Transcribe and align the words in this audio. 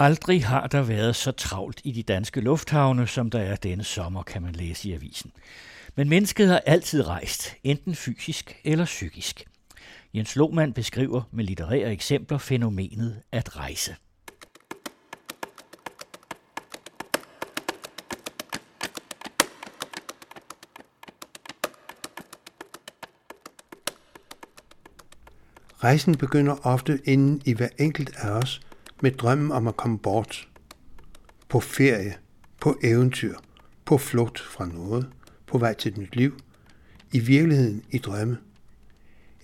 Aldrig 0.00 0.46
har 0.46 0.66
der 0.66 0.82
været 0.82 1.16
så 1.16 1.32
travlt 1.32 1.80
i 1.84 1.92
de 1.92 2.02
danske 2.02 2.40
lufthavne, 2.40 3.06
som 3.06 3.30
der 3.30 3.38
er 3.40 3.56
denne 3.56 3.84
sommer, 3.84 4.22
kan 4.22 4.42
man 4.42 4.52
læse 4.52 4.88
i 4.88 4.92
avisen. 4.92 5.32
Men 5.96 6.08
mennesket 6.08 6.48
har 6.48 6.62
altid 6.66 7.06
rejst, 7.06 7.56
enten 7.64 7.94
fysisk 7.94 8.60
eller 8.64 8.84
psykisk. 8.84 9.44
Jens 10.14 10.36
Lohmann 10.36 10.72
beskriver 10.72 11.22
med 11.30 11.44
litterære 11.44 11.92
eksempler 11.92 12.38
fænomenet 12.38 13.22
at 13.32 13.56
rejse. 13.56 13.96
Rejsen 25.84 26.16
begynder 26.16 26.56
ofte 26.66 27.00
inden 27.04 27.42
i 27.46 27.52
hver 27.54 27.68
enkelt 27.78 28.16
af 28.16 28.30
os 28.30 28.60
med 29.02 29.10
drømmen 29.10 29.52
om 29.52 29.66
at 29.66 29.76
komme 29.76 29.98
bort. 29.98 30.48
På 31.48 31.60
ferie, 31.60 32.16
på 32.60 32.78
eventyr, 32.82 33.34
på 33.84 33.98
flugt 33.98 34.40
fra 34.40 34.66
noget, 34.66 35.08
på 35.46 35.58
vej 35.58 35.74
til 35.74 35.92
et 35.92 35.98
nyt 35.98 36.16
liv, 36.16 36.38
i 37.12 37.18
virkeligheden 37.18 37.82
i 37.90 37.98
drømme, 37.98 38.38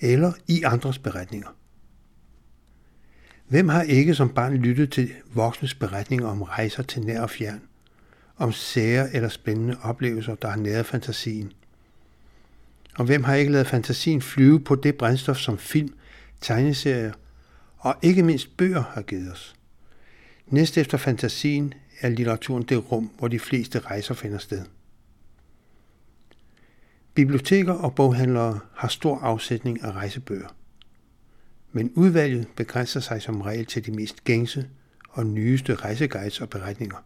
eller 0.00 0.32
i 0.46 0.62
andres 0.62 0.98
beretninger. 0.98 1.48
Hvem 3.48 3.68
har 3.68 3.82
ikke 3.82 4.14
som 4.14 4.28
barn 4.28 4.56
lyttet 4.56 4.92
til 4.92 5.10
voksnes 5.34 5.74
beretninger 5.74 6.26
om 6.26 6.42
rejser 6.42 6.82
til 6.82 7.02
nær 7.02 7.20
og 7.20 7.30
fjern, 7.30 7.60
om 8.36 8.52
sære 8.52 9.14
eller 9.14 9.28
spændende 9.28 9.76
oplevelser, 9.82 10.34
der 10.34 10.48
har 10.48 10.56
næret 10.56 10.86
fantasien? 10.86 11.52
Og 12.98 13.04
hvem 13.04 13.24
har 13.24 13.34
ikke 13.34 13.52
lavet 13.52 13.66
fantasien 13.66 14.22
flyve 14.22 14.60
på 14.60 14.74
det 14.74 14.94
brændstof, 14.94 15.36
som 15.36 15.58
film, 15.58 15.94
tegneserier 16.40 17.12
og 17.84 17.96
ikke 18.02 18.22
mindst 18.22 18.56
bøger 18.56 18.82
har 18.82 19.02
givet 19.02 19.32
os? 19.32 19.54
Næst 20.46 20.78
efter 20.78 20.98
fantasien 20.98 21.74
er 22.00 22.08
litteraturen 22.08 22.62
det 22.62 22.92
rum, 22.92 23.10
hvor 23.18 23.28
de 23.28 23.38
fleste 23.38 23.78
rejser 23.78 24.14
finder 24.14 24.38
sted. 24.38 24.64
Biblioteker 27.14 27.72
og 27.72 27.94
boghandlere 27.94 28.60
har 28.74 28.88
stor 28.88 29.18
afsætning 29.18 29.82
af 29.82 29.92
rejsebøger. 29.92 30.56
Men 31.72 31.92
udvalget 31.94 32.48
begrænser 32.56 33.00
sig 33.00 33.22
som 33.22 33.40
regel 33.40 33.66
til 33.66 33.86
de 33.86 33.92
mest 33.92 34.24
gængse 34.24 34.68
og 35.08 35.26
nyeste 35.26 35.74
rejseguides 35.74 36.40
og 36.40 36.50
beretninger. 36.50 37.04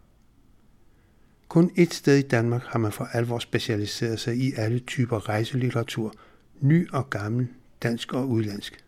Kun 1.47 1.71
et 1.75 1.93
sted 1.93 2.17
i 2.17 2.27
Danmark 2.27 2.63
har 2.63 2.79
man 2.79 2.91
for 2.91 3.05
alvor 3.05 3.39
specialiseret 3.39 4.19
sig 4.19 4.37
i 4.37 4.53
alle 4.53 4.79
typer 4.79 5.29
rejselitteratur, 5.29 6.13
ny 6.59 6.91
og 6.91 7.09
gammel, 7.09 7.47
dansk 7.83 8.13
og 8.13 8.29
udlandsk. 8.29 8.85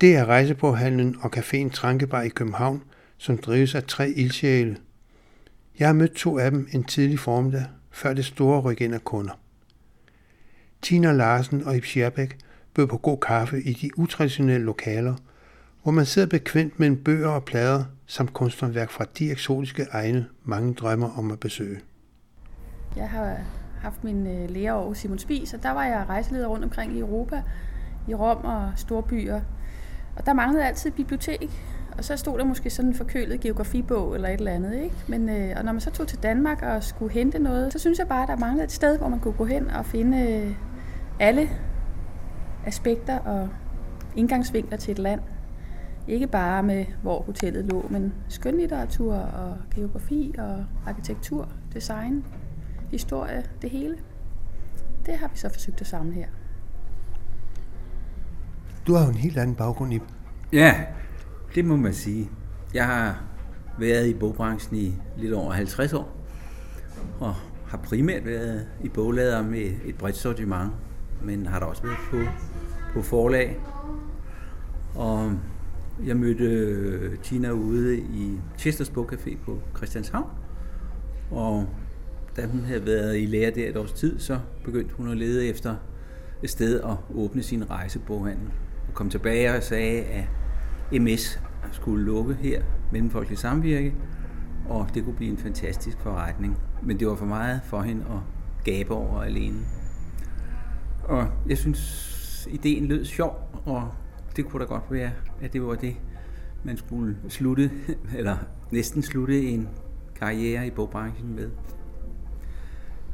Det 0.00 0.16
er 0.16 0.24
rejseboghandlen 0.24 1.16
og 1.20 1.36
caféen 1.36 1.70
Trankebar 1.70 2.22
i 2.22 2.28
København, 2.28 2.82
som 3.16 3.38
drives 3.38 3.74
af 3.74 3.84
tre 3.84 4.10
ildsjæle. 4.10 4.76
Jeg 5.78 5.88
har 5.88 5.94
mødt 5.94 6.12
to 6.12 6.38
af 6.38 6.50
dem 6.50 6.68
en 6.72 6.84
tidlig 6.84 7.18
formiddag, 7.18 7.64
før 7.90 8.14
det 8.14 8.24
store 8.24 8.60
ryk 8.60 8.80
ind 8.80 8.94
af 8.94 9.04
kunder. 9.04 9.32
Tina 10.82 11.12
Larsen 11.12 11.64
og 11.64 11.76
Ib 11.76 11.84
Scherbæk 11.84 12.38
bød 12.74 12.86
på 12.86 12.96
god 12.96 13.18
kaffe 13.18 13.62
i 13.62 13.72
de 13.72 13.98
utraditionelle 13.98 14.66
lokaler, 14.66 15.14
hvor 15.82 15.92
man 15.92 16.06
sidder 16.06 16.28
bekvemt 16.28 16.78
mellem 16.78 17.04
bøger 17.04 17.28
og 17.28 17.44
plader 17.44 17.84
samt 18.06 18.32
kunsthåndværk 18.32 18.90
fra 18.90 19.04
de 19.18 19.30
eksotiske 19.30 19.86
egne, 19.90 20.26
mange 20.44 20.74
drømmer 20.74 21.18
om 21.18 21.30
at 21.30 21.40
besøge. 21.40 21.80
Jeg 22.96 23.08
har 23.08 23.36
haft 23.80 24.04
min 24.04 24.26
øh, 24.26 24.32
lærer 24.32 24.46
læreår 24.46 24.94
Simon 24.94 25.18
Spies, 25.18 25.54
og 25.54 25.62
der 25.62 25.70
var 25.70 25.84
jeg 25.84 26.04
rejseleder 26.08 26.46
rundt 26.46 26.64
omkring 26.64 26.96
i 26.96 27.00
Europa, 27.00 27.42
i 28.08 28.14
Rom 28.14 28.44
og 28.44 28.72
storbyer. 28.76 29.40
Og 30.18 30.26
der 30.26 30.32
manglede 30.32 30.64
altid 30.66 30.90
et 30.90 30.96
bibliotek, 30.96 31.50
og 31.98 32.04
så 32.04 32.16
stod 32.16 32.38
der 32.38 32.44
måske 32.44 32.70
sådan 32.70 32.90
en 32.90 32.94
forkølet 32.94 33.40
geografibog 33.40 34.14
eller 34.14 34.28
et 34.28 34.38
eller 34.38 34.52
andet. 34.52 34.74
Ikke? 34.74 34.96
Men, 35.08 35.28
øh, 35.28 35.54
og 35.56 35.64
når 35.64 35.72
man 35.72 35.80
så 35.80 35.90
tog 35.90 36.08
til 36.08 36.22
Danmark 36.22 36.62
og 36.62 36.82
skulle 36.82 37.12
hente 37.12 37.38
noget, 37.38 37.72
så 37.72 37.78
synes 37.78 37.98
jeg 37.98 38.08
bare, 38.08 38.22
at 38.22 38.28
der 38.28 38.36
manglede 38.36 38.64
et 38.64 38.72
sted, 38.72 38.98
hvor 38.98 39.08
man 39.08 39.20
kunne 39.20 39.34
gå 39.34 39.44
hen 39.44 39.70
og 39.70 39.86
finde 39.86 40.30
øh, 40.30 40.54
alle 41.20 41.48
aspekter 42.66 43.18
og 43.18 43.48
indgangsvinkler 44.16 44.78
til 44.78 44.92
et 44.92 44.98
land. 44.98 45.20
Ikke 46.08 46.26
bare 46.26 46.62
med, 46.62 46.86
hvor 47.02 47.22
hotellet 47.22 47.64
lå, 47.64 47.86
men 47.90 48.14
skønlitteratur 48.28 49.14
og 49.14 49.56
geografi 49.74 50.34
og 50.38 50.64
arkitektur, 50.86 51.48
design, 51.74 52.24
historie, 52.90 53.44
det 53.62 53.70
hele. 53.70 53.96
Det 55.06 55.14
har 55.14 55.28
vi 55.28 55.38
så 55.38 55.48
forsøgt 55.48 55.80
at 55.80 55.86
samle 55.86 56.14
her. 56.14 56.26
Du 58.88 58.94
har 58.94 59.04
jo 59.04 59.10
en 59.10 59.16
helt 59.16 59.38
anden 59.38 59.56
baggrund 59.56 59.92
i. 59.92 60.00
Ja, 60.52 60.74
det 61.54 61.64
må 61.64 61.76
man 61.76 61.94
sige. 61.94 62.30
Jeg 62.74 62.86
har 62.86 63.24
været 63.78 64.08
i 64.08 64.14
bogbranchen 64.14 64.76
i 64.76 64.94
lidt 65.16 65.32
over 65.32 65.52
50 65.52 65.92
år, 65.92 66.16
og 67.20 67.34
har 67.66 67.78
primært 67.78 68.26
været 68.26 68.68
i 68.84 68.88
boglader 68.88 69.42
med 69.42 69.70
et 69.84 69.94
bredt 69.98 70.16
sortiment, 70.16 70.70
men 71.22 71.46
har 71.46 71.58
da 71.58 71.66
også 71.66 71.82
været 71.82 71.96
på, 72.10 72.16
på 72.92 73.02
forlag. 73.02 73.60
Og 74.94 75.32
jeg 76.06 76.16
mødte 76.16 76.44
øh, 76.44 77.18
Tina 77.18 77.50
ude 77.50 77.98
i 77.98 78.40
Chesters 78.58 78.90
Bogcafé 78.90 79.36
på 79.44 79.58
Christianshavn, 79.76 80.30
og 81.30 81.66
da 82.36 82.46
hun 82.46 82.60
havde 82.60 82.86
været 82.86 83.20
i 83.20 83.26
lære 83.26 83.50
der 83.50 83.68
et 83.68 83.76
års 83.76 83.92
tid, 83.92 84.18
så 84.18 84.38
begyndte 84.64 84.94
hun 84.94 85.10
at 85.10 85.16
lede 85.16 85.46
efter 85.46 85.76
et 86.42 86.50
sted 86.50 86.80
at 86.80 86.96
åbne 87.14 87.42
sin 87.42 87.70
rejseboghandel. 87.70 88.48
Kom 88.98 89.10
tilbage 89.10 89.54
og 89.54 89.62
sagde, 89.62 90.02
at 90.02 90.24
MS 91.02 91.40
skulle 91.72 92.04
lukke 92.04 92.34
her, 92.34 92.62
Mellemfolkelig 92.92 93.38
Samvirke, 93.38 93.94
og 94.68 94.88
det 94.94 95.04
kunne 95.04 95.16
blive 95.16 95.30
en 95.30 95.38
fantastisk 95.38 96.00
forretning. 96.00 96.58
Men 96.82 97.00
det 97.00 97.08
var 97.08 97.14
for 97.14 97.26
meget 97.26 97.60
for 97.64 97.82
hende 97.82 98.02
at 98.02 98.20
gabe 98.64 98.90
over 98.90 99.22
alene. 99.22 99.58
Og 101.04 101.28
jeg 101.48 101.58
synes, 101.58 102.48
ideen 102.50 102.86
lød 102.86 103.04
sjov, 103.04 103.62
og 103.64 103.88
det 104.36 104.44
kunne 104.44 104.60
da 104.60 104.68
godt 104.68 104.84
være, 104.90 105.10
at 105.40 105.52
det 105.52 105.62
var 105.62 105.74
det, 105.74 105.96
man 106.64 106.76
skulle 106.76 107.16
slutte, 107.28 107.70
eller 108.18 108.36
næsten 108.70 109.02
slutte 109.02 109.42
en 109.42 109.68
karriere 110.14 110.66
i 110.66 110.70
bogbranchen 110.70 111.34
med. 111.34 111.50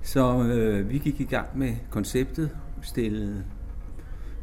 Så 0.02 0.42
øh, 0.42 0.90
vi 0.90 0.98
gik 0.98 1.20
i 1.20 1.24
gang 1.24 1.58
med 1.58 1.74
konceptet, 1.90 2.56
stillede 2.82 3.44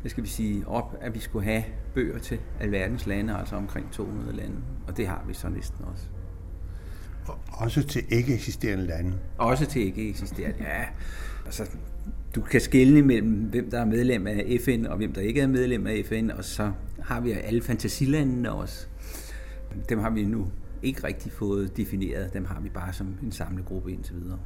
hvad 0.02 0.10
skal 0.10 0.24
vi 0.24 0.30
sige, 0.30 0.68
op, 0.68 0.98
at 1.02 1.14
vi 1.14 1.20
skulle 1.20 1.46
have 1.46 1.64
bøger 1.94 2.20
til 2.20 2.40
alverdens 2.60 3.08
lande, 3.08 3.38
altså 3.38 3.56
omkring 3.56 3.92
200 3.92 4.36
lande. 4.36 4.56
Og 4.88 4.98
det 4.98 5.08
har 5.08 5.24
vi 5.28 5.34
så 5.34 5.50
næsten 5.50 5.86
også. 5.86 6.04
Og 7.28 7.38
også 7.52 7.84
til 7.84 8.04
ikke 8.10 8.34
eksisterende 8.34 8.86
lande? 8.86 9.14
Også 9.38 9.66
til 9.66 9.82
ikke 9.82 10.10
eksisterende, 10.10 10.58
ja. 10.60 10.86
Altså, 11.46 11.70
du 12.36 12.42
kan 12.42 12.62
skelne 12.62 13.02
mellem, 13.02 13.34
hvem 13.34 13.72
der 13.72 13.80
er 13.80 13.86
medlem 13.86 14.28
af 14.28 14.58
FN, 14.66 14.86
og 14.86 14.98
hvem 14.98 15.14
der 15.14 15.22
ikke 15.22 15.42
er 15.42 15.48
medlem 15.48 15.88
af 15.88 16.06
FN, 16.06 16.30
og 16.38 16.44
så 16.44 16.72
har 17.04 17.20
vi 17.20 17.32
alle 17.32 17.62
fantasilandene 17.62 18.52
også. 18.52 18.88
Dem 19.90 20.00
har 20.00 20.10
vi 20.10 20.26
nu 20.26 20.48
ikke 20.84 21.04
rigtig 21.04 21.32
fået 21.32 21.78
defineret. 21.78 22.34
Dem 22.34 22.46
har 22.46 22.60
vi 22.60 22.70
bare 22.70 22.94
som 22.94 23.18
en 23.24 23.32
samlegruppe 23.32 23.92
indtil 23.92 24.16
videre. 24.16 24.40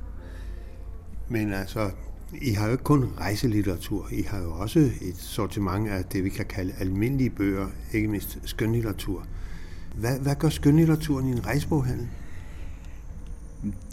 Men 1.29 1.53
altså, 1.53 1.91
i 2.41 2.51
har 2.51 2.65
jo 2.65 2.71
ikke 2.71 2.83
kun 2.83 3.09
rejselitteratur, 3.19 4.07
I 4.11 4.21
har 4.21 4.39
jo 4.41 4.51
også 4.51 4.79
et 4.79 5.17
sortiment 5.17 5.89
af 5.89 6.03
det, 6.03 6.23
vi 6.23 6.29
kan 6.29 6.45
kalde 6.45 6.73
almindelige 6.79 7.29
bøger, 7.29 7.67
ikke 7.93 8.07
mindst 8.07 8.39
skønlitteratur. 8.43 9.23
Hvad, 9.95 10.19
hvad 10.19 10.35
gør 10.35 10.49
skønlitteraturen 10.49 11.27
i 11.27 11.31
en 11.31 11.45
rejseboghandel? 11.45 12.07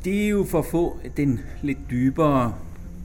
Det 0.05 0.25
er 0.25 0.29
jo 0.29 0.45
for 0.45 0.59
at 0.59 0.67
få 0.67 0.99
den 1.17 1.41
lidt 1.63 1.79
dybere, 1.91 2.55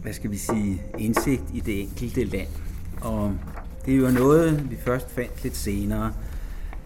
hvad 0.02 0.14
skal 0.14 0.32
vi 0.32 0.38
sige, 0.38 0.82
indsigt 0.98 1.44
i 1.54 1.60
det 1.60 1.82
enkelte 1.82 2.24
land. 2.24 2.48
Og 3.02 3.38
det 3.86 3.94
er 3.94 3.98
jo 3.98 4.10
noget, 4.10 4.72
vi 4.72 4.76
først 4.86 5.12
fandt 5.12 5.44
lidt 5.44 5.58
senere. 5.58 6.14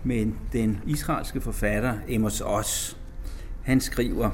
Men 0.04 0.36
den 0.54 0.78
israelske 0.88 1.42
forfatter 1.42 1.94
Amos 2.16 2.42
Oz, 2.42 2.96
han 3.64 3.82
skriver, 3.82 4.30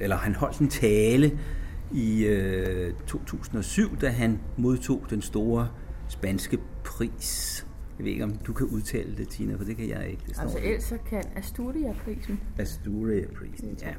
eller 0.00 0.16
han 0.16 0.34
holdt 0.34 0.58
en 0.58 0.68
tale 0.68 1.38
i 1.94 2.26
øh, 2.26 2.92
2007, 3.06 3.96
da 4.00 4.08
han 4.08 4.40
modtog 4.56 5.06
den 5.10 5.22
store 5.22 5.68
spanske 6.08 6.58
pris. 6.84 7.66
Jeg 7.98 8.04
ved 8.04 8.12
ikke, 8.12 8.24
om 8.24 8.36
du 8.36 8.52
kan 8.52 8.66
udtale 8.66 9.16
det, 9.16 9.28
Tina, 9.28 9.54
for 9.54 9.64
det 9.64 9.76
kan 9.76 9.88
jeg 9.88 10.08
ikke. 10.10 10.22
Det 10.28 10.38
altså 10.40 10.58
Elsa 10.62 10.96
kan 11.10 11.22
Asturia-prisen. 11.36 12.40
Asturia-prisen, 12.58 13.78
ja. 13.82 13.94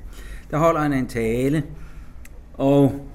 Der 0.51 0.57
holder 0.57 0.81
han 0.81 0.93
en 0.93 1.07
tale, 1.07 1.63
og 2.53 3.07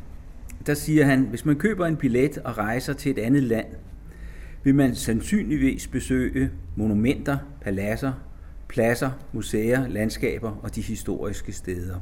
der 0.67 0.75
siger 0.75 1.05
han, 1.05 1.23
hvis 1.23 1.45
man 1.45 1.57
køber 1.57 1.87
en 1.87 1.97
billet 1.97 2.39
og 2.39 2.59
rejser 2.59 2.93
til 2.93 3.11
et 3.11 3.19
andet 3.19 3.43
land, 3.43 3.67
vil 4.65 4.75
man 4.75 4.95
sandsynligvis 4.95 5.87
besøge 5.87 6.51
monumenter, 6.77 7.39
paladser, 7.63 8.13
pladser, 8.69 9.11
museer, 9.33 9.89
landskaber 9.89 10.51
og 10.63 10.75
de 10.75 10.81
historiske 10.81 11.53
steder. 11.53 12.01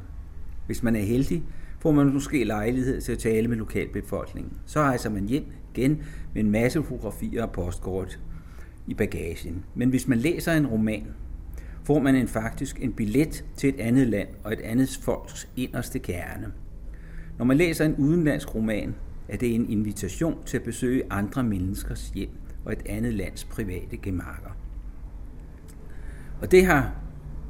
Hvis 0.65 0.83
man 0.83 0.95
er 0.95 1.01
heldig, 1.01 1.43
får 1.79 1.91
man 1.91 2.13
måske 2.13 2.43
lejlighed 2.43 3.01
til 3.01 3.11
at 3.11 3.19
tale 3.19 3.47
med 3.47 3.57
lokalbefolkningen. 3.57 4.53
Så 4.65 4.79
rejser 4.79 5.09
man 5.09 5.27
hjem 5.27 5.45
igen 5.75 6.03
med 6.33 6.43
en 6.43 6.51
masse 6.51 6.83
fotografier 6.83 7.43
og 7.43 7.51
postkort 7.51 8.19
i 8.87 8.93
bagagen. 8.93 9.65
Men 9.75 9.89
hvis 9.89 10.07
man 10.07 10.17
læser 10.17 10.53
en 10.53 10.67
roman, 10.67 11.07
får 11.83 11.99
man 11.99 12.15
en 12.15 12.27
faktisk 12.27 12.79
en 12.81 12.93
billet 12.93 13.45
til 13.55 13.69
et 13.69 13.79
andet 13.79 14.07
land 14.07 14.27
og 14.43 14.53
et 14.53 14.59
andet 14.59 14.99
folks 15.01 15.49
inderste 15.55 15.99
kerne. 15.99 16.51
Når 17.37 17.45
man 17.45 17.57
læser 17.57 17.85
en 17.85 17.95
udenlandsk 17.95 18.55
roman, 18.55 18.95
er 19.27 19.37
det 19.37 19.55
en 19.55 19.69
invitation 19.69 20.37
til 20.45 20.57
at 20.57 20.63
besøge 20.63 21.03
andre 21.09 21.43
menneskers 21.43 22.11
hjem 22.15 22.29
og 22.65 22.73
et 22.73 22.81
andet 22.85 23.13
lands 23.13 23.43
private 23.43 23.97
gemakker. 23.97 24.57
Og 26.41 26.51
det 26.51 26.65
har 26.65 26.95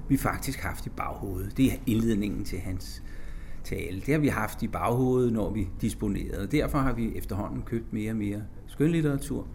vi 0.09 0.17
faktisk 0.17 0.59
haft 0.59 0.85
i 0.85 0.89
baghovedet. 0.89 1.57
Det 1.57 1.65
er 1.65 1.77
indledningen 1.85 2.45
til 2.45 2.59
hans 2.59 3.03
tale. 3.63 4.01
Det 4.05 4.13
har 4.13 4.21
vi 4.21 4.27
haft 4.27 4.63
i 4.63 4.67
baghovedet, 4.67 5.33
når 5.33 5.49
vi 5.53 5.67
disponerede. 5.81 6.47
Derfor 6.47 6.77
har 6.77 6.93
vi 6.93 7.15
efterhånden 7.15 7.61
købt 7.61 7.93
mere 7.93 8.11
og 8.11 8.17
mere 8.17 8.43
skønlitteratur, 8.67 9.47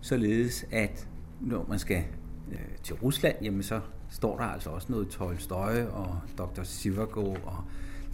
således 0.00 0.66
at 0.70 1.08
når 1.40 1.66
man 1.68 1.78
skal 1.78 2.04
øh, 2.52 2.58
til 2.82 2.94
Rusland, 2.94 3.36
jamen 3.42 3.62
så 3.62 3.80
står 4.10 4.36
der 4.36 4.44
altså 4.44 4.70
også 4.70 4.86
noget 4.90 5.08
Tolstoy 5.08 5.76
og 5.92 6.20
Dr. 6.38 6.62
Sivagov, 6.62 7.36
og 7.44 7.56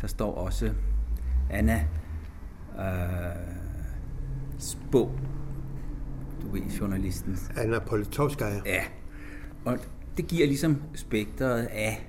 der 0.00 0.06
står 0.06 0.34
også 0.34 0.73
Anna 1.50 1.87
øh, 2.78 3.56
Spå, 4.58 5.11
du 6.43 6.49
ved, 6.52 6.62
journalisten. 6.62 7.38
Anna 7.56 7.78
Politovskaya. 7.78 8.61
Ja, 8.67 8.84
og 9.64 9.78
det 10.17 10.26
giver 10.26 10.46
ligesom 10.46 10.82
spektret 10.94 11.67
af, 11.67 12.06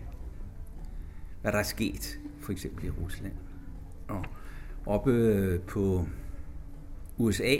hvad 1.41 1.51
der 1.51 1.59
er 1.59 1.63
sket, 1.63 2.19
for 2.47 2.51
eksempel 2.51 2.85
i 2.85 2.89
Rusland. 2.89 3.33
Og 4.07 4.25
oppe 4.85 5.11
øh, 5.11 5.59
på 5.59 6.07
USA, 7.17 7.55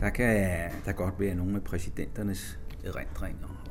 der 0.00 0.10
kan 0.10 0.70
der 0.84 0.92
godt 0.92 1.20
være 1.20 1.34
nogle 1.34 1.56
af 1.56 1.62
præsidenternes 1.62 2.58
erindringer 2.84 3.64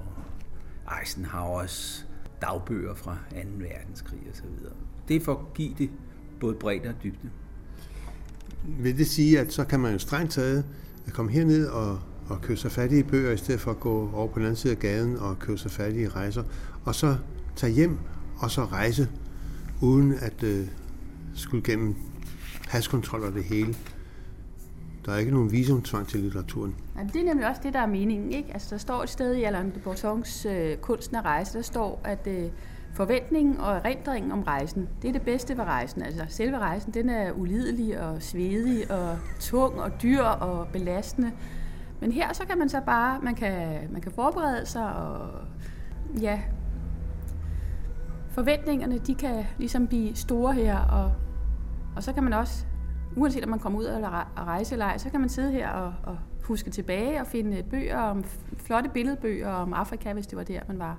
og 0.88 0.94
Eisenhowers 1.02 2.08
dagbøger 2.42 2.96
fra 2.96 3.18
2. 3.32 3.38
verdenskrig 3.58 4.20
osv. 4.32 4.46
Det 5.08 5.16
er 5.16 5.20
for 5.20 5.34
at 5.34 5.54
give 5.54 5.76
det 5.78 5.90
både 6.40 6.56
bredde 6.56 6.90
og 6.90 6.96
dybde. 7.04 7.30
Vil 8.64 8.98
det 8.98 9.08
sige, 9.08 9.40
at 9.40 9.54
så 9.54 9.66
kan 9.66 9.80
man 9.80 9.92
jo 9.94 10.00
strengt 10.00 10.32
taget 10.32 10.66
komme 11.12 11.32
herned 11.32 11.68
og, 11.68 12.00
og 12.28 12.42
købe 12.42 12.60
sig 12.60 12.72
fat 12.72 12.92
i 12.92 13.04
bøger, 13.04 13.32
i 13.32 13.38
stedet 13.38 13.62
for 13.62 13.72
at 13.72 13.80
gå 13.80 14.12
over 14.14 14.28
på 14.28 14.40
den 14.40 14.44
anden 14.44 14.56
side 14.56 14.74
af 14.74 14.80
gaden 14.80 15.18
og 15.18 15.40
købe 15.40 15.58
sig 15.58 15.72
fat 15.72 15.96
i 15.96 16.08
rejser, 16.08 16.44
og 16.86 16.96
så 16.96 17.18
tage 17.56 17.74
hjem 17.74 18.00
og 18.38 18.52
så 18.52 18.66
rejse, 18.66 19.10
uden 19.82 20.14
at 20.22 20.44
øh, 20.44 20.68
skulle 21.34 21.64
gennem 21.64 21.96
paskontrol 22.70 23.24
og 23.24 23.34
det 23.34 23.44
hele. 23.44 23.76
Der 25.06 25.12
er 25.12 25.18
ikke 25.18 25.32
nogen 25.32 25.52
visumtvang 25.52 26.08
til 26.08 26.20
litteraturen. 26.20 26.76
Ja, 26.98 27.04
det 27.14 27.22
er 27.22 27.26
nemlig 27.26 27.48
også 27.48 27.62
det, 27.64 27.74
der 27.74 27.80
er 27.80 27.88
meningen. 27.88 28.32
Ikke? 28.32 28.54
Altså, 28.54 28.68
der 28.72 28.78
står 28.78 29.04
et 29.04 29.10
sted 29.10 29.36
i 29.36 29.44
Alain 29.44 29.66
de 29.66 29.80
Botons 29.80 30.46
øh, 30.46 30.78
Kunsten 30.78 31.16
at 31.16 31.26
rejse, 31.26 31.58
der 31.58 31.64
står, 31.64 32.02
at 32.04 32.28
øh, 32.28 32.50
forventningen 32.94 33.58
og 33.58 33.76
erindringen 33.76 34.32
om 34.32 34.44
rejsen, 34.44 34.88
det 35.02 35.08
er 35.08 35.12
det 35.12 35.22
bedste 35.22 35.58
ved 35.58 35.64
rejsen. 35.64 36.02
Altså, 36.02 36.26
selve 36.28 36.58
rejsen, 36.58 36.94
den 36.94 37.10
er 37.10 37.32
ulidelig 37.32 38.02
og 38.02 38.22
svedig 38.22 38.92
og 38.92 39.18
tung 39.40 39.82
og 39.82 40.02
dyr 40.02 40.24
og 40.24 40.68
belastende. 40.68 41.32
Men 42.00 42.12
her 42.12 42.34
så 42.34 42.46
kan 42.46 42.58
man 42.58 42.70
så 42.70 42.82
bare, 42.86 43.20
man 43.24 43.36
kan, 43.36 43.80
man 43.92 44.02
kan 44.02 44.12
forberede 44.12 44.66
sig 44.66 44.96
og 44.96 45.30
ja, 46.22 46.40
forventningerne, 48.40 48.98
de 48.98 49.16
kan 49.16 49.46
ligesom 49.58 49.88
blive 49.88 50.16
store 50.16 50.54
her, 50.54 50.78
og, 50.80 51.12
og 51.96 52.04
så 52.04 52.14
kan 52.14 52.24
man 52.24 52.34
også 52.34 52.66
uanset 53.16 53.44
om 53.44 53.50
man 53.50 53.60
kommer 53.60 53.80
ud 53.80 53.86
og 53.86 54.02
rejse 54.38 54.76
eller 54.76 54.86
ej, 54.86 54.98
så 54.98 55.10
kan 55.10 55.20
man 55.20 55.30
sidde 55.30 55.52
her 55.52 55.70
og, 55.70 55.94
og 56.04 56.18
huske 56.44 56.70
tilbage 56.70 57.22
og 57.22 57.28
finde 57.28 57.64
bøger 57.64 57.98
om, 57.98 58.24
flotte 58.58 58.90
billedbøger 58.90 59.50
om 59.50 59.74
Afrika, 59.74 60.14
hvis 60.14 60.28
det 60.28 60.38
var 60.38 60.44
der, 60.44 60.60
man 60.68 60.80
var. 60.80 60.98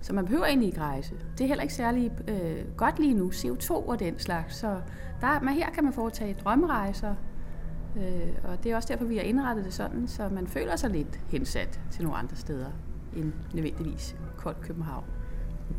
Så 0.00 0.12
man 0.12 0.24
behøver 0.24 0.44
egentlig 0.44 0.66
ikke 0.66 0.80
rejse. 0.80 1.14
Det 1.38 1.44
er 1.44 1.48
heller 1.48 1.62
ikke 1.62 1.74
særlig 1.74 2.10
øh, 2.28 2.76
godt 2.76 2.98
lige 2.98 3.14
nu, 3.14 3.30
CO2 3.30 3.70
og 3.70 3.98
den 3.98 4.18
slags. 4.18 4.56
Så 4.56 4.80
der, 5.20 5.40
man 5.40 5.54
her 5.54 5.70
kan 5.70 5.84
man 5.84 5.92
foretage 5.92 6.36
drømmerejser, 6.44 7.14
øh, 7.96 8.34
og 8.44 8.64
det 8.64 8.72
er 8.72 8.76
også 8.76 8.88
derfor, 8.92 9.04
vi 9.04 9.16
har 9.16 9.24
indrettet 9.24 9.64
det 9.64 9.74
sådan, 9.74 10.08
så 10.08 10.28
man 10.28 10.46
føler 10.46 10.76
sig 10.76 10.90
lidt 10.90 11.20
hensat 11.28 11.80
til 11.90 12.02
nogle 12.02 12.18
andre 12.18 12.36
steder 12.36 12.70
end 13.16 13.32
nødvendigvis 13.54 14.16
koldt 14.36 14.60
København. 14.60 15.19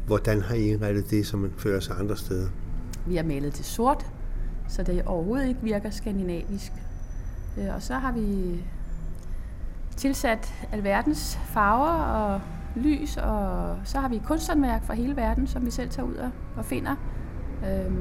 Hvordan 0.08 0.42
har 0.42 0.56
I 0.56 0.70
indrettet 0.70 1.10
det, 1.10 1.28
som 1.28 1.40
man 1.40 1.52
føler 1.58 1.80
sig 1.80 1.96
andre 2.00 2.18
steder? 2.18 2.50
Vi 3.06 3.16
har 3.16 3.24
malet 3.24 3.54
til 3.54 3.66
sort, 3.66 4.06
så 4.68 4.84
det 4.84 5.04
overhovedet 5.06 5.48
ikke 5.48 5.60
virker 5.64 5.90
skandinavisk. 5.90 6.72
Øh, 7.58 7.76
og 7.76 7.82
så 7.82 7.94
har 7.94 8.12
vi 8.12 8.56
tilsat 9.96 10.54
alverdens 10.72 11.40
farver 11.46 12.04
og 12.04 12.42
lys, 12.76 13.18
og 13.18 13.76
så 13.84 14.00
har 14.00 14.10
vi 14.10 14.22
kunsthåndværk 14.26 14.84
fra 14.84 14.94
hele 14.94 15.16
verden, 15.16 15.48
som 15.48 15.66
vi 15.66 15.72
selv 15.72 15.90
tager 15.90 16.08
ud 16.08 16.16
og 16.58 16.66
finder. 16.66 16.96
Øh, 17.64 17.92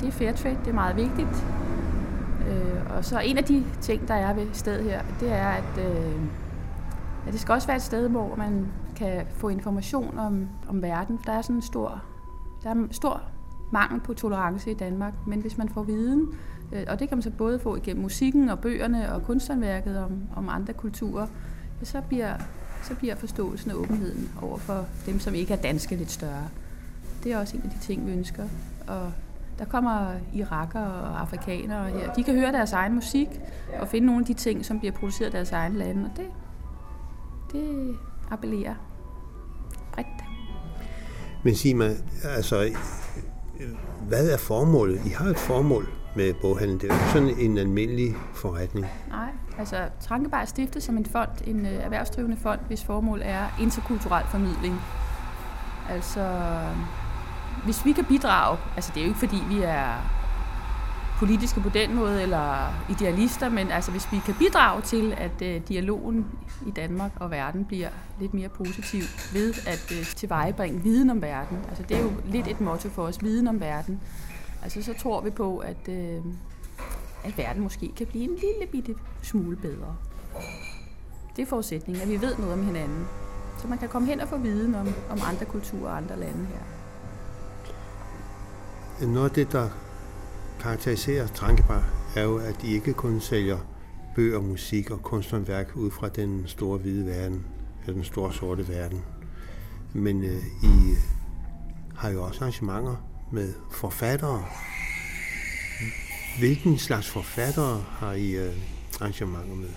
det 0.00 0.08
er 0.08 0.12
fair 0.12 0.32
trade, 0.32 0.56
det 0.64 0.68
er 0.68 0.74
meget 0.74 0.96
vigtigt. 0.96 1.44
Øh, 2.48 2.96
og 2.96 3.04
så 3.04 3.18
en 3.18 3.38
af 3.38 3.44
de 3.44 3.64
ting, 3.80 4.08
der 4.08 4.14
er 4.14 4.34
ved 4.34 4.46
stedet 4.52 4.84
her, 4.84 5.02
det 5.20 5.32
er, 5.32 5.48
at, 5.48 5.78
at 7.26 7.32
det 7.32 7.40
skal 7.40 7.52
også 7.52 7.66
være 7.66 7.76
et 7.76 7.82
sted, 7.82 8.08
hvor 8.08 8.34
man 8.36 8.66
kan 9.00 9.26
få 9.30 9.48
information 9.48 10.18
om, 10.18 10.48
om 10.68 10.82
verden. 10.82 11.18
Der 11.26 11.32
er 11.32 11.42
sådan 11.42 11.56
en 11.56 11.62
stor, 11.62 12.02
der 12.62 12.70
er 12.70 12.74
en 12.74 12.92
stor 12.92 13.22
mangel 13.72 14.00
på 14.00 14.14
tolerance 14.14 14.70
i 14.70 14.74
Danmark, 14.74 15.14
men 15.26 15.40
hvis 15.40 15.58
man 15.58 15.68
får 15.68 15.82
viden, 15.82 16.28
øh, 16.72 16.84
og 16.88 16.98
det 16.98 17.08
kan 17.08 17.18
man 17.18 17.22
så 17.22 17.30
både 17.30 17.58
få 17.58 17.76
igennem 17.76 18.02
musikken 18.02 18.48
og 18.48 18.58
bøgerne 18.58 19.12
og 19.12 19.22
kunsthåndværket 19.22 19.98
om, 19.98 20.22
om 20.36 20.48
andre 20.48 20.72
kulturer, 20.72 21.26
så 21.82 22.00
bliver, 22.08 22.34
så 22.82 22.94
bliver 22.94 23.14
forståelsen 23.14 23.70
og 23.70 23.80
åbenheden 23.80 24.30
over 24.42 24.58
for 24.58 24.86
dem, 25.06 25.20
som 25.20 25.34
ikke 25.34 25.54
er 25.54 25.58
danske, 25.58 25.96
lidt 25.96 26.10
større. 26.10 26.48
Det 27.24 27.32
er 27.32 27.38
også 27.38 27.56
en 27.56 27.62
af 27.62 27.70
de 27.70 27.78
ting, 27.78 28.06
vi 28.06 28.12
ønsker. 28.12 28.44
Og 28.88 29.12
der 29.58 29.64
kommer 29.64 30.12
irakere 30.34 30.92
og 30.92 31.20
afrikanere 31.20 31.90
her. 31.90 32.12
De 32.12 32.24
kan 32.24 32.34
høre 32.34 32.52
deres 32.52 32.72
egen 32.72 32.94
musik 32.94 33.28
og 33.80 33.88
finde 33.88 34.06
nogle 34.06 34.20
af 34.20 34.26
de 34.26 34.34
ting, 34.34 34.64
som 34.64 34.78
bliver 34.78 34.92
produceret 34.92 35.28
i 35.28 35.32
deres 35.32 35.52
egen 35.52 35.74
lande, 35.74 36.04
og 36.04 36.16
det, 36.16 36.26
det 37.52 37.96
appellerer 38.30 38.74
bredt. 39.92 40.06
Men 41.42 41.54
sig 41.54 41.76
mig, 41.76 41.96
altså 42.24 42.70
hvad 44.08 44.30
er 44.30 44.36
formålet? 44.36 45.00
I 45.06 45.08
har 45.08 45.24
et 45.30 45.38
formål 45.38 45.88
med 46.16 46.34
boghandlen. 46.34 46.80
Det 46.80 46.90
er 46.90 46.94
jo 46.94 47.00
sådan 47.12 47.38
en 47.38 47.58
almindelig 47.58 48.14
forretning. 48.34 48.86
Nej, 49.08 49.30
altså 49.58 49.76
Trankebar 50.00 50.40
er 50.40 50.44
stiftet 50.44 50.82
som 50.82 50.96
en 50.96 51.06
fond, 51.06 51.28
en 51.46 51.66
øh, 51.66 51.72
erhvervsdrivende 51.72 52.36
fond, 52.36 52.60
hvis 52.66 52.84
formål 52.84 53.20
er 53.24 53.46
interkulturel 53.60 54.24
formidling. 54.30 54.80
Altså, 55.90 56.26
hvis 57.64 57.84
vi 57.84 57.92
kan 57.92 58.04
bidrage, 58.04 58.58
altså 58.76 58.90
det 58.94 59.00
er 59.00 59.04
jo 59.04 59.08
ikke 59.08 59.18
fordi 59.18 59.42
vi 59.48 59.62
er 59.62 60.19
politiske 61.20 61.60
på 61.60 61.68
den 61.68 61.94
måde, 61.94 62.22
eller 62.22 62.74
idealister, 62.90 63.48
men 63.48 63.70
altså 63.70 63.90
hvis 63.90 64.12
vi 64.12 64.18
kan 64.24 64.34
bidrage 64.38 64.82
til, 64.82 65.14
at 65.16 65.42
øh, 65.42 65.60
dialogen 65.68 66.26
i 66.66 66.70
Danmark 66.70 67.10
og 67.16 67.30
verden 67.30 67.64
bliver 67.64 67.88
lidt 68.20 68.34
mere 68.34 68.48
positiv 68.48 69.02
ved 69.32 69.54
at 69.66 69.92
øh, 69.98 70.06
tilvejebringe 70.06 70.82
viden 70.82 71.10
om 71.10 71.22
verden. 71.22 71.58
Altså 71.68 71.84
det 71.88 71.96
er 71.96 72.02
jo 72.02 72.12
lidt 72.24 72.48
et 72.48 72.60
motto 72.60 72.88
for 72.88 73.02
os, 73.02 73.22
viden 73.22 73.48
om 73.48 73.60
verden. 73.60 74.00
Altså 74.62 74.82
så 74.82 74.94
tror 74.94 75.20
vi 75.20 75.30
på, 75.30 75.58
at, 75.58 75.88
øh, 75.88 76.18
at 77.24 77.38
verden 77.38 77.62
måske 77.62 77.92
kan 77.96 78.06
blive 78.06 78.24
en 78.24 78.34
lille 78.34 78.66
bitte 78.72 78.94
smule 79.22 79.56
bedre. 79.56 79.96
Det 81.36 81.42
er 81.42 81.46
forudsætningen, 81.46 82.02
at 82.02 82.08
vi 82.08 82.20
ved 82.20 82.36
noget 82.38 82.52
om 82.52 82.64
hinanden. 82.64 83.06
Så 83.58 83.68
man 83.68 83.78
kan 83.78 83.88
komme 83.88 84.08
hen 84.08 84.20
og 84.20 84.28
få 84.28 84.36
viden 84.36 84.74
om, 84.74 84.88
om 85.10 85.18
andre 85.30 85.44
kulturer 85.44 85.90
og 85.90 85.96
andre 85.96 86.20
lande 86.20 86.46
her. 86.46 86.60
Noget 89.06 89.28
af 89.28 89.34
det, 89.34 89.52
der 89.52 89.68
karakteriserer 90.60 91.26
Trankebar, 91.26 91.84
er 92.16 92.22
jo, 92.22 92.38
at 92.38 92.62
de 92.62 92.72
ikke 92.72 92.92
kun 92.92 93.20
sælger 93.20 93.58
bøger, 94.14 94.40
musik 94.40 94.90
og 94.90 95.02
kunsthåndværk 95.02 95.76
ud 95.76 95.90
fra 95.90 96.08
den 96.08 96.42
store 96.46 96.78
hvide 96.78 97.06
verden, 97.06 97.46
eller 97.80 97.94
den 97.94 98.04
store 98.04 98.32
sorte 98.32 98.68
verden. 98.68 99.02
Men 99.92 100.24
øh, 100.24 100.42
I 100.62 100.94
har 101.96 102.10
jo 102.10 102.22
også 102.24 102.40
arrangementer 102.40 102.96
med 103.32 103.54
forfattere. 103.70 104.44
Hvilken 106.38 106.78
slags 106.78 107.08
forfattere 107.08 107.84
har 107.88 108.12
I 108.12 108.30
øh, 108.30 108.52
arrangementer 109.00 109.54
med? 109.54 109.68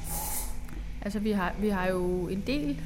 Altså, 1.01 1.19
vi 1.19 1.31
har, 1.31 1.53
vi 1.59 1.69
har 1.69 1.87
jo 1.87 2.27
en 2.27 2.43
del 2.47 2.81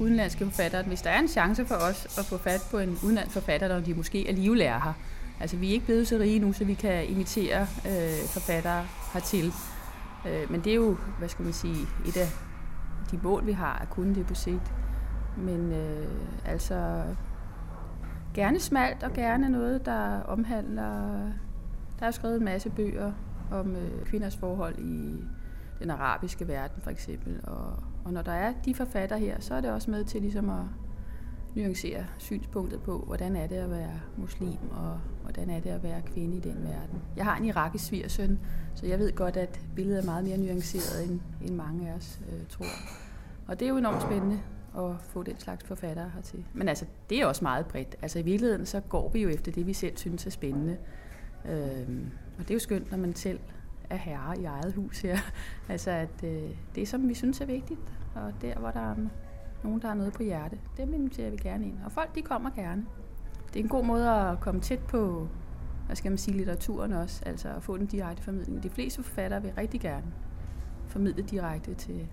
udenlandske 0.00 0.44
forfattere. 0.44 0.82
Hvis 0.82 1.02
der 1.02 1.10
er 1.10 1.18
en 1.18 1.28
chance 1.28 1.66
for 1.66 1.74
os 1.74 2.18
at 2.18 2.24
få 2.24 2.38
fat 2.38 2.60
på 2.70 2.78
en 2.78 2.98
udenlandsk 3.02 3.32
forfatter, 3.32 3.68
der 3.68 3.80
de 3.80 3.94
måske 3.94 4.24
alligevel 4.28 4.60
er 4.60 4.80
her, 4.80 4.92
Altså, 5.40 5.56
vi 5.56 5.68
er 5.68 5.72
ikke 5.72 5.86
blevet 5.86 6.08
så 6.08 6.18
rige 6.18 6.38
nu, 6.38 6.52
så 6.52 6.64
vi 6.64 6.74
kan 6.74 7.06
imitere 7.06 7.60
øh, 7.60 8.28
forfattere 8.28 8.84
hertil. 9.12 9.52
Øh, 10.28 10.50
men 10.50 10.60
det 10.60 10.70
er 10.70 10.76
jo, 10.76 10.96
hvad 11.18 11.28
skal 11.28 11.44
man 11.44 11.52
sige, 11.52 11.86
et 12.06 12.16
af 12.16 12.26
de 13.10 13.18
mål, 13.22 13.46
vi 13.46 13.52
har, 13.52 13.78
at 13.78 13.90
kunne 13.90 14.14
det 14.14 14.26
på 14.26 14.34
sigt. 14.34 14.72
Men 15.36 15.72
øh, 15.72 16.06
altså, 16.44 17.02
gerne 18.34 18.60
smalt 18.60 19.02
og 19.02 19.12
gerne 19.12 19.48
noget, 19.48 19.86
der 19.86 20.20
omhandler... 20.22 21.20
Der 22.00 22.06
er 22.06 22.10
skrevet 22.10 22.36
en 22.36 22.44
masse 22.44 22.70
bøger 22.70 23.12
om 23.50 23.76
øh, 23.76 24.04
kvinders 24.04 24.36
forhold 24.36 24.78
i 24.78 25.24
den 25.80 25.90
arabiske 25.90 26.48
verden, 26.48 26.82
for 26.82 26.90
eksempel. 26.90 27.40
Og, 27.44 27.82
og 28.04 28.12
når 28.12 28.22
der 28.22 28.32
er 28.32 28.52
de 28.64 28.74
forfatter 28.74 29.16
her, 29.16 29.40
så 29.40 29.54
er 29.54 29.60
det 29.60 29.70
også 29.70 29.90
med 29.90 30.04
til 30.04 30.20
ligesom 30.20 30.50
at 30.50 30.64
nuancere 31.54 32.06
synspunktet 32.18 32.82
på, 32.82 32.98
hvordan 32.98 33.36
er 33.36 33.46
det 33.46 33.56
at 33.56 33.70
være 33.70 34.00
muslim, 34.16 34.70
og 34.70 35.00
hvordan 35.22 35.50
er 35.50 35.60
det 35.60 35.70
at 35.70 35.82
være 35.82 36.02
kvinde 36.02 36.36
i 36.36 36.40
den 36.40 36.56
verden. 36.62 37.02
Jeg 37.16 37.24
har 37.24 37.36
en 37.36 37.44
irakisk 37.44 37.84
svigersøn, 37.84 38.38
så 38.74 38.86
jeg 38.86 38.98
ved 38.98 39.12
godt, 39.12 39.36
at 39.36 39.60
billedet 39.76 40.00
er 40.00 40.04
meget 40.04 40.24
mere 40.24 40.38
nuanceret, 40.38 41.10
end, 41.10 41.20
end 41.42 41.54
mange 41.54 41.88
af 41.88 41.94
os 41.94 42.20
øh, 42.32 42.46
tror. 42.48 42.66
Og 43.46 43.60
det 43.60 43.66
er 43.66 43.70
jo 43.70 43.76
enormt 43.76 44.02
spændende 44.02 44.40
at 44.78 44.96
få 45.00 45.22
den 45.22 45.38
slags 45.38 45.64
forfattere 45.64 46.10
hertil. 46.14 46.44
Men 46.54 46.68
altså, 46.68 46.86
det 47.10 47.20
er 47.20 47.26
også 47.26 47.44
meget 47.44 47.66
bredt. 47.66 47.96
Altså 48.02 48.18
i 48.18 48.22
virkeligheden, 48.22 48.66
så 48.66 48.80
går 48.80 49.08
vi 49.08 49.22
jo 49.22 49.28
efter 49.28 49.52
det, 49.52 49.66
vi 49.66 49.72
selv 49.72 49.96
synes 49.96 50.26
er 50.26 50.30
spændende. 50.30 50.76
Øhm, 51.44 52.10
og 52.38 52.42
det 52.42 52.50
er 52.50 52.54
jo 52.54 52.58
skønt, 52.58 52.90
når 52.90 52.98
man 52.98 53.14
selv 53.14 53.40
er 53.90 53.96
herre 53.96 54.40
i 54.40 54.44
eget 54.44 54.74
hus 54.74 55.00
her. 55.00 55.18
altså, 55.68 55.90
at 55.90 56.24
øh, 56.24 56.50
det, 56.74 56.88
som 56.88 57.08
vi 57.08 57.14
synes 57.14 57.40
er 57.40 57.46
vigtigt, 57.46 57.80
og 58.14 58.32
der, 58.42 58.54
hvor 58.54 58.70
der 58.70 58.90
er 58.90 58.94
nogen, 59.62 59.80
der 59.80 59.88
har 59.88 59.94
noget 59.94 60.12
på 60.12 60.22
hjerte, 60.22 60.58
dem 60.76 60.94
inviterer 60.94 61.30
vi 61.30 61.36
gerne 61.36 61.66
ind. 61.66 61.78
Og 61.84 61.92
folk, 61.92 62.14
de 62.14 62.22
kommer 62.22 62.50
gerne. 62.50 62.86
Det 63.54 63.60
er 63.60 63.64
en 63.64 63.68
god 63.68 63.84
måde 63.84 64.10
at 64.10 64.40
komme 64.40 64.60
tæt 64.60 64.78
på, 64.78 65.28
hvad 65.86 65.96
skal 65.96 66.10
man 66.10 66.18
sige, 66.18 66.36
litteraturen 66.36 66.92
også, 66.92 67.22
altså 67.26 67.48
at 67.48 67.62
få 67.62 67.76
den 67.76 67.86
direkte 67.86 68.22
formidling. 68.22 68.62
De 68.62 68.70
fleste 68.70 69.02
forfattere 69.02 69.42
vil 69.42 69.52
rigtig 69.58 69.80
gerne 69.80 70.06
formidle 70.86 71.22
direkte 71.22 71.74
til, 71.74 72.06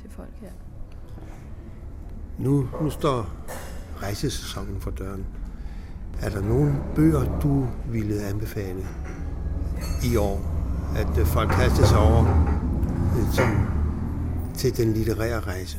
til 0.00 0.10
folk 0.10 0.40
her. 0.40 0.50
Nu, 2.38 2.68
nu 2.82 2.90
står 2.90 3.30
rejsesæsonen 4.02 4.80
for 4.80 4.90
døren. 4.90 5.26
Er 6.22 6.30
der 6.30 6.40
nogle 6.40 6.74
bøger, 6.94 7.40
du 7.40 7.66
ville 7.88 8.22
anbefale 8.22 8.86
i 10.12 10.16
år, 10.16 10.40
at 10.96 11.18
øh, 11.18 11.26
folk 11.26 11.50
kaster 11.50 11.84
sig 11.84 11.98
over 11.98 12.24
øh, 13.16 13.32
som, 13.32 13.46
til 14.54 14.76
den 14.76 14.92
litterære 14.92 15.40
rejse? 15.40 15.78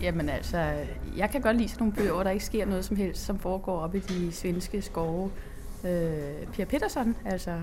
Jamen 0.00 0.28
altså, 0.28 0.72
jeg 1.16 1.30
kan 1.30 1.40
godt 1.40 1.56
lide 1.56 1.68
sådan 1.68 1.82
nogle 1.82 1.96
bøger, 1.96 2.12
hvor 2.12 2.22
der 2.22 2.30
ikke 2.30 2.44
sker 2.44 2.66
noget 2.66 2.84
som 2.84 2.96
helst, 2.96 3.24
som 3.24 3.38
foregår 3.38 3.78
op 3.78 3.94
i 3.94 3.98
de 3.98 4.32
svenske 4.32 4.82
skove. 4.82 5.30
Øh, 5.84 6.46
Pia 6.52 6.64
Petersen, 6.64 7.16
altså, 7.24 7.60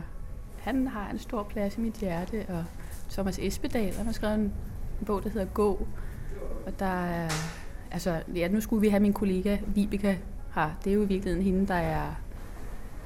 han 0.60 0.88
har 0.88 1.10
en 1.10 1.20
stor 1.20 1.44
plads 1.44 1.78
i 1.78 1.82
mit 1.82 1.94
hjerte, 1.94 2.46
og 2.50 2.64
Thomas 3.10 3.40
Espedal, 3.40 3.94
han 3.94 4.06
har 4.06 4.14
skrevet 4.14 4.36
en, 4.36 4.54
en 5.00 5.06
bog, 5.06 5.24
der 5.24 5.30
hedder 5.30 5.48
Gå, 5.48 5.88
og 6.66 6.80
der 6.80 7.06
er, 7.06 7.30
altså, 7.92 8.22
ja, 8.36 8.48
nu 8.48 8.62
skulle 8.62 8.82
vi 8.82 8.90
have 8.90 9.00
min 9.00 9.14
kollega 9.14 9.58
Vibeke 9.68 10.20
her. 10.56 10.70
Det 10.84 10.90
er 10.90 10.94
jo 10.94 11.02
i 11.02 11.08
virkeligheden 11.08 11.46
hende, 11.46 11.68
der 11.68 11.74
er 11.74 12.16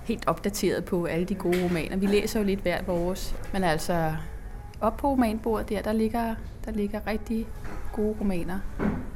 helt 0.03 0.27
opdateret 0.27 0.85
på 0.85 1.05
alle 1.05 1.25
de 1.25 1.35
gode 1.35 1.63
romaner. 1.63 1.97
Vi 1.97 2.05
læser 2.05 2.39
jo 2.39 2.45
lidt 2.45 2.59
hvert 2.59 2.87
vores, 2.87 3.35
men 3.53 3.63
altså, 3.63 4.15
op 4.81 4.97
på 4.97 5.09
romanbordet 5.09 5.69
der, 5.69 5.81
der 5.81 5.93
ligger, 5.93 6.35
der 6.65 6.71
ligger 6.71 7.07
rigtig 7.07 7.47
gode 7.97 8.15
romaner, 8.19 8.59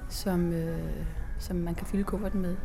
som, 0.10 0.54
øh, 0.54 0.78
som 1.40 1.56
man 1.56 1.76
kan 1.76 1.88
fylde 1.88 2.04
kufferten 2.04 2.42
med. 2.42 2.56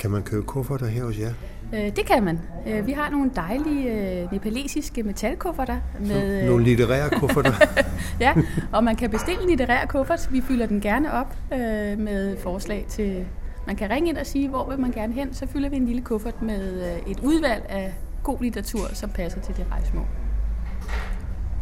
Kan 0.00 0.10
man 0.10 0.22
købe 0.22 0.42
kufferter 0.42 0.86
her 0.86 1.04
hos 1.04 1.18
jer? 1.18 1.32
Øh, 1.74 1.96
det 1.96 2.06
kan 2.06 2.24
man. 2.24 2.40
Øh, 2.66 2.86
vi 2.86 2.92
har 2.92 3.10
nogle 3.10 3.30
dejlige 3.36 4.20
øh, 4.22 4.32
nepalesiske 4.32 5.02
metalkufferter. 5.02 5.76
Med, 6.00 6.42
øh... 6.42 6.48
Nogle 6.48 6.64
litterære 6.64 7.10
kufferter? 7.10 7.52
ja, 8.20 8.34
og 8.72 8.84
man 8.84 8.96
kan 8.96 9.10
bestille 9.10 9.42
en 9.42 9.48
litterær 9.48 9.86
kuffert. 9.86 10.28
Vi 10.32 10.40
fylder 10.40 10.66
den 10.66 10.80
gerne 10.80 11.12
op 11.12 11.36
øh, 11.52 11.58
med 11.98 12.36
forslag 12.36 12.84
til... 12.88 13.26
Man 13.66 13.76
kan 13.76 13.90
ringe 13.90 14.08
ind 14.08 14.16
og 14.16 14.26
sige, 14.26 14.48
hvor 14.48 14.70
vil 14.70 14.80
man 14.80 14.90
gerne 14.90 15.12
hen. 15.12 15.34
Så 15.34 15.46
fylder 15.46 15.68
vi 15.68 15.76
en 15.76 15.86
lille 15.86 16.02
kuffert 16.02 16.42
med 16.42 16.92
øh, 16.92 17.12
et 17.12 17.20
udvalg 17.20 17.66
af 17.68 17.94
god 18.22 18.38
litteratur, 18.40 18.94
som 18.94 19.10
passer 19.10 19.40
til 19.40 19.56
det 19.56 19.66
rejsmål. 19.70 20.06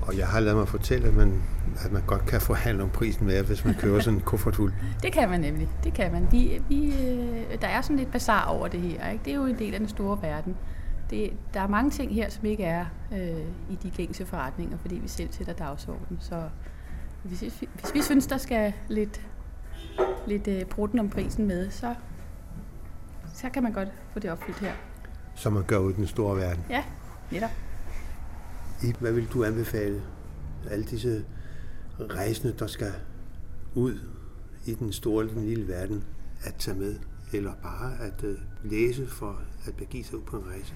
Og 0.08 0.18
jeg 0.18 0.26
har 0.26 0.40
lavet 0.40 0.58
mig 0.58 0.68
fortælle, 0.68 1.08
at 1.08 1.14
man, 1.14 1.42
at 1.84 1.92
man 1.92 2.02
godt 2.06 2.26
kan 2.26 2.40
forhandle 2.40 2.82
om 2.82 2.90
prisen 2.90 3.26
med 3.26 3.42
hvis 3.42 3.64
man 3.64 3.74
køber 3.74 4.00
sådan 4.00 4.18
en 4.18 4.24
kufferthul. 4.30 4.72
det 5.02 5.12
kan 5.12 5.28
man 5.28 5.40
nemlig. 5.40 5.68
Det 5.84 5.94
kan 5.94 6.12
man. 6.12 6.28
Vi, 6.30 6.62
vi, 6.68 7.08
øh, 7.08 7.60
der 7.60 7.66
er 7.68 7.80
sådan 7.80 7.96
lidt 7.96 8.12
bazar 8.12 8.44
over 8.44 8.68
det 8.68 8.80
her. 8.80 9.10
Ikke? 9.10 9.24
Det 9.24 9.30
er 9.30 9.36
jo 9.36 9.46
en 9.46 9.58
del 9.58 9.74
af 9.74 9.80
den 9.80 9.88
store 9.88 10.18
verden. 10.22 10.56
Det, 11.10 11.32
der 11.54 11.60
er 11.60 11.66
mange 11.66 11.90
ting 11.90 12.14
her, 12.14 12.30
som 12.30 12.44
ikke 12.44 12.64
er 12.64 12.84
øh, 13.12 13.40
i 13.70 13.78
de 13.82 13.90
gængse 13.90 14.26
forretninger, 14.26 14.78
fordi 14.78 14.94
vi 14.94 15.08
selv 15.08 15.28
sætter 15.32 15.52
dagsordenen. 15.52 16.18
Så 16.20 16.42
hvis, 17.22 17.40
hvis 17.40 17.94
vi 17.94 18.02
synes, 18.02 18.26
der 18.26 18.36
skal 18.36 18.72
lidt, 18.88 19.20
lidt 20.26 20.48
øh, 20.48 20.64
brutten 20.64 20.98
om 20.98 21.08
prisen 21.10 21.46
med, 21.46 21.70
så, 21.70 21.94
så 23.34 23.48
kan 23.50 23.62
man 23.62 23.72
godt 23.72 23.88
få 24.12 24.18
det 24.18 24.30
opfyldt 24.30 24.58
her. 24.58 24.72
Som 25.34 25.52
man 25.52 25.62
gør 25.62 25.78
ud 25.78 25.92
i 25.92 25.96
den 25.96 26.06
store 26.06 26.36
verden. 26.36 26.64
Ja, 26.70 26.84
netop. 27.30 27.50
I, 28.82 28.94
hvad 29.00 29.12
vil 29.12 29.26
du 29.26 29.44
anbefale 29.44 30.02
alle 30.70 30.84
disse 30.84 31.24
rejsende, 32.00 32.54
der 32.58 32.66
skal 32.66 32.92
ud 33.74 33.98
i 34.66 34.74
den 34.74 34.92
store 34.92 35.24
eller 35.24 35.34
den 35.34 35.46
lille 35.46 35.68
verden, 35.68 36.04
at 36.44 36.54
tage 36.54 36.78
med, 36.78 36.94
eller 37.32 37.52
bare 37.62 37.92
at 38.00 38.24
uh, 38.24 38.70
læse 38.70 39.06
for 39.06 39.40
at 39.66 39.74
begive 39.74 40.04
sig 40.04 40.16
ud 40.16 40.22
på 40.22 40.36
en 40.36 40.46
rejse? 40.46 40.74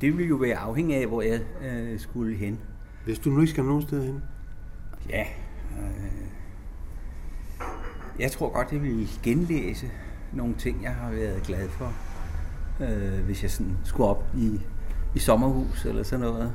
Det 0.00 0.18
vil 0.18 0.28
jo 0.28 0.36
være 0.36 0.56
afhængig 0.56 0.96
af, 0.96 1.06
hvor 1.06 1.22
jeg 1.22 1.40
uh, 1.60 2.00
skulle 2.00 2.36
hen. 2.36 2.58
Hvis 3.04 3.18
du 3.18 3.30
nu 3.30 3.40
ikke 3.40 3.50
skal 3.50 3.64
nogen 3.64 3.82
sted 3.82 4.04
hen? 4.04 4.22
Ja. 5.08 5.26
Øh, 5.78 6.28
jeg 8.18 8.32
tror 8.32 8.52
godt, 8.52 8.72
jeg 8.72 8.82
vil 8.82 9.08
genlæse 9.22 9.90
nogle 10.32 10.54
ting, 10.54 10.82
jeg 10.82 10.94
har 10.94 11.10
været 11.10 11.42
glad 11.42 11.68
for. 11.68 11.92
Øh, 12.80 13.24
hvis 13.24 13.42
jeg 13.42 13.50
sådan 13.50 13.76
skulle 13.84 14.10
op 14.10 14.24
i, 14.36 14.60
i 15.14 15.18
sommerhus 15.18 15.84
eller 15.84 16.02
sådan 16.02 16.26
noget. 16.26 16.54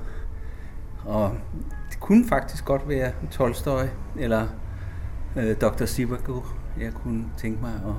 Og 1.06 1.38
det 1.90 2.00
kunne 2.00 2.28
faktisk 2.28 2.66
godt 2.66 2.90
være 2.90 3.12
Tolstoy 3.32 3.86
eller 4.20 4.48
øh, 5.38 5.56
Dr. 5.62 5.86
Sivago, 5.86 6.42
jeg 6.80 6.94
kunne 6.94 7.26
tænke 7.38 7.62
mig 7.62 7.74
at 7.74 7.96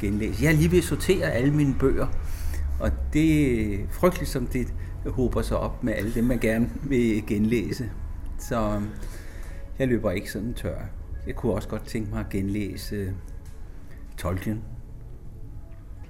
genlæse. 0.00 0.44
Jeg 0.44 0.52
er 0.52 0.56
lige 0.56 0.70
ved 0.70 0.78
at 0.78 0.84
sortere 0.84 1.30
alle 1.30 1.54
mine 1.54 1.74
bøger, 1.80 2.06
og 2.80 2.90
det 3.12 3.64
er 3.74 3.86
frygteligt, 3.90 4.30
som 4.30 4.46
det 4.46 4.74
håber 5.06 5.42
sig 5.42 5.58
op 5.58 5.84
med 5.84 5.94
alle 5.94 6.14
dem, 6.14 6.24
man 6.24 6.38
gerne 6.38 6.70
vil 6.82 7.26
genlæse. 7.26 7.90
Så 8.38 8.74
øhm, 8.74 8.88
jeg 9.78 9.88
løber 9.88 10.10
ikke 10.10 10.30
sådan 10.30 10.54
tør. 10.54 10.78
Jeg 11.26 11.34
kunne 11.34 11.52
også 11.52 11.68
godt 11.68 11.84
tænke 11.84 12.10
mig 12.10 12.20
at 12.20 12.28
genlæse 12.28 12.96
øh, 12.96 13.12
Tolkien. 14.16 14.62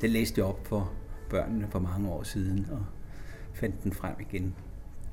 Det 0.00 0.10
læste 0.10 0.40
jeg 0.40 0.46
op 0.46 0.66
for 0.66 0.92
børnene 1.30 1.66
for 1.70 1.78
mange 1.78 2.08
år 2.08 2.22
siden, 2.22 2.66
og 2.70 2.84
fandt 3.54 3.84
den 3.84 3.92
frem 3.92 4.14
igen. 4.20 4.54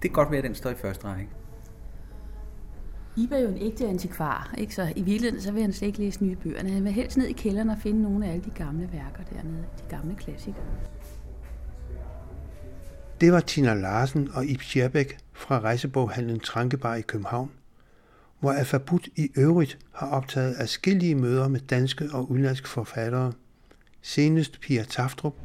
Det 0.02 0.10
kan 0.10 0.12
godt 0.12 0.32
være, 0.32 0.38
at 0.38 0.44
den 0.44 0.56
står 0.56 0.70
i 0.70 0.76
første 0.76 1.08
række. 1.08 1.30
I 3.18 3.28
var 3.30 3.38
jo 3.38 3.48
en 3.48 3.58
ægte 3.58 3.88
antikvar, 3.88 4.54
ikke? 4.58 4.76
så 4.76 4.94
i 4.96 5.02
virkeligheden 5.02 5.42
så 5.42 5.52
vil 5.52 5.62
han 5.62 5.74
slet 5.74 5.88
ikke 5.88 6.00
læse 6.00 6.24
nye 6.24 6.36
bøger. 6.36 6.70
Han 6.70 6.84
vil 6.84 6.92
helst 6.92 7.18
ned 7.18 7.28
i 7.28 7.34
kælderen 7.34 7.70
og 7.70 7.78
finde 7.78 8.02
nogle 8.02 8.26
af 8.26 8.32
alle 8.32 8.44
de 8.44 8.50
gamle 8.50 8.90
værker 8.94 9.24
dernede, 9.34 9.66
de 9.78 9.84
gamle 9.90 10.16
klassikere. 10.16 10.64
Det 13.22 13.32
var 13.32 13.40
Tina 13.40 13.74
Larsen 13.74 14.30
og 14.34 14.46
Ib 14.46 14.62
Scherbæk 14.62 15.18
fra 15.34 15.60
rejseboghandlen 15.60 16.40
Trankebar 16.40 16.96
i 16.96 17.02
København, 17.02 17.52
hvor 18.40 18.52
Alfabut 18.52 19.08
i 19.16 19.30
øvrigt 19.38 19.78
har 19.92 20.08
optaget 20.08 20.56
adskillige 20.60 21.16
møder 21.16 21.48
med 21.48 21.60
danske 21.60 22.10
og 22.14 22.32
udenlandske 22.32 22.70
forfattere. 22.70 23.34
Senest 24.02 24.60
Pia 24.62 24.84
Taftrup, 24.84 25.36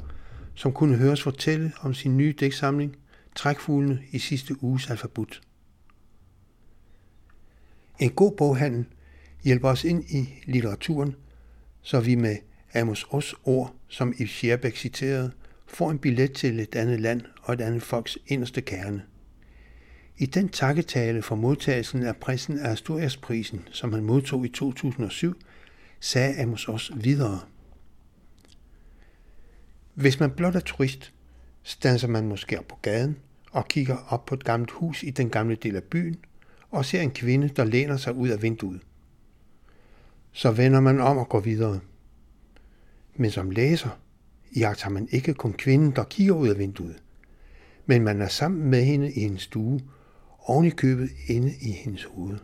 som 0.54 0.72
kunne 0.72 0.96
høres 0.96 1.22
fortælle 1.22 1.72
om 1.80 1.94
sin 1.94 2.16
nye 2.16 2.34
dæksamling 2.40 2.96
Trækfuglene 3.34 4.02
i 4.10 4.18
sidste 4.18 4.64
uges 4.64 4.90
alfabet. 4.90 5.40
En 7.98 8.10
god 8.10 8.36
boghandel 8.36 8.84
hjælper 9.44 9.68
os 9.68 9.84
ind 9.84 10.04
i 10.04 10.28
litteraturen, 10.44 11.16
så 11.82 12.00
vi 12.00 12.14
med 12.14 12.36
Amos 12.74 13.06
Os 13.10 13.34
ord, 13.44 13.74
som 13.88 14.14
i 14.18 14.26
Scherbæk 14.26 14.76
citerede, 14.76 15.32
får 15.66 15.90
en 15.90 15.98
billet 15.98 16.32
til 16.32 16.60
et 16.60 16.74
andet 16.74 17.00
land 17.00 17.22
og 17.42 17.54
et 17.54 17.60
andet 17.60 17.82
folks 17.82 18.18
inderste 18.26 18.60
kerne. 18.60 19.02
I 20.18 20.26
den 20.26 20.48
takketale 20.48 21.22
for 21.22 21.34
modtagelsen 21.34 22.02
af 22.02 22.16
prisen 22.16 22.58
af 22.58 22.70
Asturiasprisen, 22.70 23.68
som 23.70 23.92
han 23.92 24.04
modtog 24.04 24.44
i 24.44 24.48
2007, 24.48 25.34
sagde 26.00 26.40
Amos 26.40 26.68
Os 26.68 26.92
videre. 26.94 27.40
Hvis 29.94 30.20
man 30.20 30.30
blot 30.30 30.54
er 30.54 30.60
turist, 30.60 31.12
stanser 31.64 32.08
man 32.08 32.28
måske 32.28 32.58
op 32.58 32.68
på 32.68 32.78
gaden 32.82 33.16
og 33.50 33.68
kigger 33.68 33.96
op 34.08 34.26
på 34.26 34.34
et 34.34 34.44
gammelt 34.44 34.70
hus 34.70 35.02
i 35.02 35.10
den 35.10 35.30
gamle 35.30 35.56
del 35.56 35.76
af 35.76 35.82
byen 35.82 36.16
og 36.70 36.84
ser 36.84 37.00
en 37.00 37.10
kvinde, 37.10 37.48
der 37.48 37.64
læner 37.64 37.96
sig 37.96 38.14
ud 38.14 38.28
af 38.28 38.42
vinduet. 38.42 38.80
Så 40.32 40.50
vender 40.50 40.80
man 40.80 41.00
om 41.00 41.18
og 41.18 41.28
går 41.28 41.40
videre. 41.40 41.80
Men 43.16 43.30
som 43.30 43.50
læser 43.50 43.98
jagter 44.56 44.88
man 44.88 45.08
ikke 45.10 45.34
kun 45.34 45.52
kvinden, 45.52 45.90
der 45.90 46.04
kigger 46.04 46.34
ud 46.34 46.48
af 46.48 46.58
vinduet, 46.58 47.02
men 47.86 48.04
man 48.04 48.20
er 48.20 48.28
sammen 48.28 48.70
med 48.70 48.84
hende 48.84 49.12
i 49.12 49.20
en 49.20 49.38
stue, 49.38 49.80
oven 50.38 50.64
i 50.66 50.70
købet 50.70 51.10
inde 51.26 51.54
i 51.60 51.70
hendes 51.70 52.04
hoved. 52.04 52.38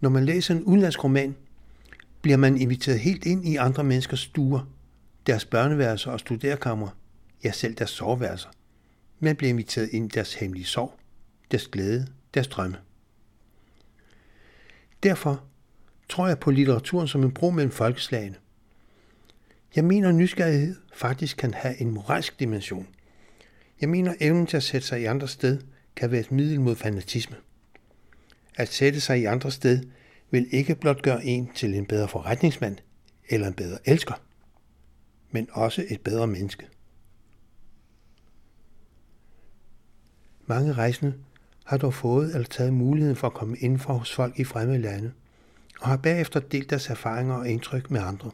Når 0.00 0.10
man 0.10 0.24
læser 0.24 0.54
en 0.54 0.64
udenlandsk 0.64 1.04
roman, 1.04 1.36
bliver 2.22 2.36
man 2.36 2.56
inviteret 2.56 3.00
helt 3.00 3.26
ind 3.26 3.48
i 3.48 3.56
andre 3.56 3.84
menneskers 3.84 4.20
stuer, 4.20 4.60
deres 5.26 5.44
børneværelser 5.44 6.10
og 6.10 6.20
studerkammer, 6.20 6.88
ja 7.44 7.52
selv 7.52 7.74
deres 7.74 7.90
soveværelser. 7.90 8.48
Man 9.20 9.36
bliver 9.36 9.48
inviteret 9.48 9.88
ind 9.92 10.12
i 10.12 10.14
deres 10.14 10.34
hemmelige 10.34 10.66
sorg, 10.66 10.98
deres 11.50 11.68
glæde, 11.68 12.06
deres 12.34 12.48
drømme. 12.48 12.76
Derfor 15.02 15.44
tror 16.08 16.26
jeg 16.26 16.38
på 16.38 16.50
litteraturen 16.50 17.08
som 17.08 17.22
en 17.22 17.32
bro 17.32 17.50
mellem 17.50 17.72
folkeslagene. 17.72 18.36
Jeg 19.76 19.84
mener, 19.84 20.08
at 20.08 20.14
nysgerrighed 20.14 20.76
faktisk 20.92 21.36
kan 21.36 21.54
have 21.54 21.80
en 21.80 21.90
moralsk 21.90 22.40
dimension. 22.40 22.88
Jeg 23.80 23.88
mener, 23.88 24.10
at 24.10 24.16
evnen 24.20 24.46
til 24.46 24.56
at 24.56 24.62
sætte 24.62 24.86
sig 24.86 25.00
i 25.00 25.04
andre 25.04 25.28
sted 25.28 25.60
kan 25.96 26.10
være 26.10 26.20
et 26.20 26.32
middel 26.32 26.60
mod 26.60 26.76
fanatisme. 26.76 27.36
At 28.54 28.68
sætte 28.68 29.00
sig 29.00 29.20
i 29.20 29.24
andre 29.24 29.50
sted 29.50 29.80
vil 30.30 30.46
ikke 30.50 30.74
blot 30.74 31.02
gøre 31.02 31.24
en 31.24 31.50
til 31.54 31.74
en 31.74 31.86
bedre 31.86 32.08
forretningsmand 32.08 32.76
eller 33.28 33.46
en 33.46 33.54
bedre 33.54 33.78
elsker, 33.84 34.14
men 35.30 35.48
også 35.52 35.84
et 35.88 36.00
bedre 36.00 36.26
menneske. 36.26 36.66
Mange 40.46 40.72
rejsende 40.72 41.14
har 41.64 41.76
dog 41.76 41.94
fået 41.94 42.34
eller 42.34 42.46
taget 42.46 42.72
muligheden 42.72 43.16
for 43.16 43.26
at 43.26 43.34
komme 43.34 43.56
indenfor 43.56 43.94
hos 43.94 44.14
folk 44.14 44.38
i 44.38 44.44
fremmede 44.44 44.78
lande, 44.78 45.12
og 45.80 45.88
har 45.88 45.96
bagefter 45.96 46.40
delt 46.40 46.70
deres 46.70 46.90
erfaringer 46.90 47.34
og 47.34 47.48
indtryk 47.48 47.90
med 47.90 48.00
andre. 48.00 48.30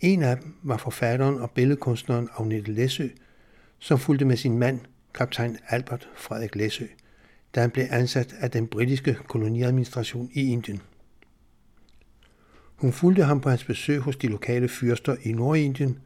En 0.00 0.22
af 0.22 0.36
dem 0.36 0.54
var 0.62 0.76
forfatteren 0.76 1.38
og 1.40 1.50
billedkunstneren 1.50 2.28
Agnete 2.38 2.72
Læsø, 2.72 3.08
som 3.78 3.98
fulgte 3.98 4.24
med 4.24 4.36
sin 4.36 4.58
mand, 4.58 4.80
kaptajn 5.14 5.58
Albert 5.68 6.08
Frederik 6.16 6.54
Læsø, 6.54 6.84
da 7.54 7.60
han 7.60 7.70
blev 7.70 7.86
ansat 7.90 8.34
af 8.38 8.50
den 8.50 8.66
britiske 8.66 9.14
koloniadministration 9.28 10.30
i 10.32 10.52
Indien. 10.52 10.80
Hun 12.76 12.92
fulgte 12.92 13.24
ham 13.24 13.40
på 13.40 13.48
hans 13.48 13.64
besøg 13.64 14.00
hos 14.00 14.16
de 14.16 14.26
lokale 14.26 14.68
fyrster 14.68 15.16
i 15.22 15.32
Nordindien, 15.32 15.98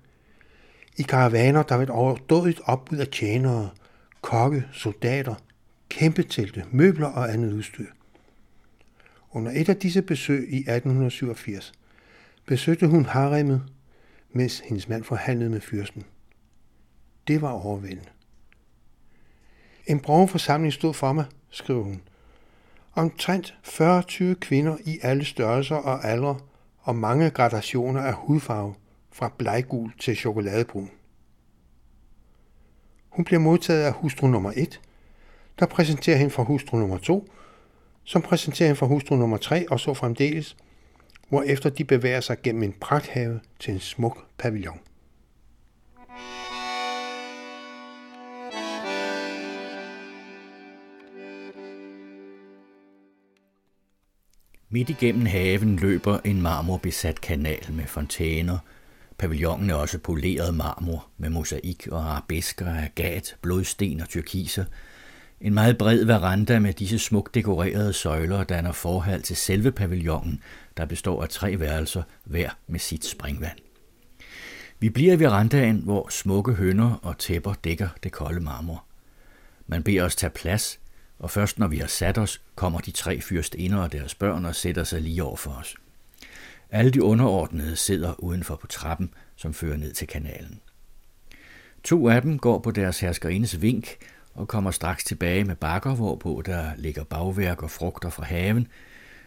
i 0.96 1.02
karavaner, 1.02 1.62
der 1.62 1.74
var 1.74 1.82
et 1.82 1.90
overdådigt 1.90 2.60
opbud 2.64 2.98
af 2.98 3.08
tjenere, 3.08 3.70
kokke, 4.20 4.64
soldater, 4.72 5.34
kæmpetelte, 5.88 6.64
møbler 6.70 7.08
og 7.08 7.32
andet 7.32 7.52
udstyr. 7.52 7.86
Under 9.30 9.52
et 9.54 9.68
af 9.68 9.76
disse 9.76 10.02
besøg 10.02 10.48
i 10.52 10.56
1887 10.56 11.72
besøgte 12.46 12.86
hun 12.86 13.04
haremmet, 13.04 13.62
mens 14.32 14.60
hendes 14.60 14.88
mand 14.88 15.04
forhandlede 15.04 15.50
med 15.50 15.60
fyrsten. 15.60 16.04
Det 17.28 17.42
var 17.42 17.50
overvældende. 17.50 18.10
En 19.86 20.00
brogen 20.00 20.28
forsamling 20.28 20.72
stod 20.72 20.94
for 20.94 21.12
mig, 21.12 21.24
skrev 21.50 21.84
hun. 21.84 22.02
Omtrent 22.94 23.54
40-20 23.64 24.34
kvinder 24.34 24.76
i 24.84 24.98
alle 25.02 25.24
størrelser 25.24 25.76
og 25.76 26.04
aldre 26.04 26.38
og 26.78 26.96
mange 26.96 27.30
gradationer 27.30 28.00
af 28.00 28.14
hudfarve, 28.14 28.74
fra 29.12 29.32
bleggul 29.38 29.92
til 29.98 30.16
chokoladebrun. 30.16 30.90
Hun 33.18 33.24
bliver 33.24 33.40
modtaget 33.40 33.82
af 33.82 33.92
hustru 33.92 34.26
nummer 34.26 34.52
1, 34.56 34.80
der 35.58 35.66
præsenterer 35.66 36.16
hende 36.16 36.30
for 36.30 36.42
hustru 36.42 36.76
nummer 36.76 36.98
2, 36.98 37.28
som 38.04 38.22
præsenterer 38.22 38.66
hende 38.66 38.78
for 38.78 38.86
hustru 38.86 39.16
nummer 39.16 39.36
3 39.36 39.70
og 39.70 39.80
så 39.80 39.94
fremdeles, 39.94 40.56
hvorefter 41.28 41.70
de 41.70 41.84
bevæger 41.84 42.20
sig 42.20 42.42
gennem 42.42 42.62
en 42.62 42.74
pragthave 42.80 43.40
til 43.60 43.74
en 43.74 43.80
smuk 43.80 44.18
pavillon. 44.38 44.78
Midt 54.70 54.90
igennem 54.90 55.26
haven 55.26 55.76
løber 55.76 56.18
en 56.24 56.42
marmorbesat 56.42 57.20
kanal 57.20 57.72
med 57.72 57.84
fontæner. 57.86 58.58
Pavillonen 59.18 59.70
er 59.70 59.74
også 59.74 59.98
poleret 59.98 60.54
marmor 60.54 61.06
med 61.18 61.30
mosaik 61.30 61.88
og 61.90 62.00
arabesker 62.00 62.66
af 62.66 62.84
agat, 62.84 63.36
blodsten 63.42 64.00
og 64.00 64.08
tyrkiser. 64.08 64.64
En 65.40 65.54
meget 65.54 65.78
bred 65.78 66.04
veranda 66.04 66.58
med 66.58 66.72
disse 66.72 66.98
smukt 66.98 67.34
dekorerede 67.34 67.92
søjler 67.92 68.44
danner 68.44 68.72
forhold 68.72 69.22
til 69.22 69.36
selve 69.36 69.72
pavillonen, 69.72 70.42
der 70.76 70.84
består 70.84 71.22
af 71.22 71.28
tre 71.28 71.60
værelser, 71.60 72.02
hver 72.24 72.50
med 72.66 72.80
sit 72.80 73.04
springvand. 73.04 73.58
Vi 74.80 74.88
bliver 74.90 75.12
i 75.12 75.20
verandaen, 75.20 75.76
hvor 75.84 76.08
smukke 76.10 76.52
hønder 76.52 77.00
og 77.02 77.18
tæpper 77.18 77.54
dækker 77.64 77.88
det 78.02 78.12
kolde 78.12 78.40
marmor. 78.40 78.84
Man 79.66 79.82
beder 79.82 80.04
os 80.04 80.16
tage 80.16 80.30
plads, 80.30 80.80
og 81.18 81.30
først 81.30 81.58
når 81.58 81.66
vi 81.68 81.78
har 81.78 81.86
sat 81.86 82.18
os, 82.18 82.40
kommer 82.54 82.80
de 82.80 82.90
tre 82.90 83.20
fyrstinder 83.20 83.78
og 83.78 83.92
deres 83.92 84.14
børn 84.14 84.44
og 84.44 84.54
sætter 84.54 84.84
sig 84.84 85.00
lige 85.00 85.22
over 85.22 85.36
for 85.36 85.50
os. 85.50 85.74
Alle 86.70 86.90
de 86.90 87.02
underordnede 87.02 87.76
sidder 87.76 88.24
udenfor 88.24 88.56
på 88.56 88.66
trappen, 88.66 89.14
som 89.36 89.54
fører 89.54 89.76
ned 89.76 89.92
til 89.92 90.08
kanalen. 90.08 90.60
To 91.84 92.08
af 92.08 92.22
dem 92.22 92.38
går 92.38 92.58
på 92.58 92.70
deres 92.70 93.00
herskerindes 93.00 93.62
vink 93.62 93.96
og 94.34 94.48
kommer 94.48 94.70
straks 94.70 95.04
tilbage 95.04 95.44
med 95.44 95.56
bakker, 95.56 95.94
hvorpå 95.94 96.42
der 96.46 96.70
ligger 96.76 97.04
bagværk 97.04 97.62
og 97.62 97.70
frugter 97.70 98.10
fra 98.10 98.24
haven. 98.24 98.68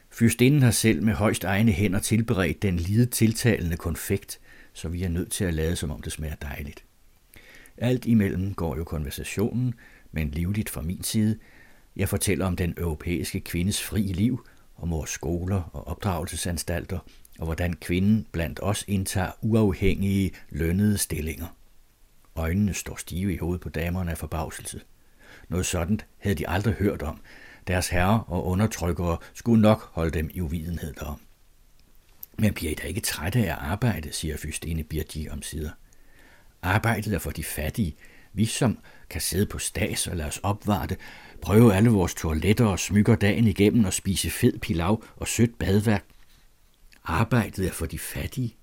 Fyrstinden 0.09 0.61
har 0.61 0.71
selv 0.71 1.03
med 1.03 1.13
højst 1.13 1.43
egne 1.43 1.71
hænder 1.71 1.99
tilberedt 1.99 2.61
den 2.61 2.77
lide 2.77 3.05
tiltalende 3.05 3.77
konfekt, 3.77 4.39
så 4.73 4.89
vi 4.89 5.03
er 5.03 5.09
nødt 5.09 5.31
til 5.31 5.45
at 5.45 5.53
lade, 5.53 5.75
som 5.75 5.91
om 5.91 6.01
det 6.01 6.11
smager 6.11 6.35
dejligt. 6.35 6.85
Alt 7.77 8.05
imellem 8.05 8.53
går 8.53 8.77
jo 8.77 8.83
konversationen, 8.83 9.73
men 10.11 10.31
livligt 10.31 10.69
fra 10.69 10.81
min 10.81 11.03
side, 11.03 11.37
jeg 11.95 12.09
fortæller 12.09 12.45
om 12.45 12.55
den 12.55 12.73
europæiske 12.77 13.39
kvindes 13.39 13.83
frie 13.83 14.13
liv, 14.13 14.45
om 14.77 14.91
vores 14.91 15.09
skoler 15.09 15.61
og 15.73 15.87
opdragelsesanstalter, 15.87 16.99
og 17.41 17.45
hvordan 17.45 17.73
kvinden 17.73 18.27
blandt 18.31 18.59
os 18.63 18.85
indtager 18.87 19.31
uafhængige, 19.41 20.31
lønnede 20.49 20.97
stillinger. 20.97 21.47
Øjnene 22.35 22.73
står 22.73 22.95
stive 22.95 23.33
i 23.33 23.37
hovedet 23.37 23.61
på 23.61 23.69
damerne 23.69 24.11
af 24.11 24.17
forbavselse. 24.17 24.81
Noget 25.49 25.65
sådan 25.65 26.01
havde 26.17 26.35
de 26.35 26.49
aldrig 26.49 26.73
hørt 26.73 27.01
om. 27.01 27.21
Deres 27.67 27.87
herrer 27.87 28.19
og 28.19 28.45
undertrykkere 28.45 29.17
skulle 29.33 29.61
nok 29.61 29.89
holde 29.93 30.11
dem 30.11 30.29
i 30.33 30.41
uvidenhed 30.41 30.93
derom. 30.93 31.19
Men 32.37 32.53
bliver 32.53 32.71
I 32.71 32.75
da 32.75 32.87
ikke 32.87 33.01
trætte 33.01 33.39
af 33.39 33.43
at 33.43 33.57
arbejde, 33.59 34.13
siger 34.13 34.37
Fyrstene 34.37 34.83
Birgi 34.83 35.29
om 35.29 35.41
sider. 35.41 35.71
Arbejdet 36.61 37.13
er 37.13 37.19
for 37.19 37.31
de 37.31 37.43
fattige. 37.43 37.95
Vi 38.33 38.45
som 38.45 38.77
kan 39.09 39.21
sidde 39.21 39.45
på 39.45 39.59
stas 39.59 40.07
og 40.07 40.17
lade 40.17 40.27
os 40.27 40.39
opvarte, 40.43 40.97
prøve 41.41 41.73
alle 41.73 41.89
vores 41.89 42.13
toiletter 42.13 42.65
og 42.65 42.79
smykker 42.79 43.15
dagen 43.15 43.47
igennem 43.47 43.85
og 43.85 43.93
spise 43.93 44.29
fed 44.29 44.59
pilav 44.59 45.03
og 45.15 45.27
sødt 45.27 45.59
badværk. 45.59 46.05
Arbejdet 47.03 47.67
er 47.67 47.71
for 47.71 47.85
de 47.85 47.99
fattige. 47.99 48.55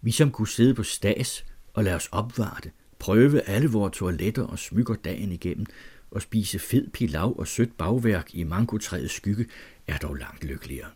Vi 0.00 0.10
som 0.10 0.30
kunne 0.30 0.48
sidde 0.48 0.74
på 0.74 0.82
stas 0.82 1.44
og 1.74 1.84
lade 1.84 1.96
os 1.96 2.08
opvarte, 2.12 2.70
prøve 2.98 3.40
alle 3.40 3.68
vores 3.68 3.96
toiletter 3.96 4.42
og 4.42 4.58
smykker 4.58 4.94
dagen 4.94 5.32
igennem 5.32 5.66
og 6.10 6.22
spise 6.22 6.58
fed 6.58 6.90
pilav 6.90 7.38
og 7.38 7.46
sødt 7.46 7.78
bagværk 7.78 8.34
i 8.34 8.44
mangotræets 8.44 9.14
skygge, 9.14 9.46
er 9.86 9.98
dog 9.98 10.14
langt 10.14 10.44
lykkeligere. 10.44 10.90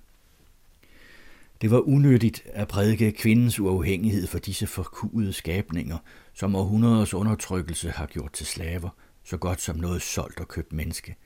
Det 1.61 1.71
var 1.71 1.79
unødigt 1.81 2.43
at 2.47 2.69
prædike 2.69 3.13
kvindens 3.13 3.61
uafhængighed 3.61 4.27
for 4.27 4.39
disse 4.39 4.67
forkudede 4.67 5.33
skabninger, 5.33 5.99
som 6.35 6.57
århundreders 6.57 7.15
undertrykkelse 7.15 7.91
har 7.91 8.07
gjort 8.07 8.33
til 8.33 8.47
slaver– 8.47 8.91
så 9.27 9.37
godt 9.37 9.61
som 9.61 9.77
noget 9.77 10.03
solgt 10.03 10.41
og 10.41 10.49
købt 10.49 10.73
menneske. 10.73 11.17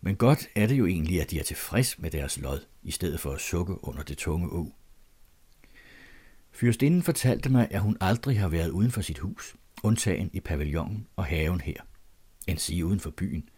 Men 0.00 0.16
godt 0.16 0.48
er 0.54 0.66
det 0.66 0.78
jo 0.78 0.86
egentlig, 0.86 1.20
at 1.20 1.30
de 1.30 1.38
er 1.38 1.44
tilfreds 1.44 1.98
med 1.98 2.10
deres 2.10 2.38
lod, 2.38 2.60
i 2.82 2.90
stedet 2.90 3.20
for 3.20 3.32
at 3.32 3.40
sukke 3.40 3.84
under 3.84 4.02
det 4.02 4.18
tunge 4.18 4.48
å. 4.48 4.72
Fyrstinden 6.52 7.02
fortalte 7.02 7.50
mig, 7.50 7.68
at 7.70 7.80
hun 7.80 7.96
aldrig 8.00 8.38
har 8.40 8.48
været 8.48 8.70
uden 8.70 8.90
for 8.90 9.00
sit 9.00 9.18
hus, 9.18 9.56
undtagen 9.82 10.30
i 10.32 10.40
pavillonen 10.40 11.06
og 11.16 11.24
haven 11.24 11.60
her, 11.60 11.80
end 12.46 12.58
sige 12.58 12.86
uden 12.86 13.00
for 13.00 13.10
byen. 13.10 13.48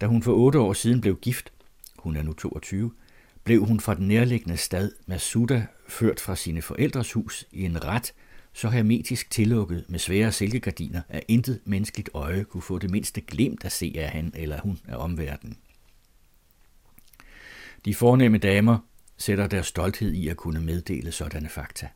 Da 0.00 0.06
hun 0.06 0.22
for 0.22 0.32
otte 0.32 0.58
år 0.58 0.72
siden 0.72 1.00
blev 1.00 1.18
gift, 1.18 1.52
hun 1.98 2.16
er 2.16 2.22
nu 2.22 2.32
22, 2.32 2.92
blev 3.44 3.64
hun 3.64 3.80
fra 3.80 3.94
den 3.94 4.08
nærliggende 4.08 4.56
stad 4.56 4.92
Masuda 5.06 5.66
ført 5.88 6.20
fra 6.20 6.36
sine 6.36 6.62
forældres 6.62 7.12
hus 7.12 7.44
i 7.50 7.64
en 7.64 7.84
ret, 7.84 8.14
så 8.56 8.68
hermetisk 8.68 9.30
tillukket 9.30 9.84
med 9.88 9.98
svære 9.98 10.32
silkegardiner, 10.32 11.02
at 11.08 11.24
intet 11.28 11.60
menneskeligt 11.64 12.10
øje 12.14 12.44
kunne 12.44 12.62
få 12.62 12.78
det 12.78 12.90
mindste 12.90 13.20
glimt 13.20 13.64
at 13.64 13.72
se 13.72 13.94
af 13.98 14.08
han 14.08 14.32
eller 14.34 14.60
hun 14.60 14.78
af 14.88 14.96
omverdenen. 14.96 15.58
De 17.84 17.94
fornemme 17.94 18.38
damer 18.38 18.78
sætter 19.16 19.46
deres 19.46 19.66
stolthed 19.66 20.12
i 20.12 20.28
at 20.28 20.36
kunne 20.36 20.60
meddele 20.60 21.12
sådanne 21.12 21.48
fakta. 21.48 21.88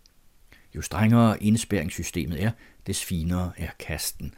Jo 0.75 0.83
strengere 0.83 1.43
indspæringssystemet 1.43 2.43
er, 2.43 2.51
des 2.87 3.05
finere 3.05 3.53
er 3.57 3.71
kasten, 3.79 4.35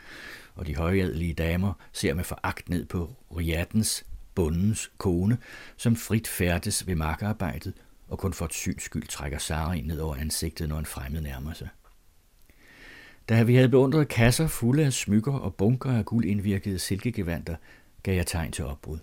og 0.54 0.66
de 0.66 0.76
højadelige 0.76 1.34
damer 1.34 1.72
ser 1.92 2.14
med 2.14 2.24
foragt 2.24 2.68
ned 2.68 2.86
på 2.86 3.16
riattens, 3.36 4.04
bundens 4.34 4.90
kone, 4.98 5.38
som 5.76 5.96
frit 5.96 6.28
færdes 6.28 6.86
ved 6.86 6.94
markarbejdet 6.94 7.74
og 8.08 8.18
kun 8.18 8.32
for 8.32 8.44
et 8.44 8.52
syns 8.52 8.82
skyld 8.82 9.08
trækker 9.08 9.38
Sara 9.38 9.72
ind 9.72 9.86
ned 9.86 9.98
over 9.98 10.16
ansigtet, 10.16 10.68
når 10.68 10.78
en 10.78 10.86
fremmed 10.86 11.20
nærmer 11.20 11.52
sig. 11.52 11.68
Da 13.28 13.42
vi 13.42 13.54
havde 13.54 13.68
beundret 13.68 14.08
kasser 14.08 14.46
fulde 14.46 14.84
af 14.84 14.92
smykker 14.92 15.32
og 15.32 15.54
bunker 15.54 15.90
af 15.90 16.04
guldindvirkede 16.04 16.78
silkegevanter, 16.78 17.56
gav 18.02 18.14
jeg 18.14 18.26
tegn 18.26 18.52
til 18.52 18.64
opbrud. 18.64 18.98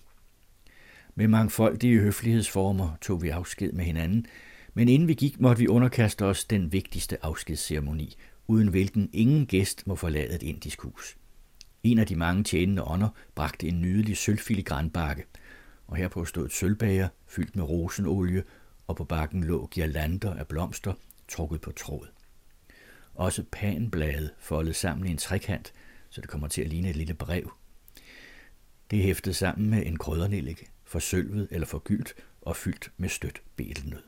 Med 1.15 1.27
mangfoldige 1.27 1.99
høflighedsformer 1.99 2.97
tog 3.01 3.21
vi 3.21 3.29
afsked 3.29 3.71
med 3.71 3.85
hinanden, 3.85 4.25
men 4.73 4.89
inden 4.89 5.07
vi 5.07 5.13
gik, 5.13 5.39
måtte 5.39 5.59
vi 5.59 5.67
underkaste 5.67 6.25
os 6.25 6.45
den 6.45 6.73
vigtigste 6.73 7.25
afskedsceremoni, 7.25 8.15
uden 8.47 8.67
hvilken 8.67 9.09
ingen 9.13 9.45
gæst 9.45 9.87
må 9.87 9.95
forlade 9.95 10.35
et 10.35 10.43
indisk 10.43 10.81
hus. 10.81 11.17
En 11.83 11.99
af 11.99 12.07
de 12.07 12.15
mange 12.15 12.43
tjenende 12.43 12.83
ånder 12.83 13.09
bragte 13.35 13.67
en 13.67 13.81
nydelig 13.81 14.17
sølvfiligranbakke, 14.17 15.23
og 15.87 15.95
herpå 15.95 16.25
stod 16.25 16.45
et 16.45 16.51
sølvbager 16.51 17.07
fyldt 17.27 17.55
med 17.55 17.63
rosenolie 17.63 18.43
og 18.87 18.95
på 18.95 19.03
bakken 19.03 19.43
lå 19.43 19.67
girlander 19.71 20.33
af 20.33 20.47
blomster, 20.47 20.93
trukket 21.27 21.61
på 21.61 21.71
tråd. 21.71 22.07
Også 23.19 23.43
panblade 23.51 24.29
foldet 24.39 24.75
sammen 24.75 25.07
i 25.07 25.11
en 25.11 25.17
trekant, 25.17 25.73
så 26.09 26.21
det 26.21 26.29
kommer 26.29 26.47
til 26.47 26.61
at 26.61 26.67
ligne 26.67 26.89
et 26.89 26.95
lille 26.95 27.13
brev. 27.13 27.53
Det 28.91 28.99
er 28.99 29.03
hæftet 29.03 29.35
sammen 29.35 29.69
med 29.69 29.85
en 29.85 29.97
krøddernellik, 29.97 30.71
forsølvet 30.83 31.47
eller 31.51 31.67
forgyldt 31.67 32.13
og 32.41 32.55
fyldt 32.55 32.91
med 32.97 33.09
stødt 33.09 33.41
betelnød. 33.55 34.03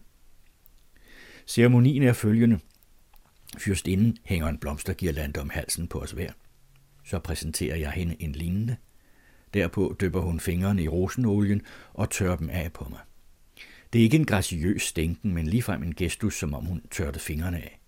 Ceremonien 1.47 2.04
er 2.04 2.13
følgende. 2.13 2.60
Fyrstinden 3.58 4.17
hænger 4.24 4.47
en 4.47 4.58
blomstergirlande 4.58 5.41
om 5.41 5.50
halsen 5.50 5.88
på 5.88 6.00
os 6.00 6.12
hver. 6.12 6.32
Så 7.06 7.19
præsenterer 7.19 7.76
jeg 7.76 7.91
hende 7.91 8.15
en 8.19 8.32
lignende. 8.32 8.76
Derpå 9.54 9.95
dypper 10.02 10.19
hun 10.19 10.39
fingrene 10.39 10.84
i 10.84 10.88
rosenolien 10.88 11.62
og 11.93 12.10
tørrer 12.10 12.36
dem 12.36 12.50
af 12.50 12.74
på 12.74 12.88
mig. 12.89 13.00
Det 13.93 14.00
er 14.00 14.04
ikke 14.04 14.17
en 14.17 14.26
graciøs 14.26 14.82
stænken, 14.82 15.34
men 15.34 15.47
ligefrem 15.47 15.84
en 15.84 15.95
gestus, 15.95 16.39
som 16.39 16.54
om 16.54 16.65
hun 16.65 16.82
tørte 16.91 17.19
fingrene 17.19 17.58
af. 17.58 17.81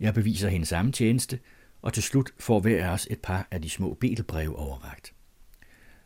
Jeg 0.00 0.14
beviser 0.14 0.48
hende 0.48 0.66
samme 0.66 0.92
tjeneste, 0.92 1.38
og 1.82 1.92
til 1.92 2.02
slut 2.02 2.30
får 2.38 2.60
hver 2.60 2.86
af 2.86 2.92
os 2.92 3.08
et 3.10 3.20
par 3.20 3.48
af 3.50 3.62
de 3.62 3.70
små 3.70 3.94
betelbreve 3.94 4.56
overragt. 4.56 5.14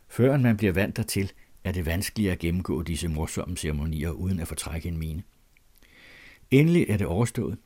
Før 0.07 0.37
man 0.37 0.57
bliver 0.57 0.73
vant 0.73 0.97
dertil, 0.97 1.31
er 1.63 1.71
det 1.71 1.85
vanskeligt 1.85 2.31
at 2.31 2.39
gennemgå 2.39 2.83
disse 2.83 3.07
morsomme 3.07 3.57
ceremonier 3.57 4.09
uden 4.09 4.39
at 4.39 4.47
fortrække 4.47 4.87
en 4.87 4.97
mine. 4.97 5.23
Endelig 6.51 6.85
er 6.89 6.97
det 6.97 7.07
overstået. 7.07 7.57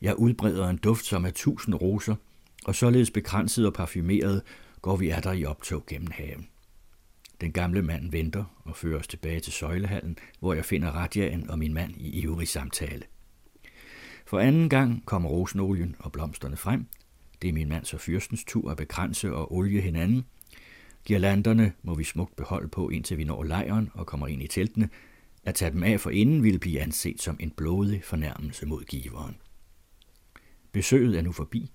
Jeg 0.00 0.16
udbreder 0.16 0.68
en 0.68 0.76
duft 0.78 1.04
som 1.04 1.24
af 1.24 1.32
tusind 1.32 1.74
roser, 1.74 2.14
og 2.64 2.74
således 2.74 3.10
begrænset 3.10 3.66
og 3.66 3.72
parfumeret 3.72 4.42
går 4.82 4.96
vi 4.96 5.08
der 5.08 5.32
i 5.32 5.44
optog 5.44 5.86
gennem 5.86 6.10
haven. 6.10 6.48
Den 7.40 7.52
gamle 7.52 7.82
mand 7.82 8.10
venter 8.10 8.44
og 8.64 8.76
fører 8.76 8.98
os 8.98 9.06
tilbage 9.06 9.40
til 9.40 9.52
søjlehallen, 9.52 10.18
hvor 10.40 10.54
jeg 10.54 10.64
finder 10.64 10.90
Radjaen 10.90 11.50
og 11.50 11.58
min 11.58 11.74
mand 11.74 11.94
i 11.96 12.20
ivrig 12.20 12.48
samtale. 12.48 13.02
For 14.30 14.38
anden 14.38 14.68
gang 14.68 15.06
kom 15.06 15.26
rosenolien 15.26 15.96
og 15.98 16.12
blomsterne 16.12 16.56
frem. 16.56 16.86
Det 17.42 17.48
er 17.48 17.52
min 17.52 17.68
mands 17.68 17.94
og 17.94 18.00
fyrstens 18.00 18.44
tur 18.44 18.70
at 18.70 18.76
begrænse 18.76 19.34
og 19.34 19.54
olie 19.54 19.80
hinanden. 19.80 20.24
Girlanderne 21.04 21.72
må 21.82 21.94
vi 21.94 22.04
smukt 22.04 22.36
beholde 22.36 22.68
på, 22.68 22.88
indtil 22.88 23.18
vi 23.18 23.24
når 23.24 23.42
lejren 23.42 23.90
og 23.94 24.06
kommer 24.06 24.26
ind 24.26 24.42
i 24.42 24.46
teltene. 24.46 24.88
At 25.44 25.54
tage 25.54 25.70
dem 25.70 25.82
af 25.82 26.00
for 26.00 26.10
inden 26.10 26.42
ville 26.42 26.58
blive 26.58 26.80
anset 26.80 27.22
som 27.22 27.36
en 27.40 27.50
blodig 27.50 28.04
fornærmelse 28.04 28.66
mod 28.66 28.84
giveren. 28.84 29.36
Besøget 30.72 31.18
er 31.18 31.22
nu 31.22 31.32
forbi. 31.32 31.70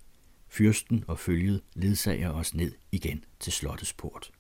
Fyrsten 0.50 1.04
og 1.08 1.20
følget 1.20 1.62
ledsager 1.74 2.32
os 2.32 2.54
ned 2.54 2.72
igen 2.92 3.24
til 3.40 3.54
slottets 3.54 3.94
port. 3.94 4.32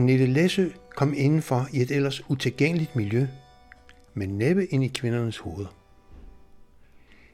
Agnete 0.00 0.26
Læsø 0.26 0.68
kom 0.96 1.14
indenfor 1.16 1.68
i 1.72 1.80
et 1.80 1.90
ellers 1.90 2.30
utilgængeligt 2.30 2.96
miljø, 2.96 3.26
men 4.14 4.38
næppe 4.38 4.66
ind 4.66 4.84
i 4.84 4.88
kvindernes 4.88 5.38
hoveder. 5.38 5.76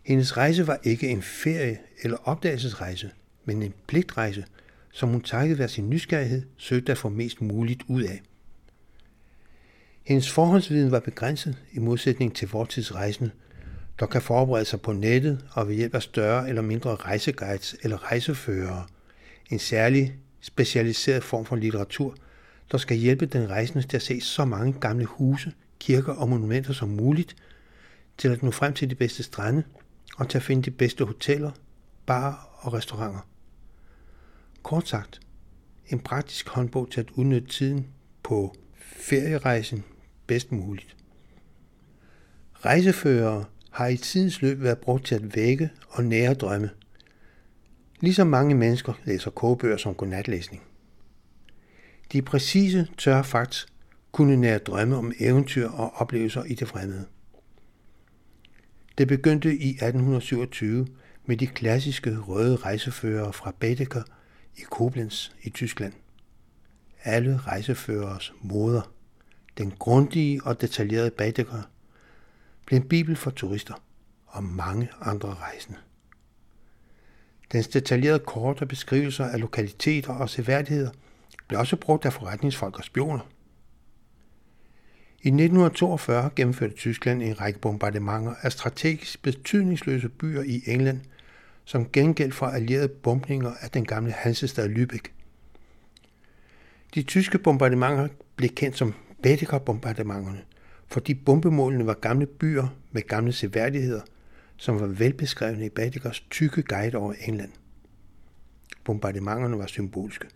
Hendes 0.02 0.37
rejse 0.37 0.66
var 0.66 0.79
ikke 0.83 1.09
en 1.09 1.22
ferie 1.22 1.79
eller 2.02 2.16
opdagelsesrejse, 2.24 3.11
men 3.44 3.62
en 3.62 3.74
pligtrejse, 3.87 4.44
som 4.92 5.09
hun 5.09 5.20
takket 5.20 5.59
være 5.59 5.68
sin 5.68 5.90
nysgerrighed 5.90 6.42
søgte 6.57 6.92
at 6.92 6.98
få 6.98 7.09
mest 7.09 7.40
muligt 7.40 7.83
ud 7.88 8.02
af. 8.02 8.22
Hendes 10.02 10.31
forhåndsviden 10.31 10.90
var 10.90 11.00
begrænset 11.00 11.57
i 11.72 11.79
modsætning 11.79 12.35
til 12.35 12.48
vortidsrejsende, 12.48 13.31
der 14.00 14.07
kan 14.07 14.22
forberede 14.22 14.64
sig 14.64 14.81
på 14.81 14.92
nettet 14.92 15.44
og 15.52 15.68
ved 15.68 15.74
hjælp 15.74 15.94
af 15.94 16.02
større 16.02 16.48
eller 16.48 16.62
mindre 16.62 16.94
rejseguides 16.94 17.76
eller 17.83 18.11
rejseførere, 18.11 18.87
en 19.50 19.59
særlig 19.59 20.16
specialiseret 20.40 21.24
form 21.24 21.44
for 21.44 21.57
litteratur– 21.57 22.14
der 22.70 22.79
skal 22.79 22.96
hjælpe 22.96 23.26
den 23.26 23.50
rejsende 23.50 23.87
til 23.87 23.96
at 23.96 24.02
se 24.02 24.20
så 24.20 24.44
mange 24.44 24.72
gamle 24.72 25.05
huse, 25.05 25.52
kirker 25.79 26.12
og 26.12 26.29
monumenter 26.29 26.72
som 26.72 26.88
muligt, 26.88 27.37
til 28.18 28.29
at 28.29 28.42
nå 28.42 28.50
frem 28.50 28.72
til 28.72 28.90
de 28.90 28.94
bedste 28.94 29.22
strande 29.22 29.62
og 30.16 30.29
til 30.29 30.38
at 30.38 30.42
finde 30.42 30.62
de 30.62 30.70
bedste 30.70 31.05
hoteller, 31.05 31.50
barer 32.07 32.57
og 32.59 32.72
restauranter. 32.72 33.29
Kort 34.62 34.88
sagt, 34.88 35.20
en 35.88 36.00
praktisk 36.00 36.48
håndbog 36.48 36.90
til 36.90 37.00
at 37.00 37.11
udnytte 37.14 37.48
tiden 37.48 37.87
på 38.22 38.57
ferierejsen 38.76 39.85
bedst 40.26 40.52
muligt. 40.52 40.96
Rejseførere 42.55 43.44
har 43.70 43.87
i 43.87 43.96
tidens 43.96 44.42
løb 44.42 44.62
været 44.62 44.79
brugt 44.79 45.07
til 45.07 45.14
at 45.14 45.37
vække 45.37 45.70
og 45.88 46.05
nære 46.05 46.35
drømme. 46.35 46.70
Ligesom 48.00 48.26
mange 48.26 48.55
mennesker 48.55 48.92
læser 49.05 49.31
kogebøger 49.31 49.76
som 49.76 49.94
godnatlæsning. 49.94 50.62
De 52.12 52.23
præcise 52.23 52.88
tørre 52.99 53.25
facts 53.25 53.66
kunne 54.12 54.37
nære 54.37 54.59
drømme 54.59 54.97
om 54.97 55.12
eventyr 55.21 55.69
og 55.69 55.92
oplevelser 55.95 56.45
i 56.45 56.55
det 56.55 56.69
fremmede. 56.69 57.07
Det 58.99 59.09
begyndte 59.09 59.49
i 59.57 59.69
1827 59.71 60.87
med 61.27 61.37
de 61.37 61.47
klassiske 61.47 62.19
røde 62.19 62.57
rejseførere 62.57 63.33
fra 63.33 63.53
Baedeker 63.61 64.03
i 64.57 64.61
Koblenz 64.71 65.31
i 65.42 65.51
Tyskland. 65.51 65.92
Alle 67.05 67.37
rejseførers 67.37 68.33
moder, 68.40 68.92
den 69.59 69.71
grundige 69.71 70.42
og 70.45 70.61
detaljerede 70.61 71.11
Baedeker, 71.11 71.62
blev 72.66 72.77
en 72.77 72.88
bibel 72.88 73.16
for 73.16 73.31
turister 73.31 73.75
og 74.27 74.45
mange 74.45 74.90
andre 75.01 75.35
rejsende. 75.35 75.79
Dens 77.53 77.69
detaljerede 77.69 78.19
kort 78.19 78.62
og 78.62 78.69
beskrivelser 78.69 79.25
af 79.25 79.40
lokaliteter 79.40 80.12
og 80.12 80.31
seværdigheder– 80.31 80.90
blev 81.49 81.61
også 81.61 81.77
brugt 81.77 82.07
af 82.07 82.13
forretningsfolk 82.13 82.79
og 82.79 82.85
spioner. 82.85 83.27
I 85.23 85.29
1942 85.29 86.31
gennemførte 86.37 86.75
Tyskland 86.75 87.23
en 87.23 87.41
række 87.41 87.59
bombardementer 87.59 88.35
af 88.43 88.53
strategisk 88.53 89.23
betydningsløse 89.23 90.09
byer 90.09 90.43
i 90.43 90.63
England, 90.67 91.01
som 91.65 91.91
gengæld 91.93 92.33
for 92.33 92.47
allierede 92.47 92.89
bombninger 92.89 93.53
af 93.61 93.71
den 93.71 93.85
gamle 93.85 94.13
Hansestad 94.13 94.69
Lübeck. 94.69 95.11
De 96.95 97.03
tyske 97.03 97.39
bombardementer 97.39 98.09
blev 98.37 98.51
kendt 98.51 98.77
som 98.77 98.95
Baedeker-bombardementerne, 99.23 100.43
fordi 100.87 101.15
bombemålene 101.15 101.87
var 101.87 101.95
gamle 101.95 102.27
byer 102.27 102.69
med 102.93 103.03
gamle 103.03 103.33
seværdigheder, 103.33 104.01
som 104.57 104.81
var 104.81 104.87
velbeskrevne 104.87 105.67
i 105.67 105.69
Baedekers 105.69 106.21
tykke 106.31 106.63
guide 106.63 106.97
over 106.97 107.15
England. 107.27 107.53
Bombardementerne 108.85 109.59
var 109.59 109.67
symbolske. 109.67 110.27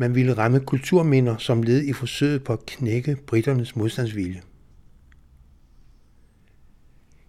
Man 0.00 0.14
ville 0.14 0.34
ramme 0.34 0.60
kulturminder 0.60 1.36
som 1.36 1.62
led 1.62 1.82
i 1.84 1.92
forsøget 1.92 2.44
på 2.44 2.52
at 2.52 2.66
knække 2.66 3.16
britternes 3.16 3.76
modstandsvilje. 3.76 4.42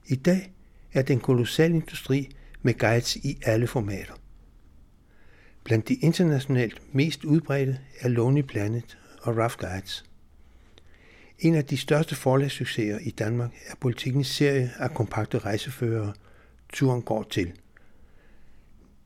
I 0.08 0.16
dag 0.16 0.52
er 0.94 1.02
den 1.02 1.20
kolossal 1.20 1.72
industri 1.72 2.30
med 2.62 2.74
guides 2.74 3.16
i 3.16 3.38
alle 3.46 3.68
formater. 3.68 4.14
Blandt 5.64 5.88
de 5.88 5.94
internationalt 5.94 6.82
mest 6.92 7.24
udbredte 7.24 7.80
er 8.00 8.08
Lonely 8.08 8.42
Planet 8.42 8.98
og 9.22 9.38
Rough 9.38 9.56
Guides. 9.58 10.06
En 11.40 11.56
af 11.56 11.66
de 11.66 11.78
største 11.78 12.16
forlagssucceser 12.16 13.00
i 13.00 13.10
Danmark 13.10 13.52
er 13.68 13.76
politikens 13.80 14.28
serie 14.28 14.72
af 14.80 14.94
kompakte 14.94 15.40
rejseførere, 15.40 16.14
Turen 16.74 17.02
går 17.02 17.24
til. 17.24 17.54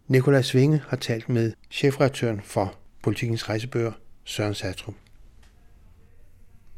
Nikolaj 0.07 0.41
Svinge 0.41 0.81
har 0.87 0.97
talt 0.97 1.29
med 1.29 1.53
chefredaktøren 1.71 2.41
for 2.41 2.82
politikens 3.03 3.49
rejsebøger, 3.49 3.91
Søren 4.23 4.53
Satrup. 4.53 4.95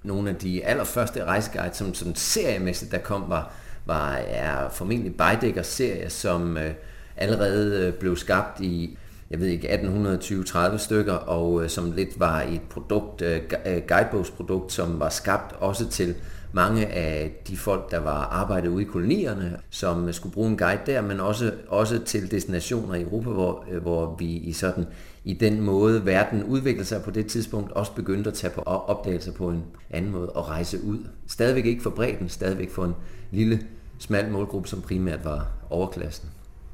Nogle 0.04 0.30
af 0.30 0.36
de 0.36 0.66
allerførste 0.66 1.24
rejseguides, 1.24 1.78
som, 1.78 1.94
som 1.94 2.16
seriemæssigt 2.16 2.92
der 2.92 2.98
kom, 2.98 3.30
var, 3.30 3.54
var 3.86 4.12
er 4.12 4.70
formentlig 4.70 5.18
Beideckers 5.18 5.68
serie, 5.68 6.10
som 6.10 6.58
øh, 6.58 6.74
allerede 7.18 7.88
øh, 7.88 7.94
blev 7.94 8.18
skabt 8.18 8.62
i 8.62 8.98
jeg 9.30 9.40
ved 9.40 9.48
ikke, 9.48 9.70
1820-30 9.70 10.78
stykker, 10.78 11.14
og 11.14 11.64
øh, 11.64 11.70
som 11.70 11.92
lidt 11.92 12.20
var 12.20 12.42
et 12.42 12.62
produkt, 12.70 13.22
øh, 13.22 13.42
øh, 13.66 13.82
guidebogsprodukt, 13.88 14.72
som 14.72 15.00
var 15.00 15.10
skabt 15.10 15.56
også 15.60 15.90
til 15.90 16.16
mange 16.52 16.88
af 16.88 17.32
de 17.48 17.58
folk, 17.58 17.92
der 17.92 18.00
var 18.00 18.24
arbejdet 18.24 18.68
ude 18.68 18.82
i 18.84 18.86
kolonierne, 18.86 19.58
som 19.70 20.08
øh, 20.08 20.14
skulle 20.14 20.34
bruge 20.34 20.50
en 20.50 20.58
guide 20.58 20.82
der, 20.86 21.02
men 21.02 21.20
også, 21.20 21.54
også 21.68 22.00
til 22.00 22.32
destinationer 22.32 22.96
i 22.96 23.02
Europa, 23.02 23.30
hvor, 23.30 23.66
øh, 23.72 23.82
hvor 23.82 24.16
vi 24.20 24.26
i 24.26 24.54
sådan 24.54 24.86
i 25.26 25.34
den 25.34 25.62
måde, 25.62 26.06
verden 26.06 26.44
udviklede 26.44 26.86
sig 26.86 27.02
på 27.04 27.12
det 27.12 27.28
tidspunkt, 27.28 27.72
også 27.72 27.92
begyndte 27.96 28.30
at 28.30 28.34
tage 28.34 28.54
på 28.54 28.62
opdagelser 28.62 29.32
på 29.32 29.50
en 29.50 29.64
anden 29.90 30.12
måde 30.12 30.30
og 30.30 30.50
rejse 30.50 30.84
ud. 30.84 31.00
Stadigvæk 31.28 31.66
ikke 31.66 31.84
for 31.84 31.90
bredden, 31.90 32.30
stadigvæk 32.30 32.72
for 32.72 32.86
en 32.86 32.96
lille, 33.32 33.68
smal 34.00 34.32
målgruppe, 34.32 34.70
som 34.70 34.82
primært 34.82 35.26
var 35.26 35.48
overklassen. 35.70 36.30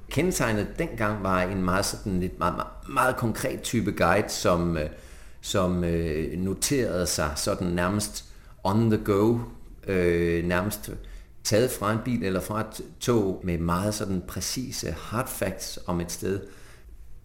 kendetegnet 0.09 0.67
dengang 0.79 1.23
var 1.23 1.41
en 1.41 1.63
meget, 1.63 1.85
sådan 1.85 2.19
lidt 2.19 2.39
meget, 2.39 2.55
meget, 2.55 2.69
meget 2.89 3.15
konkret 3.15 3.61
type 3.61 3.91
guide, 3.91 4.29
som, 4.29 4.77
øh, 4.77 4.89
som 5.41 5.83
øh, 5.83 6.39
noterede 6.39 7.05
sig 7.05 7.31
sådan 7.35 7.67
nærmest 7.67 8.25
on 8.63 8.91
the 8.91 9.03
go, 9.03 9.37
øh, 9.87 10.45
nærmest 10.45 10.91
taget 11.43 11.71
fra 11.71 11.91
en 11.91 11.99
bil 12.05 12.23
eller 12.23 12.39
fra 12.39 12.59
et 12.59 12.81
tog 12.99 13.41
med 13.43 13.57
meget 13.57 13.93
sådan 13.93 14.21
præcise 14.27 14.91
hard 14.91 15.27
facts 15.27 15.79
om 15.87 16.01
et 16.01 16.11
sted. 16.11 16.39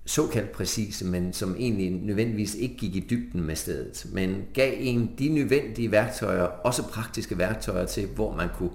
Såkaldt 0.07 0.53
præcise, 0.53 1.05
men 1.05 1.33
som 1.33 1.57
egentlig 1.59 1.91
nødvendigvis 1.91 2.55
ikke 2.55 2.77
gik 2.77 2.97
i 2.97 3.07
dybden 3.11 3.43
med 3.43 3.57
stedet, 3.57 4.07
men 4.13 4.43
gav 4.55 4.73
en 4.77 5.11
de 5.19 5.29
nødvendige 5.29 5.91
værktøjer, 5.91 6.43
også 6.43 6.83
praktiske 6.83 7.39
værktøjer 7.39 7.87
til, 7.87 8.07
hvor 8.15 8.37
man 8.37 8.49
kunne 8.59 8.71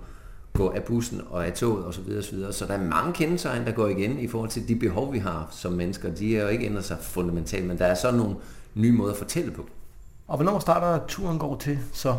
gå 0.53 0.69
af 0.69 0.83
bussen 0.83 1.21
og 1.29 1.45
af 1.45 1.53
toget 1.53 1.85
osv. 1.85 2.17
osv. 2.19 2.51
Så 2.51 2.65
der 2.65 2.73
er 2.73 2.83
mange 2.83 3.13
kendetegn, 3.13 3.65
der 3.65 3.71
går 3.71 3.87
igen 3.87 4.19
i 4.19 4.27
forhold 4.27 4.49
til 4.49 4.67
de 4.67 4.75
behov, 4.75 5.13
vi 5.13 5.19
har 5.19 5.47
som 5.51 5.73
mennesker. 5.73 6.13
De 6.13 6.37
er 6.37 6.41
jo 6.41 6.47
ikke 6.47 6.65
ændret 6.65 6.85
sig 6.85 6.97
fundamentalt, 7.01 7.65
men 7.65 7.77
der 7.77 7.85
er 7.85 7.95
så 7.95 8.11
nogle 8.11 8.35
nye 8.75 8.91
måder 8.91 9.11
at 9.11 9.17
fortælle 9.17 9.51
på. 9.51 9.65
Og 10.27 10.37
hvornår 10.37 10.59
starter 10.59 11.05
turen 11.07 11.39
går 11.39 11.57
til 11.57 11.79
så? 11.93 12.15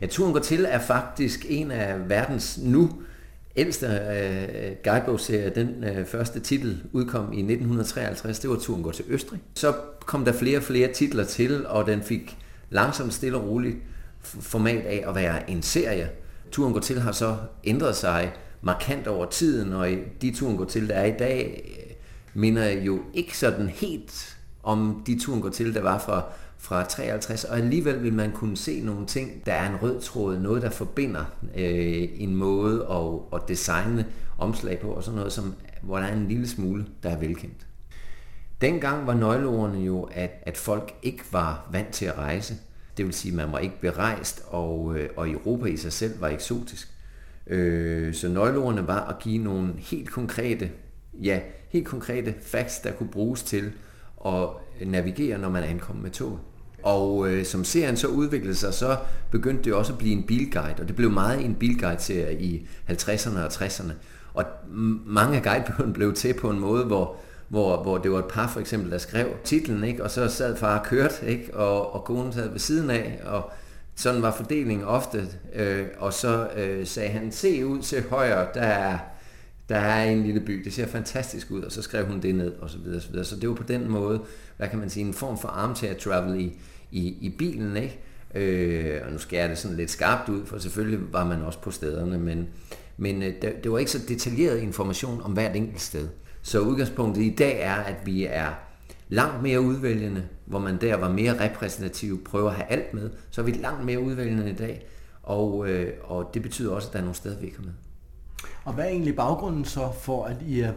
Ja, 0.00 0.06
turen 0.06 0.32
går 0.32 0.40
til 0.40 0.66
er 0.68 0.78
faktisk 0.78 1.46
en 1.48 1.70
af 1.70 2.08
verdens 2.08 2.58
nu 2.62 2.90
ældste 3.58 3.86
øh, 3.86 4.76
guidebogserie. 4.84 5.50
Den 5.50 5.84
øh, 5.84 6.06
første 6.06 6.40
titel 6.40 6.82
udkom 6.92 7.32
i 7.32 7.38
1953, 7.38 8.38
det 8.38 8.50
var 8.50 8.56
Turen 8.56 8.82
går 8.82 8.90
til 8.90 9.04
Østrig. 9.08 9.40
Så 9.54 9.74
kom 10.00 10.24
der 10.24 10.32
flere 10.32 10.56
og 10.58 10.62
flere 10.62 10.92
titler 10.92 11.24
til, 11.24 11.66
og 11.66 11.86
den 11.86 12.02
fik 12.02 12.36
langsomt 12.70 13.14
stille 13.14 13.38
og 13.38 13.48
roligt 13.48 13.76
format 14.22 14.84
af 14.84 15.04
at 15.08 15.14
være 15.14 15.50
en 15.50 15.62
serie. 15.62 16.10
Turen 16.50 16.72
går 16.72 16.80
til 16.80 17.00
har 17.00 17.12
så 17.12 17.36
ændret 17.64 17.96
sig 17.96 18.32
markant 18.62 19.06
over 19.06 19.26
tiden, 19.26 19.72
og 19.72 19.88
de 20.22 20.34
turen 20.34 20.56
går 20.56 20.64
til, 20.64 20.88
der 20.88 20.94
er 20.94 21.04
i 21.04 21.14
dag, 21.18 21.64
minder 22.34 22.68
jo 22.68 23.00
ikke 23.14 23.38
sådan 23.38 23.68
helt 23.68 24.38
om 24.62 25.02
de 25.06 25.20
turen 25.20 25.42
går 25.42 25.48
til, 25.48 25.74
der 25.74 25.82
var 25.82 25.98
fra, 25.98 26.22
fra 26.58 26.84
53, 26.84 27.44
og 27.44 27.56
alligevel 27.56 28.02
vil 28.02 28.12
man 28.12 28.32
kunne 28.32 28.56
se 28.56 28.80
nogle 28.80 29.06
ting, 29.06 29.46
der 29.46 29.52
er 29.52 29.70
en 29.70 29.76
rød 29.82 30.00
tråd, 30.00 30.38
noget 30.38 30.62
der 30.62 30.70
forbinder 30.70 31.24
øh, 31.56 32.08
en 32.16 32.34
måde 32.36 32.86
at, 32.90 33.40
at 33.40 33.48
designe 33.48 34.06
omslag 34.38 34.80
på, 34.80 34.88
og 34.88 35.04
sådan 35.04 35.18
noget, 35.18 35.32
som, 35.32 35.54
hvor 35.82 35.98
der 35.98 36.06
er 36.06 36.16
en 36.16 36.28
lille 36.28 36.48
smule, 36.48 36.86
der 37.02 37.10
er 37.10 37.18
velkendt. 37.18 37.66
Dengang 38.60 39.06
var 39.06 39.14
nøgleordene 39.14 39.84
jo, 39.84 40.02
at, 40.02 40.30
at 40.42 40.56
folk 40.56 40.94
ikke 41.02 41.24
var 41.30 41.68
vant 41.72 41.88
til 41.88 42.04
at 42.04 42.18
rejse. 42.18 42.54
Det 42.96 43.04
vil 43.04 43.14
sige, 43.14 43.32
at 43.32 43.36
man 43.36 43.52
var 43.52 43.58
ikke 43.58 43.80
berejst, 43.80 44.42
og, 44.46 44.98
øh, 44.98 45.10
og 45.16 45.30
Europa 45.30 45.66
i 45.66 45.76
sig 45.76 45.92
selv 45.92 46.20
var 46.20 46.28
eksotisk. 46.28 46.88
Øh, 47.46 48.14
så 48.14 48.28
nøgleordene 48.28 48.86
var 48.86 49.08
at 49.08 49.18
give 49.18 49.44
nogle 49.44 49.74
helt 49.78 50.10
konkrete, 50.10 50.70
ja, 51.22 51.40
helt 51.68 51.86
konkrete 51.86 52.34
facts, 52.42 52.78
der 52.78 52.92
kunne 52.92 53.08
bruges 53.08 53.42
til 53.42 53.72
at 54.26 54.48
navigere, 54.88 55.38
når 55.38 55.48
man 55.48 55.62
ankom 55.62 55.96
med 55.96 56.10
tog. 56.10 56.38
Og 56.82 57.28
øh, 57.28 57.44
som 57.44 57.64
serien 57.64 57.96
så 57.96 58.06
udviklede 58.06 58.54
sig, 58.54 58.74
så 58.74 58.96
begyndte 59.30 59.64
det 59.64 59.74
også 59.74 59.92
at 59.92 59.98
blive 59.98 60.12
en 60.12 60.22
bilguide, 60.22 60.74
og 60.80 60.88
det 60.88 60.96
blev 60.96 61.10
meget 61.10 61.44
en 61.44 61.54
bilguide-serie 61.54 62.40
i 62.40 62.68
50'erne 62.90 63.38
og 63.38 63.46
60'erne. 63.46 63.92
Og 64.34 64.44
mange 65.06 65.36
af 65.36 65.42
guidebøgerne 65.42 65.94
blev 65.98 66.14
til 66.14 66.34
på 66.34 66.50
en 66.50 66.60
måde, 66.60 66.84
hvor 66.84 67.16
hvor, 67.48 67.82
hvor 67.82 67.98
det 67.98 68.12
var 68.12 68.18
et 68.18 68.24
par 68.24 68.46
for 68.46 68.60
eksempel, 68.60 68.90
der 68.90 68.98
skrev 68.98 69.28
titlen, 69.44 69.84
ikke? 69.84 70.02
og 70.04 70.10
så 70.10 70.28
sad 70.28 70.56
far 70.56 70.78
og 70.78 70.84
kørte, 70.84 71.26
ikke? 71.26 71.54
Og, 71.54 71.94
og 71.94 72.04
konen 72.04 72.32
sad 72.32 72.50
ved 72.50 72.58
siden 72.58 72.90
af, 72.90 73.20
og 73.24 73.50
sådan 73.96 74.22
var 74.22 74.30
fordelingen 74.30 74.86
ofte, 74.86 75.28
øh, 75.54 75.86
og 75.98 76.12
så 76.12 76.48
øh, 76.56 76.86
sagde 76.86 77.10
han, 77.10 77.32
se 77.32 77.66
ud 77.66 77.82
til 77.82 78.04
højre, 78.10 78.46
der 78.54 78.60
er, 78.60 78.98
der 79.68 79.76
er 79.76 80.10
en 80.10 80.22
lille 80.22 80.40
by, 80.40 80.62
det 80.64 80.72
ser 80.72 80.86
fantastisk 80.86 81.50
ud, 81.50 81.62
og 81.62 81.72
så 81.72 81.82
skrev 81.82 82.06
hun 82.06 82.20
det 82.20 82.34
ned, 82.34 82.52
og 82.52 82.70
så 82.70 82.78
videre, 82.78 83.00
så 83.00 83.10
videre. 83.10 83.24
Så 83.24 83.36
det 83.36 83.48
var 83.48 83.54
på 83.54 83.62
den 83.62 83.90
måde, 83.90 84.20
hvad 84.56 84.68
kan 84.68 84.78
man 84.78 84.90
sige, 84.90 85.06
en 85.06 85.14
form 85.14 85.38
for 85.38 85.48
armchair 85.48 85.94
travel 85.94 86.40
i, 86.40 86.52
i, 86.90 87.16
i 87.20 87.34
bilen, 87.38 87.76
ikke? 87.76 87.98
Øh, 88.34 89.00
og 89.06 89.12
nu 89.12 89.18
skærer 89.18 89.48
det 89.48 89.58
sådan 89.58 89.76
lidt 89.76 89.90
skarpt 89.90 90.28
ud, 90.28 90.46
for 90.46 90.58
selvfølgelig 90.58 91.12
var 91.12 91.24
man 91.24 91.42
også 91.42 91.58
på 91.58 91.70
stederne, 91.70 92.18
men, 92.18 92.48
men 92.96 93.22
øh, 93.22 93.34
det, 93.42 93.64
det 93.64 93.72
var 93.72 93.78
ikke 93.78 93.90
så 93.90 94.00
detaljeret 94.08 94.58
information 94.58 95.22
om 95.22 95.32
hvert 95.32 95.56
enkelt 95.56 95.80
sted. 95.80 96.08
Så 96.42 96.60
udgangspunktet 96.60 97.22
i 97.22 97.34
dag 97.38 97.60
er, 97.60 97.74
at 97.74 97.96
vi 98.04 98.24
er 98.24 98.50
langt 99.08 99.42
mere 99.42 99.60
udvælgende, 99.60 100.24
hvor 100.46 100.58
man 100.58 100.80
der 100.80 100.96
var 100.96 101.12
mere 101.12 101.44
repræsentativ, 101.44 102.24
prøver 102.24 102.50
at 102.50 102.56
have 102.56 102.70
alt 102.70 102.94
med, 102.94 103.10
så 103.30 103.40
er 103.40 103.44
vi 103.44 103.52
langt 103.52 103.84
mere 103.84 104.00
udvælgende 104.00 104.50
i 104.50 104.54
dag, 104.54 104.86
og, 105.22 105.68
øh, 105.68 105.92
og 106.02 106.30
det 106.34 106.42
betyder 106.42 106.72
også, 106.72 106.88
at 106.88 106.92
der 106.92 106.98
er 106.98 107.02
nogle 107.02 107.16
steder, 107.16 107.38
vi 107.38 107.46
ikke 107.46 107.58
er 107.58 107.64
med. 107.64 107.72
Og 108.68 108.74
hvad 108.74 108.84
er 108.84 108.88
egentlig 108.88 109.16
baggrunden 109.16 109.64
så 109.64 109.92
for, 110.00 110.24
at 110.24 110.36
I 110.48 110.60
er 110.60 110.72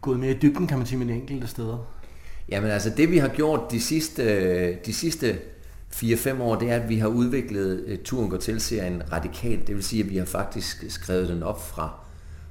gået 0.00 0.20
mere 0.20 0.30
i 0.30 0.38
dybden, 0.42 0.66
kan 0.66 0.78
man 0.78 0.86
sige, 0.86 0.98
med 0.98 1.14
enkelte 1.14 1.46
steder? 1.46 1.86
Jamen 2.48 2.70
altså, 2.70 2.90
det 2.90 3.10
vi 3.10 3.18
har 3.18 3.28
gjort 3.28 3.60
de 3.70 3.80
sidste, 3.80 4.22
øh, 4.22 4.76
de 4.86 4.94
sidste 4.94 5.38
4-5 5.92 6.42
år, 6.42 6.56
det 6.56 6.70
er, 6.70 6.76
at 6.76 6.88
vi 6.88 6.98
har 6.98 7.08
udviklet 7.08 7.84
øh, 7.86 7.98
Turen 7.98 8.30
går 8.30 8.36
til 8.36 8.60
serien 8.60 9.02
radikalt. 9.12 9.66
Det 9.66 9.74
vil 9.74 9.84
sige, 9.84 10.04
at 10.04 10.10
vi 10.10 10.16
har 10.16 10.24
faktisk 10.24 10.84
skrevet 10.88 11.28
den 11.28 11.42
op 11.42 11.68
fra 11.68 11.90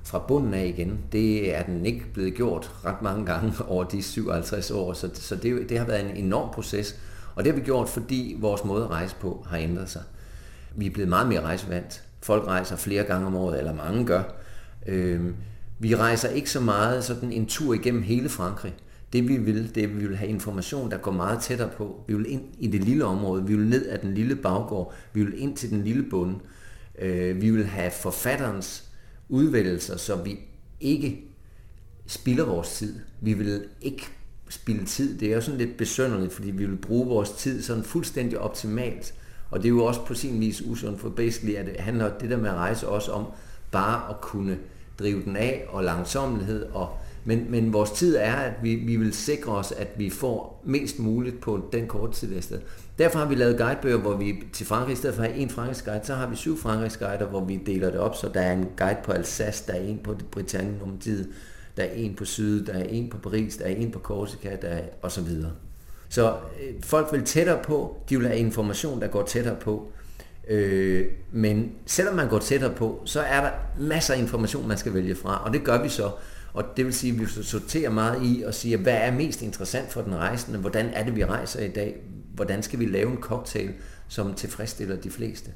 fra 0.04 0.20
bunden 0.20 0.54
af 0.54 0.66
igen. 0.66 1.00
Det 1.12 1.56
er 1.56 1.64
den 1.64 1.86
ikke 1.86 2.06
blevet 2.14 2.36
gjort 2.36 2.72
ret 2.86 3.02
mange 3.02 3.26
gange 3.26 3.54
over 3.68 3.84
de 3.84 4.04
57 4.04 4.72
år, 4.72 4.94
så, 4.94 5.10
så 5.14 5.36
det, 5.36 5.70
det 5.70 5.78
har 5.78 5.86
været 5.86 6.10
en 6.10 6.18
enorm 6.18 6.50
proces. 6.54 6.96
Og 7.36 7.44
det 7.44 7.52
har 7.54 7.60
vi 7.60 7.66
gjort, 7.66 7.90
fordi 7.90 8.38
vores 8.40 8.64
måde 8.64 8.84
at 8.84 8.90
rejse 8.90 9.16
på 9.22 9.46
har 9.50 9.58
ændret 9.58 9.90
sig. 9.90 10.02
Vi 10.76 10.86
er 10.86 10.92
blevet 10.92 11.10
meget 11.10 11.28
mere 11.28 11.42
rejsevandt. 11.42 12.04
Folk 12.22 12.48
rejser 12.48 12.76
flere 12.76 13.04
gange 13.04 13.28
om 13.28 13.36
året, 13.36 13.60
eller 13.60 13.74
mange 13.74 14.06
gør. 14.06 14.24
Øh, 14.86 15.22
vi 15.80 15.96
rejser 15.96 16.30
ikke 16.30 16.50
så 16.50 16.60
meget 16.60 17.04
sådan 17.04 17.32
en 17.32 17.46
tur 17.46 17.74
igennem 17.74 18.04
hele 18.04 18.30
Frankrig. 18.30 18.76
Det 19.14 19.28
vi 19.28 19.38
vil, 19.38 19.76
det 19.76 19.84
er, 19.84 19.88
at 19.88 20.00
vi 20.00 20.08
vil 20.08 20.18
have 20.18 20.30
information, 20.30 20.92
der 20.92 20.98
går 20.98 21.12
meget 21.12 21.42
tættere 21.42 21.70
på. 21.78 22.04
Vi 22.08 22.14
vil 22.14 22.32
ind 22.32 22.44
i 22.60 22.68
det 22.68 22.84
lille 22.84 23.06
område, 23.06 23.46
vi 23.46 23.56
vil 23.56 23.68
ned 23.68 23.90
ad 23.90 23.98
den 23.98 24.14
lille 24.14 24.36
baggård, 24.36 24.94
vi 25.14 25.24
vil 25.24 25.42
ind 25.42 25.58
til 25.58 25.70
den 25.70 25.84
lille 25.84 26.04
bund. 26.04 26.36
Øh, 27.00 27.42
vi 27.42 27.50
vil 27.50 27.66
have 27.66 27.92
forfatterens 27.92 28.84
udvælgelser, 29.30 29.98
så 29.98 30.16
vi 30.16 30.40
ikke 30.80 31.24
spilder 32.08 32.46
vores 32.46 32.78
tid. 32.78 32.96
Vi 33.22 33.34
vil 33.34 33.64
ikke 33.82 34.08
spilde 34.50 34.86
tid. 34.86 35.20
Det 35.20 35.32
er 35.32 35.36
jo 35.36 35.42
sådan 35.42 35.58
lidt 35.58 35.78
besønderligt, 35.78 36.34
fordi 36.34 36.52
vi 36.52 36.66
vil 36.66 36.78
bruge 36.78 37.08
vores 37.08 37.32
tid 37.32 37.62
sådan 37.62 37.84
fuldstændig 37.84 38.40
optimalt. 38.40 39.14
Og 39.52 39.60
det 39.60 39.66
er 39.66 39.70
jo 39.70 39.86
også 39.86 40.06
på 40.06 40.14
sin 40.14 40.40
vis 40.40 40.62
usundt, 40.62 41.00
for 41.00 41.10
basically 41.10 41.56
at 41.56 41.66
det 41.66 41.76
handler 41.80 42.18
det 42.18 42.30
der 42.30 42.38
med 42.38 42.50
at 42.50 42.56
rejse 42.56 42.88
også 42.88 43.12
om 43.12 43.26
bare 43.72 44.10
at 44.10 44.22
kunne 44.22 44.58
drive 45.00 45.24
den 45.24 45.36
af 45.36 45.66
og 45.70 45.84
langsommelighed. 45.84 46.66
og 46.74 46.90
men, 47.28 47.52
men 47.52 47.74
vores 47.74 47.92
tid 47.92 48.16
er, 48.16 48.36
at 48.36 48.54
vi, 48.64 48.76
vi 48.76 48.96
vil 48.96 49.14
sikre 49.14 49.52
os, 49.52 49.72
at 49.72 49.88
vi 49.98 50.10
får 50.10 50.62
mest 50.66 51.00
muligt 51.00 51.42
på 51.42 51.70
den 51.72 51.88
korte 51.88 52.14
tid, 52.14 52.28
vi 52.28 52.36
er 52.36 52.58
Derfor 52.98 53.20
har 53.20 53.26
vi 53.26 53.36
lavet 53.36 53.58
guidebøger, 53.58 53.98
hvor 53.98 54.18
vi 54.18 54.44
til 54.54 54.66
Frankrig, 54.66 54.94
i 54.94 54.96
stedet 54.96 55.16
for 55.16 55.24
at 55.24 55.30
have 55.30 55.42
en 55.42 55.50
Frankrigs 55.50 55.82
guide, 55.82 56.02
så 56.04 56.16
har 56.16 56.28
vi 56.28 56.36
syv 56.36 56.58
Frankrigs 56.58 56.98
guider, 56.98 57.26
hvor 57.26 57.46
vi 57.46 57.62
deler 57.66 57.92
det 57.92 58.00
op, 58.00 58.16
så 58.16 58.30
der 58.34 58.42
er 58.42 58.54
en 58.54 58.68
guide 58.78 59.00
på 59.04 59.12
Alsace, 59.12 59.64
der 59.68 59.74
er 59.74 59.82
en 59.82 60.00
på 60.04 60.16
Britannien 60.32 60.82
om 60.82 60.98
tid, 60.98 61.32
der 61.78 61.84
er 61.84 61.92
en 61.94 62.16
på 62.16 62.26
Syd, 62.26 62.66
der 62.66 62.74
er 62.74 62.84
en 62.84 63.10
på 63.10 63.18
Paris, 63.18 63.58
der 63.58 63.66
er 63.66 63.70
en 63.70 63.92
på 63.92 64.00
Korsika, 64.00 64.56
der 64.62 64.68
er, 64.68 64.82
og 65.02 65.12
så 65.12 65.22
videre. 65.22 65.52
Så 66.10 66.30
øh, 66.32 66.84
folk 66.84 67.08
vil 67.12 67.24
tættere 67.24 67.64
på, 67.64 67.98
de 68.10 68.18
vil 68.18 68.28
have 68.28 68.40
information, 68.40 69.02
der 69.02 69.08
går 69.08 69.24
tættere 69.24 69.56
på. 69.56 69.92
Øh, 70.48 71.06
men 71.32 71.72
selvom 71.86 72.16
man 72.16 72.30
går 72.30 72.40
tættere 72.40 72.74
på, 72.74 73.02
så 73.06 73.22
er 73.22 73.42
der 73.42 73.50
masser 73.80 74.14
af 74.14 74.18
information, 74.18 74.68
man 74.68 74.78
skal 74.78 74.94
vælge 74.94 75.16
fra, 75.16 75.42
og 75.46 75.54
det 75.54 75.64
gør 75.64 75.84
vi 75.84 75.90
så. 75.90 76.12
Og 76.54 76.64
det 76.78 76.86
vil 76.86 76.94
sige, 76.94 77.14
at 77.14 77.20
vi 77.20 77.26
sorterer 77.44 77.90
meget 77.90 78.20
i 78.24 78.44
og 78.48 78.54
siger, 78.54 78.78
hvad 78.78 78.94
er 78.94 79.12
mest 79.12 79.42
interessant 79.42 79.92
for 79.92 80.02
den 80.02 80.16
rejsende? 80.16 80.60
Hvordan 80.60 80.86
er 80.94 81.04
det, 81.04 81.16
vi 81.16 81.26
rejser 81.26 81.64
i 81.64 81.68
dag? 81.68 81.96
Hvordan 82.36 82.64
skal 82.64 82.80
vi 82.80 82.86
lave 82.86 83.12
en 83.12 83.18
cocktail, 83.18 83.72
som 84.08 84.34
tilfredsstiller 84.34 84.96
de 84.96 85.12
fleste? 85.12 85.52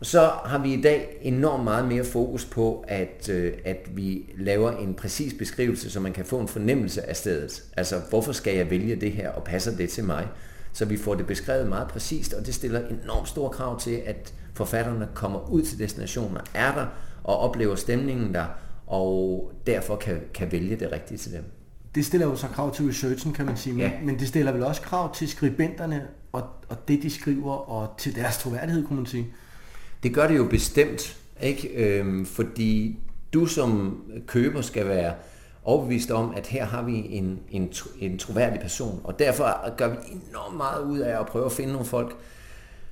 Og 0.00 0.06
så 0.06 0.20
har 0.44 0.58
vi 0.58 0.72
i 0.72 0.82
dag 0.82 1.18
enormt 1.22 1.64
meget 1.64 1.88
mere 1.88 2.04
fokus 2.04 2.44
på, 2.44 2.84
at, 2.88 3.28
øh, 3.28 3.52
at 3.64 3.88
vi 3.94 4.34
laver 4.38 4.70
en 4.70 4.94
præcis 4.94 5.34
beskrivelse, 5.38 5.90
så 5.90 6.00
man 6.00 6.12
kan 6.12 6.24
få 6.24 6.38
en 6.38 6.48
fornemmelse 6.48 7.08
af 7.08 7.16
stedet. 7.16 7.62
Altså, 7.76 8.00
hvorfor 8.10 8.32
skal 8.32 8.56
jeg 8.56 8.70
vælge 8.70 8.96
det 8.96 9.12
her, 9.12 9.30
og 9.30 9.44
passer 9.44 9.76
det 9.76 9.90
til 9.90 10.04
mig? 10.04 10.26
Så 10.72 10.84
vi 10.84 10.96
får 10.96 11.14
det 11.14 11.26
beskrevet 11.26 11.68
meget 11.68 11.88
præcist, 11.88 12.32
og 12.32 12.46
det 12.46 12.54
stiller 12.54 12.80
enormt 13.04 13.28
store 13.28 13.50
krav 13.50 13.80
til, 13.80 14.02
at 14.06 14.34
forfatterne 14.54 15.08
kommer 15.14 15.50
ud 15.50 15.62
til 15.62 15.78
destinationer, 15.78 16.40
er 16.54 16.74
der 16.74 16.86
og 17.24 17.38
oplever 17.38 17.74
stemningen 17.74 18.34
der, 18.34 18.46
og 18.86 19.52
derfor 19.66 19.96
kan, 19.96 20.20
kan 20.34 20.52
vælge 20.52 20.76
det 20.76 20.92
rigtige 20.92 21.18
til 21.18 21.32
dem. 21.32 21.44
Det 21.94 22.06
stiller 22.06 22.26
jo 22.26 22.36
så 22.36 22.46
krav 22.46 22.74
til 22.74 22.86
researchen, 22.86 23.32
kan 23.32 23.46
man 23.46 23.56
sige, 23.56 23.72
men, 23.72 23.82
ja. 23.82 23.92
men 24.02 24.18
det 24.18 24.28
stiller 24.28 24.52
vel 24.52 24.62
også 24.62 24.82
krav 24.82 25.14
til 25.14 25.28
skribenterne 25.28 26.02
og, 26.32 26.42
og 26.68 26.88
det, 26.88 27.02
de 27.02 27.10
skriver, 27.10 27.52
og 27.52 27.94
til 27.98 28.14
deres 28.14 28.38
troværdighed, 28.38 28.86
kunne 28.86 28.96
man 28.96 29.06
sige. 29.06 29.26
Det 30.02 30.14
gør 30.14 30.28
det 30.28 30.36
jo 30.36 30.44
bestemt, 30.44 31.16
ikke? 31.42 31.68
Øhm, 31.68 32.26
fordi 32.26 32.98
du 33.32 33.46
som 33.46 34.00
køber 34.26 34.60
skal 34.60 34.88
være 34.88 35.14
overbevist 35.64 36.10
om, 36.10 36.34
at 36.36 36.46
her 36.46 36.64
har 36.64 36.82
vi 36.82 37.06
en, 37.10 37.40
en, 37.50 37.72
en 38.00 38.18
troværdig 38.18 38.60
person, 38.60 39.00
og 39.04 39.18
derfor 39.18 39.76
gør 39.76 39.88
vi 39.88 39.96
enormt 39.96 40.56
meget 40.56 40.82
ud 40.82 40.98
af 40.98 41.20
at 41.20 41.26
prøve 41.26 41.46
at 41.46 41.52
finde 41.52 41.72
nogle 41.72 41.86
folk, 41.86 42.16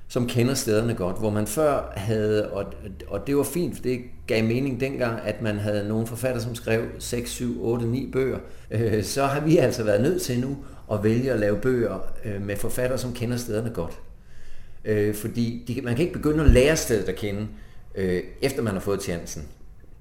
som 0.07 0.27
kender 0.27 0.53
stederne 0.53 0.93
godt, 0.93 1.19
hvor 1.19 1.29
man 1.29 1.47
før 1.47 1.93
havde, 1.95 2.51
og, 2.51 2.65
og 3.07 3.27
det 3.27 3.37
var 3.37 3.43
fint, 3.43 3.75
for 3.75 3.83
det 3.83 4.01
gav 4.27 4.43
mening 4.43 4.79
dengang, 4.79 5.21
at 5.21 5.41
man 5.41 5.57
havde 5.57 5.87
nogle 5.87 6.07
forfatter, 6.07 6.41
som 6.41 6.55
skrev 6.55 6.85
6, 6.99 7.29
7, 7.29 7.65
8, 7.65 7.85
9 7.85 8.11
bøger, 8.11 8.39
øh, 8.71 9.03
så 9.03 9.25
har 9.25 9.39
vi 9.39 9.57
altså 9.57 9.83
været 9.83 10.01
nødt 10.01 10.21
til 10.21 10.39
nu 10.39 10.57
at 10.91 11.03
vælge 11.03 11.31
at 11.31 11.39
lave 11.39 11.57
bøger 11.57 11.99
øh, 12.25 12.41
med 12.41 12.55
forfatter, 12.55 12.97
som 12.97 13.13
kender 13.13 13.37
stederne 13.37 13.69
godt. 13.69 13.99
Øh, 14.85 15.15
fordi 15.15 15.63
de, 15.67 15.81
man 15.81 15.95
kan 15.95 16.01
ikke 16.01 16.13
begynde 16.13 16.43
at 16.43 16.49
lære 16.49 16.75
stedet 16.75 17.09
at 17.09 17.15
kende, 17.15 17.47
øh, 17.95 18.23
efter 18.41 18.61
man 18.61 18.73
har 18.73 18.79
fået 18.79 19.03
chancen. 19.03 19.47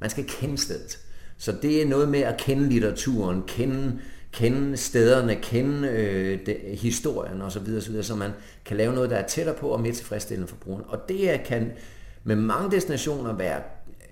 Man 0.01 0.11
skal 0.11 0.25
kende 0.29 0.59
stedet. 0.59 0.99
Så 1.39 1.55
det 1.63 1.83
er 1.83 1.87
noget 1.87 2.09
med 2.09 2.21
at 2.21 2.37
kende 2.37 2.69
litteraturen, 2.69 3.43
kende, 3.47 3.99
kende 4.33 4.77
stederne, 4.77 5.35
kende 5.35 5.89
øh, 5.89 6.47
de, 6.47 6.57
historien 6.77 7.43
osv., 7.43 7.81
så, 7.81 7.91
videre, 7.91 8.03
så 8.03 8.15
man 8.15 8.31
kan 8.65 8.77
lave 8.77 8.95
noget, 8.95 9.11
der 9.11 9.17
er 9.17 9.27
tættere 9.27 9.57
på 9.57 9.69
og 9.69 9.81
mere 9.81 9.93
tilfredsstillende 9.93 10.49
for 10.49 10.57
brugeren. 10.57 10.85
Og 10.89 11.09
det 11.09 11.41
kan 11.45 11.73
med 12.25 12.37
mange 12.37 12.71
destinationer 12.71 13.33
være 13.33 13.61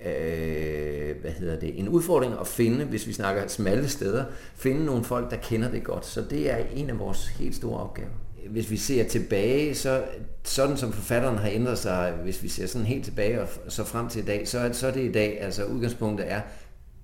øh, 0.06 1.16
hvad 1.20 1.30
hedder 1.30 1.58
det, 1.60 1.78
en 1.78 1.88
udfordring 1.88 2.34
at 2.40 2.46
finde, 2.46 2.84
hvis 2.84 3.06
vi 3.06 3.12
snakker 3.12 3.48
smalle 3.48 3.88
steder, 3.88 4.24
finde 4.56 4.84
nogle 4.84 5.04
folk, 5.04 5.30
der 5.30 5.36
kender 5.36 5.70
det 5.70 5.84
godt. 5.84 6.06
Så 6.06 6.22
det 6.30 6.50
er 6.50 6.56
en 6.74 6.90
af 6.90 6.98
vores 6.98 7.28
helt 7.28 7.56
store 7.56 7.80
opgaver. 7.80 8.08
Hvis 8.48 8.70
vi 8.70 8.76
ser 8.76 9.04
tilbage, 9.04 9.74
så 9.74 10.02
sådan 10.42 10.76
som 10.76 10.92
forfatteren 10.92 11.38
har 11.38 11.48
ændret 11.48 11.78
sig, 11.78 12.12
hvis 12.22 12.42
vi 12.42 12.48
ser 12.48 12.66
sådan 12.66 12.86
helt 12.86 13.04
tilbage 13.04 13.40
og 13.40 13.48
så 13.68 13.84
frem 13.84 14.08
til 14.08 14.22
i 14.22 14.24
dag, 14.24 14.48
så 14.48 14.58
er, 14.58 14.72
så 14.72 14.86
er 14.86 14.90
det 14.90 15.04
i 15.04 15.12
dag, 15.12 15.38
altså 15.40 15.64
udgangspunktet 15.64 16.32
er, 16.32 16.40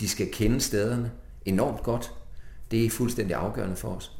de 0.00 0.08
skal 0.08 0.32
kende 0.32 0.60
stederne 0.60 1.10
enormt 1.44 1.82
godt. 1.82 2.12
Det 2.70 2.86
er 2.86 2.90
fuldstændig 2.90 3.36
afgørende 3.36 3.76
for 3.76 3.88
os. 3.88 4.12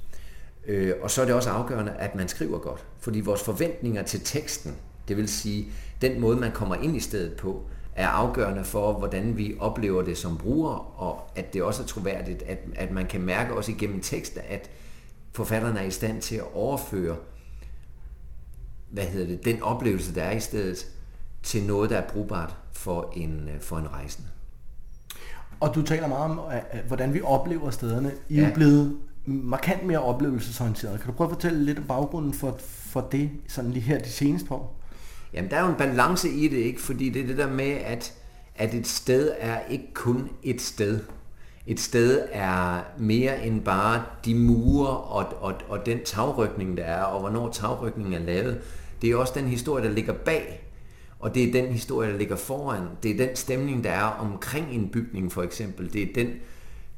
Øh, 0.66 0.94
og 1.02 1.10
så 1.10 1.22
er 1.22 1.26
det 1.26 1.34
også 1.34 1.50
afgørende, 1.50 1.92
at 1.92 2.14
man 2.14 2.28
skriver 2.28 2.58
godt. 2.58 2.84
Fordi 2.98 3.20
vores 3.20 3.42
forventninger 3.42 4.02
til 4.02 4.20
teksten, 4.24 4.76
det 5.08 5.16
vil 5.16 5.28
sige 5.28 5.72
den 6.02 6.20
måde, 6.20 6.36
man 6.36 6.52
kommer 6.52 6.74
ind 6.74 6.96
i 6.96 7.00
stedet 7.00 7.36
på, 7.36 7.62
er 7.94 8.08
afgørende 8.08 8.64
for, 8.64 8.92
hvordan 8.92 9.36
vi 9.36 9.56
oplever 9.60 10.02
det 10.02 10.18
som 10.18 10.38
brugere, 10.38 10.80
og 10.80 11.30
at 11.36 11.52
det 11.52 11.62
også 11.62 11.82
er 11.82 11.86
troværdigt, 11.86 12.42
at, 12.42 12.58
at 12.76 12.90
man 12.90 13.06
kan 13.06 13.20
mærke 13.20 13.54
også 13.54 13.72
igennem 13.72 14.00
tekster, 14.00 14.40
at 14.48 14.70
forfatterne 15.32 15.80
er 15.80 15.84
i 15.84 15.90
stand 15.90 16.22
til 16.22 16.36
at 16.36 16.54
overføre 16.54 17.16
hvad 18.90 19.04
hedder 19.04 19.26
det, 19.26 19.44
den 19.44 19.62
oplevelse, 19.62 20.14
der 20.14 20.22
er 20.22 20.36
i 20.36 20.40
stedet, 20.40 20.86
til 21.42 21.62
noget, 21.62 21.90
der 21.90 21.96
er 21.96 22.08
brugbart 22.08 22.56
for 22.72 23.12
en, 23.16 23.48
øh, 23.48 23.60
for 23.60 23.78
en 23.78 23.88
rejsende. 23.88 24.28
Og 25.60 25.74
du 25.74 25.82
taler 25.82 26.08
meget 26.08 26.30
om, 26.30 26.40
hvordan 26.86 27.14
vi 27.14 27.20
oplever 27.22 27.70
stederne. 27.70 28.12
I 28.28 28.34
ja. 28.34 28.50
er 28.50 28.54
blevet 28.54 28.96
markant 29.26 29.86
mere 29.86 29.98
oplevelsesorienteret. 29.98 31.00
Kan 31.00 31.06
du 31.06 31.12
prøve 31.12 31.30
at 31.30 31.34
fortælle 31.34 31.64
lidt 31.64 31.78
om 31.78 31.84
baggrunden 31.84 32.34
for, 32.34 32.56
for 32.66 33.00
det, 33.12 33.30
sådan 33.48 33.70
lige 33.70 33.82
her 33.82 33.98
de 33.98 34.08
seneste 34.08 34.52
år? 34.52 34.80
Jamen, 35.32 35.50
der 35.50 35.56
er 35.56 35.64
jo 35.64 35.68
en 35.68 35.76
balance 35.78 36.28
i 36.28 36.48
det, 36.48 36.56
ikke? 36.56 36.80
Fordi 36.80 37.08
det 37.08 37.22
er 37.22 37.26
det 37.26 37.38
der 37.38 37.50
med, 37.50 37.70
at, 37.70 38.14
at 38.56 38.74
et 38.74 38.86
sted 38.86 39.32
er 39.38 39.60
ikke 39.70 39.94
kun 39.94 40.28
et 40.42 40.60
sted. 40.60 41.00
Et 41.66 41.80
sted 41.80 42.22
er 42.32 42.80
mere 42.98 43.46
end 43.46 43.60
bare 43.60 44.02
de 44.24 44.34
mure 44.34 44.88
og, 44.88 45.26
og, 45.40 45.54
og 45.68 45.86
den 45.86 45.98
tagrykning, 46.04 46.76
der 46.76 46.82
er, 46.82 47.02
og 47.02 47.20
hvornår 47.20 47.50
tagrykningen 47.50 48.14
er 48.14 48.18
lavet. 48.18 48.60
Det 49.02 49.10
er 49.10 49.16
også 49.16 49.32
den 49.36 49.48
historie, 49.48 49.84
der 49.84 49.90
ligger 49.90 50.12
bag, 50.12 50.59
og 51.20 51.34
det 51.34 51.48
er 51.48 51.52
den 51.52 51.72
historie, 51.72 52.12
der 52.12 52.18
ligger 52.18 52.36
foran. 52.36 52.82
Det 53.02 53.10
er 53.10 53.26
den 53.26 53.36
stemning, 53.36 53.84
der 53.84 53.90
er 53.90 54.04
omkring 54.04 54.66
en 54.72 54.88
bygning, 54.88 55.32
for 55.32 55.42
eksempel. 55.42 55.92
Det 55.92 56.02
er 56.02 56.06
den, 56.14 56.28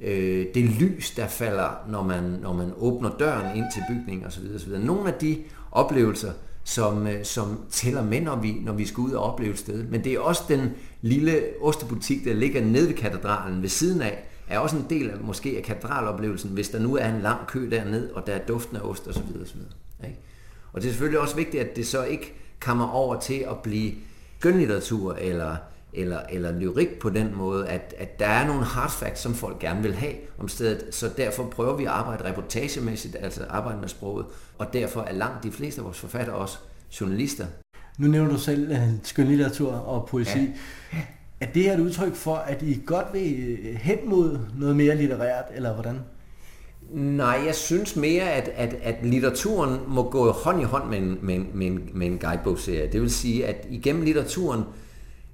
øh, 0.01 0.47
det 0.55 0.65
lys, 0.65 1.11
der 1.11 1.27
falder, 1.27 1.71
når 1.89 2.03
man, 2.03 2.23
når 2.23 2.53
man 2.53 2.73
åbner 2.77 3.11
døren 3.19 3.57
ind 3.57 3.65
til 3.75 3.83
bygningen 3.89 4.27
osv. 4.27 4.45
osv. 4.55 4.79
Nogle 4.79 5.13
af 5.13 5.15
de 5.15 5.39
oplevelser, 5.73 6.33
som, 6.65 7.07
øh, 7.07 7.25
som 7.25 7.61
tæller 7.71 8.05
med, 8.05 8.21
når 8.21 8.37
vi, 8.37 8.53
når 8.53 8.73
vi 8.73 8.87
skal 8.87 9.01
ud 9.01 9.13
og 9.13 9.25
opleve 9.25 9.53
et 9.53 9.59
sted. 9.59 9.85
Men 9.85 10.05
det 10.05 10.13
er 10.13 10.21
også 10.21 10.43
den 10.49 10.71
lille 11.01 11.43
ostebutik, 11.61 12.25
der 12.25 12.35
ligger 12.35 12.65
nede 12.65 12.89
ved 12.89 12.95
katedralen 12.95 13.63
ved 13.63 13.69
siden 13.69 14.03
af, 14.03 14.25
er 14.49 14.59
også 14.59 14.77
en 14.77 14.87
del 14.91 15.11
af 15.11 15.17
måske 15.21 15.57
af 15.57 15.63
katedraloplevelsen, 15.63 16.51
hvis 16.51 16.69
der 16.69 16.79
nu 16.79 16.97
er 16.97 17.09
en 17.09 17.21
lang 17.21 17.47
kø 17.47 17.71
derned, 17.71 18.11
og 18.11 18.27
der 18.27 18.33
er 18.33 18.47
duften 18.47 18.77
af 18.77 18.81
ost 18.81 19.09
osv. 19.09 19.43
osv. 19.43 19.59
Ikke? 20.05 20.19
Og 20.73 20.83
det 20.83 20.89
er 20.89 20.93
selvfølgelig 20.93 21.21
også 21.21 21.37
vigtigt, 21.37 21.63
at 21.63 21.77
det 21.77 21.87
så 21.87 22.05
ikke 22.05 22.35
kommer 22.61 22.89
over 22.89 23.21
til 23.21 23.45
at 23.51 23.59
blive 23.59 23.93
skønlitteratur 24.43 25.15
eller, 25.15 25.57
eller, 25.93 26.21
eller 26.31 26.53
lyrik 26.53 26.99
på 27.01 27.11
den 27.11 27.37
måde, 27.37 27.69
at, 27.69 27.95
at 27.99 28.19
der 28.19 28.27
er 28.27 28.47
nogle 28.47 28.65
hard 28.65 28.91
facts, 28.91 29.21
som 29.21 29.35
folk 29.35 29.59
gerne 29.59 29.83
vil 29.83 29.95
have 29.95 30.13
om 30.39 30.49
stedet, 30.49 30.95
så 30.95 31.11
derfor 31.17 31.45
prøver 31.45 31.77
vi 31.77 31.85
at 31.85 31.91
arbejde 31.91 32.25
reportagemæssigt, 32.25 33.17
altså 33.21 33.45
arbejde 33.49 33.81
med 33.81 33.89
sproget, 33.89 34.27
og 34.59 34.73
derfor 34.73 35.01
er 35.01 35.13
langt 35.13 35.43
de 35.43 35.53
fleste 35.53 35.81
af 35.81 35.85
vores 35.85 35.99
forfattere 35.99 36.37
også 36.37 36.59
journalister. 37.01 37.47
Nu 37.99 38.09
nævner 38.09 38.31
du 38.31 38.39
selv 38.39 38.71
uh, 38.71 38.79
skønlitteratur 39.03 39.73
og 39.73 40.09
poesi. 40.09 40.51
Ja. 40.93 40.99
Er 41.41 41.47
det 41.47 41.73
et 41.73 41.81
udtryk 41.81 42.15
for, 42.15 42.37
at 42.37 42.63
I 42.63 42.83
godt 42.87 43.07
vil 43.13 43.59
øh, 43.63 43.75
hen 43.75 43.99
mod 44.07 44.39
noget 44.59 44.77
mere 44.77 44.97
litterært, 44.97 45.45
eller 45.55 45.75
hvordan? 45.75 46.01
Nej, 46.93 47.43
jeg 47.47 47.55
synes 47.55 47.97
mere, 47.97 48.33
at, 48.33 48.51
at, 48.57 48.75
at 48.83 48.95
litteraturen 49.03 49.81
må 49.89 50.11
gå 50.11 50.31
hånd 50.31 50.61
i 50.61 50.65
hånd 50.65 50.89
med 50.91 50.99
en, 50.99 51.19
med 51.23 51.35
en, 51.35 51.49
med 51.55 51.67
en, 51.67 51.89
med 51.95 52.07
en 52.07 52.19
guidebogserie. 52.19 52.93
Det 52.93 53.01
vil 53.01 53.11
sige, 53.11 53.47
at 53.47 53.67
igennem 53.71 54.03
litteraturen, 54.03 54.63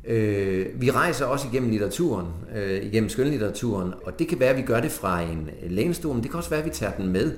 øh, 0.04 0.66
vi 0.74 0.90
rejser 0.90 1.26
også 1.26 1.46
igennem 1.52 1.70
litteraturen, 1.70 2.26
øh, 2.56 2.82
igennem 2.84 3.08
skønlitteraturen, 3.08 3.92
og 4.04 4.18
det 4.18 4.28
kan 4.28 4.40
være, 4.40 4.50
at 4.50 4.56
vi 4.56 4.62
gør 4.62 4.80
det 4.80 4.90
fra 4.90 5.20
en 5.20 5.50
lænestol, 5.62 6.14
men 6.14 6.22
det 6.22 6.30
kan 6.30 6.38
også 6.38 6.50
være, 6.50 6.60
at 6.60 6.66
vi 6.66 6.70
tager 6.70 6.92
den 6.92 7.08
med. 7.08 7.32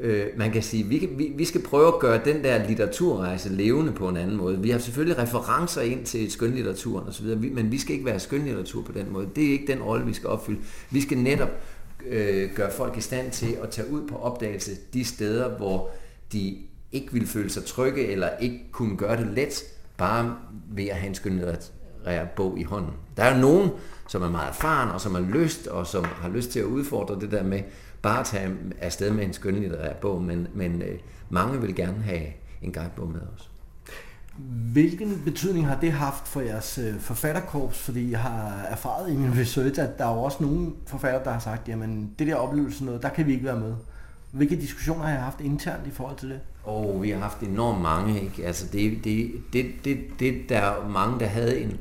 Øh, 0.00 0.26
man 0.36 0.52
kan 0.52 0.62
sige, 0.62 0.84
vi, 0.84 1.08
vi, 1.16 1.32
vi 1.36 1.44
skal 1.44 1.62
prøve 1.62 1.88
at 1.88 1.98
gøre 1.98 2.20
den 2.24 2.44
der 2.44 2.68
litteraturrejse 2.68 3.48
levende 3.48 3.92
på 3.92 4.08
en 4.08 4.16
anden 4.16 4.36
måde. 4.36 4.58
Vi 4.62 4.70
har 4.70 4.78
selvfølgelig 4.78 5.18
referencer 5.18 5.80
ind 5.80 6.04
til 6.04 6.30
skønlitteraturen 6.32 7.08
osv., 7.08 7.26
men 7.52 7.72
vi 7.72 7.78
skal 7.78 7.92
ikke 7.92 8.06
være 8.06 8.20
skønlitteratur 8.20 8.82
på 8.82 8.92
den 8.92 9.12
måde. 9.12 9.28
Det 9.36 9.46
er 9.46 9.52
ikke 9.52 9.72
den 9.72 9.82
rolle, 9.82 10.06
vi 10.06 10.12
skal 10.12 10.28
opfylde. 10.28 10.58
Vi 10.90 11.00
skal 11.00 11.18
netop 11.18 11.50
øh, 12.08 12.50
gøre 12.54 12.70
folk 12.72 12.96
i 12.96 13.00
stand 13.00 13.30
til 13.30 13.58
at 13.62 13.70
tage 13.70 13.90
ud 13.90 14.08
på 14.08 14.16
opdagelse 14.16 14.70
de 14.92 15.04
steder, 15.04 15.56
hvor 15.56 15.90
de 16.32 16.58
ikke 16.92 17.12
ville 17.12 17.28
føle 17.28 17.50
sig 17.50 17.64
trygge, 17.64 18.06
eller 18.06 18.28
ikke 18.40 18.60
kunne 18.72 18.96
gøre 18.96 19.16
det 19.16 19.26
let, 19.26 19.64
bare 19.96 20.36
ved 20.70 20.84
at 20.84 20.96
have 20.96 21.08
en 21.08 21.14
skønlitterær 21.14 22.24
bog 22.36 22.58
i 22.58 22.62
hånden. 22.62 22.92
Der 23.16 23.22
er 23.22 23.38
nogen, 23.38 23.70
som 24.08 24.22
er 24.22 24.30
meget 24.30 24.48
erfaren, 24.48 24.90
og 24.90 25.00
som 25.00 25.14
har 25.14 25.22
lyst, 25.22 25.66
og 25.66 25.86
som 25.86 26.04
har 26.04 26.28
lyst 26.28 26.50
til 26.50 26.60
at 26.60 26.64
udfordre 26.64 27.20
det 27.20 27.30
der 27.30 27.42
med 27.42 27.62
bare 28.02 28.20
at 28.20 28.26
tage 28.26 28.50
afsted 28.80 29.10
med 29.10 29.24
en 29.24 29.32
skønlitterær 29.32 29.92
bog, 29.92 30.22
men, 30.22 30.48
men 30.54 30.82
øh, 30.82 30.98
mange 31.30 31.60
vil 31.60 31.74
gerne 31.74 32.02
have 32.02 32.26
en 32.62 32.72
guidebog 32.72 33.08
med 33.08 33.20
os. 33.34 33.50
Hvilken 34.72 35.22
betydning 35.24 35.66
har 35.66 35.80
det 35.80 35.92
haft 35.92 36.28
for 36.28 36.40
jeres 36.40 36.78
øh, 36.78 37.00
forfatterkorps? 37.00 37.78
Fordi 37.78 38.10
jeg 38.10 38.20
har 38.20 38.66
erfaret 38.68 39.12
i 39.12 39.16
min 39.16 39.30
research, 39.40 39.80
at 39.80 39.98
der 39.98 40.06
er 40.06 40.14
jo 40.14 40.22
også 40.22 40.38
nogle 40.40 40.72
forfattere, 40.86 41.24
der 41.24 41.30
har 41.30 41.38
sagt, 41.38 41.68
jamen 41.68 42.14
det 42.18 42.26
der 42.26 42.34
oplevelse 42.34 42.84
noget, 42.84 43.02
der 43.02 43.08
kan 43.08 43.26
vi 43.26 43.32
ikke 43.32 43.44
være 43.44 43.60
med. 43.60 43.74
Hvilke 44.30 44.56
diskussioner 44.56 45.02
har 45.04 45.10
jeg 45.10 45.22
haft 45.22 45.40
internt 45.40 45.86
i 45.86 45.90
forhold 45.90 46.16
til 46.16 46.28
det? 46.28 46.40
Og 46.64 46.94
oh, 46.94 47.02
vi 47.02 47.10
har 47.10 47.18
haft 47.18 47.40
enormt 47.40 47.80
mange. 47.80 48.20
Ikke? 48.20 48.46
Altså 48.46 48.66
det, 48.72 49.04
det, 49.04 49.30
det, 49.52 49.66
det, 49.84 49.98
det, 50.20 50.48
der 50.48 50.58
er 50.58 50.88
mange, 50.88 51.20
der 51.20 51.26
havde 51.26 51.60
en, 51.60 51.78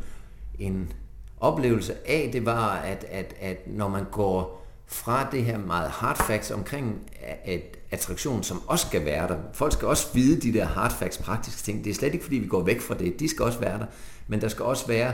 en 0.59 0.91
oplevelse 1.39 1.93
af, 2.07 2.29
det 2.33 2.45
var, 2.45 2.69
at, 2.69 3.05
at, 3.11 3.33
at 3.41 3.67
når 3.67 3.89
man 3.89 4.03
går 4.11 4.64
fra 4.87 5.29
det 5.31 5.43
her 5.45 5.57
meget 5.57 5.89
hard 5.89 6.17
facts 6.27 6.51
omkring 6.51 7.01
at 7.45 7.77
attraktion, 7.91 8.43
som 8.43 8.61
også 8.67 8.87
skal 8.87 9.05
være 9.05 9.27
der. 9.27 9.37
Folk 9.53 9.73
skal 9.73 9.87
også 9.87 10.07
vide 10.13 10.41
de 10.41 10.53
der 10.53 10.65
hard 10.65 10.91
facts, 10.91 11.17
praktiske 11.17 11.61
ting. 11.61 11.83
Det 11.83 11.89
er 11.89 11.93
slet 11.93 12.13
ikke, 12.13 12.23
fordi 12.23 12.37
vi 12.37 12.47
går 12.47 12.63
væk 12.63 12.81
fra 12.81 12.95
det. 12.95 13.19
De 13.19 13.29
skal 13.29 13.45
også 13.45 13.59
være 13.59 13.79
der. 13.79 13.85
Men 14.27 14.41
der 14.41 14.47
skal 14.47 14.65
også 14.65 14.87
være 14.87 15.13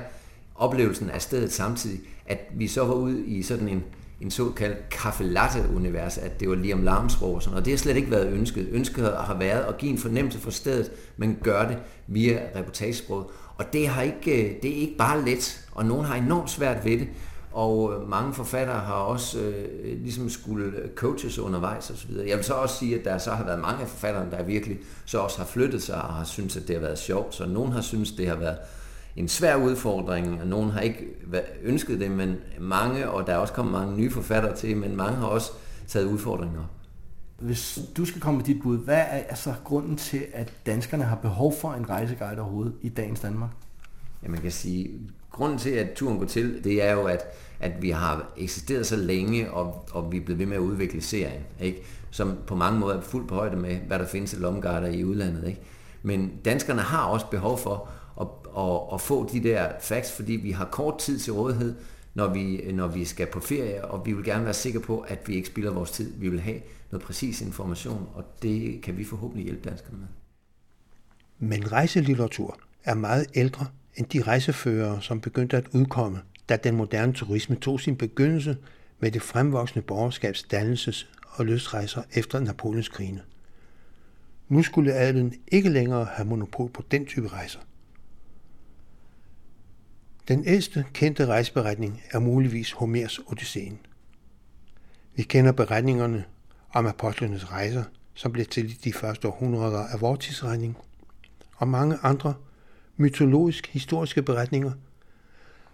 oplevelsen 0.55 1.09
af 1.09 1.21
stedet 1.21 1.53
samtidig, 1.53 1.99
at 2.25 2.39
vi 2.53 2.67
så 2.67 2.85
var 2.85 2.93
ude 2.93 3.25
i 3.25 3.43
sådan 3.43 3.67
en, 3.67 3.83
en 4.21 4.31
såkaldt 4.31 4.89
kaffe 4.89 5.23
latte-univers, 5.23 6.17
at 6.17 6.39
det 6.39 6.49
var 6.49 6.55
lige 6.55 6.73
om 6.73 6.83
larmsprog 6.83 7.35
og 7.35 7.41
sådan 7.41 7.51
noget. 7.51 7.65
Det 7.65 7.73
har 7.73 7.77
slet 7.77 7.95
ikke 7.95 8.11
været 8.11 8.27
ønsket. 8.27 8.67
Ønsket 8.71 9.03
har 9.03 9.37
været 9.39 9.63
at 9.63 9.77
give 9.77 9.91
en 9.91 9.97
fornemmelse 9.97 10.39
for 10.39 10.51
stedet, 10.51 10.91
men 11.17 11.37
gør 11.43 11.67
det 11.67 11.77
via 12.07 12.39
reportagesproget. 12.55 13.25
Og 13.57 13.73
det, 13.73 13.87
har 13.87 14.01
ikke, 14.01 14.43
øh, 14.43 14.61
det 14.61 14.71
er 14.71 14.75
ikke 14.75 14.97
bare 14.97 15.25
let, 15.25 15.67
og 15.71 15.85
nogen 15.85 16.05
har 16.05 16.15
enormt 16.15 16.49
svært 16.49 16.85
ved 16.85 16.99
det. 16.99 17.07
Og 17.51 17.93
øh, 17.93 18.09
mange 18.09 18.33
forfattere 18.33 18.79
har 18.79 18.93
også 18.93 19.39
øh, 19.39 20.01
ligesom 20.01 20.29
skulle 20.29 20.73
coaches 20.95 21.39
undervejs 21.39 21.89
og 21.89 21.97
så 21.97 22.07
videre. 22.07 22.29
Jeg 22.29 22.37
vil 22.37 22.45
så 22.45 22.53
også 22.53 22.75
sige, 22.75 22.99
at 22.99 23.05
der 23.05 23.17
så 23.17 23.31
har 23.31 23.43
været 23.43 23.59
mange 23.59 23.81
af 23.81 23.87
forfatterne, 23.87 24.31
der 24.31 24.43
virkelig 24.43 24.79
så 25.05 25.19
også 25.19 25.37
har 25.37 25.45
flyttet 25.45 25.83
sig 25.83 26.01
og 26.01 26.13
har 26.13 26.23
syntes, 26.23 26.57
at 26.57 26.67
det 26.67 26.75
har 26.75 26.81
været 26.81 26.99
sjovt. 26.99 27.35
Så 27.35 27.45
nogen 27.45 27.71
har 27.71 27.81
syntes, 27.81 28.11
det 28.11 28.27
har 28.27 28.35
været 28.35 28.57
en 29.15 29.27
svær 29.27 29.55
udfordring, 29.55 30.41
og 30.41 30.47
nogen 30.47 30.69
har 30.69 30.81
ikke 30.81 31.07
ønsket 31.63 31.99
det, 31.99 32.11
men 32.11 32.35
mange, 32.59 33.09
og 33.09 33.27
der 33.27 33.33
er 33.33 33.37
også 33.37 33.53
kommet 33.53 33.71
mange 33.71 33.97
nye 33.97 34.11
forfattere 34.11 34.55
til, 34.55 34.77
men 34.77 34.95
mange 34.95 35.17
har 35.17 35.27
også 35.27 35.51
taget 35.87 36.05
udfordringer 36.05 36.63
Hvis 37.39 37.79
du 37.97 38.05
skal 38.05 38.21
komme 38.21 38.37
med 38.37 38.45
dit 38.45 38.61
bud, 38.61 38.77
hvad 38.77 38.97
er 38.97 39.23
altså 39.29 39.53
grunden 39.63 39.97
til, 39.97 40.25
at 40.33 40.53
danskerne 40.65 41.03
har 41.03 41.15
behov 41.15 41.53
for 41.61 41.73
en 41.73 41.89
rejseguide 41.89 42.41
overhovedet 42.41 42.73
i 42.81 42.89
dagens 42.89 43.19
Danmark? 43.19 43.49
Ja, 44.23 44.27
man 44.29 44.41
kan 44.41 44.51
sige, 44.51 44.89
grunden 45.31 45.59
til, 45.59 45.69
at 45.69 45.93
turen 45.93 46.17
går 46.17 46.25
til, 46.25 46.63
det 46.63 46.83
er 46.83 46.91
jo, 46.91 47.03
at, 47.03 47.25
at 47.59 47.81
vi 47.81 47.89
har 47.89 48.33
eksisteret 48.37 48.87
så 48.87 48.95
længe, 48.95 49.51
og, 49.51 49.89
og 49.91 50.11
vi 50.11 50.17
er 50.17 50.21
blevet 50.21 50.39
ved 50.39 50.45
med 50.45 50.55
at 50.55 50.61
udvikle 50.61 51.01
serien, 51.01 51.41
ikke? 51.61 51.81
som 52.11 52.37
på 52.47 52.55
mange 52.55 52.79
måder 52.79 52.97
er 52.97 53.01
fuldt 53.01 53.27
på 53.27 53.35
højde 53.35 53.55
med, 53.55 53.75
hvad 53.75 53.99
der 53.99 54.07
findes 54.07 54.33
af 54.33 54.39
lomgarder 54.39 54.87
i 54.87 55.03
udlandet. 55.03 55.47
Ikke? 55.47 55.61
Men 56.03 56.31
danskerne 56.45 56.81
har 56.81 57.05
også 57.05 57.25
behov 57.31 57.57
for 57.57 57.89
at, 58.21 58.27
at, 58.57 58.95
at 58.95 59.01
få 59.01 59.29
de 59.31 59.43
der 59.43 59.69
facts, 59.81 60.11
fordi 60.11 60.33
vi 60.33 60.51
har 60.51 60.65
kort 60.65 60.97
tid 60.97 61.19
til 61.19 61.33
rådighed, 61.33 61.75
når 62.13 62.33
vi, 62.33 62.71
når 62.73 62.87
vi 62.87 63.05
skal 63.05 63.27
på 63.27 63.39
ferie, 63.39 63.85
og 63.85 64.05
vi 64.05 64.13
vil 64.13 64.25
gerne 64.25 64.45
være 64.45 64.53
sikre 64.53 64.79
på, 64.79 64.99
at 64.99 65.27
vi 65.27 65.35
ikke 65.35 65.47
spilder 65.47 65.71
vores 65.71 65.91
tid. 65.91 66.13
Vi 66.17 66.29
vil 66.29 66.39
have 66.39 66.59
noget 66.91 67.05
præcis 67.05 67.41
information, 67.41 68.07
og 68.13 68.23
det 68.41 68.81
kan 68.83 68.97
vi 68.97 69.03
forhåbentlig 69.03 69.45
hjælpe 69.45 69.69
danskerne 69.69 69.97
med. 69.97 70.07
Men 71.49 71.71
rejselitteratur 71.71 72.57
er 72.83 72.93
meget 72.93 73.25
ældre 73.35 73.65
end 73.95 74.05
de 74.05 74.21
rejseførere, 74.21 75.01
som 75.01 75.21
begyndte 75.21 75.57
at 75.57 75.67
udkomme, 75.73 76.21
da 76.49 76.55
den 76.55 76.75
moderne 76.75 77.13
turisme 77.13 77.55
tog 77.55 77.79
sin 77.79 77.95
begyndelse 77.95 78.57
med 78.99 79.11
det 79.11 79.21
fremvoksende 79.21 79.81
borgerskabs 79.81 80.45
dannelses- 80.53 81.07
og 81.31 81.45
løsrejser 81.45 82.01
efter 82.13 82.39
Napoleonskrigene. 82.39 83.21
Nu 84.49 84.63
skulle 84.63 84.93
adelen 84.93 85.33
ikke 85.47 85.69
længere 85.69 86.05
have 86.05 86.27
monopol 86.27 86.69
på 86.69 86.83
den 86.91 87.05
type 87.05 87.27
rejser. 87.27 87.59
Den 90.27 90.47
ældste 90.47 90.85
kendte 90.93 91.25
rejseberetning 91.25 92.03
er 92.11 92.19
muligvis 92.19 92.71
Homers 92.71 93.19
Odysseen. 93.19 93.79
Vi 95.15 95.23
kender 95.23 95.51
beretningerne 95.51 96.25
om 96.73 96.85
apostlenes 96.85 97.51
rejser, 97.51 97.83
som 98.13 98.31
blev 98.31 98.45
til 98.45 98.71
i 98.71 98.73
de 98.73 98.93
første 98.93 99.27
århundreder 99.27 99.87
af 99.87 100.01
vores 100.01 100.25
tidsregning, 100.25 100.77
og 101.55 101.67
mange 101.67 101.97
andre 102.03 102.33
mytologisk-historiske 102.97 104.21
beretninger, 104.21 104.71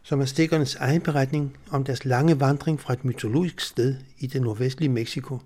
som 0.04 0.22
er 0.22 0.26
stikkernes 0.26 0.76
egen 0.76 1.02
beretning 1.02 1.58
om 1.72 1.84
deres 1.84 2.06
lange 2.06 2.40
vandring 2.40 2.80
fra 2.80 2.94
et 2.94 3.06
mytologisk 3.06 3.60
sted 3.60 3.96
i 4.20 4.28
det 4.28 4.42
nordvestlige 4.42 4.90
Mexico 4.90 5.40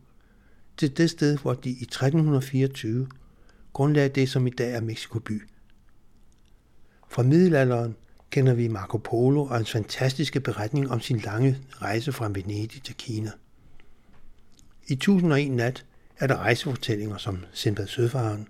til 0.77 0.97
det 0.97 1.09
sted, 1.09 1.37
hvor 1.37 1.53
de 1.53 1.69
i 1.69 1.83
1324 1.83 3.07
grundlagde 3.73 4.09
det, 4.09 4.29
som 4.29 4.47
i 4.47 4.49
dag 4.49 4.73
er 4.73 4.81
Mexico 4.81 5.19
by. 5.19 5.41
Fra 7.09 7.23
middelalderen 7.23 7.95
kender 8.29 8.53
vi 8.53 8.67
Marco 8.67 8.97
Polo 8.97 9.41
og 9.43 9.55
hans 9.55 9.71
fantastiske 9.71 10.39
beretning 10.39 10.91
om 10.91 10.99
sin 10.99 11.17
lange 11.17 11.57
rejse 11.71 12.11
fra 12.11 12.27
Venedig 12.27 12.83
til 12.83 12.95
Kina. 12.95 13.31
I 14.87 14.93
1001 14.93 15.51
nat 15.51 15.85
er 16.19 16.27
der 16.27 16.37
rejsefortællinger 16.37 17.17
som 17.17 17.45
Sindbad 17.51 17.87
Sødfaren. 17.87 18.47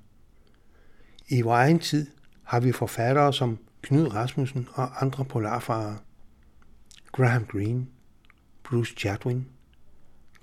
I 1.28 1.42
vores 1.42 1.58
egen 1.58 1.80
tid 1.80 2.08
har 2.52 2.60
vi 2.60 2.72
forfattere 2.72 3.34
som 3.34 3.60
Knud 3.82 4.14
Rasmussen 4.14 4.68
og 4.74 5.02
andre 5.02 5.26
polarfarere. 5.26 5.98
Graham 7.12 7.46
Greene, 7.46 7.88
Bruce 8.64 8.96
Chatwin, 8.98 9.48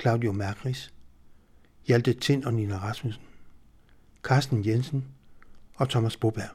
Claudio 0.01 0.33
Magris, 0.33 0.93
Hjalte 1.87 2.13
Tind 2.13 2.45
og 2.45 2.55
Nina 2.55 2.79
Rasmussen, 2.79 3.23
Carsten 4.23 4.67
Jensen 4.67 5.05
og 5.75 5.89
Thomas 5.89 6.17
Boberg. 6.17 6.49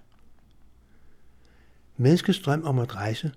Menneskets 1.97 2.39
drøm 2.39 2.64
om 2.64 2.80
at 2.80 2.95
rejse 2.95 3.32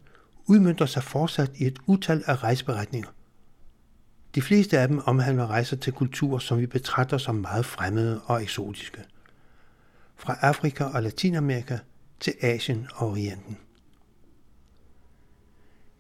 udmyndter 0.46 0.86
sig 0.86 1.02
fortsat 1.02 1.50
i 1.56 1.66
et 1.66 1.78
utal 1.86 2.22
af 2.26 2.42
rejseberetninger. 2.42 3.08
De 4.34 4.42
fleste 4.42 4.78
af 4.78 4.88
dem 4.88 5.02
omhandler 5.06 5.46
rejser 5.46 5.76
til 5.76 5.92
kulturer, 5.92 6.38
som 6.38 6.58
vi 6.58 6.66
betragter 6.66 7.18
som 7.18 7.34
meget 7.34 7.66
fremmede 7.66 8.20
og 8.24 8.42
eksotiske. 8.42 9.04
Fra 10.16 10.36
Afrika 10.40 10.84
og 10.84 11.02
Latinamerika 11.02 11.78
til 12.20 12.34
Asien 12.40 12.86
og 12.94 13.08
Orienten. 13.08 13.58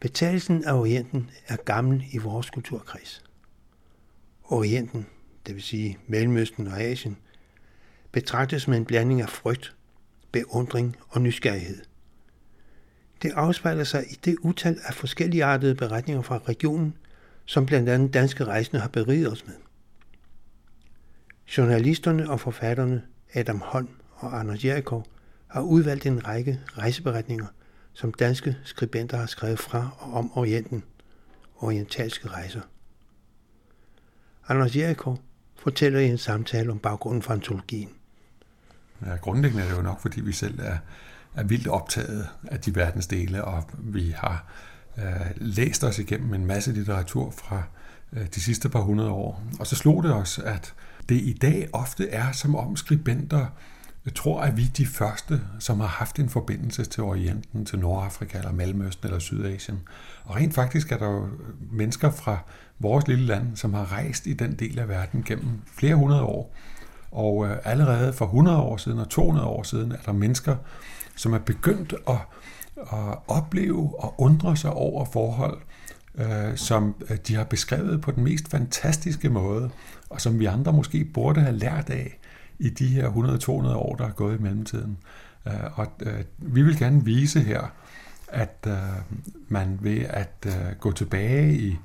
Betalelsen 0.00 0.64
af 0.64 0.72
Orienten 0.72 1.30
er 1.46 1.56
gammel 1.56 2.04
i 2.12 2.18
vores 2.18 2.50
kulturkreds. 2.50 3.24
Orienten, 4.44 5.06
det 5.46 5.54
vil 5.54 5.62
sige 5.62 5.98
Mellemøsten 6.06 6.66
og 6.66 6.80
Asien, 6.80 7.16
betragtes 8.12 8.68
med 8.68 8.76
en 8.76 8.84
blanding 8.84 9.22
af 9.22 9.28
frygt, 9.28 9.76
beundring 10.32 10.96
og 11.08 11.20
nysgerrighed. 11.20 11.82
Det 13.22 13.32
afspejler 13.34 13.84
sig 13.84 14.04
i 14.10 14.14
det 14.24 14.36
utal 14.42 14.78
af 14.84 14.94
forskelligartede 14.94 15.74
beretninger 15.74 16.22
fra 16.22 16.38
regionen, 16.38 16.96
som 17.44 17.66
blandt 17.66 17.88
andet 17.88 18.14
danske 18.14 18.44
rejsende 18.44 18.80
har 18.80 18.88
beriget 18.88 19.32
os 19.32 19.46
med. 19.46 19.54
Journalisterne 21.58 22.30
og 22.30 22.40
forfatterne 22.40 23.02
Adam 23.34 23.60
Holm 23.60 23.88
og 24.14 24.40
Anders 24.40 24.64
Jerikov 24.64 25.06
har 25.56 25.62
udvalgt 25.62 26.06
en 26.06 26.26
række 26.26 26.60
rejseberetninger, 26.78 27.46
som 27.92 28.14
danske 28.14 28.56
skribenter 28.64 29.16
har 29.16 29.26
skrevet 29.26 29.58
fra 29.58 29.90
og 29.98 30.12
om 30.12 30.38
Orienten, 30.38 30.82
orientalske 31.56 32.28
rejser. 32.28 32.60
Anders 34.48 34.76
Jericho 34.76 35.16
fortæller 35.58 36.00
i 36.00 36.08
en 36.08 36.18
samtale 36.18 36.70
om 36.70 36.78
baggrunden 36.78 37.22
for 37.22 37.32
antologien. 37.32 37.88
Ja, 39.06 39.16
grundlæggende 39.16 39.64
er 39.64 39.68
det 39.68 39.76
jo 39.76 39.82
nok, 39.82 40.00
fordi 40.00 40.20
vi 40.20 40.32
selv 40.32 40.60
er, 40.62 40.78
er 41.34 41.44
vildt 41.44 41.68
optaget 41.68 42.28
af 42.44 42.60
de 42.60 42.74
verdensdele, 42.74 43.44
og 43.44 43.70
vi 43.78 44.14
har 44.16 44.52
øh, 44.98 45.30
læst 45.36 45.84
os 45.84 45.98
igennem 45.98 46.34
en 46.34 46.46
masse 46.46 46.72
litteratur 46.72 47.30
fra 47.30 47.62
øh, 48.12 48.26
de 48.34 48.40
sidste 48.40 48.68
par 48.68 48.80
hundrede 48.80 49.10
år. 49.10 49.42
Og 49.60 49.66
så 49.66 49.76
slog 49.76 50.02
det 50.02 50.14
os, 50.14 50.38
at 50.38 50.74
det 51.08 51.14
i 51.14 51.32
dag 51.32 51.68
ofte 51.72 52.08
er 52.08 52.32
som 52.32 52.54
om 52.54 52.76
skribenter 52.76 53.46
jeg 54.06 54.14
tror, 54.14 54.40
at 54.40 54.56
vi 54.56 54.62
er 54.62 54.72
de 54.76 54.86
første, 54.86 55.40
som 55.58 55.80
har 55.80 55.86
haft 55.86 56.18
en 56.18 56.28
forbindelse 56.28 56.84
til 56.84 57.02
Orienten, 57.02 57.64
til 57.64 57.78
Nordafrika 57.78 58.38
eller 58.38 58.52
Mellemøsten 58.52 59.06
eller 59.06 59.18
Sydasien. 59.18 59.80
Og 60.24 60.36
rent 60.36 60.54
faktisk 60.54 60.92
er 60.92 60.98
der 60.98 61.06
jo 61.06 61.28
mennesker 61.72 62.10
fra 62.10 62.38
vores 62.78 63.08
lille 63.08 63.26
land, 63.26 63.56
som 63.56 63.74
har 63.74 63.92
rejst 63.92 64.26
i 64.26 64.32
den 64.32 64.54
del 64.54 64.78
af 64.78 64.88
verden 64.88 65.22
gennem 65.22 65.62
flere 65.78 65.94
hundrede 65.94 66.22
år. 66.22 66.54
Og 67.10 67.46
øh, 67.46 67.56
allerede 67.64 68.12
for 68.12 68.24
100 68.24 68.58
år 68.58 68.76
siden 68.76 68.98
og 68.98 69.08
200 69.08 69.46
år 69.46 69.62
siden 69.62 69.92
er 69.92 70.02
der 70.06 70.12
mennesker, 70.12 70.56
som 71.16 71.32
er 71.32 71.38
begyndt 71.38 71.94
at, 72.08 72.18
at 72.76 73.18
opleve 73.28 73.94
og 73.98 74.14
undre 74.18 74.56
sig 74.56 74.72
over 74.72 75.04
forhold, 75.04 75.58
øh, 76.14 76.56
som 76.56 76.94
øh, 77.10 77.16
de 77.16 77.34
har 77.34 77.44
beskrevet 77.44 78.00
på 78.00 78.10
den 78.10 78.24
mest 78.24 78.48
fantastiske 78.48 79.28
måde, 79.28 79.70
og 80.10 80.20
som 80.20 80.38
vi 80.38 80.44
andre 80.44 80.72
måske 80.72 81.04
burde 81.04 81.40
have 81.40 81.58
lært 81.58 81.90
af 81.90 82.18
i 82.58 82.68
de 82.68 82.86
her 82.86 83.10
100-200 83.10 83.76
år, 83.76 83.96
der 83.96 84.04
er 84.04 84.12
gået 84.12 84.38
i 84.38 84.42
mellemtiden. 84.42 84.98
Øh, 85.46 85.78
og 85.78 85.86
øh, 86.02 86.24
vi 86.38 86.62
vil 86.62 86.78
gerne 86.78 87.04
vise 87.04 87.40
her, 87.40 87.72
at 88.28 88.66
øh, 88.66 88.74
man 89.48 89.78
ved 89.82 90.00
at 90.10 90.46
øh, 90.46 90.52
gå 90.80 90.92
tilbage 90.92 91.54
i, 91.54 91.76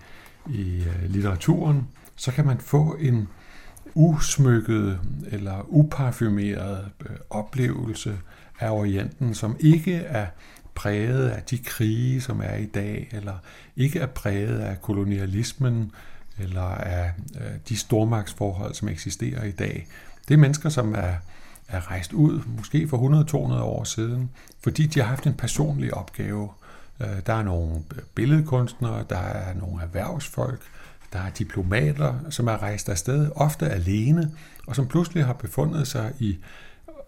i 0.49 0.83
litteraturen, 1.07 1.87
så 2.15 2.31
kan 2.31 2.45
man 2.45 2.59
få 2.59 2.97
en 2.99 3.27
usmykket 3.95 4.99
eller 5.27 5.65
uparfumeret 5.67 6.85
oplevelse 7.29 8.17
af 8.59 8.71
Orienten, 8.71 9.33
som 9.33 9.55
ikke 9.59 9.95
er 9.95 10.27
præget 10.75 11.29
af 11.29 11.43
de 11.43 11.57
krige, 11.57 12.21
som 12.21 12.41
er 12.43 12.55
i 12.55 12.65
dag, 12.65 13.09
eller 13.11 13.33
ikke 13.75 13.99
er 13.99 14.05
præget 14.05 14.59
af 14.59 14.81
kolonialismen, 14.81 15.91
eller 16.39 16.61
af 16.61 17.11
de 17.69 17.77
stormagtsforhold, 17.77 18.73
som 18.73 18.87
eksisterer 18.87 19.43
i 19.43 19.51
dag, 19.51 19.87
det 20.27 20.33
er 20.33 20.37
mennesker, 20.37 20.69
som 20.69 20.93
er, 20.93 21.13
er 21.67 21.91
rejst 21.91 22.13
ud, 22.13 22.41
måske 22.57 22.87
for 22.87 23.23
100-200 23.53 23.61
år 23.61 23.83
siden, 23.83 24.29
fordi 24.63 24.87
de 24.87 24.99
har 24.99 25.07
haft 25.07 25.27
en 25.27 25.33
personlig 25.33 25.93
opgave. 25.93 26.49
Øh, 26.99 27.07
der 27.25 27.33
er 27.33 27.43
nogle 27.43 27.83
billedkunstnere, 28.15 29.05
der 29.09 29.17
er 29.17 29.53
nogle 29.53 29.83
erhvervsfolk, 29.83 30.61
der 31.13 31.19
er 31.19 31.29
diplomater, 31.29 32.13
som 32.29 32.47
er 32.47 32.61
rejst 32.61 32.89
afsted, 32.89 33.31
ofte 33.35 33.69
alene, 33.69 34.31
og 34.67 34.75
som 34.75 34.87
pludselig 34.87 35.25
har 35.25 35.33
befundet 35.33 35.87
sig 35.87 36.13
i 36.19 36.37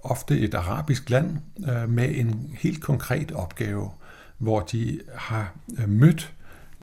ofte 0.03 0.39
et 0.39 0.53
arabisk 0.53 1.09
land 1.09 1.37
øh, 1.67 1.89
med 1.89 2.15
en 2.15 2.55
helt 2.59 2.81
konkret 2.81 3.31
opgave, 3.31 3.91
hvor 4.37 4.59
de 4.59 4.99
har 5.15 5.53
øh, 5.79 5.89
mødt 5.89 6.33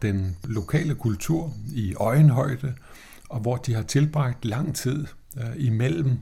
den 0.03 0.37
lokale 0.45 0.95
kultur 0.95 1.53
i 1.73 1.95
øjenhøjde, 1.95 2.75
og 3.29 3.41
hvor 3.41 3.57
de 3.57 3.75
har 3.75 3.83
tilbragt 3.83 4.45
lang 4.45 4.77
tid 4.77 5.07
øh, 5.37 5.53
imellem 5.57 6.19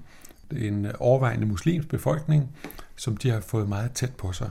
en 0.52 0.86
overvejende 0.98 1.46
muslimsk 1.46 1.88
befolkning, 1.88 2.48
som 2.96 3.16
de 3.16 3.30
har 3.30 3.40
fået 3.40 3.68
meget 3.68 3.92
tæt 3.92 4.14
på 4.14 4.32
sig. 4.32 4.50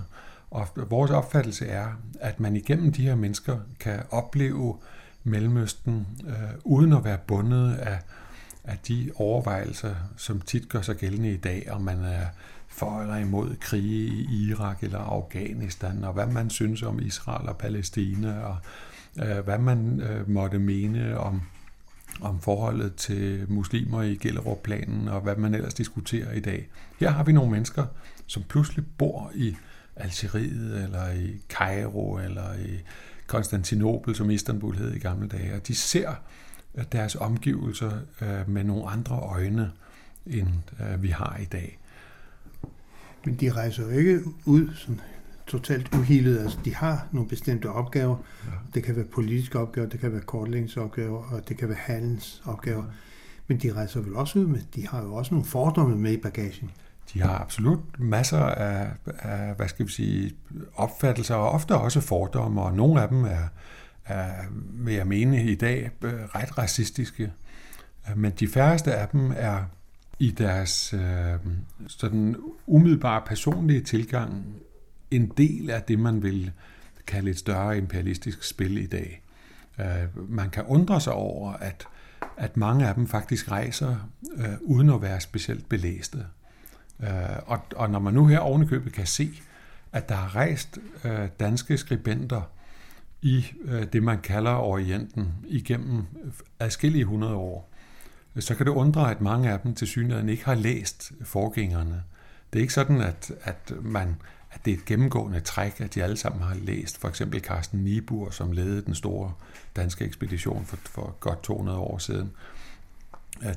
Og 0.51 0.67
vores 0.75 1.11
opfattelse 1.11 1.65
er, 1.65 1.87
at 2.19 2.39
man 2.39 2.55
igennem 2.55 2.91
de 2.91 3.01
her 3.01 3.15
mennesker 3.15 3.59
kan 3.79 3.99
opleve 4.11 4.77
Mellemøsten 5.23 6.07
øh, 6.27 6.33
uden 6.63 6.93
at 6.93 7.03
være 7.03 7.17
bundet 7.27 7.75
af, 7.75 7.99
af 8.63 8.77
de 8.87 9.11
overvejelser, 9.15 9.95
som 10.17 10.41
tit 10.41 10.69
gør 10.69 10.81
sig 10.81 10.95
gældende 10.95 11.31
i 11.31 11.37
dag, 11.37 11.67
om 11.71 11.81
man 11.81 12.03
er 12.03 12.25
for 12.67 13.01
eller 13.01 13.17
imod 13.17 13.55
krige 13.55 14.07
i 14.07 14.49
Irak 14.49 14.83
eller 14.83 14.99
Afghanistan, 14.99 16.03
og 16.03 16.13
hvad 16.13 16.27
man 16.27 16.49
synes 16.49 16.83
om 16.83 16.99
Israel 16.99 17.49
og 17.49 17.57
Palæstina, 17.57 18.39
og 18.39 18.57
øh, 19.23 19.39
hvad 19.43 19.57
man 19.57 20.01
øh, 20.01 20.29
måtte 20.29 20.59
mene 20.59 21.19
om 21.19 21.41
om 22.21 22.39
forholdet 22.39 22.95
til 22.95 23.45
muslimer 23.49 24.01
i 24.01 24.15
Gellerup-planen 24.15 25.07
og 25.07 25.21
hvad 25.21 25.35
man 25.35 25.55
ellers 25.55 25.73
diskuterer 25.73 26.31
i 26.33 26.39
dag. 26.39 26.67
Her 26.99 27.09
har 27.09 27.23
vi 27.23 27.31
nogle 27.31 27.51
mennesker, 27.51 27.85
som 28.25 28.43
pludselig 28.43 28.85
bor 28.97 29.31
i 29.35 29.55
Algeriet 29.95 30.83
eller 30.83 31.11
i 31.11 31.41
Cairo 31.49 32.17
eller 32.17 32.53
i 32.53 32.81
Konstantinopel, 33.27 34.15
som 34.15 34.29
Istanbul 34.29 34.75
hed 34.75 34.93
i 34.93 34.99
gamle 34.99 35.27
dage, 35.27 35.55
og 35.55 35.67
de 35.67 35.75
ser 35.75 36.13
øh, 36.75 36.83
deres 36.91 37.15
omgivelser 37.15 37.91
øh, 38.21 38.49
med 38.49 38.63
nogle 38.63 38.89
andre 38.89 39.15
øjne, 39.15 39.71
end 40.25 40.47
øh, 40.79 41.03
vi 41.03 41.07
har 41.07 41.37
i 41.41 41.45
dag. 41.45 41.79
Men 43.25 43.35
de 43.35 43.51
rejser 43.51 43.83
jo 43.83 43.89
ikke 43.89 44.21
ud 44.45 44.69
sådan 44.75 45.01
totalt 45.47 45.95
uhildet. 45.95 46.39
Altså, 46.39 46.57
de 46.65 46.75
har 46.75 47.07
nogle 47.11 47.29
bestemte 47.29 47.69
opgaver. 47.69 48.17
Ja. 48.45 48.51
Det 48.73 48.83
kan 48.83 48.95
være 48.95 49.05
politiske 49.05 49.59
opgaver, 49.59 49.89
det 49.89 49.99
kan 49.99 50.11
være 50.11 50.21
kortlægningsopgaver, 50.21 51.23
og 51.33 51.49
det 51.49 51.57
kan 51.57 51.67
være 51.67 51.77
handelsopgaver. 51.81 52.83
Ja. 52.83 52.91
Men 53.47 53.57
de 53.57 53.73
rejser 53.73 54.01
vel 54.01 54.15
også 54.15 54.39
ud 54.39 54.45
med, 54.45 54.59
de 54.75 54.87
har 54.87 55.03
jo 55.03 55.15
også 55.15 55.33
nogle 55.33 55.45
fordomme 55.45 55.95
med 55.95 56.11
i 56.11 56.17
bagagen. 56.17 56.71
De 57.13 57.21
har 57.21 57.37
absolut 57.39 57.79
masser 57.99 58.39
af, 58.39 58.91
af 59.19 59.55
hvad 59.55 59.67
skal 59.67 59.85
vi 59.85 59.91
sige, 59.91 60.31
opfattelser, 60.75 61.35
og 61.35 61.49
ofte 61.49 61.75
også 61.75 62.01
fordomme, 62.01 62.61
og 62.61 62.73
nogle 62.73 63.01
af 63.01 63.07
dem 63.07 63.23
er, 63.23 63.47
er 64.05 64.31
vil 64.71 64.93
jeg 64.93 65.07
mene 65.07 65.43
i 65.43 65.55
dag, 65.55 65.91
ret 66.03 66.57
racistiske. 66.57 67.31
Men 68.15 68.31
de 68.39 68.47
færreste 68.47 68.93
af 68.93 69.07
dem 69.07 69.33
er 69.35 69.63
i 70.19 70.31
deres 70.31 70.93
øh, 70.93 71.35
sådan 71.87 72.35
umiddelbare 72.65 73.21
personlige 73.25 73.81
tilgang 73.81 74.45
en 75.11 75.31
del 75.37 75.69
af 75.69 75.83
det, 75.83 75.99
man 75.99 76.23
vil 76.23 76.51
kalde 77.07 77.29
et 77.29 77.37
større 77.37 77.77
imperialistisk 77.77 78.43
spil 78.43 78.77
i 78.77 78.85
dag. 78.85 79.21
Øh, 79.79 80.29
man 80.29 80.49
kan 80.49 80.65
undre 80.65 81.01
sig 81.01 81.13
over, 81.13 81.53
at, 81.53 81.87
at 82.37 82.57
mange 82.57 82.87
af 82.87 82.95
dem 82.95 83.07
faktisk 83.07 83.51
rejser 83.51 84.09
øh, 84.37 84.53
uden 84.61 84.89
at 84.89 85.01
være 85.01 85.21
specielt 85.21 85.69
belæste. 85.69 86.25
Øh, 87.03 87.09
og, 87.45 87.59
og 87.75 87.89
når 87.89 87.99
man 87.99 88.13
nu 88.13 88.25
her 88.25 88.39
ovenikøbet 88.39 88.93
kan 88.93 89.05
se, 89.05 89.41
at 89.91 90.09
der 90.09 90.15
er 90.15 90.35
rejst 90.35 90.79
øh, 91.03 91.27
danske 91.39 91.77
skribenter 91.77 92.41
i 93.21 93.45
øh, 93.65 93.83
det, 93.93 94.03
man 94.03 94.21
kalder 94.21 94.51
Orienten 94.51 95.33
igennem 95.47 96.03
adskillige 96.59 97.05
hundrede 97.05 97.35
år, 97.35 97.69
så 98.39 98.55
kan 98.55 98.65
det 98.65 98.71
undre, 98.71 99.11
at 99.11 99.21
mange 99.21 99.51
af 99.51 99.59
dem 99.59 99.75
til 99.75 99.87
synligheden 99.87 100.29
ikke 100.29 100.45
har 100.45 100.55
læst 100.55 101.11
forgængerne. 101.23 102.03
Det 102.53 102.59
er 102.59 102.61
ikke 102.61 102.73
sådan, 102.73 103.01
at, 103.01 103.31
at, 103.43 103.71
man, 103.81 104.15
at 104.57 104.65
det 104.65 104.73
er 104.73 104.77
et 104.77 104.85
gennemgående 104.85 105.39
træk, 105.39 105.81
at 105.81 105.95
de 105.95 106.03
alle 106.03 106.17
sammen 106.17 106.41
har 106.43 106.55
læst 106.55 106.97
for 106.97 107.07
eksempel 107.07 107.39
Carsten 107.39 107.79
Niebuhr, 107.79 108.29
som 108.29 108.51
ledede 108.51 108.81
den 108.81 108.95
store 108.95 109.33
danske 109.75 110.05
ekspedition 110.05 110.65
for, 110.65 110.77
for 110.85 111.15
godt 111.19 111.43
200 111.43 111.77
år 111.77 111.97
siden. 111.97 112.31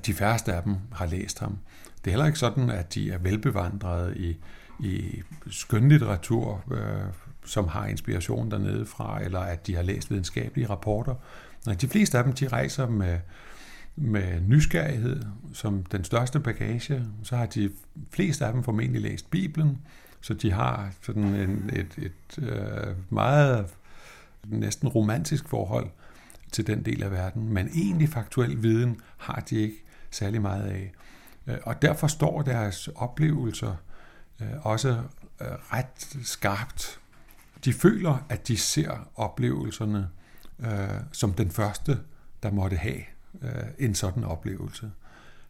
De 0.07 0.15
færreste 0.15 0.53
af 0.53 0.63
dem 0.63 0.77
har 0.93 1.07
læst 1.07 1.39
ham. 1.39 1.59
Det 2.05 2.07
er 2.07 2.11
heller 2.11 2.27
ikke 2.27 2.39
sådan, 2.39 2.71
at 2.71 2.95
de 2.95 3.11
er 3.11 3.19
velbevandrede 3.19 4.19
i, 4.19 4.37
i 4.81 5.23
skønlitteratur, 5.51 6.65
øh, 6.73 7.13
som 7.45 7.69
har 7.69 7.87
inspiration 7.87 8.51
dernede 8.51 8.87
fra, 8.87 9.25
eller 9.25 9.41
at 9.41 9.67
de 9.67 9.75
har 9.75 9.83
læst 9.83 10.11
videnskabelige 10.11 10.69
rapporter. 10.69 11.15
Nej, 11.67 11.75
de 11.75 11.89
fleste 11.89 12.19
af 12.19 12.25
dem, 12.25 12.33
de 12.33 12.49
rejser 12.49 12.89
med, 12.89 13.19
med 13.97 14.41
nysgerrighed 14.41 15.23
som 15.53 15.85
den 15.85 16.05
største 16.05 16.41
bagage. 16.41 17.05
Så 17.23 17.37
har 17.37 17.47
de 17.47 17.71
fleste 18.11 18.47
af 18.47 18.53
dem 18.53 18.63
formentlig 18.63 19.03
læst 19.03 19.31
Bibelen, 19.31 19.79
så 20.21 20.35
de 20.35 20.53
har 20.53 20.93
sådan 21.03 21.25
en, 21.25 21.71
et, 21.73 21.95
et, 21.99 22.39
øh, 22.39 22.97
meget 23.11 23.67
næsten 24.47 24.89
romantisk 24.89 25.49
forhold 25.49 25.91
til 26.53 26.67
den 26.67 26.85
del 26.85 27.03
af 27.03 27.11
verden, 27.11 27.53
men 27.53 27.69
egentlig 27.69 28.09
faktuel 28.09 28.63
viden 28.63 29.01
har 29.17 29.41
de 29.51 29.57
ikke 29.57 29.85
særlig 30.11 30.43
meget 30.43 30.63
af. 30.63 30.93
Øh, 31.47 31.59
og 31.63 31.83
derfor 31.83 32.07
står 32.07 32.43
deres 32.43 32.89
oplevelser 32.89 33.75
øh, 34.41 34.67
også 34.67 34.89
øh, 35.41 35.47
ret 35.73 36.19
skarpt. 36.25 37.01
De 37.65 37.73
føler, 37.73 38.27
at 38.29 38.49
de 38.49 38.57
ser 38.57 39.09
oplevelserne 39.15 40.09
som 41.13 41.33
den 41.33 41.51
første, 41.51 41.99
der 42.43 42.51
måtte 42.51 42.77
have 42.77 43.01
en 43.79 43.95
sådan 43.95 44.25
oplevelse. 44.25 44.91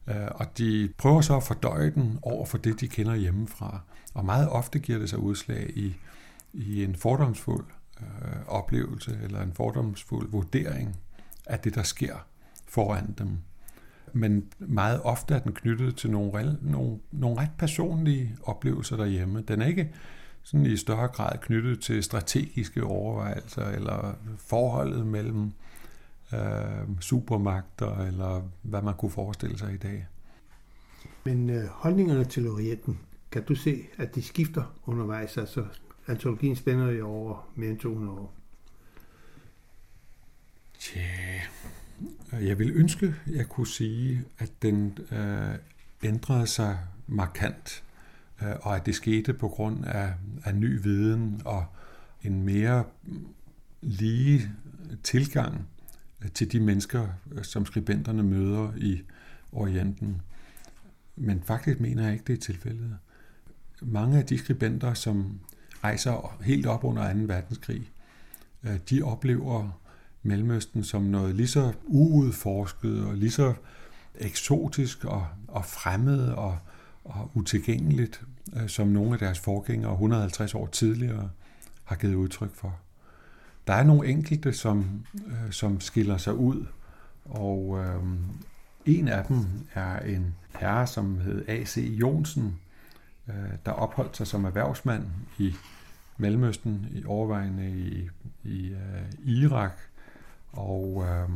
Og 0.06 0.58
de 0.58 0.92
prøver 0.98 1.20
så 1.20 1.36
at 1.36 1.42
fordøje 1.42 1.90
den 1.90 2.18
over 2.22 2.46
for 2.46 2.58
det, 2.58 2.80
de 2.80 2.88
kender 2.88 3.14
hjemmefra. 3.14 3.80
Og 4.14 4.24
meget 4.24 4.48
ofte 4.48 4.78
giver 4.78 4.98
det 4.98 5.11
sig 5.11 5.18
udslag 5.18 5.70
i, 5.76 5.96
i 6.52 6.84
en 6.84 6.96
fordomsfuld 6.96 7.64
øh, 8.00 8.46
oplevelse 8.46 9.18
eller 9.22 9.42
en 9.42 9.52
fordomsfuld 9.52 10.30
vurdering 10.30 10.96
af 11.46 11.58
det, 11.58 11.74
der 11.74 11.82
sker 11.82 12.14
foran 12.68 13.14
dem. 13.18 13.38
Men 14.12 14.52
meget 14.58 15.00
ofte 15.02 15.34
er 15.34 15.38
den 15.38 15.52
knyttet 15.52 15.96
til 15.96 16.11
nogle, 16.11 16.58
nogle, 16.62 16.98
nogle 17.12 17.40
ret 17.40 17.50
personlige 17.58 18.36
oplevelser 18.42 18.96
derhjemme. 18.96 19.40
Den 19.40 19.62
er 19.62 19.66
ikke 19.66 19.94
sådan 20.42 20.66
i 20.66 20.76
større 20.76 21.08
grad 21.08 21.38
knyttet 21.38 21.80
til 21.80 22.02
strategiske 22.02 22.84
overvejelser 22.84 23.64
eller 23.64 24.14
forholdet 24.36 25.06
mellem 25.06 25.52
øh, 26.34 27.00
supermagter 27.00 27.98
eller 27.98 28.42
hvad 28.62 28.82
man 28.82 28.94
kunne 28.94 29.11
forestille 29.11 29.58
sig 29.58 29.74
i 29.74 29.76
dag. 29.76 30.06
Men 31.24 31.50
øh, 31.50 31.64
holdningerne 31.66 32.24
til 32.24 32.48
Orienten, 32.48 32.98
kan 33.32 33.42
du 33.44 33.54
se, 33.54 33.86
at 33.96 34.14
de 34.14 34.22
skifter 34.22 34.80
undervejs? 34.86 35.36
Altså, 35.36 35.66
antologien 36.06 36.56
spænder 36.56 36.90
jo 36.90 37.08
over 37.08 37.50
mere 37.54 37.70
end 37.70 37.78
200 37.78 38.18
år. 38.18 38.34
Tja, 40.78 41.40
jeg 42.32 42.58
vil 42.58 42.70
ønske, 42.74 43.14
jeg 43.26 43.48
kunne 43.48 43.66
sige, 43.66 44.24
at 44.38 44.52
den 44.62 44.98
øh, 45.12 45.54
ændrede 46.02 46.46
sig 46.46 46.78
markant, 47.06 47.84
øh, 48.42 48.52
og 48.62 48.76
at 48.76 48.86
det 48.86 48.94
skete 48.94 49.32
på 49.32 49.48
grund 49.48 49.84
af, 49.84 50.14
af 50.44 50.54
ny 50.54 50.82
viden 50.82 51.42
og 51.44 51.66
en 52.22 52.42
mere 52.42 52.84
lige 53.80 54.50
tilgang 55.02 55.68
øh, 56.22 56.30
til 56.30 56.52
de 56.52 56.60
mennesker, 56.60 57.08
øh, 57.32 57.44
som 57.44 57.66
skribenterne 57.66 58.22
møder 58.22 58.72
i 58.76 59.02
Orienten. 59.52 60.22
Men 61.16 61.42
faktisk 61.42 61.80
mener 61.80 62.04
jeg 62.04 62.12
ikke, 62.12 62.24
det 62.24 62.32
er 62.32 62.40
tilfældet 62.40 62.98
mange 63.82 64.18
af 64.18 64.26
de 64.26 64.38
skribenter, 64.38 64.94
som 64.94 65.38
rejser 65.84 66.36
helt 66.42 66.66
op 66.66 66.84
under 66.84 67.12
2. 67.12 67.18
verdenskrig, 67.18 67.90
øh, 68.64 68.78
de 68.90 69.02
oplever 69.02 69.80
Mellemøsten 70.22 70.84
som 70.84 71.02
noget 71.02 71.34
lige 71.34 71.48
så 71.48 71.72
uudforsket 71.84 73.04
og 73.04 73.14
lige 73.14 73.30
så 73.30 73.54
eksotisk 74.14 75.04
og, 75.04 75.26
og 75.48 75.64
fremmed 75.64 76.28
og, 76.28 76.58
og 77.04 77.30
utilgængeligt, 77.34 78.22
øh, 78.56 78.68
som 78.68 78.88
nogle 78.88 79.12
af 79.12 79.18
deres 79.18 79.38
forgængere 79.38 79.92
150 79.92 80.54
år 80.54 80.66
tidligere 80.66 81.30
har 81.84 81.96
givet 81.96 82.14
udtryk 82.14 82.54
for. 82.54 82.78
Der 83.66 83.72
er 83.72 83.84
nogle 83.84 84.08
enkelte, 84.08 84.52
som, 84.52 85.06
øh, 85.26 85.52
som 85.52 85.80
skiller 85.80 86.16
sig 86.16 86.34
ud, 86.34 86.66
og 87.24 87.78
øh, 87.84 88.02
en 88.86 89.08
af 89.08 89.24
dem 89.24 89.46
er 89.74 89.98
en 90.00 90.34
herre, 90.58 90.86
som 90.86 91.20
hed 91.20 91.44
A.C. 91.48 91.76
Jonsen, 92.00 92.58
Øh, 93.30 93.50
der 93.66 93.72
opholdt 93.72 94.16
sig 94.16 94.26
som 94.26 94.44
erhvervsmand 94.44 95.06
i 95.38 95.54
Mellemøsten, 96.16 96.86
i 96.94 97.04
overvejende 97.04 97.70
i, 97.70 98.08
i 98.44 98.68
øh, 98.68 99.12
Irak, 99.24 99.72
og 100.52 101.04
øh, 101.08 101.28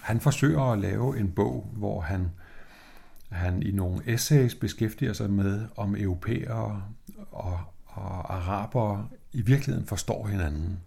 han 0.00 0.20
forsøger 0.20 0.72
at 0.72 0.78
lave 0.78 1.18
en 1.18 1.32
bog, 1.32 1.70
hvor 1.72 2.00
han, 2.00 2.30
han 3.28 3.62
i 3.62 3.70
nogle 3.70 4.02
essays 4.06 4.54
beskæftiger 4.54 5.12
sig 5.12 5.30
med, 5.30 5.66
om 5.76 5.96
europæere 5.96 6.82
og, 7.32 7.60
og 7.86 8.34
arabere 8.34 9.08
i 9.32 9.40
virkeligheden 9.40 9.86
forstår 9.86 10.26
hinanden. 10.26 10.80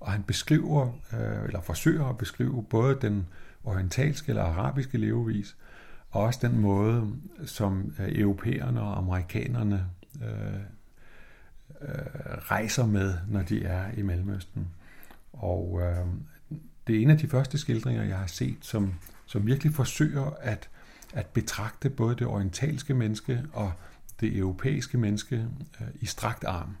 Og 0.00 0.12
han 0.12 0.22
beskriver, 0.22 0.92
øh, 1.12 1.44
eller 1.44 1.60
forsøger 1.60 2.04
at 2.04 2.18
beskrive 2.18 2.64
både 2.70 2.98
den 3.00 3.26
orientalske 3.64 4.30
eller 4.30 4.42
arabiske 4.42 4.98
levevis, 4.98 5.56
og 6.16 6.22
også 6.22 6.38
den 6.42 6.58
måde, 6.58 7.12
som 7.44 7.94
øh, 7.98 8.18
europæerne 8.18 8.80
og 8.80 8.98
amerikanerne 8.98 9.86
øh, 10.22 10.60
øh, 11.80 11.88
rejser 12.50 12.86
med, 12.86 13.14
når 13.28 13.42
de 13.42 13.64
er 13.64 13.92
i 13.96 14.02
Mellemøsten. 14.02 14.68
Og 15.32 15.80
øh, 15.82 16.06
det 16.86 16.96
er 16.96 17.00
en 17.00 17.10
af 17.10 17.18
de 17.18 17.28
første 17.28 17.58
skildringer, 17.58 18.04
jeg 18.04 18.18
har 18.18 18.26
set, 18.26 18.56
som, 18.60 18.94
som 19.26 19.46
virkelig 19.46 19.74
forsøger 19.74 20.30
at, 20.40 20.68
at 21.14 21.26
betragte 21.26 21.90
både 21.90 22.16
det 22.16 22.26
orientalske 22.26 22.94
menneske 22.94 23.42
og 23.52 23.72
det 24.20 24.36
europæiske 24.36 24.98
menneske 24.98 25.36
øh, 25.80 25.86
i 25.94 26.06
strakt 26.06 26.44
arm. 26.44 26.76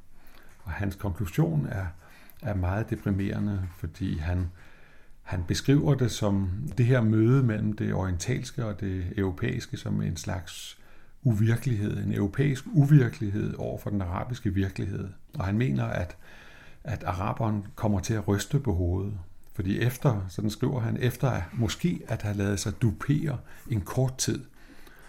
Og 0.64 0.72
hans 0.72 0.94
konklusion 0.94 1.66
er, 1.66 1.86
er 2.42 2.54
meget 2.54 2.90
deprimerende, 2.90 3.68
fordi 3.78 4.18
han 4.18 4.50
han 5.26 5.44
beskriver 5.48 5.94
det 5.94 6.10
som 6.10 6.50
det 6.78 6.86
her 6.86 7.00
møde 7.00 7.42
mellem 7.42 7.72
det 7.72 7.94
orientalske 7.94 8.64
og 8.64 8.80
det 8.80 9.04
europæiske 9.16 9.76
som 9.76 10.02
en 10.02 10.16
slags 10.16 10.78
uvirkelighed, 11.22 12.04
en 12.04 12.14
europæisk 12.14 12.64
uvirkelighed 12.66 13.54
over 13.54 13.78
for 13.78 13.90
den 13.90 14.02
arabiske 14.02 14.54
virkelighed. 14.54 15.08
Og 15.34 15.44
han 15.44 15.58
mener, 15.58 15.84
at, 15.84 16.16
at 16.84 17.04
araberen 17.04 17.66
kommer 17.74 18.00
til 18.00 18.14
at 18.14 18.28
ryste 18.28 18.58
på 18.58 18.74
hovedet. 18.74 19.18
Fordi 19.54 19.80
efter, 19.80 20.26
sådan 20.28 20.50
skriver 20.50 20.80
han, 20.80 20.96
efter 21.00 21.30
at, 21.30 21.42
måske 21.52 22.00
at 22.08 22.22
have 22.22 22.36
lavet 22.36 22.60
sig 22.60 22.82
dupere 22.82 23.38
en 23.70 23.80
kort 23.80 24.18
tid, 24.18 24.44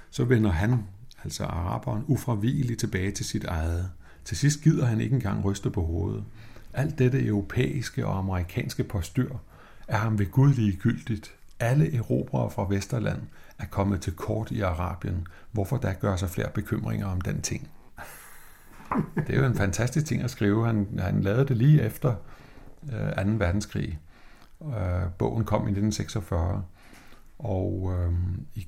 så 0.10 0.24
vender 0.24 0.52
han, 0.52 0.84
altså 1.24 1.44
araberen, 1.44 2.04
ufravigeligt 2.08 2.80
tilbage 2.80 3.12
til 3.12 3.26
sit 3.26 3.44
eget. 3.44 3.92
Til 4.26 4.38
sidst 4.38 4.62
gider 4.62 4.86
han 4.86 5.02
ikke 5.02 5.16
engang 5.16 5.46
ryste 5.46 5.70
på 5.70 5.84
hovedet. 5.84 6.24
Alt 6.74 7.00
dette 7.00 7.26
europæiske 7.26 8.08
og 8.08 8.18
amerikanske 8.18 8.84
postyr 8.84 9.36
er 9.88 9.98
ham 9.98 10.20
ved 10.20 10.32
Gud 10.32 10.54
ligegyldigt. 10.54 11.34
Alle 11.60 11.96
erobrere 11.96 12.52
fra 12.52 12.68
Vesterland 12.70 13.22
er 13.60 13.66
kommet 13.66 14.02
til 14.02 14.14
kort 14.14 14.52
i 14.52 14.62
Arabien. 14.62 15.28
Hvorfor 15.52 15.78
der 15.78 15.94
gør 15.94 16.16
sig 16.16 16.30
flere 16.30 16.50
bekymringer 16.54 17.08
om 17.08 17.22
den 17.22 17.42
ting? 17.42 17.70
Det 19.16 19.36
er 19.36 19.40
jo 19.40 19.46
en 19.46 19.56
fantastisk 19.56 20.06
ting 20.06 20.22
at 20.22 20.32
skrive. 20.32 20.66
Han, 20.66 20.88
han 21.00 21.22
lavede 21.22 21.48
det 21.48 21.58
lige 21.58 21.82
efter 21.82 22.16
øh, 22.94 23.26
2. 23.26 23.32
verdenskrig. 23.32 24.00
Øh, 24.62 25.12
bogen 25.18 25.46
kom 25.46 25.62
i 25.62 25.72
1946. 25.72 26.64
Og 27.40 27.94
øh, 27.98 28.14
i, 28.56 28.68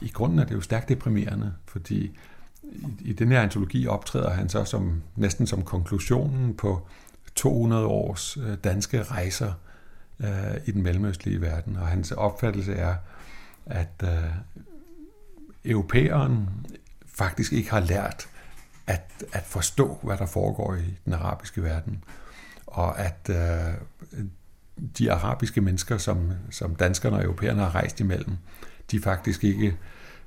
i 0.00 0.08
grunden 0.08 0.38
er 0.38 0.44
det 0.44 0.54
jo 0.54 0.60
stærkt 0.60 0.88
deprimerende, 0.88 1.54
fordi 1.66 2.18
i, 2.62 2.86
i 3.00 3.12
den 3.12 3.28
her 3.28 3.40
antologi 3.42 3.86
optræder 3.86 4.30
han 4.30 4.48
så 4.48 4.64
som 4.64 5.02
næsten 5.16 5.46
som 5.46 5.62
konklusionen 5.62 6.54
på 6.54 6.86
200 7.34 7.86
års 7.86 8.36
øh, 8.36 8.56
danske 8.64 9.02
rejser 9.02 9.52
øh, 10.20 10.56
i 10.66 10.70
den 10.70 10.82
mellemøstlige 10.82 11.40
verden. 11.40 11.76
Og 11.76 11.86
hans 11.86 12.12
opfattelse 12.12 12.74
er, 12.74 12.94
at 13.66 14.02
øh, 14.02 14.30
europæeren 15.64 16.48
faktisk 17.06 17.52
ikke 17.52 17.70
har 17.70 17.80
lært 17.80 18.28
at, 18.86 19.24
at 19.32 19.42
forstå, 19.42 19.98
hvad 20.02 20.16
der 20.16 20.26
foregår 20.26 20.74
i 20.74 20.98
den 21.04 21.12
arabiske 21.12 21.62
verden. 21.62 22.04
Og 22.66 22.98
at 22.98 23.30
øh, 23.30 23.74
de 24.98 25.12
arabiske 25.12 25.60
mennesker, 25.60 25.98
som, 25.98 26.32
som 26.50 26.74
danskerne 26.74 27.16
og 27.16 27.24
europæerne 27.24 27.62
har 27.62 27.74
rejst 27.74 28.00
imellem, 28.00 28.36
de 28.90 29.00
faktisk 29.00 29.44
ikke 29.44 29.76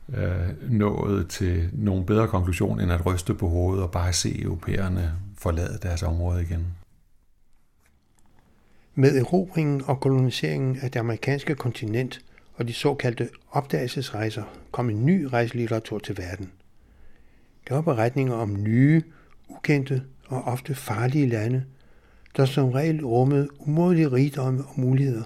øh, 0.09 0.71
nået 0.71 1.27
til 1.29 1.69
nogen 1.73 2.05
bedre 2.05 2.27
konklusion, 2.27 2.79
end 2.79 2.91
at 2.91 3.05
ryste 3.05 3.33
på 3.33 3.47
hovedet 3.47 3.83
og 3.83 3.91
bare 3.91 4.13
se 4.13 4.41
europæerne 4.41 5.13
forlade 5.37 5.79
deres 5.81 6.03
område 6.03 6.41
igen. 6.41 6.67
Med 8.95 9.17
erobringen 9.17 9.81
og 9.85 9.99
koloniseringen 9.99 10.77
af 10.81 10.91
det 10.91 10.99
amerikanske 10.99 11.55
kontinent 11.55 12.25
og 12.53 12.67
de 12.67 12.73
såkaldte 12.73 13.29
opdagelsesrejser 13.51 14.43
kom 14.71 14.89
en 14.89 15.05
ny 15.05 15.23
rejselitteratur 15.23 15.99
til 15.99 16.17
verden. 16.17 16.51
Der 17.67 17.75
var 17.75 17.81
beretninger 17.81 18.33
om 18.33 18.63
nye, 18.63 19.03
ukendte 19.47 20.03
og 20.27 20.43
ofte 20.43 20.75
farlige 20.75 21.27
lande, 21.27 21.65
der 22.37 22.45
som 22.45 22.69
regel 22.69 23.05
rummede 23.05 23.47
umådelige 23.59 24.11
rigdomme 24.11 24.63
og 24.63 24.79
muligheder, 24.79 25.23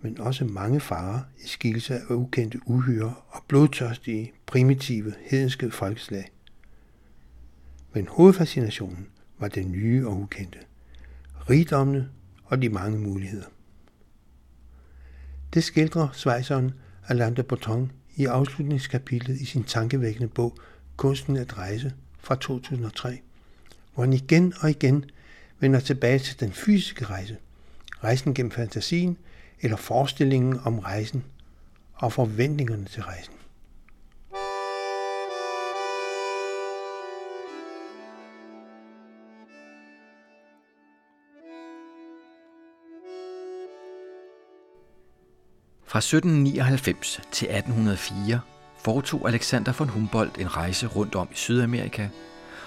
men 0.00 0.20
også 0.20 0.44
mange 0.44 0.80
farer 0.80 1.20
i 1.44 1.46
skikkelse 1.46 1.94
af 1.94 2.14
ukendte 2.14 2.60
uhyre 2.66 3.14
og 3.28 3.42
blodtørstige, 3.48 4.32
primitive, 4.46 5.14
hedenske 5.20 5.70
folkeslag. 5.70 6.30
Men 7.92 8.08
hovedfascinationen 8.10 9.06
var 9.38 9.48
det 9.48 9.66
nye 9.66 10.06
og 10.06 10.20
ukendte. 10.20 10.58
Rigdommene 11.50 12.08
og 12.50 12.62
de 12.62 12.68
mange 12.68 12.98
muligheder. 12.98 13.46
Det 15.54 15.64
skildrer 15.64 16.08
svejseren 16.12 16.72
Alain 17.08 17.36
de 17.36 17.42
Botton 17.42 17.92
i 18.16 18.24
afslutningskapitlet 18.24 19.40
i 19.40 19.44
sin 19.44 19.64
tankevækkende 19.64 20.28
bog 20.28 20.58
Kunsten 20.96 21.36
at 21.36 21.58
rejse 21.58 21.92
fra 22.18 22.34
2003, 22.34 23.20
hvor 23.94 24.04
han 24.04 24.12
igen 24.12 24.54
og 24.60 24.70
igen 24.70 25.04
vender 25.60 25.80
tilbage 25.80 26.18
til 26.18 26.40
den 26.40 26.52
fysiske 26.52 27.04
rejse, 27.04 27.36
rejsen 28.04 28.34
gennem 28.34 28.50
fantasien 28.50 29.16
eller 29.60 29.76
forestillingen 29.76 30.60
om 30.64 30.78
rejsen 30.78 31.24
og 31.94 32.12
forventningerne 32.12 32.84
til 32.84 33.02
rejsen. 33.02 33.34
Fra 45.90 45.98
1799 45.98 47.20
til 47.32 47.48
1804 47.48 48.40
foretog 48.84 49.28
Alexander 49.28 49.72
von 49.72 49.88
Humboldt 49.88 50.38
en 50.38 50.56
rejse 50.56 50.86
rundt 50.86 51.14
om 51.14 51.28
i 51.32 51.34
Sydamerika 51.34 52.08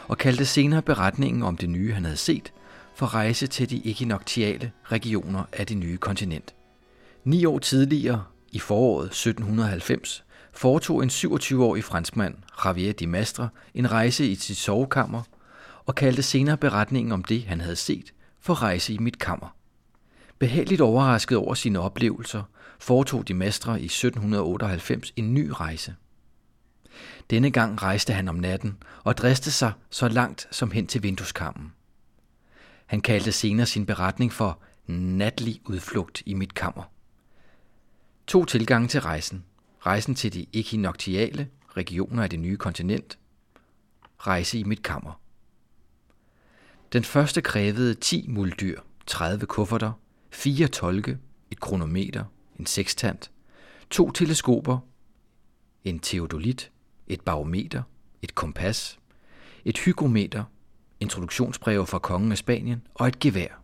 og 0.08 0.18
kaldte 0.18 0.46
senere 0.46 0.82
beretningen 0.82 1.44
om 1.44 1.58
det 1.58 1.70
nye, 1.70 1.94
han 1.94 2.04
havde 2.04 2.18
set, 2.18 2.54
for 2.96 3.14
rejse 3.14 3.48
til 3.48 3.70
de 3.70 3.90
ekinoktiale 3.90 4.72
regioner 4.84 5.44
af 5.54 5.68
det 5.68 5.78
nye 5.78 5.98
kontinent. 5.98 6.56
Ni 7.24 7.46
år 7.46 7.60
tidligere, 7.60 8.24
i 8.52 8.60
foråret 8.60 9.06
1790, 9.06 10.24
foretog 10.54 11.04
en 11.04 11.10
27-årig 11.10 11.84
franskmand, 11.84 12.36
Javier 12.66 12.94
de 12.94 13.08
Mastre, 13.08 13.50
en 13.74 13.92
rejse 13.92 14.28
i 14.28 14.36
sit 14.36 14.58
sovekammer 14.58 15.22
og 15.86 15.96
kaldte 15.96 16.24
senere 16.24 16.58
beretningen 16.58 17.12
om 17.12 17.24
det, 17.24 17.44
han 17.44 17.62
havde 17.62 17.76
set, 17.76 18.14
for 18.42 18.62
rejse 18.62 18.94
i 18.94 18.98
mit 18.98 19.20
kammer. 19.20 19.56
Behageligt 20.40 20.82
overrasket 20.82 21.38
over 21.38 21.54
sine 21.54 21.80
oplevelser, 21.80 22.44
foretog 22.84 23.28
de 23.28 23.34
mestre 23.34 23.82
i 23.82 23.86
1798 23.86 25.14
en 25.16 25.34
ny 25.34 25.50
rejse. 25.50 25.96
Denne 27.30 27.52
gang 27.52 27.84
rejste 27.84 28.14
han 28.14 28.28
om 28.28 28.36
natten 28.36 28.78
og 29.04 29.18
driste 29.18 29.52
sig 29.52 29.74
så 29.90 30.08
langt 30.08 30.48
som 30.52 30.72
hen 30.72 30.88
til 30.88 31.04
vindueskammen. 31.04 31.74
Han 32.86 33.02
kaldte 33.02 33.32
senere 33.32 33.66
sin 33.66 33.86
beretning 33.86 34.34
for 34.34 34.60
natlig 34.88 35.62
udflugt 35.66 36.24
i 36.26 36.34
mit 36.34 36.54
kammer. 36.54 36.84
To 38.28 38.46
tilgange 38.46 38.88
til 38.88 39.02
rejsen. 39.02 39.44
Rejsen 39.80 40.16
til 40.16 40.34
de 40.34 40.46
ekinoktiale 40.54 41.48
regioner 41.78 42.24
af 42.24 42.30
det 42.30 42.40
nye 42.40 42.58
kontinent. 42.58 43.18
Rejse 44.20 44.60
i 44.60 44.64
mit 44.64 44.84
kammer. 44.84 45.22
Den 46.94 47.04
første 47.04 47.42
krævede 47.42 47.94
10 47.94 48.26
muldyr, 48.28 48.82
30 49.08 49.46
kufferter, 49.46 49.92
fire 50.30 50.68
tolke, 50.68 51.18
et 51.52 51.60
kronometer, 51.60 52.24
en 52.64 52.68
sekstant, 52.68 53.32
to 53.90 54.12
teleskoper, 54.12 54.80
en 55.84 56.00
teodolit, 56.00 56.72
et 57.08 57.22
barometer, 57.22 57.84
et 58.22 58.36
kompas, 58.36 59.00
et 59.66 59.78
hygrometer, 59.78 60.44
introduktionsbreve 61.00 61.88
fra 61.88 62.00
kongen 62.00 62.32
af 62.32 62.38
Spanien. 62.38 62.88
Og 62.94 63.08
et 63.08 63.20
gevær. 63.20 63.62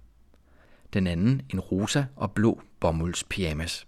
Den 0.94 1.08
anden 1.08 1.42
en 1.54 1.60
rosa 1.60 2.06
og 2.16 2.32
blå 2.32 2.62
bomulds 2.80 3.24
pyjamas. 3.24 3.88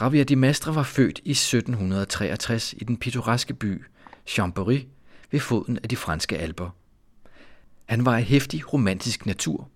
Javier 0.00 0.24
de 0.24 0.36
Mestre 0.36 0.74
var 0.74 0.82
født 0.82 1.20
i 1.24 1.30
1763 1.30 2.72
i 2.72 2.84
den 2.84 2.96
pittoreske 2.96 3.54
by 3.54 3.84
Chambéry 4.28 4.86
ved 5.30 5.40
foden 5.40 5.78
af 5.82 5.88
de 5.88 5.96
franske 5.96 6.38
alper. 6.38 6.70
Han 7.84 8.04
var 8.04 8.16
af 8.16 8.24
hæftig 8.24 8.72
romantisk 8.72 9.26
natur, 9.26 9.68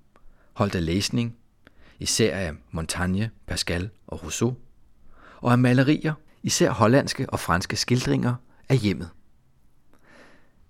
holdt 0.52 0.74
af 0.74 0.84
læsning, 0.84 1.36
især 2.00 2.36
af 2.36 2.52
Montaigne, 2.70 3.30
Pascal 3.46 3.90
og 4.06 4.24
Rousseau, 4.24 4.56
og 5.36 5.52
af 5.52 5.58
malerier, 5.58 6.14
især 6.42 6.70
hollandske 6.70 7.30
og 7.30 7.40
franske 7.40 7.76
skildringer 7.76 8.34
af 8.68 8.76
hjemmet. 8.76 9.10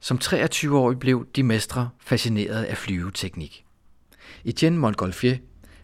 Som 0.01 0.19
23-årig 0.25 0.99
blev 0.99 1.27
de 1.37 1.43
mestre 1.43 1.91
fascineret 2.01 2.65
af 2.65 2.77
flyveteknik. 2.77 3.65
Etienne 4.45 4.79
Montgolfier 4.79 5.37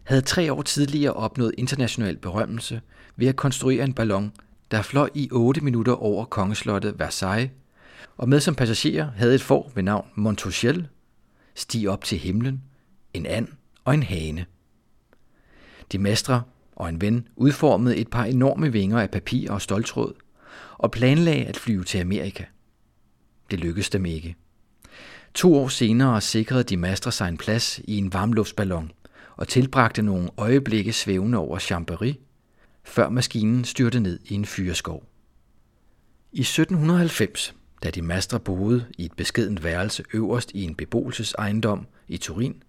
havde 0.04 0.20
tre 0.20 0.52
år 0.52 0.62
tidligere 0.62 1.12
opnået 1.12 1.54
international 1.58 2.16
berømmelse 2.16 2.80
ved 3.16 3.28
at 3.28 3.36
konstruere 3.36 3.84
en 3.84 3.94
ballon, 3.94 4.32
der 4.70 4.82
fløj 4.82 5.10
i 5.14 5.28
8 5.32 5.60
minutter 5.60 5.92
over 5.92 6.24
kongeslottet 6.24 6.98
Versailles, 6.98 7.50
og 8.16 8.28
med 8.28 8.40
som 8.40 8.54
passagerer 8.54 9.10
havde 9.10 9.34
et 9.34 9.42
får 9.42 9.72
ved 9.74 9.82
navn 9.82 10.08
Montochel, 10.14 10.88
stig 11.54 11.88
op 11.88 12.04
til 12.04 12.18
himlen, 12.18 12.62
en 13.14 13.26
and 13.26 13.48
og 13.84 13.94
en 13.94 14.02
hane. 14.02 14.46
De 15.92 15.98
mestre 15.98 16.42
og 16.76 16.88
en 16.88 17.00
ven 17.00 17.28
udformede 17.36 17.96
et 17.96 18.08
par 18.08 18.24
enorme 18.24 18.72
vinger 18.72 19.00
af 19.00 19.10
papir 19.10 19.50
og 19.50 19.62
stoltråd 19.62 20.12
og 20.78 20.90
planlagde 20.90 21.44
at 21.44 21.56
flyve 21.56 21.84
til 21.84 21.98
Amerika. 21.98 22.44
Det 23.50 23.60
lykkedes 23.60 23.90
dem 23.90 24.04
ikke. 24.04 24.36
To 25.34 25.54
år 25.54 25.68
senere 25.68 26.20
sikrede 26.20 26.62
de 26.62 26.76
mastre 26.76 27.12
sig 27.12 27.28
en 27.28 27.36
plads 27.36 27.80
i 27.84 27.96
en 27.96 28.12
varmluftsballon 28.12 28.92
og 29.36 29.48
tilbragte 29.48 30.02
nogle 30.02 30.30
øjeblikke 30.36 30.92
svævende 30.92 31.38
over 31.38 31.58
Chambéry, 31.58 32.14
før 32.84 33.08
maskinen 33.08 33.64
styrte 33.64 34.00
ned 34.00 34.18
i 34.24 34.34
en 34.34 34.44
fyreskov. 34.44 35.04
I 36.32 36.40
1790, 36.40 37.54
da 37.82 37.90
de 37.90 38.02
mastre 38.02 38.40
boede 38.40 38.86
i 38.98 39.04
et 39.04 39.12
beskedent 39.12 39.64
værelse 39.64 40.04
øverst 40.14 40.50
i 40.54 40.62
en 40.62 40.74
beboelsesejendom 40.74 41.86
i 42.08 42.16
Turin, 42.16 42.62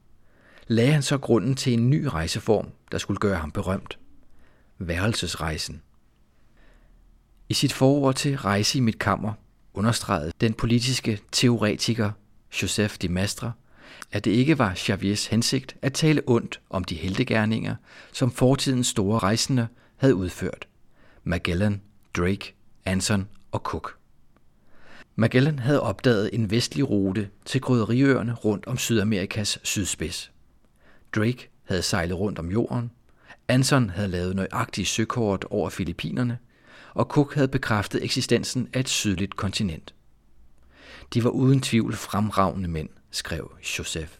lagde 0.68 0.92
han 0.92 1.02
så 1.02 1.18
grunden 1.18 1.56
til 1.56 1.74
en 1.74 1.90
ny 1.90 2.06
rejseform, 2.06 2.68
der 2.92 2.98
skulle 2.98 3.20
gøre 3.20 3.38
ham 3.38 3.52
berømt. 3.52 4.00
Værelsesrejsen. 4.78 5.82
I 7.50 7.54
sit 7.54 7.74
forord 7.74 8.16
til 8.16 8.38
Rejse 8.38 8.78
i 8.78 8.82
mit 8.82 9.00
kammer 9.00 9.34
understregede 9.74 10.32
den 10.42 10.54
politiske 10.54 11.20
teoretiker 11.32 12.12
Joseph 12.62 12.96
de 13.02 13.10
Mastre, 13.10 13.52
at 14.12 14.26
det 14.26 14.32
ikke 14.32 14.60
var 14.60 14.76
Xaviers 14.76 15.26
hensigt 15.26 15.76
at 15.82 15.94
tale 15.94 16.22
ondt 16.26 16.62
om 16.70 16.84
de 16.84 16.96
heldegærninger, 16.96 17.76
som 18.12 18.32
fortidens 18.32 18.88
store 18.88 19.20
rejsende 19.20 19.68
havde 19.98 20.16
udført. 20.16 20.68
Magellan, 21.24 21.82
Drake, 22.18 22.56
Anson 22.86 23.28
og 23.52 23.60
Cook. 23.60 23.98
Magellan 25.16 25.60
havde 25.60 25.82
opdaget 25.82 26.30
en 26.34 26.52
vestlig 26.52 26.90
rute 26.90 27.30
til 27.46 27.62
krydderiøerne 27.62 28.34
rundt 28.34 28.68
om 28.68 28.78
Sydamerikas 28.78 29.60
sydspids. 29.64 30.32
Drake 31.18 31.50
havde 31.64 31.82
sejlet 31.82 32.18
rundt 32.20 32.40
om 32.40 32.52
jorden, 32.52 32.92
Anson 33.48 33.90
havde 33.90 34.08
lavet 34.08 34.36
nøjagtige 34.36 34.86
søkort 34.86 35.46
over 35.50 35.70
Filippinerne, 35.70 36.38
og 36.94 37.06
Cook 37.06 37.36
havde 37.36 37.48
bekræftet 37.48 38.04
eksistensen 38.04 38.70
af 38.74 38.80
et 38.80 38.90
sydligt 38.90 39.36
kontinent. 39.36 39.94
De 41.14 41.24
var 41.24 41.30
uden 41.30 41.62
tvivl 41.62 41.96
fremragende 41.96 42.70
mænd, 42.70 42.90
skrev 43.12 43.52
Joseph. 43.80 44.12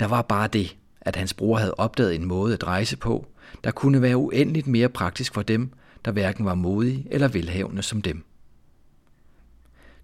Der 0.00 0.06
var 0.06 0.22
bare 0.22 0.48
det, 0.48 0.76
at 1.00 1.16
hans 1.16 1.34
bror 1.34 1.56
havde 1.56 1.74
opdaget 1.74 2.14
en 2.14 2.24
måde 2.24 2.54
at 2.54 2.66
rejse 2.66 2.96
på, 2.96 3.26
der 3.64 3.70
kunne 3.70 4.02
være 4.02 4.16
uendeligt 4.16 4.66
mere 4.66 4.88
praktisk 4.88 5.34
for 5.34 5.42
dem, 5.42 5.72
der 6.04 6.12
hverken 6.12 6.44
var 6.44 6.54
modige 6.54 7.06
eller 7.10 7.28
velhavende 7.28 7.82
som 7.82 8.02
dem. 8.02 8.24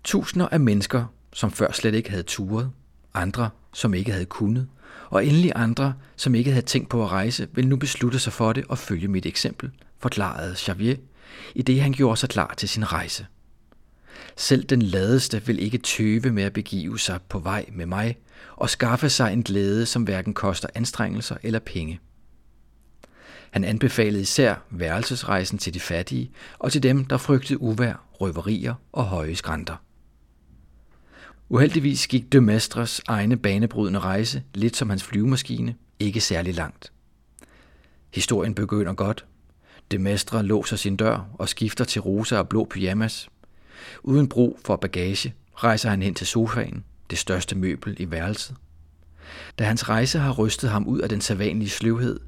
Tusinder 0.05 0.49
af 0.49 0.61
mennesker, 0.61 1.05
som 1.32 1.51
før 1.51 1.72
slet 1.72 1.95
ikke 1.95 2.11
havde 2.11 2.22
turet, 2.22 2.70
andre, 3.14 3.51
som 3.72 3.95
ikke 3.95 4.12
havde 4.12 4.26
kunnet, 4.26 4.68
og 5.11 5.27
endelig 5.27 5.53
andre, 5.55 5.95
som 6.17 6.35
ikke 6.35 6.51
havde 6.51 6.67
tænkt 6.67 6.89
på 6.89 7.05
at 7.05 7.11
rejse, 7.11 7.49
vil 7.53 7.69
nu 7.69 7.77
beslutte 7.77 8.19
sig 8.19 8.33
for 8.33 8.53
det 8.53 8.65
og 8.69 8.79
følge 8.79 9.09
mit 9.09 9.27
eksempel, 9.27 9.71
forklarede 9.99 10.57
Xavier, 10.57 10.97
i 11.55 11.63
det 11.63 11.81
han 11.81 11.93
gjorde 11.93 12.17
sig 12.17 12.29
klar 12.29 12.55
til 12.57 12.69
sin 12.69 12.93
rejse. 12.93 13.27
Selv 14.37 14.65
den 14.65 14.83
ladeste 14.83 15.47
vil 15.47 15.59
ikke 15.59 15.79
tøve 15.79 16.31
med 16.31 16.43
at 16.43 16.53
begive 16.53 16.99
sig 16.99 17.21
på 17.29 17.39
vej 17.39 17.67
med 17.73 17.87
mig 17.87 18.17
og 18.57 18.71
skaffe 18.71 19.11
sig 19.11 19.33
en 19.33 19.43
glæde, 19.43 19.87
som 19.87 20.03
hverken 20.03 20.35
koster 20.35 20.69
anstrengelser 20.75 21.37
eller 21.43 21.59
penge. 21.59 22.01
Han 23.51 23.65
anbefalede 23.65 24.23
især 24.23 24.55
værelsesrejsen 24.71 25.59
til 25.59 25.75
de 25.75 25.81
fattige 25.81 26.31
og 26.59 26.73
til 26.73 26.83
dem, 26.83 27.05
der 27.05 27.17
frygtede 27.17 27.63
uvær, 27.63 28.05
røverier 28.13 28.75
og 28.93 29.05
høje 29.05 29.37
skrænter. 29.37 29.77
Uheldigvis 31.53 32.07
gik 32.07 32.32
de 32.32 32.40
Mestres 32.40 33.01
egne 33.07 33.36
banebrydende 33.36 34.01
rejse, 34.01 34.42
lidt 34.55 34.76
som 34.76 34.90
hans 34.90 35.05
flyvemaskine, 35.05 35.74
ikke 35.98 36.20
særlig 36.20 36.55
langt. 36.55 36.92
Historien 38.14 38.55
begynder 38.55 38.92
godt. 38.92 39.24
De 39.90 39.98
Mestre 39.98 40.42
låser 40.42 40.76
sin 40.76 40.96
dør 40.96 41.28
og 41.34 41.48
skifter 41.48 41.84
til 41.84 42.01
rosa 42.01 42.38
og 42.38 42.48
blå 42.48 42.66
pyjamas. 42.70 43.28
Uden 44.03 44.28
brug 44.28 44.61
for 44.64 44.76
bagage 44.76 45.34
rejser 45.55 45.90
han 45.90 46.03
hen 46.03 46.14
til 46.14 46.26
sofaen, 46.26 46.84
det 47.11 47.18
største 47.18 47.57
møbel 47.57 47.96
i 47.98 48.11
værelset. 48.11 48.57
Da 49.59 49.64
hans 49.64 49.88
rejse 49.88 50.18
har 50.18 50.32
rystet 50.32 50.70
ham 50.70 50.86
ud 50.86 50.98
af 50.98 51.09
den 51.09 51.20
sædvanlige 51.20 51.70
sløvhed, 51.70 52.20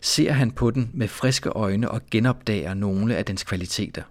ser 0.00 0.32
han 0.32 0.50
på 0.50 0.70
den 0.70 0.90
med 0.94 1.08
friske 1.08 1.48
øjne 1.48 1.90
og 1.90 2.00
genopdager 2.10 2.74
nogle 2.74 3.16
af 3.16 3.24
dens 3.24 3.44
kvaliteter. 3.44 4.02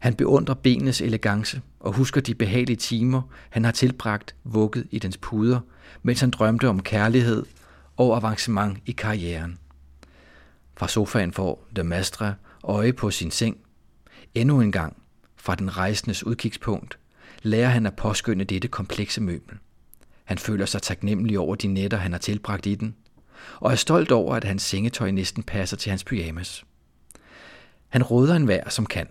Han 0.00 0.14
beundrer 0.14 0.54
benenes 0.54 1.00
elegance 1.00 1.62
og 1.80 1.92
husker 1.92 2.20
de 2.20 2.34
behagelige 2.34 2.76
timer, 2.76 3.22
han 3.50 3.64
har 3.64 3.72
tilbragt 3.72 4.34
vugget 4.44 4.86
i 4.90 4.98
dens 4.98 5.16
puder, 5.16 5.60
mens 6.02 6.20
han 6.20 6.30
drømte 6.30 6.68
om 6.68 6.82
kærlighed 6.82 7.46
og 7.96 8.16
avancement 8.16 8.78
i 8.86 8.92
karrieren. 8.92 9.58
Fra 10.76 10.88
sofaen 10.88 11.32
får 11.32 11.66
de 11.76 11.84
Mastre 11.84 12.34
øje 12.64 12.92
på 12.92 13.10
sin 13.10 13.30
seng. 13.30 13.56
Endnu 14.34 14.60
en 14.60 14.72
gang, 14.72 14.96
fra 15.36 15.54
den 15.54 15.76
rejsendes 15.76 16.26
udkigspunkt, 16.26 16.98
lærer 17.42 17.68
han 17.68 17.86
at 17.86 17.96
påskynde 17.96 18.44
dette 18.44 18.68
komplekse 18.68 19.20
møbel. 19.20 19.58
Han 20.24 20.38
føler 20.38 20.66
sig 20.66 20.82
taknemmelig 20.82 21.38
over 21.38 21.54
de 21.54 21.66
nætter, 21.66 21.98
han 21.98 22.12
har 22.12 22.18
tilbragt 22.18 22.66
i 22.66 22.74
den, 22.74 22.94
og 23.60 23.72
er 23.72 23.76
stolt 23.76 24.12
over, 24.12 24.34
at 24.34 24.44
hans 24.44 24.62
sengetøj 24.62 25.10
næsten 25.10 25.42
passer 25.42 25.76
til 25.76 25.90
hans 25.90 26.04
pyjamas. 26.04 26.64
Han 27.88 28.02
råder 28.02 28.34
en 28.34 28.48
vær, 28.48 28.68
som 28.68 28.86
kan, 28.86 29.06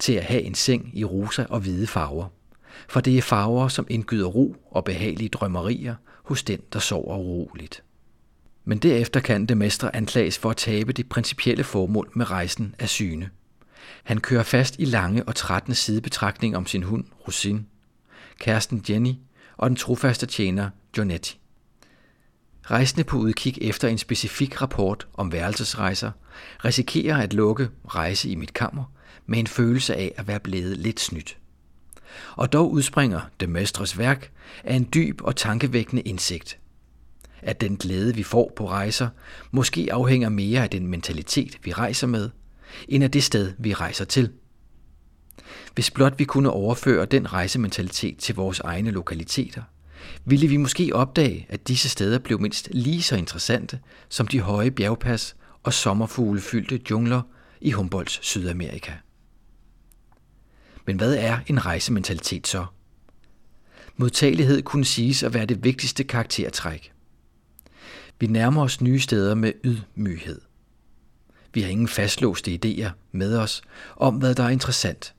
til 0.00 0.12
at 0.12 0.24
have 0.24 0.42
en 0.42 0.54
seng 0.54 0.90
i 0.94 1.04
rosa 1.04 1.44
og 1.50 1.60
hvide 1.60 1.86
farver, 1.86 2.28
for 2.88 3.00
det 3.00 3.18
er 3.18 3.22
farver, 3.22 3.68
som 3.68 3.86
indgyder 3.90 4.26
ro 4.26 4.56
og 4.70 4.84
behagelige 4.84 5.28
drømmerier 5.28 5.94
hos 6.24 6.42
den, 6.42 6.60
der 6.72 6.78
sover 6.78 7.18
uroligt. 7.18 7.82
Men 8.64 8.78
derefter 8.78 9.20
kan 9.20 9.46
det 9.46 9.56
mestre 9.56 9.96
anklages 9.96 10.38
for 10.38 10.50
at 10.50 10.56
tabe 10.56 10.92
det 10.92 11.08
principielle 11.08 11.64
formål 11.64 12.10
med 12.14 12.30
rejsen 12.30 12.74
af 12.78 12.88
syne. 12.88 13.30
Han 14.04 14.20
kører 14.20 14.42
fast 14.42 14.76
i 14.78 14.84
lange 14.84 15.24
og 15.24 15.34
trættende 15.34 15.76
sidebetragtninger 15.76 16.58
om 16.58 16.66
sin 16.66 16.82
hund, 16.82 17.04
Rosin, 17.26 17.66
kæresten 18.38 18.84
Jenny 18.88 19.12
og 19.56 19.70
den 19.70 19.76
trofaste 19.76 20.26
tjener, 20.26 20.70
Jonetti. 20.98 21.40
Rejsende 22.62 23.04
på 23.04 23.16
udkig 23.16 23.58
efter 23.62 23.88
en 23.88 23.98
specifik 23.98 24.62
rapport 24.62 25.08
om 25.14 25.32
værelsesrejser 25.32 26.10
risikerer 26.64 27.22
at 27.22 27.32
lukke 27.32 27.68
rejse 27.88 28.28
i 28.28 28.34
mit 28.34 28.54
kammer 28.54 28.84
med 29.30 29.38
en 29.38 29.46
følelse 29.46 29.94
af 29.94 30.14
at 30.16 30.28
være 30.28 30.40
blevet 30.40 30.76
lidt 30.76 31.00
snydt. 31.00 31.36
Og 32.36 32.52
dog 32.52 32.72
udspringer 32.72 33.20
det 33.40 33.48
mestres 33.48 33.98
værk 33.98 34.30
af 34.64 34.74
en 34.74 34.88
dyb 34.94 35.20
og 35.22 35.36
tankevækkende 35.36 36.02
indsigt. 36.02 36.58
At 37.42 37.60
den 37.60 37.76
glæde, 37.76 38.14
vi 38.14 38.22
får 38.22 38.52
på 38.56 38.68
rejser, 38.68 39.08
måske 39.50 39.88
afhænger 39.92 40.28
mere 40.28 40.62
af 40.62 40.70
den 40.70 40.86
mentalitet, 40.86 41.58
vi 41.64 41.72
rejser 41.72 42.06
med, 42.06 42.30
end 42.88 43.04
af 43.04 43.10
det 43.10 43.24
sted, 43.24 43.52
vi 43.58 43.74
rejser 43.74 44.04
til. 44.04 44.30
Hvis 45.74 45.90
blot 45.90 46.18
vi 46.18 46.24
kunne 46.24 46.50
overføre 46.50 47.06
den 47.06 47.32
rejsementalitet 47.32 48.18
til 48.18 48.34
vores 48.34 48.60
egne 48.60 48.90
lokaliteter, 48.90 49.62
ville 50.24 50.46
vi 50.46 50.56
måske 50.56 50.90
opdage, 50.94 51.46
at 51.48 51.68
disse 51.68 51.88
steder 51.88 52.18
blev 52.18 52.40
mindst 52.40 52.68
lige 52.72 53.02
så 53.02 53.16
interessante 53.16 53.80
som 54.08 54.28
de 54.28 54.40
høje 54.40 54.70
bjergpas 54.70 55.36
og 55.62 55.72
sommerfuglefyldte 55.72 56.80
jungler 56.90 57.22
i 57.60 57.70
Humboldts 57.70 58.26
Sydamerika. 58.26 58.92
Men 60.90 60.96
hvad 60.96 61.14
er 61.14 61.38
en 61.46 61.66
rejsementalitet 61.66 62.46
så? 62.46 62.66
Modtagelighed 63.96 64.62
kunne 64.62 64.84
siges 64.84 65.22
at 65.22 65.34
være 65.34 65.46
det 65.46 65.64
vigtigste 65.64 66.04
karaktertræk. 66.04 66.92
Vi 68.20 68.26
nærmer 68.26 68.62
os 68.62 68.80
nye 68.80 69.00
steder 69.00 69.34
med 69.34 69.52
ydmyghed. 69.64 70.40
Vi 71.54 71.60
har 71.60 71.68
ingen 71.68 71.88
fastlåste 71.88 72.58
idéer 72.64 72.90
med 73.12 73.36
os 73.38 73.62
om, 73.96 74.14
hvad 74.14 74.34
der 74.34 74.42
er 74.42 74.48
interessant. 74.48 75.14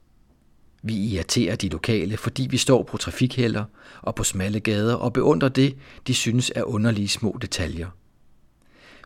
Vi 0.83 0.93
irriterer 0.93 1.55
de 1.55 1.69
lokale, 1.69 2.17
fordi 2.17 2.47
vi 2.49 2.57
står 2.57 2.83
på 2.83 2.97
trafikhælder 2.97 3.65
og 4.01 4.15
på 4.15 4.23
smalle 4.23 4.59
gader 4.59 4.95
og 4.95 5.13
beundrer 5.13 5.49
det, 5.49 5.77
de 6.07 6.13
synes 6.13 6.51
er 6.55 6.63
underlige 6.63 7.07
små 7.07 7.37
detaljer. 7.41 7.87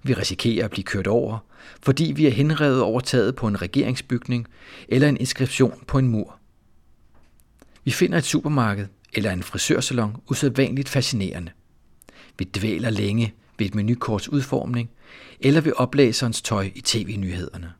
Vi 0.03 0.13
risikerer 0.13 0.66
at 0.66 0.72
blive 0.72 0.84
kørt 0.84 1.07
over, 1.07 1.38
fordi 1.82 2.13
vi 2.16 2.28
er 2.28 2.32
henrevet 2.32 2.82
over 2.82 2.99
taget 2.99 3.36
på 3.36 3.47
en 3.47 3.61
regeringsbygning 3.61 4.47
eller 4.88 5.09
en 5.09 5.18
inskription 5.18 5.84
på 5.88 5.97
en 5.97 6.07
mur. 6.07 6.39
Vi 7.86 7.91
finder 7.91 8.17
et 8.17 8.25
supermarked 8.25 8.88
eller 9.13 9.31
en 9.31 9.43
frisørsalon 9.43 10.15
usædvanligt 10.29 10.89
fascinerende. 10.89 11.51
Vi 12.38 12.45
dvæler 12.45 12.89
længe 12.89 13.33
ved 13.57 13.65
et 13.65 13.75
menukorts 13.75 14.29
udformning 14.29 14.89
eller 15.39 15.61
ved 15.61 15.73
oplæserens 15.75 16.41
tøj 16.41 16.69
i 16.75 16.81
tv-nyhederne. 16.81 17.73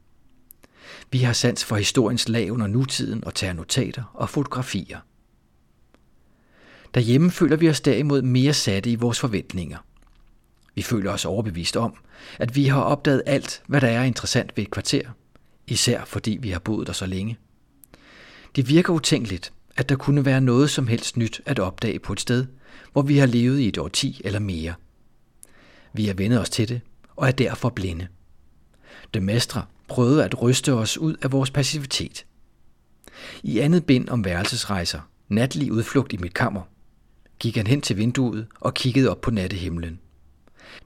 Vi 1.12 1.20
har 1.20 1.34
sans 1.34 1.66
for 1.66 1.76
historiens 1.76 2.30
lag 2.30 2.52
under 2.52 2.68
nutiden 2.68 3.24
og 3.24 3.36
tager 3.36 3.54
notater 3.54 4.04
og 4.14 4.30
fotografier. 4.30 5.00
Derhjemme 6.94 7.32
føler 7.32 7.56
vi 7.56 7.70
os 7.70 7.82
derimod 7.82 8.22
mere 8.22 8.54
satte 8.54 8.92
i 8.92 8.96
vores 8.96 9.20
forventninger. 9.20 9.78
Vi 10.76 10.82
føler 10.82 11.12
os 11.12 11.26
overbevist 11.26 11.78
om, 11.78 11.94
at 12.40 12.56
vi 12.56 12.66
har 12.66 12.82
opdaget 12.82 13.24
alt, 13.26 13.64
hvad 13.68 13.82
der 13.82 13.88
er 13.88 14.04
interessant 14.04 14.58
ved 14.58 14.64
et 14.64 14.72
kvarter, 14.72 15.10
især 15.68 16.06
fordi 16.06 16.38
vi 16.42 16.50
har 16.50 16.60
boet 16.60 16.88
der 16.88 16.94
så 16.94 17.06
længe. 17.06 17.38
Det 18.56 18.70
virker 18.70 18.94
utænkeligt, 18.94 19.54
at 19.76 19.90
der 19.90 19.96
kunne 19.96 20.26
være 20.26 20.42
noget 20.42 20.70
som 20.70 20.88
helst 20.88 21.18
nyt 21.18 21.42
at 21.46 21.60
opdage 21.60 22.00
på 22.00 22.14
et 22.14 22.20
sted, 22.20 22.46
hvor 22.94 23.02
vi 23.02 23.18
har 23.18 23.26
levet 23.26 23.60
i 23.60 23.68
et 23.68 23.78
årti 23.78 24.22
eller 24.24 24.40
mere. 24.40 24.74
Vi 25.94 26.06
har 26.06 26.14
vendet 26.14 26.40
os 26.40 26.50
til 26.50 26.70
det 26.70 26.82
og 27.16 27.28
er 27.28 27.32
derfor 27.32 27.70
blinde. 27.70 28.08
De 29.14 29.20
mestre 29.20 29.66
prøvede 29.88 30.24
at 30.24 30.42
ryste 30.42 30.74
os 30.74 30.98
ud 30.98 31.16
af 31.22 31.32
vores 31.32 31.52
passivitet. 31.52 32.26
I 33.44 33.60
andet 33.60 33.86
bind 33.86 34.10
om 34.10 34.26
værelsesrejser, 34.26 35.00
natlig 35.30 35.72
udflugt 35.72 36.14
i 36.14 36.18
mit 36.18 36.34
kammer, 36.34 36.62
gik 37.40 37.56
han 37.56 37.68
hen 37.68 37.82
til 37.82 37.98
vinduet 37.98 38.48
og 38.60 38.74
kiggede 38.74 39.10
op 39.10 39.22
på 39.22 39.32
nattehimlen. 39.32 40.00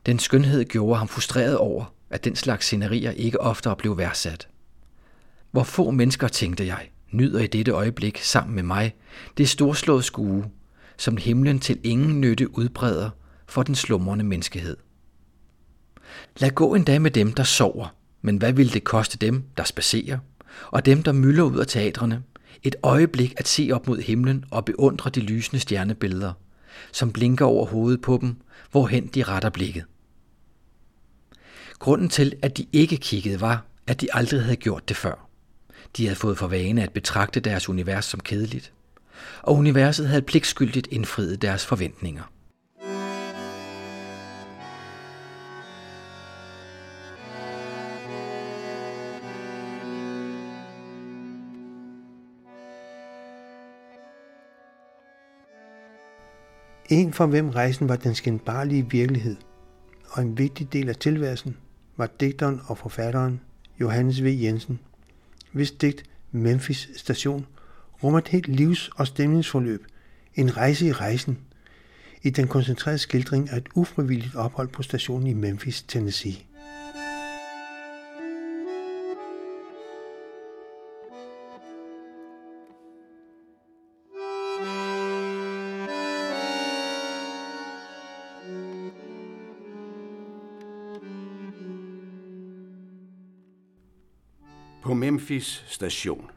Den 0.05 0.19
skønhed 0.19 0.65
gjorde 0.65 0.97
ham 0.97 1.07
frustreret 1.07 1.57
over, 1.57 1.93
at 2.09 2.23
den 2.23 2.35
slags 2.35 2.65
scenerier 2.65 3.11
ikke 3.11 3.41
oftere 3.41 3.75
blev 3.75 3.97
værdsat. 3.97 4.47
Hvor 5.51 5.63
få 5.63 5.91
mennesker, 5.91 6.27
tænkte 6.27 6.65
jeg, 6.65 6.89
nyder 7.11 7.39
i 7.39 7.47
dette 7.47 7.71
øjeblik 7.71 8.17
sammen 8.17 8.55
med 8.55 8.63
mig 8.63 8.95
det 9.37 9.49
storslåede 9.49 10.03
skue, 10.03 10.45
som 10.97 11.17
himlen 11.17 11.59
til 11.59 11.79
ingen 11.83 12.21
nytte 12.21 12.57
udbreder 12.57 13.09
for 13.47 13.63
den 13.63 13.75
slumrende 13.75 14.25
menneskehed. 14.25 14.77
Lad 16.37 16.49
gå 16.49 16.75
en 16.75 16.83
dag 16.83 17.01
med 17.01 17.11
dem, 17.11 17.33
der 17.33 17.43
sover, 17.43 17.95
men 18.21 18.37
hvad 18.37 18.53
vil 18.53 18.73
det 18.73 18.83
koste 18.83 19.17
dem, 19.17 19.43
der 19.57 19.63
spacerer, 19.63 20.17
og 20.71 20.85
dem, 20.85 21.03
der 21.03 21.11
mylder 21.11 21.43
ud 21.43 21.57
af 21.57 21.67
teatrene, 21.67 22.23
et 22.63 22.75
øjeblik 22.83 23.33
at 23.37 23.47
se 23.47 23.69
op 23.73 23.87
mod 23.87 24.01
himlen 24.01 24.45
og 24.51 24.65
beundre 24.65 25.09
de 25.09 25.19
lysende 25.19 25.59
stjernebilleder, 25.59 26.33
som 26.91 27.11
blinker 27.11 27.45
over 27.45 27.65
hovedet 27.65 28.01
på 28.01 28.17
dem, 28.21 28.35
hvorhen 28.71 29.07
de 29.07 29.23
retter 29.23 29.49
blikket. 29.49 29.85
Grunden 31.79 32.09
til, 32.09 32.33
at 32.41 32.57
de 32.57 32.65
ikke 32.73 32.97
kiggede, 32.97 33.41
var, 33.41 33.65
at 33.87 34.01
de 34.01 34.07
aldrig 34.13 34.41
havde 34.41 34.55
gjort 34.55 34.89
det 34.89 34.97
før. 34.97 35.28
De 35.97 36.05
havde 36.05 36.15
fået 36.15 36.37
for 36.37 36.47
vane 36.47 36.83
at 36.83 36.93
betragte 36.93 37.39
deres 37.39 37.69
univers 37.69 38.05
som 38.05 38.19
kedeligt, 38.19 38.73
og 39.41 39.55
universet 39.55 40.07
havde 40.07 40.21
pligtskyldigt 40.21 40.87
indfriet 40.91 41.41
deres 41.41 41.65
forventninger. 41.65 42.23
En 56.89 57.13
for 57.13 57.25
hvem 57.25 57.49
rejsen 57.49 57.89
var 57.89 57.95
den 57.95 58.15
skændbarlige 58.15 58.89
virkelighed, 58.89 59.35
og 60.11 60.21
en 60.21 60.37
vigtig 60.37 60.73
del 60.73 60.89
af 60.89 60.95
tilværelsen 60.95 61.57
var 61.97 62.09
digteren 62.19 62.61
og 62.67 62.77
forfatteren 62.77 63.41
Johannes 63.79 64.23
V. 64.23 64.37
Jensen, 64.41 64.79
hvis 65.51 65.71
digt 65.71 66.03
Memphis 66.31 66.89
Station 66.95 67.45
rummer 68.03 68.19
et 68.19 68.27
helt 68.27 68.47
livs- 68.47 68.89
og 68.95 69.07
stemningsforløb, 69.07 69.85
en 70.35 70.57
rejse 70.57 70.85
i 70.85 70.91
rejsen, 70.91 71.37
i 72.23 72.29
den 72.29 72.47
koncentrerede 72.47 72.97
skildring 72.97 73.49
af 73.49 73.57
et 73.57 73.69
ufrivilligt 73.75 74.35
ophold 74.35 74.67
på 74.67 74.83
stationen 74.83 75.27
i 75.27 75.33
Memphis, 75.33 75.81
Tennessee. 75.81 76.35
Memphis 95.09 95.63
station. 95.67 96.31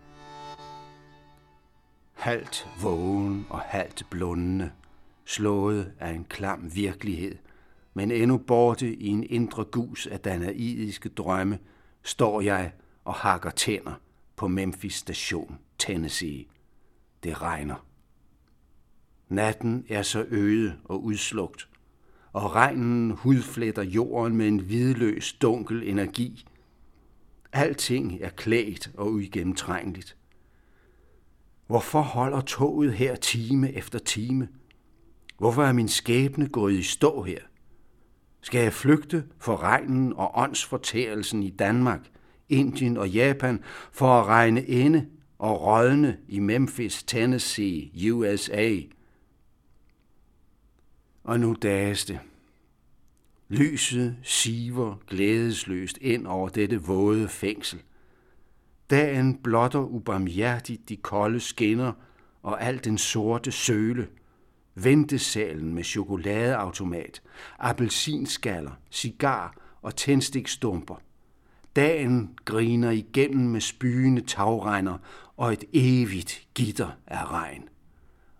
Halt 2.12 2.68
vågen 2.82 3.46
og 3.50 3.60
halt 3.60 4.06
blundende, 4.10 4.70
slået 5.24 5.92
af 6.00 6.10
en 6.10 6.24
klam 6.24 6.74
virkelighed, 6.74 7.38
men 7.94 8.10
endnu 8.10 8.38
borte 8.38 8.94
i 8.94 9.06
en 9.06 9.24
indre 9.30 9.64
gus 9.64 10.06
af 10.06 10.20
danaidiske 10.20 11.08
drømme, 11.08 11.58
står 12.02 12.40
jeg 12.40 12.72
og 13.04 13.14
hakker 13.14 13.50
tænder 13.50 13.94
på 14.36 14.48
Memphis 14.48 14.94
station, 14.94 15.58
Tennessee. 15.78 16.44
Det 17.22 17.42
regner. 17.42 17.86
Natten 19.28 19.84
er 19.88 20.02
så 20.02 20.26
øde 20.28 20.78
og 20.84 21.04
udslugt, 21.04 21.68
og 22.32 22.54
regnen 22.54 23.10
hudfletter 23.10 23.82
jorden 23.82 24.36
med 24.36 24.48
en 24.48 24.58
hvidløs, 24.58 25.32
dunkel 25.32 25.88
energi. 25.88 26.46
Alting 27.52 28.18
er 28.20 28.30
klædt 28.30 28.90
og 28.94 29.12
uigennemtrængeligt. 29.12 30.16
Hvorfor 31.66 32.00
holder 32.00 32.40
toget 32.40 32.92
her 32.92 33.16
time 33.16 33.72
efter 33.72 33.98
time? 33.98 34.48
Hvorfor 35.38 35.64
er 35.64 35.72
min 35.72 35.88
skæbne 35.88 36.48
gået 36.48 36.72
i 36.72 36.82
stå 36.82 37.22
her? 37.22 37.38
Skal 38.40 38.62
jeg 38.62 38.72
flygte 38.72 39.24
for 39.38 39.62
regnen 39.62 40.12
og 40.12 40.30
åndsfortærelsen 40.34 41.42
i 41.42 41.50
Danmark, 41.50 42.00
Indien 42.48 42.96
og 42.96 43.10
Japan 43.10 43.60
for 43.92 44.20
at 44.20 44.26
regne 44.26 44.64
inde 44.64 45.06
og 45.38 45.62
rådne 45.62 46.18
i 46.28 46.38
Memphis, 46.38 47.02
Tennessee, 47.02 48.12
USA? 48.12 48.76
Og 51.24 51.40
nu 51.40 51.56
dages 51.62 52.04
det. 52.04 52.20
Lyset 53.52 54.16
siver 54.22 54.96
glædesløst 55.06 55.98
ind 56.00 56.26
over 56.26 56.48
dette 56.48 56.82
våde 56.82 57.28
fængsel. 57.28 57.82
Dagen 58.90 59.34
blotter 59.34 59.78
ubarmhjertigt 59.78 60.88
de 60.88 60.96
kolde 60.96 61.40
skinner 61.40 61.92
og 62.42 62.62
al 62.62 62.84
den 62.84 62.98
sorte 62.98 63.52
søle. 63.52 64.08
Ventesalen 64.74 65.74
med 65.74 65.84
chokoladeautomat, 65.84 67.22
appelsinskaller, 67.58 68.72
cigar 68.90 69.56
og 69.82 69.96
tændstikstumper. 69.96 71.02
Dagen 71.76 72.38
griner 72.44 72.90
igennem 72.90 73.50
med 73.50 73.60
spyende 73.60 74.20
tagregner 74.20 74.98
og 75.36 75.52
et 75.52 75.64
evigt 75.72 76.46
gitter 76.54 76.90
af 77.06 77.30
regn. 77.30 77.68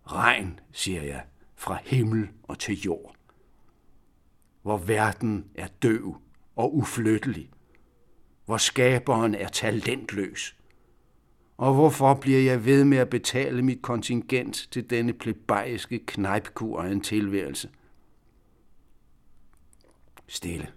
Regn, 0.06 0.60
siger 0.70 1.02
jeg, 1.02 1.22
fra 1.56 1.78
himmel 1.84 2.28
og 2.42 2.58
til 2.58 2.80
jord. 2.80 3.14
Hvor 4.62 4.76
verden 4.76 5.44
er 5.54 5.66
døv 5.82 6.16
og 6.56 6.76
uflyttelig– 6.76 7.50
hvor 8.44 8.56
skaberen 8.56 9.34
er 9.34 9.48
talentløs? 9.48 10.56
Og 11.56 11.74
hvorfor 11.74 12.14
bliver 12.14 12.40
jeg 12.40 12.64
ved 12.64 12.84
med 12.84 12.98
at 12.98 13.10
betale 13.10 13.62
mit 13.62 13.82
kontingent 13.82 14.68
til 14.70 14.90
denne 14.90 15.12
plebejiske 15.12 15.98
knejpkur 16.06 16.82
af 16.82 16.92
en 16.92 17.00
tilværelse? 17.00 17.70
Stille. 20.26 20.68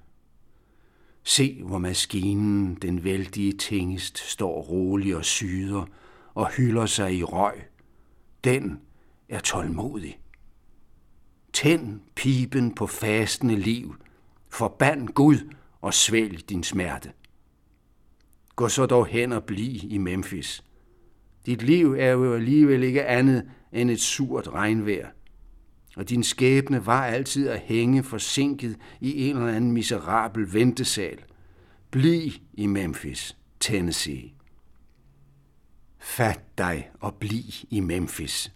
Se, 1.23 1.63
hvor 1.63 1.77
maskinen, 1.77 2.75
den 2.75 3.03
vældige 3.03 3.53
tingest, 3.53 4.17
står 4.17 4.61
rolig 4.61 5.15
og 5.15 5.25
syder 5.25 5.86
og 6.33 6.51
hylder 6.51 6.86
sig 6.86 7.15
i 7.15 7.23
røg. 7.23 7.63
Den 8.43 8.81
er 9.29 9.39
tålmodig. 9.39 10.19
Tænd 11.56 11.99
pipen 12.16 12.76
på 12.76 12.88
fastende 12.88 13.56
liv. 13.56 13.95
Forband 14.49 15.08
Gud 15.08 15.53
og 15.82 15.93
svælg 15.93 16.49
din 16.49 16.64
smerte. 16.64 17.12
Gå 18.56 18.68
så 18.68 18.86
dog 18.86 19.08
hen 19.08 19.32
og 19.32 19.43
bliv 19.43 19.80
i 19.84 19.97
Memphis. 19.97 20.64
Dit 21.45 21.62
liv 21.62 21.95
er 21.99 22.10
jo 22.10 22.34
alligevel 22.34 22.84
ikke 22.84 23.06
andet 23.06 23.49
end 23.72 23.91
et 23.91 24.01
surt 24.01 24.47
regnvejr. 24.47 25.10
Og 25.95 26.10
din 26.10 26.24
skæbne 26.24 26.86
var 26.86 27.06
altid 27.06 27.49
at 27.49 27.60
hænge 27.60 28.03
forsinket 28.03 28.78
i 29.01 29.30
en 29.30 29.38
eller 29.38 29.53
anden 29.53 29.72
miserabel 29.72 30.53
ventesal. 30.53 31.20
Bliv 31.91 32.32
i 32.53 32.66
Memphis, 32.66 33.38
Tennessee. 33.60 34.32
Fat 35.99 36.41
dig 36.58 36.89
og 36.99 37.16
bliv 37.16 37.43
i 37.70 37.80
Memphis. 37.80 38.53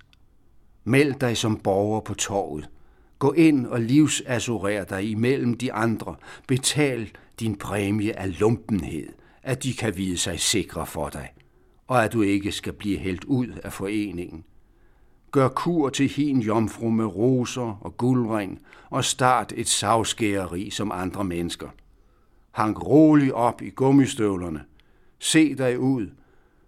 Meld 0.84 1.14
dig 1.14 1.38
som 1.38 1.60
borger 1.60 2.02
på 2.02 2.14
torvet. 2.14 2.70
Gå 3.20 3.34
ind 3.34 3.66
og 3.66 3.82
livsassurer 3.82 4.84
dig 4.84 5.12
imellem 5.12 5.54
de 5.54 5.74
andre. 5.74 6.16
Betal 6.48 7.12
din 7.40 7.56
præmie 7.56 8.20
af 8.20 8.40
lumpenhed 8.40 9.10
at 9.44 9.64
de 9.64 9.74
kan 9.74 9.98
vide 9.98 10.18
sig 10.18 10.40
sikre 10.40 10.86
for 10.86 11.10
dig, 11.10 11.34
og 11.88 12.04
at 12.04 12.14
du 12.14 12.22
ikke 12.22 12.52
skal 12.52 12.74
blive 12.74 12.98
helt 12.98 13.24
ud 13.24 13.48
af 13.64 13.74
foreningen. 13.74 14.44
Gør 15.32 15.48
kur 15.48 15.90
til 15.90 16.10
hin 16.10 16.40
jomfru 16.40 16.90
med 16.90 17.06
roser 17.06 17.78
og 17.82 17.98
guldring, 17.98 18.62
og 18.90 19.06
start 19.06 19.54
et 19.56 19.68
savskæreri 19.68 20.70
som 20.70 20.92
andre 20.92 21.24
mennesker. 21.24 21.70
Hang 22.52 22.88
roligt 22.88 23.32
op 23.32 23.62
i 23.62 23.70
gummistøvlerne. 23.70 24.64
Se 25.20 25.56
dig 25.56 25.80
ud. 25.80 26.10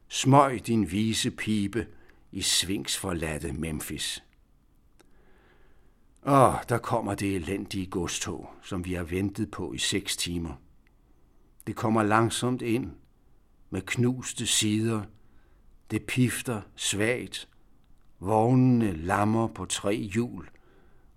Smøg 0.07 0.67
din 0.67 0.91
vise 0.91 1.31
pibe 1.31 1.85
i 2.31 2.41
svingsforladte 2.41 3.53
Memphis. 3.53 4.23
Åh, 6.25 6.55
der 6.69 6.77
kommer 6.77 7.15
det 7.15 7.35
elendige 7.35 7.85
godstog, 7.85 8.49
som 8.61 8.85
vi 8.85 8.93
har 8.93 9.03
ventet 9.03 9.51
på 9.51 9.73
i 9.73 9.77
seks 9.77 10.17
timer. 10.17 10.53
Det 11.67 11.75
kommer 11.75 12.03
langsomt 12.03 12.61
ind 12.61 12.91
med 13.69 13.81
knuste 13.81 14.47
sider. 14.47 15.01
Det 15.91 16.03
pifter 16.03 16.61
svagt. 16.75 17.49
Vognene 18.19 18.93
lammer 18.93 19.47
på 19.47 19.65
tre 19.65 19.95
hjul, 19.95 20.49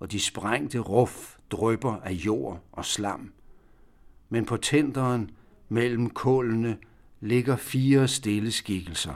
og 0.01 0.13
de 0.13 0.21
sprængte 0.21 0.79
ruf 0.79 1.37
drøber 1.51 2.01
af 2.01 2.13
jord 2.13 2.61
og 2.73 2.85
slam. 2.85 3.33
Men 4.29 4.45
på 4.47 4.57
tænderen 4.57 5.31
mellem 5.69 6.11
kålene 6.11 6.79
ligger 7.21 7.57
fire 7.57 8.09
stille 8.09 8.53
skikkelser, 8.53 9.15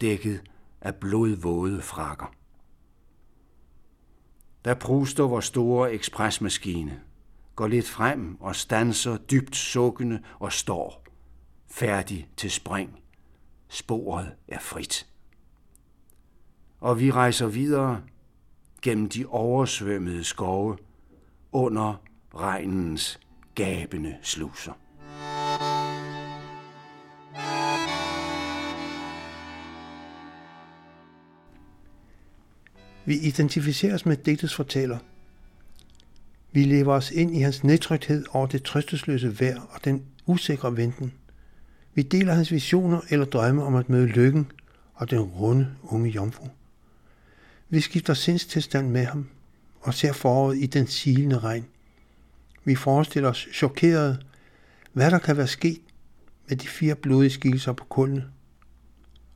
dækket 0.00 0.42
af 0.80 0.94
blodvåde 0.94 1.82
frakker. 1.82 2.37
Der 4.64 4.74
pruster 4.74 5.24
vores 5.24 5.44
store 5.44 5.92
ekspresmaskine 5.92 7.00
går 7.56 7.66
lidt 7.66 7.88
frem 7.88 8.36
og 8.40 8.56
stanser 8.56 9.16
dybt 9.16 9.56
sukkende 9.56 10.22
og 10.38 10.52
står, 10.52 11.04
færdig 11.70 12.28
til 12.36 12.50
spring. 12.50 13.00
Sporet 13.68 14.34
er 14.48 14.58
frit. 14.58 15.06
Og 16.80 17.00
vi 17.00 17.10
rejser 17.10 17.46
videre 17.46 18.02
gennem 18.82 19.08
de 19.08 19.26
oversvømmede 19.26 20.24
skove 20.24 20.78
under 21.52 21.94
regnens 22.34 23.20
gabende 23.54 24.16
sluser. 24.22 24.72
Vi 33.08 33.18
identificeres 33.18 34.06
med 34.06 34.16
digtets 34.16 34.54
fortæller– 34.54 34.98
vi 36.52 36.64
lever 36.64 36.94
os 36.94 37.10
ind 37.10 37.36
i 37.36 37.40
hans 37.40 37.64
nedtrykthed 37.64 38.24
over 38.30 38.46
det 38.46 38.62
trøstesløse 38.62 39.40
vejr 39.40 39.60
og 39.70 39.84
den 39.84 40.04
usikre 40.26 40.76
venten. 40.76 41.12
Vi 41.94 42.02
deler 42.02 42.34
hans 42.34 42.52
visioner 42.52 43.00
eller 43.10 43.26
drømme 43.26 43.64
om 43.64 43.74
at 43.74 43.88
møde 43.88 44.06
lykken 44.06 44.52
og 44.94 45.10
den 45.10 45.20
runde 45.20 45.68
unge 45.82 46.10
jomfru. 46.10 46.48
Vi 47.68 47.80
skifter 47.80 48.14
sindstilstand 48.14 48.88
med 48.88 49.04
ham 49.04 49.28
og 49.80 49.94
ser 49.94 50.12
foråret 50.12 50.58
i 50.58 50.66
den 50.66 50.86
silende 50.86 51.38
regn. 51.38 51.66
Vi 52.64 52.74
forestiller 52.74 53.28
os 53.28 53.48
chokeret, 53.52 54.26
hvad 54.92 55.10
der 55.10 55.18
kan 55.18 55.36
være 55.36 55.46
sket 55.46 55.80
med 56.48 56.56
de 56.56 56.68
fire 56.68 56.94
blodige 56.94 57.30
skikkelser 57.30 57.72
på 57.72 57.84
kulden, 57.84 58.22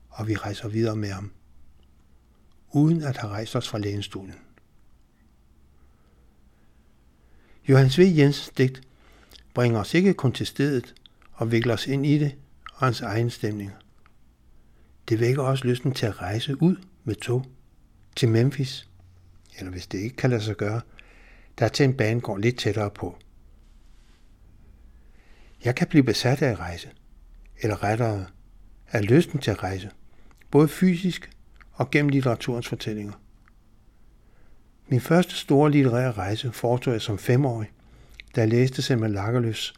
og 0.09 0.29
vi 0.29 0.37
rejser 0.37 0.69
videre 0.69 0.97
med 0.97 1.11
ham, 1.11 1.31
uden 2.73 3.03
at 3.03 3.17
have 3.17 3.33
rejst 3.33 3.57
os 3.57 3.69
fra 3.69 3.79
lænestolen. 3.79 4.35
Johannes 7.69 7.99
V. 7.99 8.01
Jensens 8.01 8.51
digt 8.59 8.83
bringer 9.55 9.81
os 9.81 9.95
ikke 9.95 10.15
kun 10.15 10.33
til 10.33 10.47
stedet 10.47 10.95
og 11.33 11.53
vikler 11.53 11.75
os 11.75 11.87
ind 11.87 12.07
i 12.07 12.19
det 12.19 12.37
og 12.75 12.87
hans 12.87 13.01
egen 13.01 13.31
stemninger. 13.31 13.75
Det 15.09 15.21
vækker 15.21 15.43
også 15.43 15.67
lysten 15.67 15.93
til 15.95 16.07
at 16.07 16.23
rejse 16.23 16.63
ud 16.63 16.77
med 17.05 17.15
tog 17.15 17.47
til 18.17 18.29
Memphis, 18.29 18.89
eller 19.59 19.71
hvis 19.71 19.87
det 19.87 19.99
ikke 19.99 20.17
kan 20.17 20.31
lade 20.31 20.43
sig 20.43 20.57
gøre, 20.57 20.81
der 21.59 21.69
til 21.69 21.85
en 21.85 21.97
bane 21.97 22.21
går 22.21 22.39
lidt 22.39 22.59
tættere 22.59 22.91
på. 22.91 23.19
Jeg 25.65 25.75
kan 25.75 25.89
blive 25.89 26.03
besat 26.03 26.43
af 26.43 26.51
at 26.51 26.59
rejse, 26.59 26.91
eller 27.63 27.83
rettere 27.83 28.27
af 28.89 29.09
lysten 29.09 29.39
til 29.39 29.51
at 29.51 29.63
rejse, 29.63 29.91
både 30.51 30.69
fysisk 30.69 31.31
og 31.73 31.91
gennem 31.91 32.09
litteraturens 32.09 32.69
fortællinger. 32.69 33.13
Min 34.89 35.01
første 35.01 35.35
store 35.35 35.71
litterære 35.71 36.13
rejse 36.13 36.53
foretog 36.53 36.93
jeg 36.93 37.03
som 37.03 37.19
femårig, 37.19 37.71
da 38.37 38.41
jeg 38.41 38.49
læste 38.49 38.83
Selma 38.83 39.07
Lagerløfs 39.07 39.75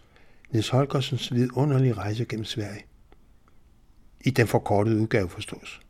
Niels 0.51 0.69
Holgersens 0.69 1.35
vidunderlige 1.35 1.93
rejse 1.93 2.25
gennem 2.25 2.45
Sverige. 2.45 2.85
I 4.21 4.31
den 4.31 4.47
forkortede 4.47 5.01
udgave 5.01 5.29
forstås. 5.29 5.81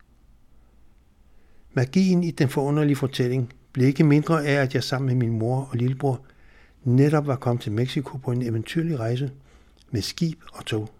Magien 1.73 2.25
i 2.25 2.31
den 2.31 2.49
forunderlige 2.49 2.97
fortælling 2.97 3.53
blev 3.73 3.87
ikke 3.87 4.05
mindre 4.05 4.47
af, 4.47 4.53
at 4.53 4.75
jeg 4.75 4.85
sammen 4.85 5.07
med 5.07 5.15
min 5.15 5.39
mor 5.39 5.69
og 5.71 5.77
lillebror 5.77 6.27
netop 6.85 7.27
var 7.27 7.37
kommet 7.37 7.63
til 7.63 7.73
Mexico 7.73 8.17
på 8.17 8.33
en 8.33 8.43
eventyrlig 8.43 8.99
rejse 8.99 9.33
med 9.91 10.03
skib 10.03 10.43
og 10.53 10.67
tog. 10.67 10.91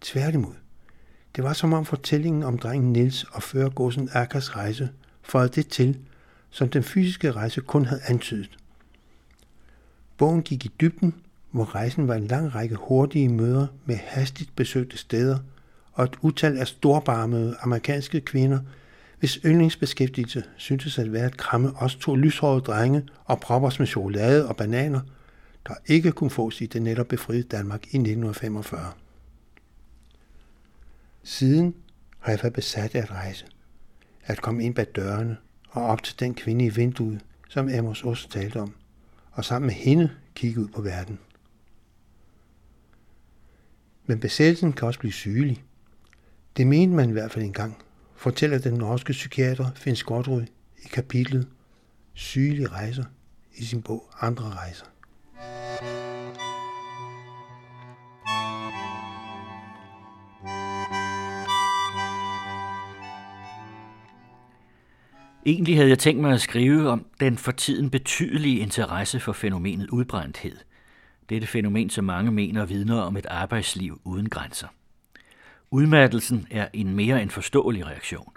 Tværtimod. 0.00 0.63
Det 1.36 1.44
var 1.44 1.52
som 1.52 1.72
om 1.72 1.84
fortællingen 1.84 2.42
om 2.42 2.58
drengen 2.58 2.92
Nils 2.92 3.24
og 3.24 3.42
førergåsen 3.42 4.08
Akas 4.12 4.56
rejse 4.56 4.88
føjede 5.22 5.52
det 5.52 5.68
til, 5.68 5.98
som 6.50 6.68
den 6.68 6.82
fysiske 6.82 7.32
rejse 7.32 7.60
kun 7.60 7.84
havde 7.84 8.00
antydet. 8.06 8.58
Bogen 10.16 10.42
gik 10.42 10.64
i 10.64 10.70
dybden, 10.80 11.14
hvor 11.50 11.74
rejsen 11.74 12.08
var 12.08 12.14
en 12.14 12.26
lang 12.26 12.54
række 12.54 12.74
hurtige 12.74 13.28
møder 13.28 13.66
med 13.84 13.96
hastigt 13.96 14.56
besøgte 14.56 14.96
steder 14.96 15.38
og 15.92 16.04
et 16.04 16.16
utal 16.20 16.58
af 16.58 16.66
storbarmede 16.66 17.56
amerikanske 17.60 18.20
kvinder, 18.20 18.58
hvis 19.18 19.38
yndlingsbeskæftigelse 19.44 20.44
syntes 20.56 20.98
at 20.98 21.12
være 21.12 21.26
at 21.26 21.36
kramme 21.36 21.72
os 21.76 21.96
to 21.96 22.14
lyshårede 22.14 22.60
drenge 22.60 23.02
og 23.24 23.40
proppe 23.40 23.66
os 23.66 23.78
med 23.78 23.86
chokolade 23.86 24.48
og 24.48 24.56
bananer, 24.56 25.00
der 25.68 25.74
ikke 25.86 26.12
kunne 26.12 26.30
fås 26.30 26.60
i 26.60 26.66
det 26.66 26.82
netop 26.82 27.06
befriede 27.06 27.42
Danmark 27.42 27.82
i 27.82 27.96
1945. 27.96 28.92
Siden 31.24 31.74
har 32.18 32.32
jeg 32.32 32.38
været 32.42 32.52
besat 32.52 32.94
af 32.94 33.02
at 33.02 33.10
rejse, 33.10 33.46
at 34.24 34.42
komme 34.42 34.64
ind 34.64 34.74
bag 34.74 34.86
dørene 34.96 35.36
og 35.68 35.82
op 35.82 36.02
til 36.02 36.20
den 36.20 36.34
kvinde 36.34 36.64
i 36.64 36.68
vinduet, 36.68 37.20
som 37.48 37.68
Amos 37.68 38.04
Ost 38.04 38.30
talte 38.30 38.60
om, 38.60 38.74
og 39.32 39.44
sammen 39.44 39.66
med 39.66 39.74
hende 39.74 40.10
kigge 40.34 40.60
ud 40.60 40.68
på 40.68 40.82
verden. 40.82 41.18
Men 44.06 44.20
besættelsen 44.20 44.72
kan 44.72 44.88
også 44.88 45.00
blive 45.00 45.12
sygelig. 45.12 45.64
Det 46.56 46.66
mente 46.66 46.96
man 46.96 47.08
i 47.08 47.12
hvert 47.12 47.30
fald 47.32 47.44
engang, 47.44 47.82
fortæller 48.16 48.58
den 48.58 48.74
norske 48.74 49.12
psykiater 49.12 49.70
Finn 49.74 49.96
Skotrud 49.96 50.42
i 50.84 50.88
kapitlet 50.92 51.48
Sygelige 52.14 52.68
rejser 52.68 53.04
i 53.54 53.64
sin 53.64 53.82
bog 53.82 54.10
Andre 54.20 54.44
rejser. 54.44 54.86
Egentlig 65.46 65.76
havde 65.76 65.88
jeg 65.88 65.98
tænkt 65.98 66.22
mig 66.22 66.32
at 66.32 66.40
skrive 66.40 66.88
om 66.88 67.06
den 67.20 67.38
for 67.38 67.52
tiden 67.52 67.90
betydelige 67.90 68.58
interesse 68.58 69.20
for 69.20 69.32
fænomenet 69.32 69.90
udbrændthed. 69.90 70.56
Dette 71.28 71.46
fænomen, 71.46 71.90
som 71.90 72.04
mange 72.04 72.32
mener 72.32 72.64
vidner 72.64 73.00
om 73.00 73.16
et 73.16 73.26
arbejdsliv 73.26 74.00
uden 74.04 74.28
grænser. 74.28 74.68
Udmattelsen 75.70 76.46
er 76.50 76.68
en 76.72 76.94
mere 76.94 77.22
end 77.22 77.30
forståelig 77.30 77.86
reaktion. 77.86 78.32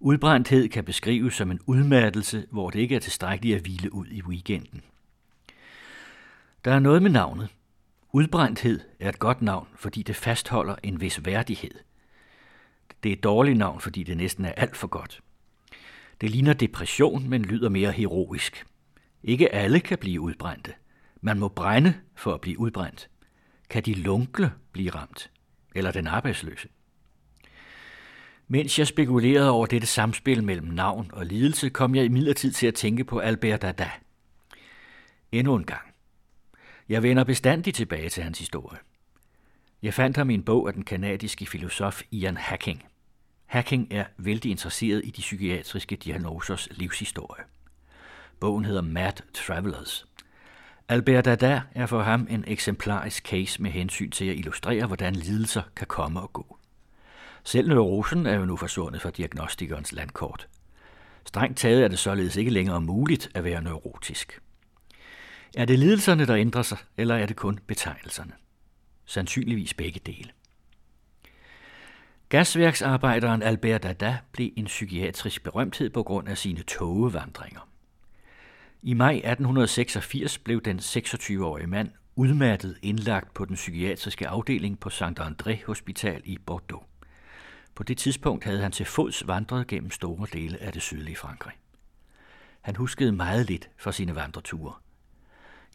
Udbrændthed 0.00 0.68
kan 0.68 0.84
beskrives 0.84 1.34
som 1.34 1.50
en 1.50 1.60
udmattelse, 1.66 2.46
hvor 2.50 2.70
det 2.70 2.78
ikke 2.78 2.94
er 2.96 3.00
tilstrækkeligt 3.00 3.56
at 3.56 3.62
hvile 3.62 3.94
ud 3.94 4.06
i 4.06 4.22
weekenden. 4.22 4.82
Der 6.64 6.72
er 6.72 6.78
noget 6.78 7.02
med 7.02 7.10
navnet. 7.10 7.48
Udbrændthed 8.12 8.80
er 9.00 9.08
et 9.08 9.18
godt 9.18 9.42
navn, 9.42 9.68
fordi 9.76 10.02
det 10.02 10.16
fastholder 10.16 10.76
en 10.82 11.00
vis 11.00 11.24
værdighed. 11.24 11.74
Det 13.02 13.08
er 13.08 13.12
et 13.12 13.24
dårligt 13.24 13.58
navn, 13.58 13.80
fordi 13.80 14.02
det 14.02 14.16
næsten 14.16 14.44
er 14.44 14.52
alt 14.52 14.76
for 14.76 14.86
godt. 14.86 15.20
Det 16.20 16.30
ligner 16.30 16.52
depression, 16.52 17.28
men 17.28 17.42
lyder 17.42 17.68
mere 17.68 17.92
heroisk. 17.92 18.66
Ikke 19.22 19.54
alle 19.54 19.80
kan 19.80 19.98
blive 19.98 20.20
udbrændte. 20.20 20.72
Man 21.20 21.38
må 21.38 21.48
brænde 21.48 21.94
for 22.14 22.34
at 22.34 22.40
blive 22.40 22.58
udbrændt. 22.58 23.10
Kan 23.70 23.82
de 23.82 23.94
lunkle 23.94 24.52
blive 24.72 24.90
ramt? 24.90 25.30
Eller 25.74 25.90
den 25.90 26.06
arbejdsløse? 26.06 26.68
Mens 28.48 28.78
jeg 28.78 28.86
spekulerede 28.86 29.50
over 29.50 29.66
dette 29.66 29.86
samspil 29.86 30.44
mellem 30.44 30.66
navn 30.66 31.10
og 31.12 31.26
lidelse, 31.26 31.70
kom 31.70 31.94
jeg 31.94 32.04
imidlertid 32.04 32.52
til 32.52 32.66
at 32.66 32.74
tænke 32.74 33.04
på 33.04 33.18
Albert 33.18 33.62
Dada. 33.62 33.90
Endnu 35.32 35.56
en 35.56 35.64
gang. 35.64 35.94
Jeg 36.88 37.02
vender 37.02 37.24
bestandigt 37.24 37.76
tilbage 37.76 38.08
til 38.08 38.22
hans 38.22 38.38
historie. 38.38 38.78
Jeg 39.82 39.94
fandt 39.94 40.16
ham 40.16 40.30
i 40.30 40.34
en 40.34 40.42
bog 40.42 40.68
af 40.68 40.74
den 40.74 40.84
kanadiske 40.84 41.46
filosof 41.46 42.02
Ian 42.10 42.36
Hacking– 42.36 42.84
Hacking 43.46 43.88
er 43.90 44.04
vældig 44.16 44.50
interesseret 44.50 45.02
i 45.04 45.10
de 45.10 45.20
psykiatriske 45.20 45.96
diagnosers 45.96 46.68
livshistorie. 46.70 47.44
Bogen 48.40 48.64
hedder 48.64 48.82
Mad 48.82 49.12
Travelers. 49.34 50.06
Albert 50.88 51.24
Dada 51.24 51.62
er 51.74 51.86
for 51.86 52.02
ham 52.02 52.26
en 52.30 52.44
eksemplarisk 52.46 53.26
case 53.26 53.62
med 53.62 53.70
hensyn 53.70 54.10
til 54.10 54.24
at 54.24 54.36
illustrere, 54.36 54.86
hvordan 54.86 55.16
lidelser 55.16 55.62
kan 55.76 55.86
komme 55.86 56.20
og 56.20 56.32
gå. 56.32 56.58
Selv 57.44 57.68
neurosen 57.68 58.26
er 58.26 58.34
jo 58.34 58.44
nu 58.44 58.56
forsvundet 58.56 59.02
fra 59.02 59.10
diagnostikernes 59.10 59.92
landkort. 59.92 60.48
Strengt 61.24 61.58
taget 61.58 61.84
er 61.84 61.88
det 61.88 61.98
således 61.98 62.36
ikke 62.36 62.50
længere 62.50 62.80
muligt 62.80 63.30
at 63.34 63.44
være 63.44 63.62
neurotisk. 63.62 64.40
Er 65.56 65.64
det 65.64 65.78
lidelserne, 65.78 66.26
der 66.26 66.36
ændrer 66.36 66.62
sig, 66.62 66.78
eller 66.96 67.14
er 67.14 67.26
det 67.26 67.36
kun 67.36 67.58
betegnelserne? 67.66 68.32
Sandsynligvis 69.04 69.74
begge 69.74 70.00
dele. 70.06 70.30
Gasværksarbejderen 72.28 73.42
Albert 73.42 73.82
Dada 73.82 74.18
blev 74.32 74.50
en 74.56 74.64
psykiatrisk 74.64 75.42
berømthed 75.42 75.90
på 75.90 76.02
grund 76.02 76.28
af 76.28 76.38
sine 76.38 76.62
togevandringer. 76.62 77.68
I 78.82 78.94
maj 78.94 79.12
1886 79.12 80.38
blev 80.38 80.60
den 80.60 80.78
26-årige 80.78 81.66
mand 81.66 81.90
udmattet 82.16 82.78
indlagt 82.82 83.34
på 83.34 83.44
den 83.44 83.54
psykiatriske 83.54 84.28
afdeling 84.28 84.80
på 84.80 84.90
Saint 84.90 85.20
André 85.20 85.66
Hospital 85.66 86.22
i 86.24 86.38
Bordeaux. 86.38 86.84
På 87.74 87.82
det 87.82 87.98
tidspunkt 87.98 88.44
havde 88.44 88.60
han 88.60 88.72
til 88.72 88.86
fods 88.86 89.26
vandret 89.26 89.66
gennem 89.66 89.90
store 89.90 90.26
dele 90.32 90.62
af 90.62 90.72
det 90.72 90.82
sydlige 90.82 91.16
Frankrig. 91.16 91.54
Han 92.60 92.76
huskede 92.76 93.12
meget 93.12 93.46
lidt 93.46 93.70
for 93.76 93.90
sine 93.90 94.14
vandreture. 94.14 94.74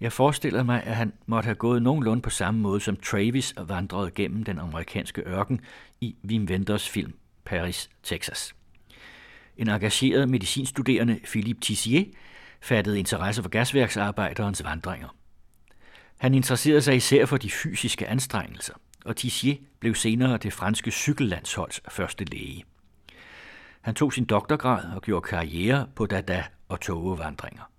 Jeg 0.01 0.11
forestiller 0.11 0.63
mig, 0.63 0.83
at 0.83 0.95
han 0.95 1.13
måtte 1.25 1.47
have 1.47 1.55
gået 1.55 1.81
nogenlunde 1.81 2.21
på 2.21 2.29
samme 2.29 2.59
måde 2.59 2.79
som 2.79 2.95
Travis 2.95 3.53
vandrede 3.57 4.11
gennem 4.11 4.43
den 4.43 4.59
amerikanske 4.59 5.21
ørken 5.21 5.61
i 6.01 6.15
Wim 6.25 6.45
Wenders 6.45 6.89
film 6.89 7.13
Paris, 7.45 7.89
Texas. 8.03 8.55
En 9.57 9.69
engageret 9.69 10.29
medicinstuderende, 10.29 11.19
Philippe 11.23 11.61
Tissier, 11.61 12.05
fattede 12.61 12.99
interesse 12.99 13.41
for 13.41 13.49
gasværksarbejderens 13.49 14.63
vandringer. 14.63 15.15
Han 16.17 16.33
interesserede 16.33 16.81
sig 16.81 16.95
især 16.95 17.25
for 17.25 17.37
de 17.37 17.49
fysiske 17.49 18.07
anstrengelser, 18.07 18.73
og 19.05 19.15
Tissier 19.15 19.55
blev 19.79 19.95
senere 19.95 20.37
det 20.37 20.53
franske 20.53 20.91
cykellandsholds 20.91 21.81
første 21.89 22.25
læge. 22.25 22.63
Han 23.81 23.95
tog 23.95 24.13
sin 24.13 24.25
doktorgrad 24.25 24.95
og 24.95 25.01
gjorde 25.01 25.27
karriere 25.27 25.87
på 25.95 26.05
dada- 26.05 26.47
og 26.69 26.81
togevandringer. 26.81 27.71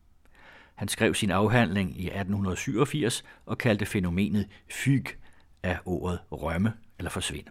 Han 0.82 0.88
skrev 0.88 1.14
sin 1.14 1.30
afhandling 1.30 2.00
i 2.00 2.06
1887 2.06 3.24
og 3.46 3.58
kaldte 3.58 3.86
fænomenet 3.86 4.48
fyg 4.70 5.06
af 5.62 5.78
ordet 5.84 6.20
rømme 6.32 6.72
eller 6.98 7.10
forsvinde. 7.10 7.50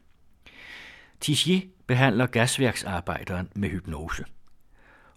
Tissier 1.20 1.62
behandler 1.88 2.26
gasværksarbejderen 2.26 3.50
med 3.56 3.70
hypnose. 3.70 4.26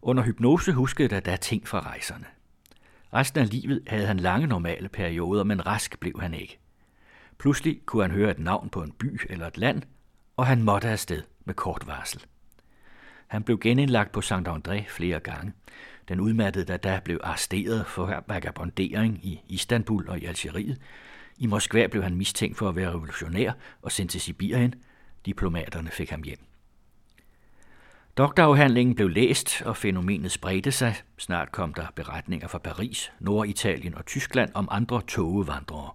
Under 0.03 0.23
hypnose 0.23 0.73
huskede 0.73 1.09
der 1.09 1.21
da 1.21 1.37
ting 1.37 1.69
fra 1.69 1.81
rejserne. 1.81 2.25
Resten 3.15 3.41
af 3.41 3.51
livet 3.51 3.83
havde 3.87 4.07
han 4.07 4.21
lange 4.21 4.47
normale 4.47 4.89
perioder, 4.89 5.45
men 5.45 5.67
rask 5.67 6.01
blev 6.01 6.21
han 6.21 6.35
ikke. 6.35 6.59
Pludselig 7.39 7.81
kunne 7.87 8.03
han 8.03 8.11
høre 8.11 8.31
et 8.31 8.39
navn 8.39 8.69
på 8.69 8.83
en 8.83 8.93
by 8.93 9.21
eller 9.31 9.47
et 9.47 9.59
land, 9.59 9.83
og 10.37 10.47
han 10.47 10.62
måtte 10.62 10.89
afsted 10.89 11.23
med 11.45 11.55
kort 11.55 11.87
varsel. 11.87 12.25
Han 13.27 13.43
blev 13.43 13.59
genindlagt 13.59 14.12
på 14.12 14.21
Saint 14.21 14.49
André 14.49 14.89
flere 14.89 15.21
gange, 15.21 15.53
den 16.09 16.20
udmattede 16.20 16.64
der 16.64 16.76
da 16.76 17.00
blev 17.05 17.20
arresteret 17.22 17.86
for 17.86 18.24
vagabondering 18.26 19.20
i 19.22 19.40
Istanbul 19.48 20.09
og 20.09 20.18
i 20.18 20.24
Algeriet. 20.24 20.78
I 21.38 21.46
Moskva 21.46 21.86
blev 21.86 22.02
han 22.02 22.14
mistænkt 22.14 22.57
for 22.59 22.68
at 22.68 22.76
være 22.76 22.88
revolutionær 22.88 23.52
og 23.82 23.92
sendt 23.92 24.11
til 24.11 24.20
Sibirien. 24.20 24.74
Diplomaterne 25.26 25.90
fik 25.90 26.11
ham 26.11 26.22
hjem. 26.22 26.38
Doktorafhandlingen 28.16 28.94
blev 28.94 29.09
læst, 29.09 29.62
og 29.62 29.76
fænomenet 29.76 30.32
spredte 30.32 30.72
sig. 30.72 30.94
Snart 31.18 31.52
kom 31.52 31.74
der 31.74 31.86
beretninger 31.94 32.48
fra 32.48 32.59
Paris, 32.59 33.12
Norditalien 33.20 33.94
og 33.94 34.07
Tyskland 34.07 34.50
om 34.55 34.68
andre 34.70 35.02
togevandrere. 35.09 35.90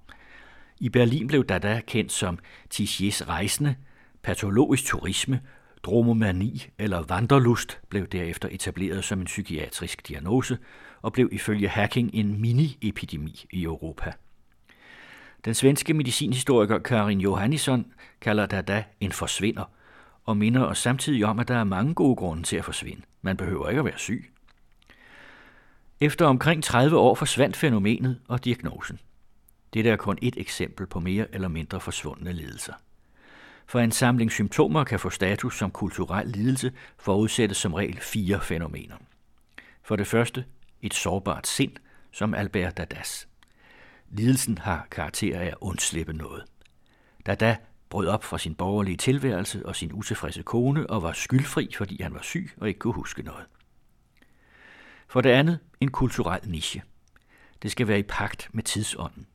I 0.80 0.90
Berlin 0.90 1.28
blev 1.28 1.46
Dada 1.46 1.82
kendt 1.88 2.12
som 2.12 2.40
Tichiers 2.70 3.28
rejsende, 3.28 3.76
patologisk 4.24 4.86
turisme, 4.86 5.42
dromomani 5.84 6.68
eller 6.78 7.02
vandrelust 7.02 7.80
blev 7.90 8.08
derefter 8.08 8.50
etableret 8.52 9.04
som 9.04 9.20
en 9.20 9.26
psykiatrisk 9.26 10.08
diagnose 10.08 10.58
og 11.02 11.14
blev 11.14 11.30
ifølge 11.32 11.68
Hacking 11.68 12.10
en 12.14 12.42
mini-epidemi 12.42 13.46
i 13.52 13.64
Europa. 13.64 14.14
Den 15.46 15.54
svenske 15.54 15.94
medicinhistoriker 15.94 16.80
Karin 16.80 17.22
Johannisson 17.22 17.86
kalder 18.22 18.46
Dada 18.46 18.84
en 19.00 19.12
forsvinder 19.12 19.64
og 20.26 20.38
minder 20.38 20.64
os 20.64 20.78
samtidig 20.78 21.26
om, 21.26 21.40
at 21.40 21.48
der 21.48 21.56
er 21.56 21.64
mange 21.64 21.94
gode 21.94 22.16
grunde 22.16 22.44
til 22.44 22.58
at 22.58 22.66
forsvinde. 22.66 23.02
Man 23.22 23.38
behøver 23.38 23.70
ikke 23.70 23.80
at 23.80 23.86
være 23.86 23.98
syg. 23.98 24.32
Efter 26.02 26.26
omkring 26.26 26.64
30 26.64 26.98
år 26.98 27.16
forsvandt 27.16 27.58
fænomenet 27.58 28.20
og 28.28 28.46
diagnosen. 28.46 29.00
Dette 29.74 29.90
er 29.90 29.96
kun 29.96 30.18
et 30.22 30.38
eksempel 30.38 30.88
på 30.88 31.00
mere 31.00 31.26
eller 31.34 31.48
mindre 31.48 31.80
forsvundne 31.80 32.34
lidelser. 32.34 32.74
For 33.70 33.80
en 33.80 33.92
samling 33.92 34.32
symptomer 34.32 34.84
kan 34.84 35.00
få 35.00 35.10
status 35.10 35.58
som 35.58 35.72
kulturel 35.72 36.28
lidelse, 36.28 36.72
forudsættes 36.98 37.58
som 37.58 37.74
regel 37.74 38.00
fire 38.00 38.42
fænomener. 38.42 38.96
For 39.84 39.96
det 39.96 40.08
første 40.08 40.46
et 40.82 40.94
sårbart 40.94 41.48
sind, 41.48 41.72
som 42.12 42.34
Albert 42.34 42.78
Dadas. 42.78 43.28
Lidelsen 44.10 44.58
har 44.58 44.88
karakter 44.92 45.40
af 45.40 45.46
at 45.46 45.56
undslippe 45.62 46.14
noget. 46.14 46.44
Dada 47.26 47.58
brød 47.90 48.08
op 48.08 48.24
fra 48.24 48.38
sin 48.38 48.56
borgerlige 48.56 48.98
tilværelse 48.98 49.66
og 49.66 49.76
sin 49.76 49.94
utilfredse 49.94 50.44
kone 50.44 50.90
og 50.90 51.04
var 51.04 51.14
skyldfri, 51.14 51.70
fordi 51.78 52.02
han 52.04 52.14
var 52.14 52.22
syg 52.22 52.52
og 52.58 52.68
ikke 52.68 52.80
kunne 52.80 52.94
huske 52.94 53.24
noget. 53.24 53.46
For 55.08 55.22
det 55.22 55.30
andet 55.30 55.60
en 55.80 55.92
kulturel 55.92 56.50
niche. 56.50 56.82
Det 57.62 57.72
skal 57.72 57.88
være 57.88 58.00
i 58.00 58.04
pagt 58.04 58.50
med 58.54 58.64
tidsånden. 58.64 59.28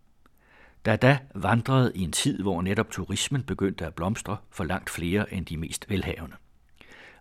Dada 0.84 1.18
vandrede 1.34 1.92
i 1.94 2.00
en 2.02 2.12
tid, 2.12 2.42
hvor 2.42 2.62
netop 2.62 2.90
turismen 2.90 3.42
begyndte 3.42 3.86
at 3.86 3.94
blomstre 3.94 4.36
for 4.50 4.64
langt 4.64 4.90
flere 4.90 5.32
end 5.32 5.46
de 5.46 5.56
mest 5.56 5.90
velhavende. 5.90 6.36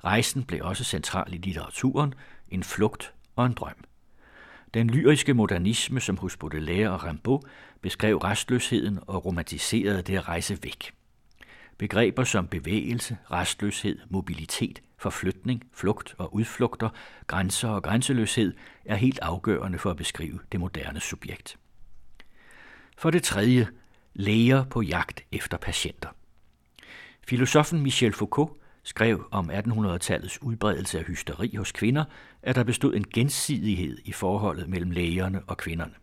Rejsen 0.03 0.43
blev 0.43 0.66
også 0.66 0.84
central 0.84 1.34
i 1.34 1.38
litteraturen, 1.38 2.14
en 2.49 2.64
flugt 2.64 3.14
og 3.36 3.45
en 3.45 3.53
drøm. 3.53 3.84
Den 4.74 4.89
lyriske 4.89 5.34
modernisme, 5.34 5.99
som 5.99 6.18
hos 6.18 6.38
Baudelaire 6.38 6.91
og 6.91 7.03
Rimbaud, 7.03 7.39
beskrev 7.82 8.18
restløsheden 8.18 8.99
og 9.07 9.26
romantiserede 9.26 10.01
det 10.01 10.18
at 10.18 10.28
rejse 10.28 10.57
væk. 10.64 10.93
Begreber 11.78 12.24
som 12.24 12.47
bevægelse, 12.47 13.18
restløshed, 13.32 13.99
mobilitet, 14.09 14.82
forflytning, 14.97 15.64
flugt 15.74 16.16
og 16.18 16.36
udflugter, 16.36 16.89
grænser 17.28 17.70
og 17.70 17.84
grænseløshed 17.84 18.53
er 18.86 18.95
helt 18.95 19.20
afgørende 19.20 19.78
for 19.78 19.89
at 19.89 19.97
beskrive 19.97 20.39
det 20.51 20.59
moderne 20.59 20.99
subjekt. 20.99 21.57
For 22.97 23.09
det 23.09 23.23
tredje, 23.23 23.67
læger 24.13 24.63
på 24.65 24.81
jagt 24.81 25.23
efter 25.31 25.57
patienter. 25.57 26.09
Filosofen 27.27 27.81
Michel 27.81 28.13
Foucault 28.13 28.51
skrev 28.83 29.27
om 29.31 29.49
1800-tallets 29.49 30.37
udbredelse 30.41 30.99
af 30.99 31.05
hysteri 31.05 31.55
hos 31.55 31.71
kvinder, 31.71 32.05
at 32.43 32.55
der 32.55 32.63
bestod 32.63 32.95
en 32.95 33.05
gensidighed 33.13 33.97
i 34.05 34.11
forholdet 34.11 34.69
mellem 34.69 34.91
lægerne 34.91 35.41
og 35.47 35.57
kvinderne. 35.57 35.93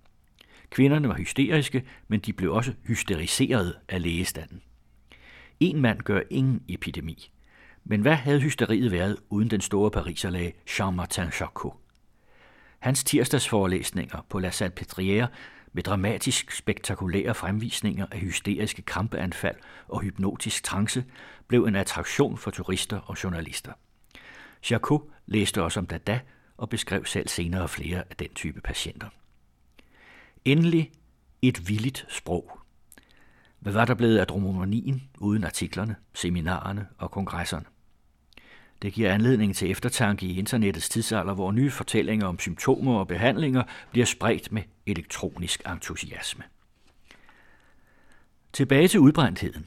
Kvinderne 0.71 1.09
var 1.09 1.15
hysteriske, 1.15 1.85
men 2.09 2.21
de 2.21 2.33
blev 2.33 2.53
også 2.53 2.73
hysteriseret 2.87 3.77
af 3.89 4.03
lægestanden. 4.03 4.63
En 5.61 5.81
mand 5.81 5.99
gør 6.01 6.21
ingen 6.31 6.63
epidemi. 6.69 7.31
Men 7.85 8.01
hvad 8.01 8.15
havde 8.15 8.41
hysteriet 8.41 8.93
været 8.93 9.17
uden 9.31 9.51
den 9.51 9.61
store 9.61 9.91
pariserlæge 9.91 10.55
Jean-Martin 10.69 11.31
Charcot? 11.31 11.77
Hans 12.79 13.05
tirsdagsforelæsninger 13.05 14.27
på 14.29 14.39
La 14.39 14.49
Salpêtrière 14.49 15.27
med 15.73 15.83
dramatisk 15.83 16.51
spektakulære 16.51 17.35
fremvisninger 17.35 18.07
af 18.11 18.19
hysteriske 18.19 18.83
krampeanfald 18.83 19.57
og 19.89 20.01
hypnotisk 20.01 20.65
trance 20.65 21.05
blev 21.47 21.65
en 21.65 21.77
attraktion 21.77 22.39
for 22.39 22.51
turister 22.51 22.99
og 22.99 23.25
journalister. 23.25 23.73
Charcot 24.63 25.03
læste 25.27 25.63
også 25.63 25.81
om 25.81 25.87
Dada 25.87 26.21
og 26.57 26.69
beskrev 26.69 27.05
selv 27.05 27.29
senere 27.29 27.69
flere 27.69 28.05
af 28.11 28.17
den 28.17 28.29
type 28.35 28.61
patienter. 28.61 29.09
Endelig 30.45 30.93
et 31.43 31.69
villigt 31.69 32.07
sprog. 32.09 32.59
Hvad 33.59 33.73
var 33.73 33.85
der 33.85 33.95
blevet 33.95 34.19
af 34.19 34.27
dromonien 34.27 35.03
uden 35.19 35.45
artiklerne, 35.45 35.97
seminarerne 36.15 36.87
og 36.99 37.11
kongresserne? 37.11 37.67
Det 38.83 38.93
giver 38.93 39.15
anledning 39.15 39.57
til 39.57 39.71
eftertanke 39.71 40.27
i 40.27 40.39
internettets 40.39 40.89
tidsalder, 40.89 41.35
hvor 41.35 41.53
nye 41.53 41.71
fortællinger 41.71 42.27
om 42.27 42.39
symptomer 42.39 42.99
og 42.99 43.09
behandlinger 43.09 43.63
bliver 43.91 44.07
spredt 44.07 44.53
med 44.53 44.63
elektronisk 44.87 45.63
entusiasme. 45.69 46.45
Tilbage 48.53 48.89
til 48.89 49.01
udbrændtheden. 49.01 49.67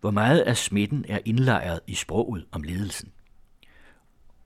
Hvor 0.00 0.10
meget 0.10 0.40
af 0.40 0.56
smitten 0.56 1.04
er 1.08 1.18
indlejret 1.24 1.80
i 1.86 1.94
sproget 1.94 2.46
om 2.52 2.62
ledelsen? 2.62 3.12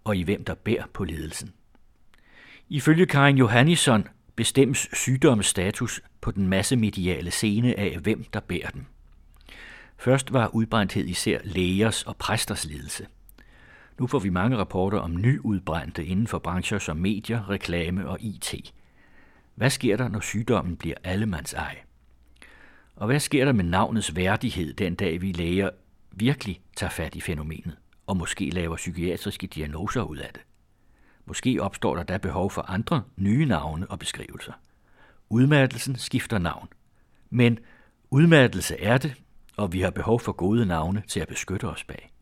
Og 0.05 0.16
i 0.16 0.22
hvem 0.22 0.45
der 0.45 0.55
bærer 0.55 0.86
på 0.93 1.05
ledelsen? 1.05 1.53
Ifølge 2.68 3.07
Karin 3.07 3.39
Johannisson 3.39 4.09
bestemmes 4.36 4.89
sygdomsstatus 4.93 6.01
på 6.20 6.30
den 6.30 6.49
massemediale 6.49 7.30
scene 7.30 7.78
af, 7.78 7.99
hvem 7.99 8.24
der 8.24 8.41
bærer 8.41 8.70
den. 8.70 8.86
Først 9.99 10.32
var 10.32 10.55
udbrændthed 10.55 11.05
især 11.05 11.39
lægers 11.45 12.03
og 12.03 12.16
præsters 12.16 12.64
lidelse. 12.64 13.07
Nu 13.99 14.07
får 14.07 14.18
vi 14.18 14.30
mange 14.30 14.57
rapporter 14.57 14.99
om 14.99 15.20
nyudbrændte 15.20 16.07
inden 16.07 16.26
for 16.26 16.38
brancher 16.38 16.78
som 16.78 16.96
medier, 16.96 17.51
reklame 17.51 18.09
og 18.09 18.20
IT. 18.20 18.74
Hvad 19.55 19.70
sker 19.70 19.96
der, 19.96 20.09
når 20.09 20.20
sygdommen 20.20 20.76
bliver 20.76 20.94
allemands 21.05 21.53
ej? 21.53 21.78
Og 22.96 23.07
hvad 23.07 23.20
sker 23.20 23.44
der 23.44 23.53
med 23.53 23.64
navnets 23.64 24.16
værdighed 24.16 24.74
den 24.74 24.94
dag, 24.94 25.20
vi 25.20 25.32
læger 25.32 25.70
virkelig 26.12 26.61
tager 26.76 26.90
fat 26.90 27.14
i 27.14 27.20
fænomenet, 27.20 27.76
og 28.07 28.16
måske 28.16 28.51
laver 28.51 28.76
psykiatriske 28.76 29.46
diagnoser 29.46 30.03
ud 30.03 30.16
af 30.16 30.30
det? 30.32 30.42
Måske 31.24 31.62
opstår 31.62 31.96
der 31.96 32.03
da 32.03 32.16
behov 32.16 32.51
for 32.51 32.62
andre 32.62 33.03
nye 33.16 33.46
navne 33.46 33.90
og 33.90 33.99
beskrivelser. 33.99 34.53
Udmattelsen 35.28 35.96
skifter 35.96 36.38
navn. 36.38 36.68
Men 37.30 37.59
udmattelse 38.11 38.80
er 38.80 38.99
det, 38.99 39.14
og 39.57 39.72
vi 39.72 39.80
har 39.80 39.90
behov 39.90 40.20
for 40.20 40.32
gode 40.32 40.66
navne 40.66 41.03
til 41.09 41.20
at 41.20 41.28
beskytte 41.28 41.64
os 41.64 41.84
bag. 41.84 42.12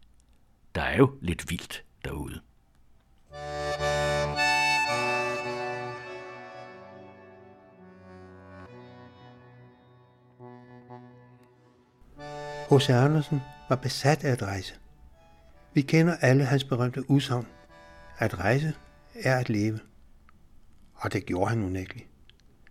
Der 0.76 0.82
er 0.82 0.96
jo 0.96 1.10
lidt 1.20 1.50
vildt 1.50 1.84
derude. 2.04 2.40
H.C. 12.70 12.90
Andersen 12.90 13.40
var 13.68 13.76
besat 13.76 14.24
af 14.24 14.30
at 14.30 14.42
rejse. 14.42 14.74
Vi 15.74 15.82
kender 15.82 16.16
alle 16.20 16.44
hans 16.44 16.64
berømte 16.64 17.10
udsagn. 17.10 17.46
At 18.18 18.38
rejse 18.38 18.74
er 19.14 19.38
at 19.38 19.48
leve. 19.48 19.80
Og 20.94 21.12
det 21.12 21.26
gjorde 21.26 21.50
han 21.50 21.62
unægteligt. 21.62 22.08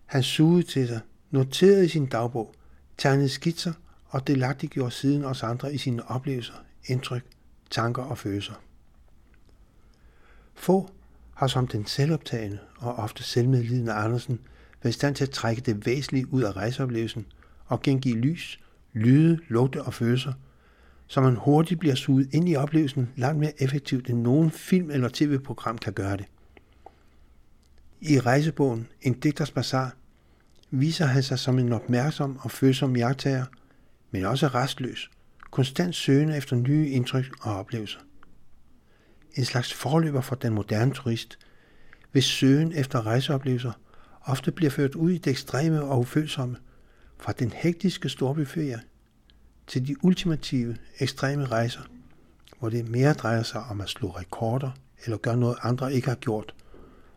Han 0.06 0.22
sugede 0.22 0.62
til 0.62 0.88
sig, 0.88 1.00
noterede 1.30 1.84
i 1.84 1.88
sin 1.88 2.06
dagbog, 2.06 2.54
tegnede 2.98 3.28
skitser 3.28 3.72
og 4.08 4.26
delagtiggjorde 4.26 4.90
siden 4.90 5.24
os 5.24 5.42
andre 5.42 5.74
i 5.74 5.78
sine 5.78 6.10
oplevelser, 6.10 6.54
indtryk, 6.84 7.35
tanker 7.70 8.02
og 8.02 8.18
følelser. 8.18 8.54
Få 10.54 10.90
har 11.34 11.46
som 11.46 11.66
den 11.66 11.86
selvoptagende 11.86 12.58
og 12.78 12.94
ofte 12.94 13.22
selvmedlidende 13.22 13.92
Andersen 13.92 14.40
været 14.82 14.94
i 14.94 14.98
stand 14.98 15.14
til 15.14 15.24
at 15.24 15.30
trække 15.30 15.62
det 15.62 15.86
væsentlige 15.86 16.32
ud 16.32 16.42
af 16.42 16.56
rejseoplevelsen 16.56 17.26
og 17.66 17.82
gengive 17.82 18.16
lys, 18.16 18.60
lyde, 18.92 19.38
lugte 19.48 19.82
og 19.82 19.94
følelser, 19.94 20.32
så 21.06 21.20
man 21.20 21.36
hurtigt 21.36 21.80
bliver 21.80 21.94
suget 21.94 22.34
ind 22.34 22.48
i 22.48 22.56
oplevelsen 22.56 23.12
langt 23.16 23.40
mere 23.40 23.62
effektivt 23.62 24.10
end 24.10 24.20
nogen 24.20 24.50
film 24.50 24.90
eller 24.90 25.08
tv-program 25.12 25.78
kan 25.78 25.92
gøre 25.92 26.16
det. 26.16 26.26
I 28.00 28.20
rejsebogen 28.20 28.88
En 29.02 29.12
digters 29.12 29.50
bazar 29.50 29.94
viser 30.70 31.06
han 31.06 31.22
sig 31.22 31.38
som 31.38 31.58
en 31.58 31.72
opmærksom 31.72 32.38
og 32.40 32.50
følsom 32.50 32.96
jagttager, 32.96 33.44
men 34.10 34.24
også 34.24 34.46
restløs, 34.46 35.10
konstant 35.56 35.94
søgende 35.94 36.36
efter 36.36 36.56
nye 36.56 36.88
indtryk 36.88 37.34
og 37.40 37.56
oplevelser. 37.56 37.98
En 39.34 39.44
slags 39.44 39.72
forløber 39.72 40.20
for 40.20 40.34
den 40.34 40.52
moderne 40.52 40.92
turist, 40.92 41.38
hvis 42.12 42.24
søgen 42.24 42.72
efter 42.72 43.06
rejseoplevelser 43.06 43.72
ofte 44.22 44.52
bliver 44.52 44.70
ført 44.70 44.94
ud 44.94 45.10
i 45.10 45.18
det 45.18 45.30
ekstreme 45.30 45.82
og 45.82 45.98
ufølsomme, 45.98 46.56
fra 47.18 47.32
den 47.32 47.52
hektiske 47.52 48.08
storbyferie 48.08 48.80
til 49.66 49.88
de 49.88 50.04
ultimative 50.04 50.76
ekstreme 50.98 51.44
rejser, 51.44 51.82
hvor 52.58 52.68
det 52.68 52.88
mere 52.88 53.12
drejer 53.12 53.42
sig 53.42 53.60
om 53.60 53.80
at 53.80 53.88
slå 53.88 54.08
rekorder 54.08 54.70
eller 55.04 55.18
gøre 55.18 55.36
noget 55.36 55.56
andre 55.62 55.94
ikke 55.94 56.08
har 56.08 56.14
gjort, 56.14 56.54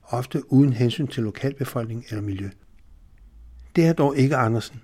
ofte 0.04 0.54
uden 0.54 0.74
hensyn 0.74 1.08
til 1.08 1.24
lokalbefolkning 1.24 2.06
eller 2.10 2.22
miljø. 2.22 2.50
Det 3.76 3.86
er 3.86 3.94
dog 3.94 4.18
ikke 4.18 4.36
Andersen. 4.36 4.82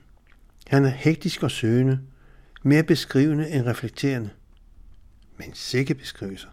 Han 0.68 0.86
er 0.86 0.90
hektisk 0.90 1.44
og 1.44 1.52
søgende, 1.52 1.99
mere 2.65 2.83
beskrivende 2.83 3.49
end 3.49 3.65
reflekterende. 3.65 4.29
Men 5.37 5.51
sikke 5.53 5.95
beskrivelser. 5.95 6.47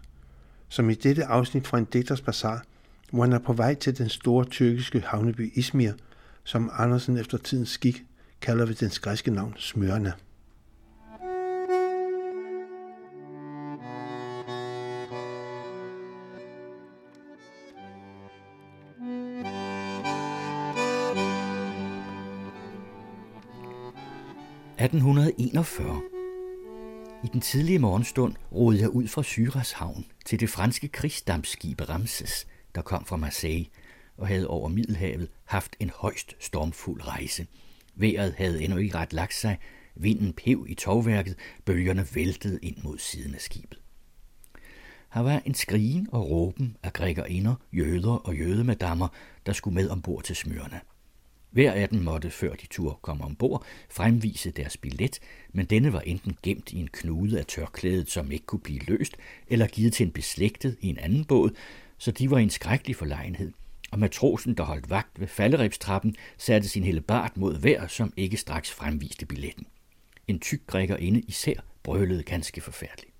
som 0.69 0.89
i 0.89 0.93
dette 0.93 1.25
afsnit 1.25 1.67
fra 1.67 1.77
en 1.77 1.85
digters 1.85 2.21
bazar, 2.21 2.63
hvor 3.11 3.23
han 3.23 3.33
er 3.33 3.39
på 3.39 3.53
vej 3.53 3.75
til 3.75 3.97
den 3.97 4.09
store 4.09 4.45
tyrkiske 4.45 5.03
havneby 5.05 5.57
Izmir, 5.57 5.91
som 6.43 6.71
Andersen 6.73 7.17
efter 7.17 7.37
tidens 7.37 7.69
skik 7.69 8.03
kalder 8.41 8.65
ved 8.65 8.75
dens 8.75 8.99
græske 8.99 9.31
navn 9.31 9.55
Smyrna. 9.57 10.13
1841. 24.93 26.01
I 27.23 27.27
den 27.33 27.41
tidlige 27.41 27.79
morgenstund 27.79 28.35
rodede 28.51 28.81
jeg 28.81 28.89
ud 28.89 29.07
fra 29.07 29.23
Syras 29.23 29.71
havn 29.71 30.05
til 30.25 30.39
det 30.39 30.49
franske 30.49 30.87
krigsdampskib 30.87 31.89
Ramses, 31.89 32.47
der 32.75 32.81
kom 32.81 33.05
fra 33.05 33.17
Marseille 33.17 33.65
og 34.17 34.27
havde 34.27 34.47
over 34.47 34.69
Middelhavet 34.69 35.29
haft 35.45 35.75
en 35.79 35.91
højst 35.95 36.35
stormfuld 36.39 37.07
rejse. 37.07 37.47
Vejret 37.95 38.33
havde 38.37 38.63
endnu 38.63 38.77
ikke 38.77 38.95
ret 38.95 39.13
lagt 39.13 39.33
sig, 39.33 39.59
vinden 39.95 40.33
pev 40.33 40.65
i 40.69 40.73
tovværket, 40.75 41.35
bølgerne 41.65 42.07
væltede 42.13 42.59
ind 42.61 42.77
mod 42.83 42.97
siden 42.97 43.35
af 43.35 43.41
skibet. 43.41 43.79
Her 45.13 45.21
var 45.21 45.41
en 45.45 45.53
skrigen 45.53 46.07
og 46.11 46.29
råben 46.29 46.77
af 46.83 46.93
grækerinder, 46.93 47.55
jøder 47.73 48.27
og 48.27 48.35
jødemadammer, 48.35 49.07
der 49.45 49.53
skulle 49.53 49.75
med 49.75 49.89
ombord 49.89 50.23
til 50.23 50.35
smørene. 50.35 50.81
Hver 51.53 51.71
af 51.71 51.89
dem 51.89 51.99
måtte, 51.99 52.29
før 52.29 52.53
de 52.53 52.67
tur 52.67 52.99
komme 53.01 53.23
ombord, 53.23 53.65
fremvise 53.89 54.51
deres 54.51 54.77
billet, 54.77 55.19
men 55.51 55.65
denne 55.65 55.93
var 55.93 55.99
enten 55.99 56.37
gemt 56.43 56.71
i 56.71 56.79
en 56.79 56.87
knude 56.87 57.39
af 57.39 57.45
tørklædet, 57.45 58.11
som 58.11 58.31
ikke 58.31 58.45
kunne 58.45 58.59
blive 58.59 58.79
løst, 58.79 59.17
eller 59.47 59.67
givet 59.67 59.93
til 59.93 60.05
en 60.05 60.11
beslægtet 60.11 60.77
i 60.81 60.87
en 60.87 60.97
anden 60.97 61.25
båd, 61.25 61.51
så 61.97 62.11
de 62.11 62.31
var 62.31 62.37
i 62.37 62.43
en 62.43 62.49
skrækkelig 62.49 62.95
forlegenhed. 62.95 63.51
Og 63.91 63.99
matrosen, 63.99 64.53
der 64.53 64.63
holdt 64.63 64.89
vagt 64.89 65.19
ved 65.19 65.27
falderebstrappen, 65.27 66.15
satte 66.37 66.69
sin 66.69 66.83
hele 66.83 67.01
bart 67.01 67.37
mod 67.37 67.59
hver, 67.59 67.87
som 67.87 68.13
ikke 68.17 68.37
straks 68.37 68.71
fremviste 68.71 69.25
billetten. 69.25 69.65
En 70.27 70.39
tyk 70.39 70.67
grækker 70.67 70.97
inde 70.97 71.21
især 71.21 71.55
brølede 71.83 72.23
ganske 72.23 72.61
forfærdeligt. 72.61 73.13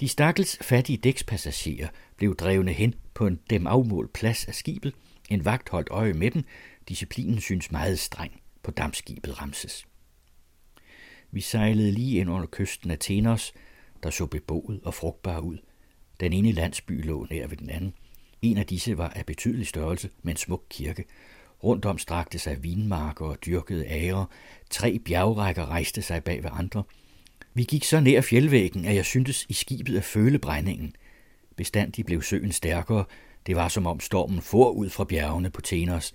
De 0.00 0.08
stakkels 0.08 0.58
fattige 0.60 0.96
dækspassagerer 0.96 1.88
blev 2.16 2.36
drevne 2.36 2.72
hen 2.72 2.94
på 3.14 3.26
en 3.26 3.40
dem 3.50 3.66
afmålt 3.66 4.12
plads 4.12 4.48
af 4.48 4.54
skibet, 4.54 4.94
en 5.34 5.44
vagt 5.44 5.68
holdt 5.68 5.88
øje 5.90 6.12
med 6.12 6.30
dem. 6.30 6.44
Disciplinen 6.88 7.40
synes 7.40 7.72
meget 7.72 7.98
streng 7.98 8.40
på 8.62 8.70
dammskibet 8.70 9.40
Ramses. 9.40 9.86
Vi 11.30 11.40
sejlede 11.40 11.92
lige 11.92 12.20
ind 12.20 12.30
under 12.30 12.48
kysten 12.52 12.90
af 12.90 12.98
Tenos, 13.00 13.52
der 14.02 14.10
så 14.10 14.26
beboet 14.26 14.80
og 14.84 14.94
frugtbar 14.94 15.38
ud. 15.38 15.58
Den 16.20 16.32
ene 16.32 16.52
landsby 16.52 17.06
lå 17.06 17.26
nær 17.30 17.46
ved 17.46 17.56
den 17.56 17.70
anden. 17.70 17.94
En 18.42 18.58
af 18.58 18.66
disse 18.66 18.98
var 18.98 19.08
af 19.08 19.26
betydelig 19.26 19.66
størrelse 19.66 20.10
med 20.22 20.32
en 20.32 20.36
smuk 20.36 20.64
kirke. 20.70 21.04
Rundt 21.64 21.84
om 21.84 21.98
strakte 21.98 22.38
sig 22.38 22.62
vinmarker 22.62 23.26
og 23.26 23.38
dyrkede 23.46 23.86
ære. 23.86 24.26
Tre 24.70 24.98
bjergrækker 24.98 25.66
rejste 25.66 26.02
sig 26.02 26.24
bag 26.24 26.42
ved 26.42 26.50
andre. 26.52 26.82
Vi 27.54 27.64
gik 27.64 27.84
så 27.84 28.00
nær 28.00 28.20
fjeldvæggen, 28.20 28.84
at 28.84 28.94
jeg 28.94 29.04
syntes 29.04 29.46
i 29.48 29.52
skibet 29.52 29.96
at 29.96 30.04
føle 30.04 30.38
brændingen. 30.38 30.94
Bestandig 31.56 32.06
blev 32.06 32.22
søen 32.22 32.52
stærkere, 32.52 33.04
det 33.46 33.56
var 33.56 33.68
som 33.68 33.86
om 33.86 34.00
stormen 34.00 34.42
for 34.42 34.70
ud 34.70 34.90
fra 34.90 35.04
bjergene 35.04 35.50
på 35.50 35.60
Tenos. 35.60 36.14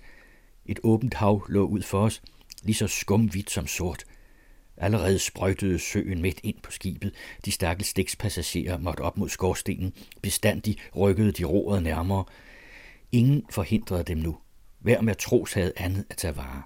Et 0.66 0.80
åbent 0.82 1.14
hav 1.14 1.46
lå 1.48 1.66
ud 1.66 1.82
for 1.82 2.00
os, 2.00 2.22
lige 2.62 2.76
så 2.76 2.86
skumhvidt 2.86 3.50
som 3.50 3.66
sort. 3.66 4.04
Allerede 4.76 5.18
sprøjtede 5.18 5.78
søen 5.78 6.22
midt 6.22 6.40
ind 6.42 6.56
på 6.62 6.70
skibet. 6.70 7.14
De 7.44 7.50
stakkels 7.50 7.88
stikspassagerer 7.88 8.78
måtte 8.78 9.00
op 9.00 9.18
mod 9.18 9.28
skorstenen. 9.28 9.92
Bestandig 10.22 10.78
rykkede 10.96 11.32
de 11.32 11.44
roret 11.44 11.82
nærmere. 11.82 12.24
Ingen 13.12 13.44
forhindrede 13.50 14.04
dem 14.04 14.18
nu. 14.18 14.38
Hver 14.78 15.00
matros 15.00 15.52
havde 15.52 15.72
andet 15.76 16.04
at 16.10 16.16
tage 16.16 16.36
vare. 16.36 16.62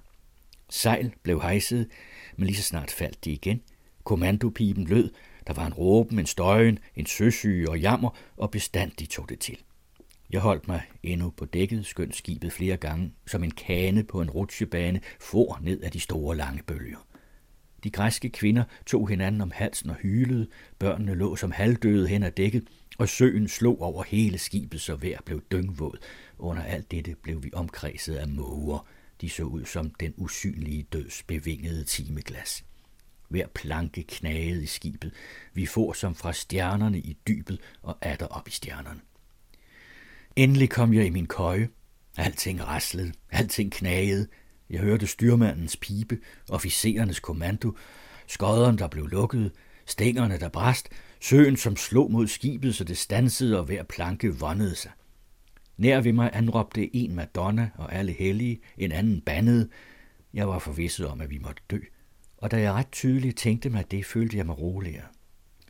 Sejl 0.70 1.12
blev 1.22 1.42
hejset, 1.42 1.88
men 2.36 2.46
lige 2.46 2.56
så 2.56 2.62
snart 2.62 2.90
faldt 2.90 3.24
de 3.24 3.32
igen. 3.32 3.62
Kommandopiben 4.04 4.84
lød, 4.84 5.10
der 5.46 5.52
var 5.52 5.66
en 5.66 5.74
råben, 5.74 6.18
en 6.18 6.26
støjen, 6.26 6.78
en 6.96 7.06
søsyge 7.06 7.70
og 7.70 7.80
jammer, 7.80 8.10
og 8.36 8.50
bestandig 8.50 9.08
tog 9.08 9.28
det 9.28 9.38
til. 9.38 9.58
Jeg 10.32 10.40
holdt 10.40 10.68
mig 10.68 10.82
endnu 11.02 11.30
på 11.30 11.44
dækket, 11.44 11.86
skønt 11.86 12.16
skibet 12.16 12.52
flere 12.52 12.76
gange, 12.76 13.12
som 13.26 13.44
en 13.44 13.50
kane 13.50 14.04
på 14.04 14.20
en 14.20 14.30
rutsjebane, 14.30 15.00
for 15.20 15.58
ned 15.62 15.80
af 15.80 15.90
de 15.90 16.00
store 16.00 16.36
lange 16.36 16.62
bølger. 16.62 17.06
De 17.84 17.90
græske 17.90 18.30
kvinder 18.30 18.64
tog 18.86 19.08
hinanden 19.08 19.40
om 19.40 19.50
halsen 19.54 19.90
og 19.90 19.96
hylede, 19.96 20.48
børnene 20.78 21.14
lå 21.14 21.36
som 21.36 21.50
halvdøde 21.50 22.08
hen 22.08 22.22
ad 22.22 22.30
dækket, 22.30 22.68
og 22.98 23.08
søen 23.08 23.48
slog 23.48 23.82
over 23.82 24.02
hele 24.02 24.38
skibet, 24.38 24.80
så 24.80 24.94
hver 24.94 25.18
blev 25.24 25.42
dyngvåd. 25.52 25.98
Under 26.38 26.62
alt 26.62 26.90
dette 26.90 27.14
blev 27.22 27.42
vi 27.42 27.50
omkredset 27.52 28.14
af 28.14 28.28
måger. 28.28 28.86
De 29.20 29.30
så 29.30 29.42
ud 29.42 29.64
som 29.64 29.90
den 29.90 30.14
usynlige 30.16 30.82
døds 30.82 31.22
bevingede 31.22 31.84
timeglas. 31.84 32.64
Hver 33.28 33.46
planke 33.46 34.02
knagede 34.02 34.62
i 34.62 34.66
skibet. 34.66 35.12
Vi 35.54 35.66
får 35.66 35.92
som 35.92 36.14
fra 36.14 36.32
stjernerne 36.32 36.98
i 36.98 37.16
dybet 37.28 37.60
og 37.82 37.98
atter 38.00 38.26
op 38.26 38.48
i 38.48 38.50
stjernerne. 38.50 39.00
Endelig 40.36 40.70
kom 40.70 40.94
jeg 40.94 41.06
i 41.06 41.10
min 41.10 41.26
køje. 41.26 41.68
Alting 42.16 42.66
raslede, 42.66 43.12
alting 43.30 43.72
knagede. 43.72 44.26
Jeg 44.70 44.80
hørte 44.80 45.06
styrmandens 45.06 45.76
pipe, 45.76 46.18
officerernes 46.48 47.20
kommando, 47.20 47.76
skodderen, 48.26 48.78
der 48.78 48.88
blev 48.88 49.06
lukket, 49.06 49.52
stængerne, 49.86 50.38
der 50.38 50.48
brast, 50.48 50.88
søen, 51.20 51.56
som 51.56 51.76
slog 51.76 52.10
mod 52.10 52.26
skibet, 52.26 52.74
så 52.74 52.84
det 52.84 52.98
stansede 52.98 53.58
og 53.58 53.64
hver 53.64 53.82
planke 53.82 54.38
vondede 54.38 54.74
sig. 54.74 54.90
Nær 55.76 56.00
ved 56.00 56.12
mig 56.12 56.30
anråbte 56.32 56.96
en 56.96 57.14
Madonna 57.14 57.70
og 57.74 57.94
alle 57.94 58.12
hellige, 58.12 58.60
en 58.78 58.92
anden 58.92 59.20
bandede. 59.20 59.68
Jeg 60.34 60.48
var 60.48 60.58
forvisset 60.58 61.06
om, 61.06 61.20
at 61.20 61.30
vi 61.30 61.38
måtte 61.38 61.62
dø, 61.70 61.78
og 62.36 62.50
da 62.50 62.60
jeg 62.60 62.72
ret 62.72 62.92
tydeligt 62.92 63.38
tænkte 63.38 63.70
mig 63.70 63.90
det, 63.90 64.06
følte 64.06 64.36
jeg 64.36 64.46
mig 64.46 64.58
roligere. 64.58 65.06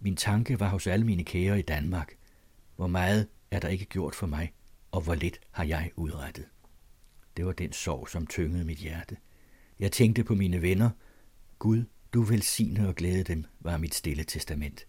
Min 0.03 0.17
tanke 0.17 0.61
var 0.61 0.69
hos 0.69 0.87
alle 0.87 1.07
mine 1.07 1.25
kære 1.25 1.59
i 1.59 1.63
Danmark. 1.63 2.13
Hvor 2.77 2.87
meget 2.87 3.27
er 3.53 3.61
der 3.61 3.69
ikke 3.69 3.85
gjort 3.85 4.15
for 4.15 4.27
mig, 4.27 4.53
og 4.93 5.01
hvor 5.01 5.15
lidt 5.15 5.41
har 5.51 5.65
jeg 5.65 5.91
udrettet. 5.97 6.49
Det 7.37 7.47
var 7.47 7.53
den 7.53 7.73
sorg, 7.73 8.09
som 8.09 8.27
tyngede 8.27 8.65
mit 8.65 8.79
hjerte. 8.79 9.17
Jeg 9.79 9.93
tænkte 9.93 10.25
på 10.25 10.35
mine 10.35 10.63
venner. 10.63 10.91
Gud, 11.59 11.85
du 12.13 12.23
velsigne 12.23 12.89
og 12.89 12.95
glæde 12.95 13.25
dem, 13.25 13.45
var 13.61 13.77
mit 13.77 13.95
stille 13.95 14.25
testament. 14.25 14.87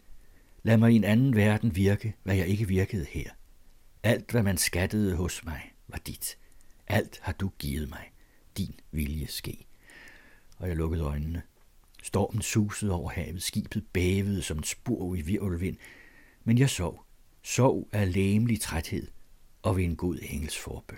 Lad 0.64 0.78
mig 0.78 0.92
i 0.92 0.96
en 0.96 1.04
anden 1.04 1.36
verden 1.36 1.76
virke, 1.76 2.16
hvad 2.24 2.36
jeg 2.36 2.48
ikke 2.48 2.68
virkede 2.68 3.06
her. 3.06 3.30
Alt, 4.04 4.32
hvad 4.32 4.44
man 4.44 4.58
skattede 4.58 5.16
hos 5.16 5.46
mig, 5.46 5.74
var 5.88 5.98
dit. 5.98 6.38
Alt 6.88 7.20
har 7.22 7.34
du 7.34 7.52
givet 7.60 7.90
mig. 7.90 8.12
Din 8.58 8.80
vilje 8.92 9.28
ske. 9.28 9.66
Og 10.58 10.68
jeg 10.68 10.76
lukkede 10.76 11.04
øjnene. 11.04 11.42
Stormen 12.04 12.42
susede 12.42 12.94
over 12.94 13.10
havet, 13.10 13.44
skibet 13.44 13.86
bævede 13.94 14.42
som 14.42 14.58
en 14.58 14.64
spur 14.64 15.16
i 15.16 15.22
virvelvind, 15.22 15.78
men 16.44 16.58
jeg 16.58 16.70
sov 16.70 17.03
sov 17.44 17.90
af 17.92 18.14
læmelig 18.14 18.62
træthed 18.62 19.08
og 19.62 19.78
ved 19.78 19.84
en 19.84 19.96
god 19.96 20.18
engels 20.22 20.58
forbøn. 20.58 20.98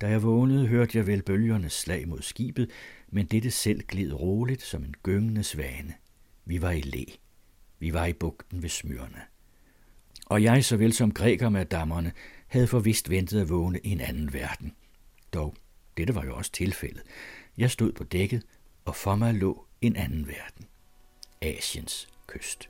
Da 0.00 0.08
jeg 0.08 0.22
vågnede, 0.22 0.66
hørte 0.66 0.98
jeg 0.98 1.06
vel 1.06 1.22
bølgernes 1.22 1.72
slag 1.72 2.08
mod 2.08 2.22
skibet, 2.22 2.70
men 3.08 3.26
dette 3.26 3.50
selv 3.50 3.82
gled 3.82 4.12
roligt 4.12 4.62
som 4.62 4.84
en 4.84 4.94
gyngende 5.02 5.44
svane. 5.44 5.94
Vi 6.44 6.62
var 6.62 6.70
i 6.70 6.80
læ. 6.80 7.04
Vi 7.78 7.92
var 7.92 8.06
i 8.06 8.12
bugten 8.12 8.62
ved 8.62 8.68
Smyrna. 8.68 9.20
Og 10.26 10.42
jeg, 10.42 10.64
såvel 10.64 10.92
som 10.92 11.14
grækermadammerne, 11.14 12.12
havde 12.46 12.66
forvist 12.66 13.10
ventet 13.10 13.40
at 13.40 13.48
vågne 13.48 13.78
i 13.78 13.90
en 13.90 14.00
anden 14.00 14.32
verden. 14.32 14.72
Dog, 15.34 15.54
dette 15.96 16.14
var 16.14 16.24
jo 16.24 16.36
også 16.36 16.52
tilfældet. 16.52 17.02
Jeg 17.58 17.70
stod 17.70 17.92
på 17.92 18.04
dækket, 18.04 18.42
og 18.84 18.96
for 18.96 19.14
mig 19.14 19.34
lå 19.34 19.66
en 19.80 19.96
anden 19.96 20.26
verden. 20.26 20.66
Asiens 21.42 22.08
kyst. 22.26 22.68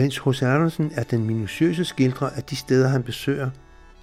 Mens 0.00 0.18
hos 0.18 0.42
Andersen 0.42 0.92
er 0.94 1.02
den 1.02 1.24
minutiøse 1.24 1.84
skildrer 1.84 2.30
af 2.30 2.42
de 2.42 2.56
steder, 2.56 2.88
han 2.88 3.02
besøger, 3.02 3.50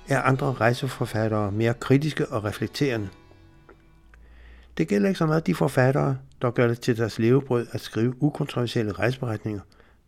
er 0.07 0.21
andre 0.21 0.53
rejseforfattere 0.53 1.51
mere 1.51 1.73
kritiske 1.73 2.27
og 2.27 2.43
reflekterende. 2.43 3.09
Det 4.77 4.87
gælder 4.87 5.07
ikke 5.07 5.17
så 5.17 5.25
meget 5.25 5.47
de 5.47 5.55
forfattere, 5.55 6.17
der 6.41 6.51
gør 6.51 6.67
det 6.67 6.79
til 6.79 6.97
deres 6.97 7.19
levebrød 7.19 7.67
at 7.71 7.81
skrive 7.81 8.23
ukontroversielle 8.23 8.91
rejseberetninger, 8.91 9.61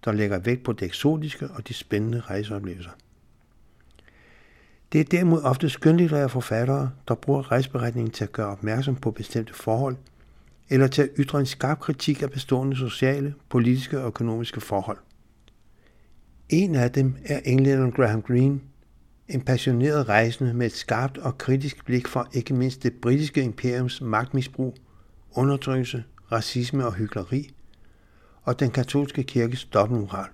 der 0.06 0.11
lægger 0.11 0.40
vægt 0.40 0.64
på 0.64 0.74
det 0.74 0.86
eksotiske 0.86 1.48
og 1.48 1.68
de 1.68 1.74
spændende 1.74 2.20
rejseoplevelser. 2.20 2.91
Det 4.91 5.02
er 5.02 5.06
derimod 5.06 5.44
ofte 5.44 5.70
skønlitterære 5.70 6.30
forfattere, 6.30 6.91
der 7.07 7.16
bruger 7.16 7.52
rejseberetningen 7.52 8.11
til 8.11 8.24
at 8.24 8.32
gøre 8.32 8.48
opmærksom 8.48 8.95
på 8.95 9.11
bestemte 9.11 9.53
forhold, 9.53 9.95
eller 10.70 10.88
til 10.88 11.02
at 11.02 11.10
ytre 11.18 11.40
en 11.40 11.45
skarp 11.45 11.80
kritik 11.80 12.22
af 12.22 12.32
bestående 12.32 12.76
sociale, 12.76 13.34
politiske 13.49 13.99
og 13.99 14.07
økonomiske 14.07 14.61
forhold. 14.61 14.98
En 16.49 16.76
af 16.76 16.91
dem 16.91 17.15
er 17.26 17.39
englænderen 17.45 17.91
Graham 17.91 18.21
Greene, 18.21 18.59
en 19.27 19.41
passioneret 19.41 20.09
rejsende 20.09 20.53
med 20.53 20.65
et 20.65 20.71
skarpt 20.71 21.17
og 21.17 21.38
kritisk 21.38 21.85
blik 21.85 22.07
for 22.07 22.27
ikke 22.34 22.53
mindst 22.53 22.84
det 22.84 22.93
britiske 22.93 23.41
imperiums 23.41 24.01
magtmisbrug, 24.01 24.76
undertrykkelse, 25.31 26.03
racisme 26.31 26.85
og 26.85 26.93
hykleri, 26.93 27.49
og 28.43 28.59
den 28.59 28.71
katolske 28.71 29.23
kirkes 29.23 29.65
dobbeltmoral. 29.65 30.30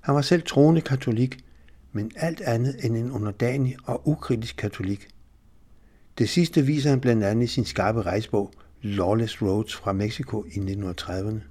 Han 0.00 0.14
var 0.14 0.22
selv 0.22 0.42
troende 0.42 0.80
katolik, 0.80 1.44
men 1.92 2.10
alt 2.16 2.40
andet 2.40 2.84
end 2.84 2.96
en 2.96 3.10
underdanig 3.10 3.76
og 3.84 4.08
ukritisk 4.08 4.56
katolik. 4.56 5.08
Det 6.18 6.28
sidste 6.28 6.62
viser 6.62 6.90
han 6.90 7.00
blandt 7.00 7.24
andet 7.24 7.44
i 7.44 7.46
sin 7.46 7.64
skarpe 7.64 8.02
rejsbog 8.02 8.52
Lawless 8.82 9.42
Roads 9.42 9.76
fra 9.76 9.92
Mexico 9.92 10.44
i 10.44 10.58
1930'erne. 10.58 11.49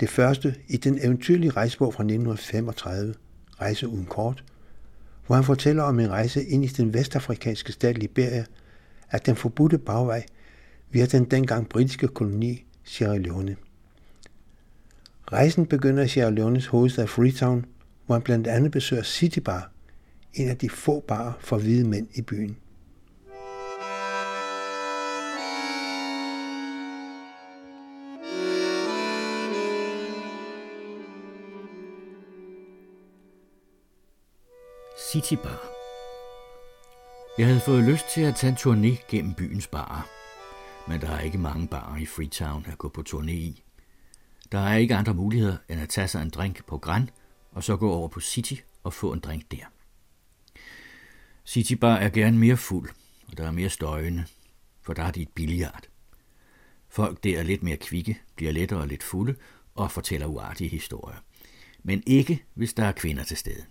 Det 0.00 0.08
første 0.08 0.54
i 0.68 0.76
den 0.76 0.98
eventyrlige 1.02 1.50
rejsebog 1.50 1.94
fra 1.94 2.02
1935, 2.02 3.14
Rejse 3.60 3.88
uden 3.88 4.06
kort, 4.06 4.44
hvor 5.26 5.34
han 5.36 5.44
fortæller 5.44 5.82
om 5.82 6.00
en 6.00 6.10
rejse 6.10 6.44
ind 6.44 6.64
i 6.64 6.68
den 6.68 6.94
vestafrikanske 6.94 7.72
stat 7.72 7.98
Liberia, 7.98 8.44
at 9.10 9.26
den 9.26 9.36
forbudte 9.36 9.78
bagvej 9.78 10.26
via 10.90 11.06
den 11.06 11.24
dengang 11.24 11.68
britiske 11.68 12.08
koloni 12.08 12.64
Sierra 12.84 13.16
Leone. 13.18 13.56
Rejsen 15.32 15.66
begynder 15.66 16.02
i 16.02 16.08
Sierra 16.08 16.30
Leones 16.30 16.66
hovedstad 16.66 17.06
Freetown, 17.06 17.64
hvor 18.06 18.14
han 18.14 18.22
blandt 18.22 18.46
andet 18.46 18.70
besøger 18.70 19.02
City 19.02 19.38
Bar, 19.38 19.70
en 20.34 20.48
af 20.48 20.56
de 20.56 20.70
få 20.70 21.00
barer 21.00 21.32
for 21.40 21.58
hvide 21.58 21.88
mænd 21.88 22.08
i 22.14 22.22
byen. 22.22 22.56
City 34.98 35.34
Bar. 35.34 35.68
Jeg 37.38 37.46
havde 37.46 37.60
fået 37.60 37.84
lyst 37.84 38.04
til 38.14 38.20
at 38.20 38.36
tage 38.36 38.50
en 38.50 38.56
turné 38.56 39.06
gennem 39.08 39.34
byens 39.34 39.66
barer, 39.66 40.08
men 40.90 41.00
der 41.00 41.10
er 41.10 41.20
ikke 41.20 41.38
mange 41.38 41.68
barer 41.68 41.96
i 41.96 42.06
Freetown 42.06 42.66
at 42.66 42.78
gå 42.78 42.88
på 42.88 43.04
turné 43.08 43.30
i. 43.30 43.62
Der 44.52 44.58
er 44.58 44.76
ikke 44.76 44.94
andre 44.94 45.14
muligheder 45.14 45.56
end 45.68 45.80
at 45.80 45.88
tage 45.88 46.08
sig 46.08 46.22
en 46.22 46.30
drink 46.30 46.64
på 46.66 46.78
Gran 46.78 47.10
og 47.52 47.64
så 47.64 47.76
gå 47.76 47.92
over 47.92 48.08
på 48.08 48.20
City 48.20 48.54
og 48.82 48.92
få 48.92 49.12
en 49.12 49.20
drink 49.20 49.50
der. 49.50 49.64
City 51.46 51.72
Bar 51.72 51.96
er 51.96 52.08
gerne 52.08 52.38
mere 52.38 52.56
fuld, 52.56 52.90
og 53.28 53.36
der 53.36 53.46
er 53.46 53.52
mere 53.52 53.70
støjende, 53.70 54.24
for 54.82 54.92
der 54.92 55.02
er 55.02 55.10
de 55.10 55.22
et 55.22 55.32
billiard. 55.34 55.84
Folk 56.88 57.24
der 57.24 57.38
er 57.38 57.42
lidt 57.42 57.62
mere 57.62 57.76
kvikke, 57.76 58.20
bliver 58.36 58.52
lettere 58.52 58.80
og 58.80 58.88
lidt 58.88 59.02
fulde 59.02 59.34
og 59.74 59.90
fortæller 59.90 60.26
uartige 60.26 60.70
historier. 60.70 61.16
Men 61.82 62.02
ikke, 62.06 62.44
hvis 62.54 62.74
der 62.74 62.84
er 62.84 62.92
kvinder 62.92 63.24
til 63.24 63.36
stede. 63.36 63.64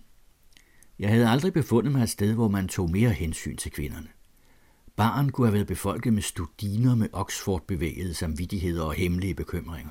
Jeg 0.98 1.10
havde 1.10 1.28
aldrig 1.28 1.52
befundet 1.52 1.92
mig 1.92 2.02
et 2.02 2.10
sted, 2.10 2.34
hvor 2.34 2.48
man 2.48 2.68
tog 2.68 2.90
mere 2.90 3.10
hensyn 3.10 3.56
til 3.56 3.72
kvinderne. 3.72 4.08
Baren 4.96 5.32
kunne 5.32 5.46
have 5.46 5.54
været 5.54 5.66
befolket 5.66 6.12
med 6.12 6.22
studiner 6.22 6.94
med 6.94 7.08
Oxford-bevægede 7.12 8.14
samvittigheder 8.14 8.82
og 8.82 8.94
hemmelige 8.94 9.34
bekymringer. 9.34 9.90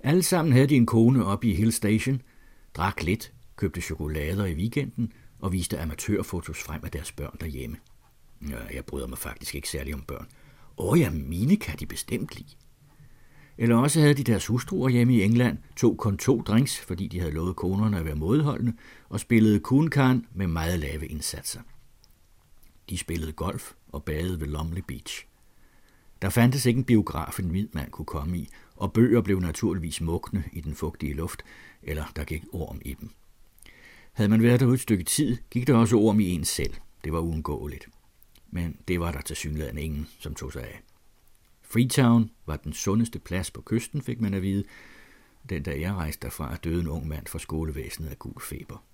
Alle 0.00 0.22
sammen 0.22 0.52
havde 0.52 0.66
de 0.66 0.76
en 0.76 0.86
kone 0.86 1.24
oppe 1.24 1.46
i 1.46 1.54
Hill 1.54 1.72
Station, 1.72 2.22
drak 2.74 3.02
lidt, 3.02 3.32
købte 3.56 3.80
chokolader 3.80 4.44
i 4.44 4.54
weekenden 4.54 5.12
og 5.38 5.52
viste 5.52 5.80
amatørfotos 5.80 6.62
frem 6.62 6.84
af 6.84 6.90
deres 6.90 7.12
børn 7.12 7.36
derhjemme. 7.40 7.76
Ja, 8.48 8.74
jeg 8.74 8.84
bryder 8.84 9.06
mig 9.06 9.18
faktisk 9.18 9.54
ikke 9.54 9.68
særlig 9.68 9.94
om 9.94 10.02
børn. 10.02 10.26
Åh 10.78 11.00
ja, 11.00 11.10
mine 11.10 11.56
kan 11.56 11.78
de 11.78 11.86
bestemt 11.86 12.36
lide. 12.36 12.56
Eller 13.58 13.76
også 13.76 14.00
havde 14.00 14.14
de 14.14 14.24
deres 14.24 14.46
hustruer 14.46 14.88
hjemme 14.88 15.14
i 15.14 15.22
England, 15.22 15.58
tog 15.76 15.96
kun 15.98 16.18
to 16.18 16.42
drinks, 16.42 16.78
fordi 16.78 17.08
de 17.08 17.20
havde 17.20 17.32
lovet 17.32 17.56
konerne 17.56 17.98
at 17.98 18.04
være 18.04 18.14
modholdende, 18.14 18.72
og 19.08 19.20
spillede 19.20 19.60
kunkan 19.60 20.26
med 20.34 20.46
meget 20.46 20.78
lave 20.78 21.06
indsatser. 21.06 21.60
De 22.90 22.98
spillede 22.98 23.32
golf 23.32 23.72
og 23.88 24.04
badede 24.04 24.40
ved 24.40 24.46
Lomley 24.46 24.82
Beach. 24.88 25.26
Der 26.22 26.30
fandtes 26.30 26.66
ikke 26.66 26.78
en 26.78 26.84
biograf, 26.84 27.38
en 27.38 27.50
hvid 27.50 27.68
mand 27.72 27.90
kunne 27.90 28.06
komme 28.06 28.38
i, 28.38 28.48
og 28.76 28.92
bøger 28.92 29.20
blev 29.20 29.40
naturligvis 29.40 30.00
mugne 30.00 30.44
i 30.52 30.60
den 30.60 30.74
fugtige 30.74 31.14
luft, 31.14 31.42
eller 31.82 32.04
der 32.16 32.24
gik 32.24 32.44
orm 32.52 32.80
i 32.84 32.94
dem. 33.00 33.10
Havde 34.12 34.30
man 34.30 34.42
været 34.42 34.60
derude 34.60 34.74
et 34.74 34.80
stykke 34.80 35.04
tid, 35.04 35.36
gik 35.50 35.66
der 35.66 35.74
også 35.74 35.96
orm 35.96 36.20
i 36.20 36.30
en 36.30 36.44
selv. 36.44 36.74
Det 37.04 37.12
var 37.12 37.18
uundgåeligt. 37.18 37.88
Men 38.50 38.76
det 38.88 39.00
var 39.00 39.12
der 39.12 39.20
til 39.20 39.36
synligheden 39.36 39.78
ingen, 39.78 40.08
som 40.18 40.34
tog 40.34 40.52
sig 40.52 40.62
af. 40.62 40.82
Freetown 41.74 42.30
var 42.46 42.56
den 42.56 42.72
sundeste 42.72 43.18
plads 43.18 43.50
på 43.50 43.62
kysten, 43.62 44.02
fik 44.02 44.20
man 44.20 44.34
at 44.34 44.42
vide. 44.42 44.64
Den 45.48 45.62
dag 45.62 45.80
jeg 45.80 45.94
rejste 45.94 46.22
derfra, 46.22 46.56
døde 46.56 46.80
en 46.80 46.88
ung 46.88 47.08
mand 47.08 47.26
fra 47.26 47.38
skolevæsenet 47.38 48.08
af 48.08 48.18
gul 48.18 48.40
feber. 48.40 48.84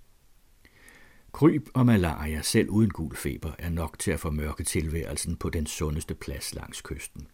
Kryb 1.33 1.69
og 1.75 1.87
malaria, 1.87 2.43
selv 2.43 2.69
uden 2.69 2.91
gul 2.91 3.17
feber, 3.17 3.53
er 3.59 3.69
nok 3.69 3.99
til 3.99 4.11
at 4.11 4.21
formørke 4.21 4.65
tilværelsen 4.65 5.37
på 5.37 5.51
den 5.51 5.67
sundeste 5.67 6.15
plads 6.15 6.55
langs 6.55 6.81
kysten. 6.81 7.27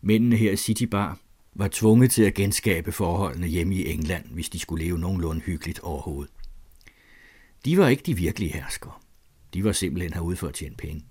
Mændene 0.00 0.36
her 0.36 0.52
i 0.52 0.56
City 0.56 0.84
Bar 0.84 1.18
var 1.54 1.68
tvunget 1.72 2.10
til 2.10 2.22
at 2.22 2.34
genskabe 2.34 2.92
forholdene 2.92 3.46
hjemme 3.46 3.74
i 3.74 3.92
England, 3.92 4.26
hvis 4.26 4.48
de 4.48 4.58
skulle 4.58 4.84
leve 4.84 4.98
nogenlunde 4.98 5.40
hyggeligt 5.40 5.80
overhovedet. 5.80 6.32
De 7.64 7.78
var 7.78 7.88
ikke 7.88 8.02
de 8.02 8.16
virkelige 8.16 8.52
herskere. 8.52 8.94
De 9.54 9.64
var 9.64 9.72
simpelthen 9.72 10.12
herude 10.12 10.36
for 10.36 10.48
at 10.48 10.54
tjene 10.54 10.76
penge 10.76 11.04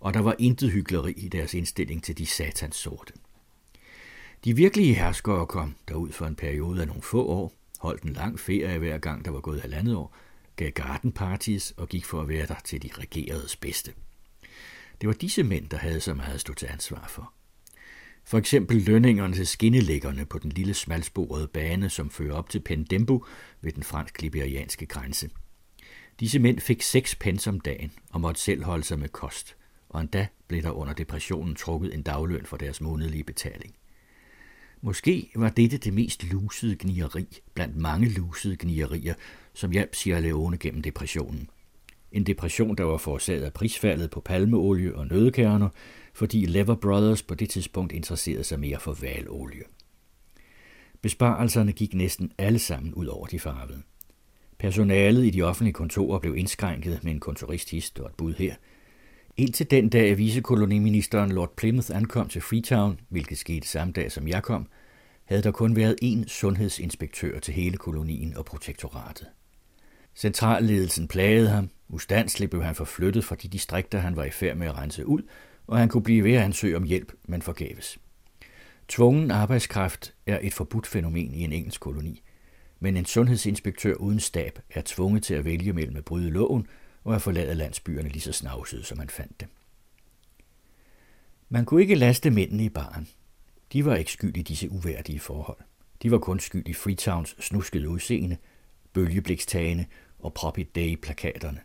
og 0.00 0.14
der 0.14 0.20
var 0.20 0.34
intet 0.38 0.70
hyggeleri 0.70 1.12
i 1.12 1.28
deres 1.28 1.54
indstilling 1.54 2.04
til 2.04 2.18
de 2.18 2.26
satans 2.26 2.76
sorte. 2.76 3.12
De 4.44 4.56
virkelige 4.56 4.94
herskere 4.94 5.46
kom 5.46 5.74
derud 5.88 6.12
for 6.12 6.26
en 6.26 6.36
periode 6.36 6.80
af 6.80 6.86
nogle 6.86 7.02
få 7.02 7.26
år, 7.26 7.52
holdt 7.78 8.02
en 8.02 8.12
lang 8.12 8.40
ferie 8.40 8.78
hver 8.78 8.98
gang, 8.98 9.24
der 9.24 9.30
var 9.30 9.40
gået 9.40 9.60
halvandet 9.60 9.96
år, 9.96 10.16
gav 10.56 10.70
garden 10.70 11.12
parties 11.12 11.70
og 11.76 11.88
gik 11.88 12.04
for 12.04 12.20
at 12.20 12.28
være 12.28 12.46
der 12.46 12.54
til 12.64 12.82
de 12.82 12.90
regeredes 12.92 13.56
bedste. 13.56 13.92
Det 15.00 15.06
var 15.06 15.12
disse 15.12 15.42
mænd, 15.42 15.68
der 15.68 15.76
havde 15.76 16.00
så 16.00 16.14
meget 16.14 16.34
at 16.34 16.40
stå 16.40 16.54
til 16.54 16.66
ansvar 16.66 17.06
for. 17.08 17.32
For 18.24 18.38
eksempel 18.38 18.76
lønningerne 18.76 19.34
til 19.34 19.46
skinnelæggerne 19.46 20.24
på 20.26 20.38
den 20.38 20.52
lille 20.52 20.74
smalsporede 20.74 21.48
bane, 21.48 21.90
som 21.90 22.10
fører 22.10 22.34
op 22.34 22.50
til 22.50 22.60
Pendembo 22.60 23.24
ved 23.60 23.72
den 23.72 23.82
fransk-liberianske 23.82 24.86
grænse. 24.86 25.30
Disse 26.20 26.38
mænd 26.38 26.60
fik 26.60 26.82
seks 26.82 27.14
pence 27.14 27.50
om 27.50 27.60
dagen 27.60 27.92
og 28.10 28.20
måtte 28.20 28.40
selv 28.40 28.64
holde 28.64 28.84
sig 28.84 28.98
med 28.98 29.08
kost 29.08 29.57
og 29.88 30.00
endda 30.00 30.26
blev 30.48 30.62
der 30.62 30.70
under 30.70 30.94
depressionen 30.94 31.54
trukket 31.54 31.94
en 31.94 32.02
dagløn 32.02 32.46
for 32.46 32.56
deres 32.56 32.80
månedlige 32.80 33.24
betaling. 33.24 33.74
Måske 34.80 35.30
var 35.34 35.48
dette 35.48 35.78
det 35.78 35.94
mest 35.94 36.24
lusede 36.24 36.76
gnieri 36.78 37.40
blandt 37.54 37.76
mange 37.76 38.08
lusede 38.08 38.56
gnierier, 38.56 39.14
som 39.54 39.70
hjalp 39.70 39.94
Sierra 39.94 40.20
Leone 40.20 40.56
gennem 40.56 40.82
depressionen. 40.82 41.50
En 42.12 42.24
depression, 42.24 42.76
der 42.76 42.84
var 42.84 42.96
forårsaget 42.96 43.42
af 43.42 43.52
prisfaldet 43.52 44.10
på 44.10 44.20
palmeolie 44.20 44.94
og 44.94 45.06
nødkerner, 45.06 45.68
fordi 46.12 46.46
Lever 46.46 46.74
Brothers 46.74 47.22
på 47.22 47.34
det 47.34 47.50
tidspunkt 47.50 47.92
interesserede 47.92 48.44
sig 48.44 48.60
mere 48.60 48.80
for 48.80 48.92
valolie. 48.92 49.62
Besparelserne 51.02 51.72
gik 51.72 51.94
næsten 51.94 52.32
alle 52.38 52.58
sammen 52.58 52.94
ud 52.94 53.06
over 53.06 53.26
de 53.26 53.38
farvede. 53.38 53.82
Personalet 54.58 55.24
i 55.24 55.30
de 55.30 55.42
offentlige 55.42 55.72
kontorer 55.72 56.18
blev 56.18 56.36
indskrænket 56.36 57.04
med 57.04 57.12
en 57.12 57.20
kontorist 57.20 57.98
og 57.98 58.06
et 58.06 58.14
bud 58.14 58.34
her– 58.34 58.54
Indtil 59.38 59.70
den 59.70 59.88
dag 59.88 60.18
vicekoloniministeren 60.18 61.32
Lord 61.32 61.56
Plymouth 61.56 61.96
ankom 61.96 62.28
til 62.28 62.40
Freetown, 62.40 63.00
hvilket 63.08 63.38
skete 63.38 63.68
samme 63.68 63.92
dag 63.92 64.12
som 64.12 64.28
jeg 64.28 64.42
kom, 64.42 64.66
havde 65.24 65.42
der 65.42 65.50
kun 65.50 65.76
været 65.76 65.96
én 66.04 66.28
sundhedsinspektør 66.28 67.38
til 67.38 67.54
hele 67.54 67.76
kolonien 67.76 68.36
og 68.36 68.44
protektoratet. 68.44 69.26
Centralledelsen 70.16 71.08
plagede 71.08 71.48
ham, 71.48 71.70
ustandsligt 71.88 72.50
blev 72.50 72.62
han 72.62 72.74
forflyttet 72.74 73.24
fra 73.24 73.36
de 73.36 73.48
distrikter, 73.48 73.98
han 73.98 74.16
var 74.16 74.24
i 74.24 74.30
færd 74.30 74.56
med 74.56 74.66
at 74.66 74.78
rense 74.78 75.06
ud, 75.06 75.22
og 75.66 75.78
han 75.78 75.88
kunne 75.88 76.02
blive 76.02 76.24
ved 76.24 76.32
at 76.32 76.42
ansøge 76.42 76.76
om 76.76 76.84
hjælp, 76.84 77.12
men 77.24 77.42
forgæves. 77.42 77.98
Tvungen 78.88 79.30
arbejdskraft 79.30 80.14
er 80.26 80.38
et 80.42 80.54
forbudt 80.54 80.86
fænomen 80.86 81.34
i 81.34 81.44
en 81.44 81.52
engelsk 81.52 81.80
koloni, 81.80 82.22
men 82.80 82.96
en 82.96 83.04
sundhedsinspektør 83.04 83.94
uden 83.94 84.20
stab 84.20 84.58
er 84.70 84.82
tvunget 84.84 85.22
til 85.22 85.34
at 85.34 85.44
vælge 85.44 85.72
mellem 85.72 85.96
at 85.96 86.04
bryde 86.04 86.30
loven 86.30 86.66
og 87.04 87.14
at 87.14 87.22
forlade 87.22 87.54
landsbyerne 87.54 88.08
lige 88.08 88.22
så 88.22 88.32
snavsede, 88.32 88.84
som 88.84 88.98
man 88.98 89.08
fandt 89.08 89.40
dem. 89.40 89.48
Man 91.48 91.64
kunne 91.64 91.82
ikke 91.82 91.94
laste 91.94 92.30
mændene 92.30 92.64
i 92.64 92.68
baren. 92.68 93.08
De 93.72 93.84
var 93.84 93.96
ikke 93.96 94.12
skyld 94.12 94.36
i 94.36 94.42
disse 94.42 94.70
uværdige 94.70 95.20
forhold. 95.20 95.58
De 96.02 96.10
var 96.10 96.18
kun 96.18 96.40
skyld 96.40 96.68
i 96.68 96.72
Freetowns 96.72 97.36
snuskede 97.40 97.88
udseende, 97.88 98.36
bølgeblikstagene 98.92 99.86
og 100.18 100.34
Proppy 100.34 100.66
Day-plakaterne. 100.74 101.60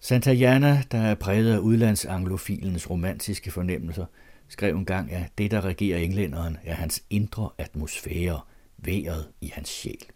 Santayana, 0.00 0.82
der 0.92 0.98
er 0.98 1.14
præget 1.14 1.54
af 1.54 1.58
udlandsanglofilens 1.58 2.90
romantiske 2.90 3.50
fornemmelser, 3.50 4.06
skrev 4.48 4.76
engang, 4.76 5.12
at 5.12 5.38
det, 5.38 5.50
der 5.50 5.60
regerer 5.60 5.98
englænderen, 5.98 6.56
er 6.64 6.74
hans 6.74 7.04
indre 7.10 7.50
atmosfære, 7.58 8.40
vejret 8.78 9.28
i 9.40 9.48
hans 9.48 9.68
sjæl. 9.68 10.06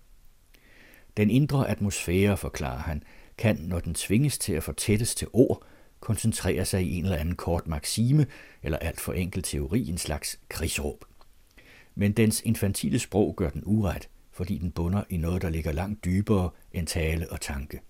Den 1.16 1.31
indre 1.31 1.68
atmosfære, 1.68 2.36
forklarer 2.36 2.78
han, 2.78 3.02
kan, 3.39 3.56
når 3.56 3.81
den 3.81 3.94
tvinges 3.94 4.39
til 4.39 4.52
at 4.52 4.62
fortættes 4.62 5.15
til 5.15 5.28
ord, 5.32 5.66
koncentrere 6.01 6.65
sig 6.65 6.82
i 6.82 6.98
en 6.98 7.05
eller 7.05 7.16
anden 7.16 7.36
kort 7.36 7.66
maxime 7.66 8.27
eller 8.62 8.78
alt 8.78 9.01
for 9.01 9.12
enkel 9.12 9.43
teori, 9.43 9.89
en 9.89 9.98
slags 9.98 10.40
krigsråb. 10.48 11.05
Men 11.94 12.12
dens 12.12 12.43
infantile 12.44 12.98
sprog 12.98 13.36
gør 13.36 13.51
den 13.51 13.62
uret, 13.65 14.09
fordi 14.32 14.59
den 14.59 14.70
bunder 14.70 15.05
i 15.11 15.16
noget, 15.16 15.43
der 15.43 15.51
ligger 15.51 15.73
langt 15.73 16.05
dybere 16.05 16.51
end 16.73 16.86
tale 16.86 17.32
og 17.32 17.40
tanke. 17.40 17.81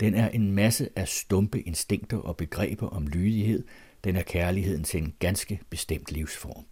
Den 0.00 0.14
er 0.14 0.28
en 0.28 0.52
masse 0.52 0.88
af 0.96 1.08
stumpe 1.08 1.60
instinkter 1.60 2.16
og 2.16 2.36
begreber 2.36 2.88
om 2.88 3.06
lydighed, 3.06 3.64
den 4.04 4.16
er 4.16 4.22
kærligheden 4.22 4.84
til 4.84 5.02
en 5.02 5.14
ganske 5.18 5.60
bestemt 5.70 6.12
livsform. 6.12 6.64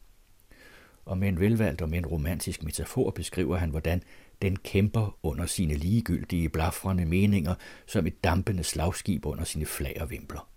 Og 1.04 1.18
med 1.18 1.28
en 1.28 1.40
velvalgt 1.40 1.82
og 1.82 1.88
med 1.88 1.98
en 1.98 2.06
romantisk 2.06 2.62
metafor 2.62 3.10
beskriver 3.10 3.56
han, 3.56 3.70
hvordan 3.70 4.02
den 4.42 4.56
kæmper 4.56 5.18
under 5.22 5.46
sine 5.46 5.74
ligegyldige, 5.74 6.48
blafrende 6.48 7.04
meninger 7.04 7.54
som 7.86 8.06
et 8.06 8.24
dampende 8.24 8.64
slagskib 8.64 9.26
under 9.26 9.44
sine 9.44 9.66
flag 9.66 9.96
og 10.00 10.10
vimpler. 10.10 10.48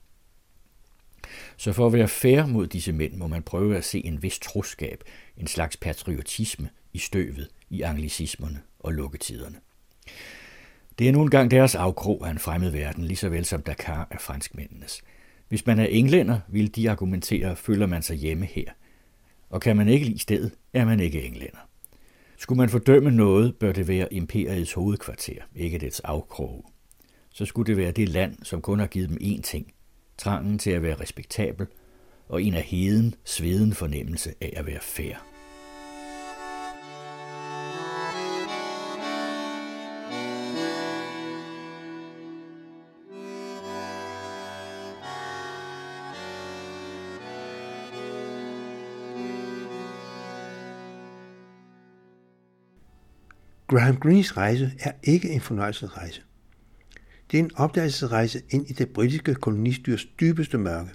Så 1.57 1.73
for 1.73 1.87
at 1.87 1.93
være 1.93 2.07
fair 2.07 2.45
mod 2.45 2.67
disse 2.67 2.91
mænd, 2.91 3.13
må 3.13 3.27
man 3.27 3.43
prøve 3.43 3.77
at 3.77 3.85
se 3.85 4.05
en 4.05 4.23
vis 4.23 4.39
troskab, 4.39 5.03
en 5.37 5.47
slags 5.47 5.77
patriotisme 5.77 6.69
i 6.93 6.97
støvet, 6.97 7.49
i 7.69 7.81
anglicismerne 7.81 8.61
og 8.79 8.93
lukketiderne. 8.93 9.59
Det 10.99 11.07
er 11.07 11.11
nu 11.11 11.21
engang 11.21 11.51
deres 11.51 11.75
afkrog 11.75 12.27
af 12.27 12.31
en 12.31 12.39
fremmed 12.39 12.69
verden, 12.69 13.03
lige 13.03 13.17
så 13.17 13.29
vel 13.29 13.45
som 13.45 13.61
Dakar 13.61 14.07
er 14.11 14.17
franskmændenes. 14.17 15.01
Hvis 15.47 15.65
man 15.65 15.79
er 15.79 15.85
englænder, 15.85 16.39
vil 16.47 16.75
de 16.75 16.89
argumentere, 16.89 17.55
føler 17.55 17.85
man 17.85 18.01
sig 18.01 18.15
hjemme 18.15 18.45
her. 18.45 18.71
Og 19.49 19.61
kan 19.61 19.77
man 19.77 19.87
ikke 19.87 20.05
lide 20.05 20.19
stedet, 20.19 20.51
er 20.73 20.85
man 20.85 20.99
ikke 20.99 21.23
englænder. 21.23 21.68
Skulle 22.39 22.57
man 22.57 22.69
fordømme 22.69 23.11
noget, 23.11 23.55
bør 23.55 23.71
det 23.71 23.87
være 23.87 24.13
imperiets 24.13 24.73
hovedkvarter, 24.73 25.41
ikke 25.55 25.77
dets 25.77 25.99
afkrog. 25.99 26.65
Så 27.33 27.45
skulle 27.45 27.67
det 27.67 27.77
være 27.77 27.91
det 27.91 28.09
land, 28.09 28.35
som 28.43 28.61
kun 28.61 28.79
har 28.79 28.87
givet 28.87 29.09
dem 29.09 29.17
én 29.21 29.41
ting, 29.41 29.73
trangen 30.17 30.57
til 30.59 30.71
at 30.71 30.83
være 30.83 31.01
respektabel, 31.01 31.67
og 32.27 32.43
en 32.43 32.53
af 32.53 32.61
heden, 32.61 33.15
sveden 33.25 33.73
fornemmelse 33.73 34.33
af 34.41 34.53
at 34.55 34.65
være 34.65 34.79
fair. 34.81 35.28
Graham 53.69 53.95
Greens 53.95 54.37
rejse 54.37 54.71
er 54.79 54.91
ikke 55.03 55.29
en 55.29 55.41
fornøjelsesrejse. 55.41 56.21
Det 57.31 57.39
er 57.39 57.43
en 57.43 57.51
opdagelsesrejse 57.55 58.41
ind 58.49 58.69
i 58.69 58.73
det 58.73 58.89
britiske 58.89 59.35
kolonistyrs 59.35 60.05
dybeste 60.05 60.57
mørke. 60.57 60.89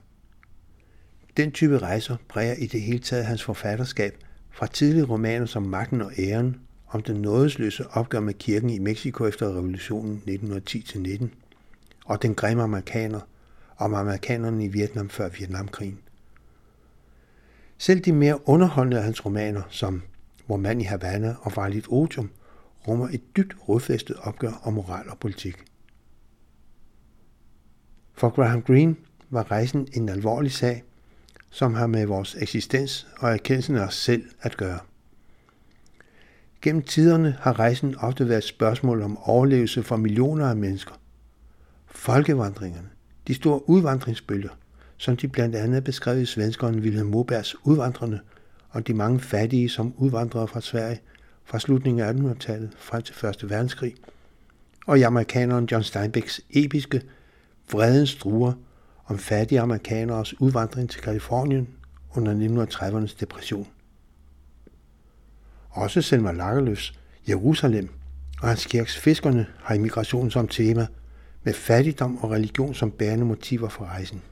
Den 1.36 1.52
type 1.52 1.78
rejser 1.78 2.16
præger 2.28 2.54
i 2.54 2.66
det 2.66 2.80
hele 2.82 2.98
taget 2.98 3.26
hans 3.26 3.42
forfatterskab 3.42 4.18
fra 4.50 4.66
tidlige 4.66 5.04
romaner 5.04 5.46
som 5.46 5.62
Magten 5.62 6.00
og 6.00 6.12
Æren, 6.18 6.60
om 6.88 7.02
den 7.02 7.16
nådesløse 7.16 7.86
opgør 7.90 8.20
med 8.20 8.34
kirken 8.34 8.70
i 8.70 8.78
Mexico 8.78 9.26
efter 9.26 9.48
revolutionen 9.48 10.22
1910-19, 10.28 11.26
og 12.04 12.22
den 12.22 12.34
grimme 12.34 12.62
amerikaner, 12.62 13.20
om 13.78 13.94
amerikanerne 13.94 14.64
i 14.64 14.68
Vietnam 14.68 15.08
før 15.08 15.28
Vietnamkrigen. 15.28 15.98
Selv 17.78 18.00
de 18.00 18.12
mere 18.12 18.48
underholdende 18.48 18.96
af 18.96 19.04
hans 19.04 19.24
romaner, 19.24 19.62
som 19.70 20.02
Hvor 20.46 20.56
mand 20.56 20.80
i 20.80 20.84
Havana 20.84 21.34
og 21.40 21.52
Farligt 21.52 21.86
Otium, 21.88 22.30
rummer 22.88 23.08
et 23.08 23.36
dybt 23.36 23.56
rodfæstet 23.68 24.16
opgør 24.16 24.52
om 24.62 24.72
moral 24.72 25.08
og 25.08 25.18
politik. 25.18 25.64
For 28.14 28.28
Graham 28.28 28.62
Greene 28.62 28.96
var 29.30 29.50
rejsen 29.50 29.88
en 29.92 30.08
alvorlig 30.08 30.52
sag, 30.52 30.84
som 31.50 31.74
har 31.74 31.86
med 31.86 32.06
vores 32.06 32.36
eksistens 32.40 33.06
og 33.18 33.32
erkendelsen 33.32 33.76
af 33.76 33.86
os 33.86 33.94
selv 33.94 34.24
at 34.40 34.56
gøre. 34.56 34.78
Gennem 36.62 36.82
tiderne 36.82 37.36
har 37.40 37.58
rejsen 37.58 37.96
ofte 37.98 38.28
været 38.28 38.38
et 38.38 38.44
spørgsmål 38.44 39.02
om 39.02 39.18
overlevelse 39.18 39.82
for 39.82 39.96
millioner 39.96 40.46
af 40.46 40.56
mennesker. 40.56 40.94
Folkevandringerne, 41.86 42.88
de 43.26 43.34
store 43.34 43.68
udvandringsbølger, 43.68 44.58
som 44.96 45.16
de 45.16 45.28
blandt 45.28 45.56
andet 45.56 45.84
beskrev 45.84 46.20
i 46.20 46.26
svenskeren 46.26 46.80
Wilhelm 46.80 47.06
Mobergs 47.06 47.66
udvandrende, 47.66 48.20
og 48.68 48.86
de 48.86 48.94
mange 48.94 49.20
fattige, 49.20 49.68
som 49.68 49.94
udvandrede 49.96 50.48
fra 50.48 50.60
Sverige 50.60 51.00
fra 51.44 51.58
slutningen 51.58 52.00
af 52.04 52.12
1800-tallet 52.12 52.70
frem 52.78 53.02
til 53.02 53.26
1. 53.26 53.50
verdenskrig, 53.50 53.94
og 54.86 54.98
i 54.98 55.02
amerikaneren 55.02 55.68
John 55.70 55.82
Steinbecks 55.82 56.40
episke 56.50 57.02
Vredens 57.72 58.16
druer 58.16 58.52
om 59.06 59.18
fattige 59.18 59.60
amerikaneres 59.60 60.40
udvandring 60.40 60.90
til 60.90 61.00
Kalifornien 61.00 61.68
under 62.14 62.66
1930'ernes 62.66 63.16
depression. 63.20 63.68
Også 65.70 66.02
Selma 66.02 66.32
Lagerløfs 66.32 66.98
Jerusalem 67.28 67.88
og 68.42 68.48
hans 68.48 68.66
kirks 68.66 68.98
fiskerne 68.98 69.46
har 69.58 69.74
immigration 69.74 70.30
som 70.30 70.48
tema, 70.48 70.86
med 71.42 71.52
fattigdom 71.52 72.18
og 72.18 72.30
religion 72.30 72.74
som 72.74 72.90
bærende 72.90 73.24
motiver 73.24 73.68
for 73.68 73.84
rejsen. 73.84 74.22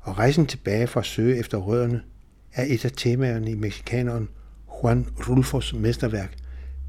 Og 0.00 0.18
rejsen 0.18 0.46
tilbage 0.46 0.86
for 0.86 1.00
at 1.00 1.06
søge 1.06 1.38
efter 1.38 1.58
rødderne 1.58 2.02
er 2.52 2.64
et 2.68 2.84
af 2.84 2.92
temaerne 2.96 3.50
i 3.50 3.54
mexikaneren 3.54 4.28
Juan 4.82 5.06
Rulfos 5.28 5.74
mesterværk 5.74 6.36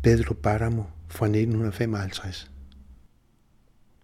Pedro 0.04 0.34
Páramo 0.34 0.84
fra 1.08 1.26
1955. 1.26 2.52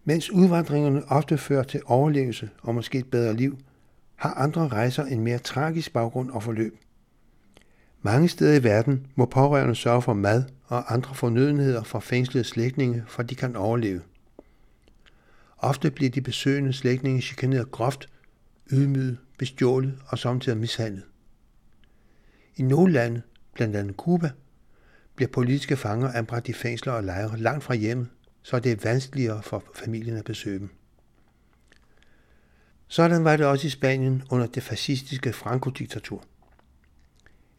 Mens 0.04 0.30
udvandringerne 0.30 1.12
ofte 1.12 1.38
fører 1.38 1.64
til 1.64 1.82
overlevelse 1.86 2.50
og 2.62 2.76
måske 2.76 2.98
et 2.98 3.12
bedre 3.12 3.36
liv, 3.36 3.58
har 4.16 4.34
andre 4.34 4.68
rejser 4.68 5.04
en 5.04 5.22
mere 5.22 5.38
tragisk 5.38 5.94
baggrund 5.94 6.30
og 6.32 6.44
forløb. 6.44 6.78
Mange 8.02 8.30
steder 8.30 8.60
i 8.60 8.64
verden 8.64 9.08
må 9.16 9.26
pårørende 9.26 9.76
sørge 9.76 10.02
for 10.02 10.14
mad 10.14 10.44
og 10.66 10.94
andre 10.94 11.16
fornødenheder 11.16 11.84
for 11.84 12.00
fængslede 12.00 12.44
slægtninge, 12.44 13.04
for 13.08 13.24
de 13.24 13.36
kan 13.36 13.56
overleve. 13.56 14.02
Ofte 15.58 15.92
bliver 15.92 16.12
de 16.12 16.22
besøgende 16.22 16.74
slægtninge 16.74 17.22
chikaneret 17.22 17.72
groft, 17.72 18.10
ydmyget, 18.72 19.18
bestjålet 19.38 20.00
og 20.08 20.20
samtidig 20.20 20.58
mishandlet. 20.58 21.04
I 22.56 22.62
nogle 22.62 22.94
lande, 22.94 23.22
blandt 23.54 23.76
andet 23.76 23.96
Cuba, 23.96 24.32
bliver 25.16 25.30
politiske 25.30 25.78
fanger 25.78 26.12
anbragt 26.12 26.50
i 26.50 26.54
fængsler 26.54 26.94
og 26.94 27.04
lejre 27.04 27.38
langt 27.38 27.64
fra 27.64 27.76
hjemmet, 27.76 28.08
så 28.42 28.60
det 28.60 28.72
er 28.72 28.90
vanskeligere 28.90 29.44
for 29.44 29.64
familien 29.76 30.18
at 30.18 30.26
besøge 30.26 30.60
dem. 30.60 30.70
Sådan 32.88 33.24
var 33.24 33.38
det 33.38 33.46
også 33.46 33.68
i 33.68 33.70
Spanien 33.70 34.24
under 34.30 34.48
det 34.48 34.64
fascistiske 34.64 35.34
Franco-diktatur. 35.34 36.24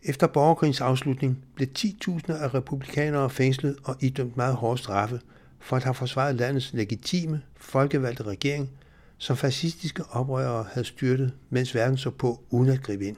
Efter 0.02 0.26
borgerkrigens 0.26 0.80
afslutning 0.80 1.44
blev 1.54 1.68
10.000 1.78 2.32
af 2.32 2.54
republikanere 2.54 3.30
fængslet 3.30 3.76
og 3.84 3.96
idømt 4.00 4.36
meget 4.36 4.54
hårde 4.54 4.78
straffe 4.78 5.20
for 5.60 5.76
at 5.76 5.84
have 5.84 5.94
forsvaret 5.94 6.34
landets 6.34 6.72
legitime, 6.72 7.42
folkevalgte 7.56 8.22
regering, 8.22 8.70
som 9.18 9.36
fascistiske 9.36 10.04
oprørere 10.10 10.66
havde 10.72 10.86
styrtet, 10.86 11.32
mens 11.50 11.74
verden 11.74 11.98
så 11.98 12.10
på 12.10 12.40
uden 12.50 12.68
at 12.68 12.82
gribe 12.82 13.06
ind. 13.06 13.16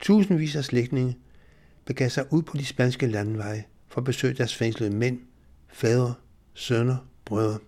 Tusindvis 0.00 0.56
af 0.56 0.64
slægtninge 0.64 1.18
begav 1.84 2.10
sig 2.10 2.32
ud 2.32 2.42
på 2.42 2.56
de 2.56 2.64
spanske 2.64 3.06
landeveje 3.06 3.64
for 3.88 4.00
at 4.00 4.04
besøge 4.04 4.34
deres 4.34 4.54
fængslede 4.56 4.96
mænd, 4.96 5.20
fædre, 5.68 6.14
sønner, 6.54 6.96
brødre. 7.24 7.58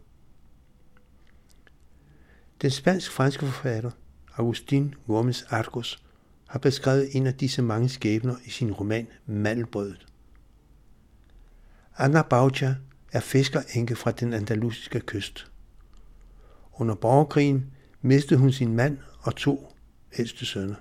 Den 2.63 2.71
spansk-franske 2.71 3.47
forfatter 3.47 3.91
Agustin 4.37 4.95
Gomes 5.07 5.43
Argos 5.43 6.03
har 6.49 6.59
beskrevet 6.59 7.17
en 7.17 7.27
af 7.27 7.35
disse 7.35 7.63
mange 7.63 7.89
skæbner 7.89 8.37
i 8.45 8.51
sin 8.51 8.73
roman 8.73 9.07
Mandelbrødet. 9.27 10.07
Anna 11.97 12.23
Baucha 12.23 12.75
er 13.13 13.21
fiskerenke 13.21 13.97
fra 13.97 14.11
den 14.11 14.33
andalusiske 14.33 15.01
kyst. 15.01 15.51
Under 16.73 16.95
borgerkrigen 16.95 17.71
mistede 18.01 18.41
hun 18.41 18.53
sin 18.53 18.77
mand 18.77 18.99
og 19.21 19.37
to 19.37 19.73
ældste 20.19 20.47
sønner. 20.47 20.75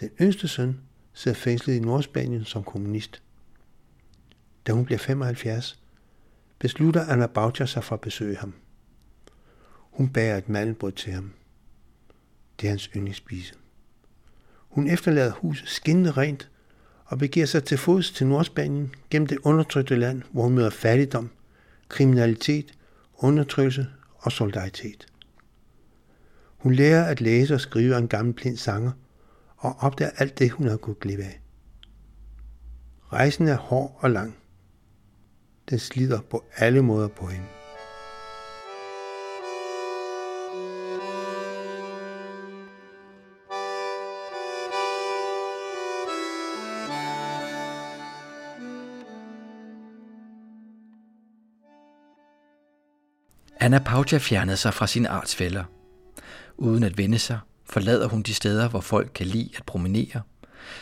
Den 0.00 0.10
yngste 0.20 0.48
søn 0.48 0.80
sidder 1.12 1.38
fængslet 1.38 1.74
i 1.74 1.80
Nordspanien 1.80 2.44
som 2.44 2.64
kommunist. 2.64 3.22
Da 4.66 4.72
hun 4.72 4.84
bliver 4.84 4.98
75, 4.98 5.80
beslutter 6.58 7.06
Anna 7.06 7.26
Boucher 7.26 7.66
sig 7.66 7.84
for 7.84 7.94
at 7.94 8.00
besøge 8.00 8.36
ham. 8.36 8.54
Hun 9.90 10.08
bærer 10.08 10.38
et 10.38 10.48
mandelbrød 10.48 10.92
til 10.92 11.12
ham. 11.12 11.32
Det 12.60 12.66
er 12.66 12.70
hans 12.70 12.90
yndlingsspise. 12.96 13.54
Hun 14.68 14.88
efterlader 14.88 15.32
huset 15.32 15.68
skinnende 15.68 16.10
rent 16.10 16.50
og 17.04 17.18
begiver 17.18 17.46
sig 17.46 17.64
til 17.64 17.78
fods 17.78 18.10
til 18.10 18.26
Nordspanien 18.26 18.94
gennem 19.10 19.26
det 19.26 19.38
undertrykte 19.42 19.96
land, 19.96 20.22
hvor 20.30 20.42
hun 20.42 20.54
møder 20.54 20.70
fattigdom, 20.70 21.30
kriminalitet, 21.88 22.74
undertrykkelse 23.14 23.86
og 24.18 24.32
solidaritet. 24.32 25.06
Hun 26.56 26.74
lærer 26.74 27.04
at 27.04 27.20
læse 27.20 27.54
og 27.54 27.60
skrive 27.60 27.94
af 27.94 27.98
en 27.98 28.08
gammel 28.08 28.34
blind 28.34 28.56
sanger 28.56 28.92
og 29.56 29.76
opdager 29.80 30.10
alt 30.16 30.38
det, 30.38 30.50
hun 30.50 30.68
har 30.68 30.76
gået 30.76 31.00
glip 31.00 31.18
af. 31.18 31.40
Rejsen 33.12 33.48
er 33.48 33.56
hård 33.56 33.98
og 34.00 34.10
lang. 34.10 34.36
Den 35.70 35.78
slider 35.78 36.20
på 36.20 36.44
alle 36.56 36.82
måder 36.82 37.08
på 37.08 37.26
hende. 37.26 37.46
Anna 53.60 53.78
Pauja 53.78 54.18
fjernede 54.18 54.56
sig 54.56 54.74
fra 54.74 54.86
sine 54.86 55.08
artsfælder. 55.08 55.64
Uden 56.56 56.82
at 56.82 56.98
vende 56.98 57.18
sig, 57.18 57.38
forlader 57.66 58.08
hun 58.08 58.22
de 58.22 58.34
steder, 58.34 58.68
hvor 58.68 58.80
folk 58.80 59.10
kan 59.14 59.26
lide 59.26 59.50
at 59.56 59.64
promenere, 59.64 60.22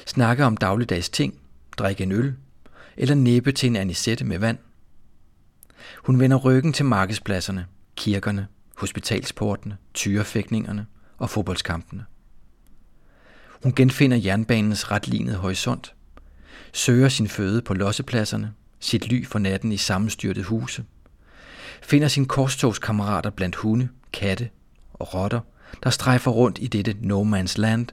snakke 0.06 0.44
om 0.44 0.56
dagligdags 0.56 1.08
ting, 1.08 1.40
drikke 1.78 2.02
en 2.02 2.12
øl, 2.12 2.34
eller 2.96 3.14
næppe 3.14 3.52
til 3.52 3.66
en 3.66 3.76
anisette 3.76 4.24
med 4.24 4.38
vand. 4.38 4.58
Hun 6.02 6.20
vender 6.20 6.36
ryggen 6.36 6.72
til 6.72 6.84
markedspladserne, 6.84 7.66
kirkerne, 7.96 8.46
hospitalsportene, 8.76 9.76
tyrefægtningerne 9.94 10.86
og 11.18 11.30
fodboldskampene. 11.30 12.04
Hun 13.62 13.74
genfinder 13.74 14.16
jernbanens 14.16 14.90
retlinede 14.90 15.36
horisont, 15.36 15.94
søger 16.72 17.08
sin 17.08 17.28
føde 17.28 17.62
på 17.62 17.74
lossepladserne, 17.74 18.52
sit 18.80 19.08
ly 19.08 19.26
for 19.26 19.38
natten 19.38 19.72
i 19.72 19.76
sammenstyrtede 19.76 20.46
huse, 20.46 20.84
finder 21.82 22.08
sin 22.08 22.26
korstogskammerater 22.26 23.30
blandt 23.30 23.56
hunde, 23.56 23.88
katte 24.12 24.50
og 24.92 25.14
rotter, 25.14 25.40
der 25.82 25.90
strejfer 25.90 26.30
rundt 26.30 26.58
i 26.60 26.66
dette 26.66 26.96
no 27.00 27.22
man's 27.22 27.54
land 27.58 27.86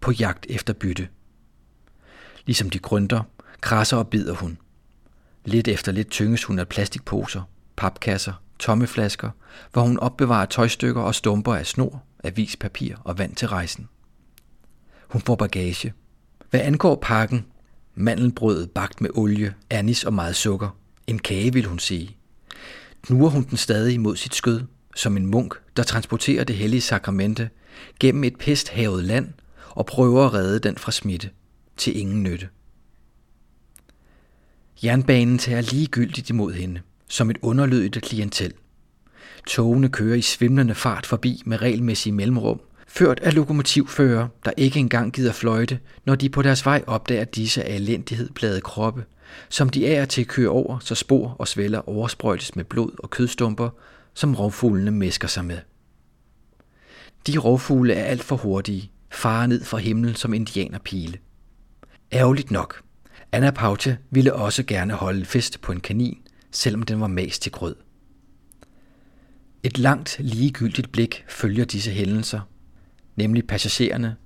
på 0.00 0.12
jagt 0.12 0.46
efter 0.48 0.72
bytte. 0.72 1.08
Ligesom 2.46 2.70
de 2.70 2.78
grønter, 2.78 3.22
krasser 3.60 3.96
og 3.96 4.08
bider 4.08 4.34
hun. 4.34 4.58
Lidt 5.44 5.68
efter 5.68 5.92
lidt 5.92 6.10
tynges 6.10 6.44
hun 6.44 6.58
af 6.58 6.68
plastikposer, 6.68 7.42
papkasser, 7.76 8.32
tomme 8.58 8.86
flasker, 8.86 9.30
hvor 9.72 9.82
hun 9.82 9.98
opbevarer 9.98 10.46
tøjstykker 10.46 11.02
og 11.02 11.14
stumper 11.14 11.54
af 11.54 11.66
snor, 11.66 12.02
avispapir 12.24 12.96
og 13.04 13.18
vand 13.18 13.34
til 13.34 13.48
rejsen. 13.48 13.88
Hun 15.08 15.20
får 15.20 15.36
bagage. 15.36 15.92
Hvad 16.50 16.60
angår 16.60 16.98
pakken, 17.02 17.46
mandelbrød 17.94 18.66
bagt 18.66 19.00
med 19.00 19.10
olie, 19.14 19.54
anis 19.70 20.04
og 20.04 20.14
meget 20.14 20.36
sukker, 20.36 20.76
en 21.06 21.18
kage 21.18 21.52
vil 21.52 21.66
hun 21.66 21.78
sige. 21.78 22.16
Knuger 23.02 23.30
hun 23.30 23.42
den 23.42 23.56
stadig 23.56 24.00
mod 24.00 24.16
sit 24.16 24.34
skød, 24.34 24.60
som 24.94 25.16
en 25.16 25.26
munk, 25.26 25.54
der 25.76 25.82
transporterer 25.82 26.44
det 26.44 26.56
hellige 26.56 26.80
sakramente 26.80 27.50
gennem 28.00 28.24
et 28.24 28.36
pesthavet 28.36 29.04
land 29.04 29.28
og 29.70 29.86
prøver 29.86 30.26
at 30.26 30.34
redde 30.34 30.58
den 30.58 30.76
fra 30.76 30.92
smitte 30.92 31.30
til 31.76 31.98
ingen 31.98 32.22
nytte. 32.22 32.48
Jernbanen 34.84 35.38
tager 35.38 35.60
ligegyldigt 35.60 36.30
imod 36.30 36.52
hende, 36.52 36.80
som 37.08 37.30
et 37.30 37.38
underlydigt 37.42 38.04
klientel. 38.04 38.52
Togene 39.46 39.88
kører 39.88 40.16
i 40.16 40.22
svimlende 40.22 40.74
fart 40.74 41.06
forbi 41.06 41.42
med 41.46 41.62
regelmæssige 41.62 42.12
mellemrum, 42.12 42.60
ført 42.88 43.20
af 43.20 43.34
lokomotivfører, 43.34 44.28
der 44.44 44.52
ikke 44.56 44.78
engang 44.78 45.12
gider 45.12 45.32
fløjte, 45.32 45.78
når 46.04 46.14
de 46.14 46.28
på 46.28 46.42
deres 46.42 46.66
vej 46.66 46.84
opdager 46.86 47.24
disse 47.24 47.64
af 47.64 47.76
elendighed 47.76 48.30
plade 48.30 48.60
kroppe, 48.60 49.04
som 49.48 49.68
de 49.68 49.86
er 49.86 50.04
til 50.04 50.20
at 50.20 50.26
køre 50.28 50.48
over, 50.48 50.78
så 50.78 50.94
spor 50.94 51.36
og 51.38 51.48
sveller 51.48 51.88
oversprøjtes 51.88 52.56
med 52.56 52.64
blod 52.64 52.90
og 52.98 53.10
kødstumper, 53.10 53.70
som 54.14 54.34
rovfuglene 54.34 54.90
mesker 54.90 55.28
sig 55.28 55.44
med. 55.44 55.58
De 57.26 57.38
rovfugle 57.38 57.94
er 57.94 58.04
alt 58.04 58.24
for 58.24 58.36
hurtige, 58.36 58.90
farer 59.10 59.46
ned 59.46 59.64
fra 59.64 59.78
himlen 59.78 60.14
som 60.14 60.34
indianerpile. 60.34 61.18
Ærgerligt 62.12 62.50
nok. 62.50 62.82
Anna 63.32 63.50
Paucha 63.50 63.96
ville 64.10 64.34
også 64.34 64.62
gerne 64.62 64.94
holde 64.94 65.24
fest 65.24 65.60
på 65.60 65.72
en 65.72 65.80
kanin, 65.80 66.18
selvom 66.50 66.82
den 66.82 67.00
var 67.00 67.06
mast 67.06 67.42
til 67.42 67.52
grød. 67.52 67.76
Et 69.62 69.78
langt, 69.78 70.16
ligegyldigt 70.18 70.92
blik 70.92 71.24
følger 71.28 71.64
disse 71.64 71.90
hændelser, 71.90 72.40
nemlig 73.16 73.46
passagererne, 73.46 74.16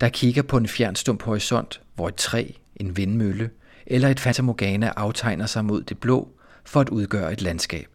der 0.00 0.08
kigger 0.08 0.42
på 0.42 0.56
en 0.56 0.68
fjernstump 0.68 1.22
horisont, 1.22 1.80
hvor 1.94 2.08
et 2.08 2.14
træ, 2.14 2.50
en 2.76 2.96
vindmølle 2.96 3.50
eller 3.86 4.08
et 4.08 4.20
fatamorgana 4.20 4.92
aftegner 4.96 5.46
sig 5.46 5.64
mod 5.64 5.82
det 5.82 5.98
blå 5.98 6.28
for 6.64 6.80
at 6.80 6.88
udgøre 6.88 7.32
et 7.32 7.42
landskab. 7.42 7.86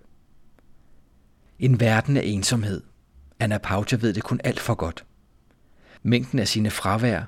En 1.59 1.79
verden 1.79 2.17
af 2.17 2.21
ensomhed. 2.25 2.81
Anna 3.39 3.57
Paucha 3.57 3.95
ved 3.95 4.13
det 4.13 4.23
kun 4.23 4.41
alt 4.43 4.59
for 4.59 4.75
godt. 4.75 5.05
Mængden 6.03 6.39
af 6.39 6.47
sine 6.47 6.69
fravær 6.69 7.23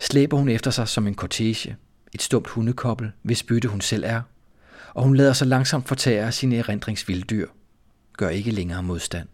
slæber 0.00 0.36
hun 0.36 0.48
efter 0.48 0.70
sig 0.70 0.88
som 0.88 1.06
en 1.06 1.14
kortege, 1.14 1.76
et 2.14 2.22
stumt 2.22 2.48
hundekobbel, 2.48 3.12
hvis 3.22 3.42
bytte 3.42 3.68
hun 3.68 3.80
selv 3.80 4.04
er, 4.06 4.22
og 4.94 5.02
hun 5.02 5.16
lader 5.16 5.32
sig 5.32 5.46
langsomt 5.46 5.88
fortære 5.88 6.26
af 6.26 6.34
sine 6.34 6.56
erindringsvilddyr, 6.56 7.46
gør 8.16 8.28
ikke 8.28 8.50
længere 8.50 8.82
modstand. 8.82 9.28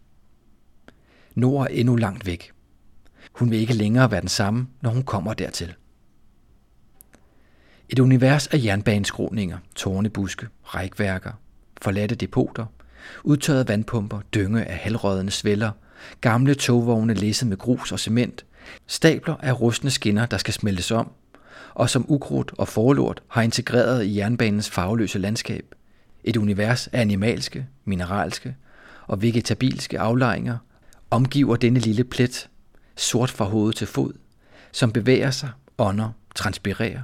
Nord 1.35 1.65
er 1.65 1.69
endnu 1.69 1.95
langt 1.95 2.25
væk. 2.25 2.51
Hun 3.33 3.51
vil 3.51 3.59
ikke 3.59 3.73
længere 3.73 4.11
være 4.11 4.21
den 4.21 4.29
samme, 4.29 4.67
når 4.81 4.89
hun 4.89 5.03
kommer 5.03 5.33
dertil. 5.33 5.73
Et 7.89 7.99
univers 7.99 8.47
af 8.47 8.63
jernbaneskroninger, 8.63 9.57
tårnebuske, 9.75 10.47
rækværker, 10.63 11.31
forladte 11.81 12.15
depoter, 12.15 12.65
udtørrede 13.23 13.67
vandpumper, 13.67 14.19
dynge 14.35 14.65
af 14.65 14.77
halvrådende 14.77 15.31
sveller, 15.31 15.71
gamle 16.21 16.55
togvogne 16.55 17.13
læsset 17.13 17.47
med 17.47 17.57
grus 17.57 17.91
og 17.91 17.99
cement, 17.99 18.45
stabler 18.87 19.35
af 19.35 19.61
rustne 19.61 19.89
skinner, 19.89 20.25
der 20.25 20.37
skal 20.37 20.53
smeltes 20.53 20.91
om, 20.91 21.11
og 21.73 21.89
som 21.89 22.05
ukrudt 22.07 22.51
og 22.57 22.67
forlort 22.67 23.23
har 23.27 23.41
integreret 23.41 24.03
i 24.03 24.17
jernbanens 24.17 24.69
farveløse 24.69 25.19
landskab. 25.19 25.65
Et 26.23 26.37
univers 26.37 26.87
af 26.87 27.01
animalske, 27.01 27.67
mineralske 27.85 28.55
og 29.07 29.21
vegetabilske 29.21 29.99
aflejringer 29.99 30.57
omgiver 31.11 31.55
denne 31.55 31.79
lille 31.79 32.03
plet, 32.03 32.49
sort 32.95 33.29
fra 33.29 33.45
hoved 33.45 33.73
til 33.73 33.87
fod, 33.87 34.13
som 34.71 34.91
bevæger 34.91 35.31
sig, 35.31 35.49
ånder, 35.77 36.09
transpirerer, 36.35 37.01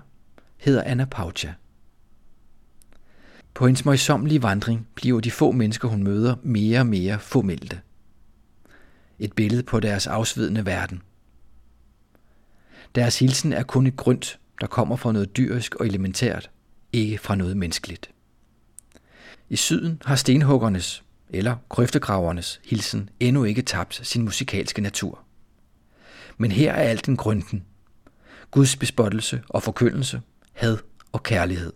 hedder 0.57 0.83
Anna 0.83 1.05
Paucha. 1.05 1.49
På 3.53 3.65
hendes 3.65 3.85
møjsommelige 3.85 4.43
vandring 4.43 4.87
bliver 4.95 5.19
de 5.19 5.31
få 5.31 5.51
mennesker, 5.51 5.87
hun 5.87 6.03
møder, 6.03 6.35
mere 6.43 6.79
og 6.79 6.87
mere 6.87 7.19
formelte. 7.19 7.81
Et 9.19 9.33
billede 9.33 9.63
på 9.63 9.79
deres 9.79 10.07
afsvidende 10.07 10.65
verden. 10.65 11.01
Deres 12.95 13.19
hilsen 13.19 13.53
er 13.53 13.63
kun 13.63 13.87
et 13.87 13.95
grønt, 13.95 14.39
der 14.61 14.67
kommer 14.67 14.95
fra 14.95 15.11
noget 15.11 15.37
dyrisk 15.37 15.75
og 15.75 15.87
elementært, 15.87 16.49
ikke 16.93 17.17
fra 17.17 17.35
noget 17.35 17.57
menneskeligt. 17.57 18.09
I 19.49 19.55
syden 19.55 20.01
har 20.05 20.15
stenhuggernes, 20.15 21.03
eller 21.29 21.55
krøftegravernes, 21.69 22.61
hilsen 22.65 23.09
endnu 23.19 23.43
ikke 23.43 23.61
tabt 23.61 24.01
sin 24.03 24.23
musikalske 24.23 24.81
natur. 24.81 25.19
Men 26.37 26.51
her 26.51 26.71
er 26.71 26.89
alt 26.89 27.07
en 27.07 27.17
grønten. 27.17 27.65
Guds 28.51 28.75
bespottelse 28.75 29.43
og 29.49 29.63
forkyndelse, 29.63 30.21
had 30.53 30.77
og 31.11 31.23
kærlighed. 31.23 31.73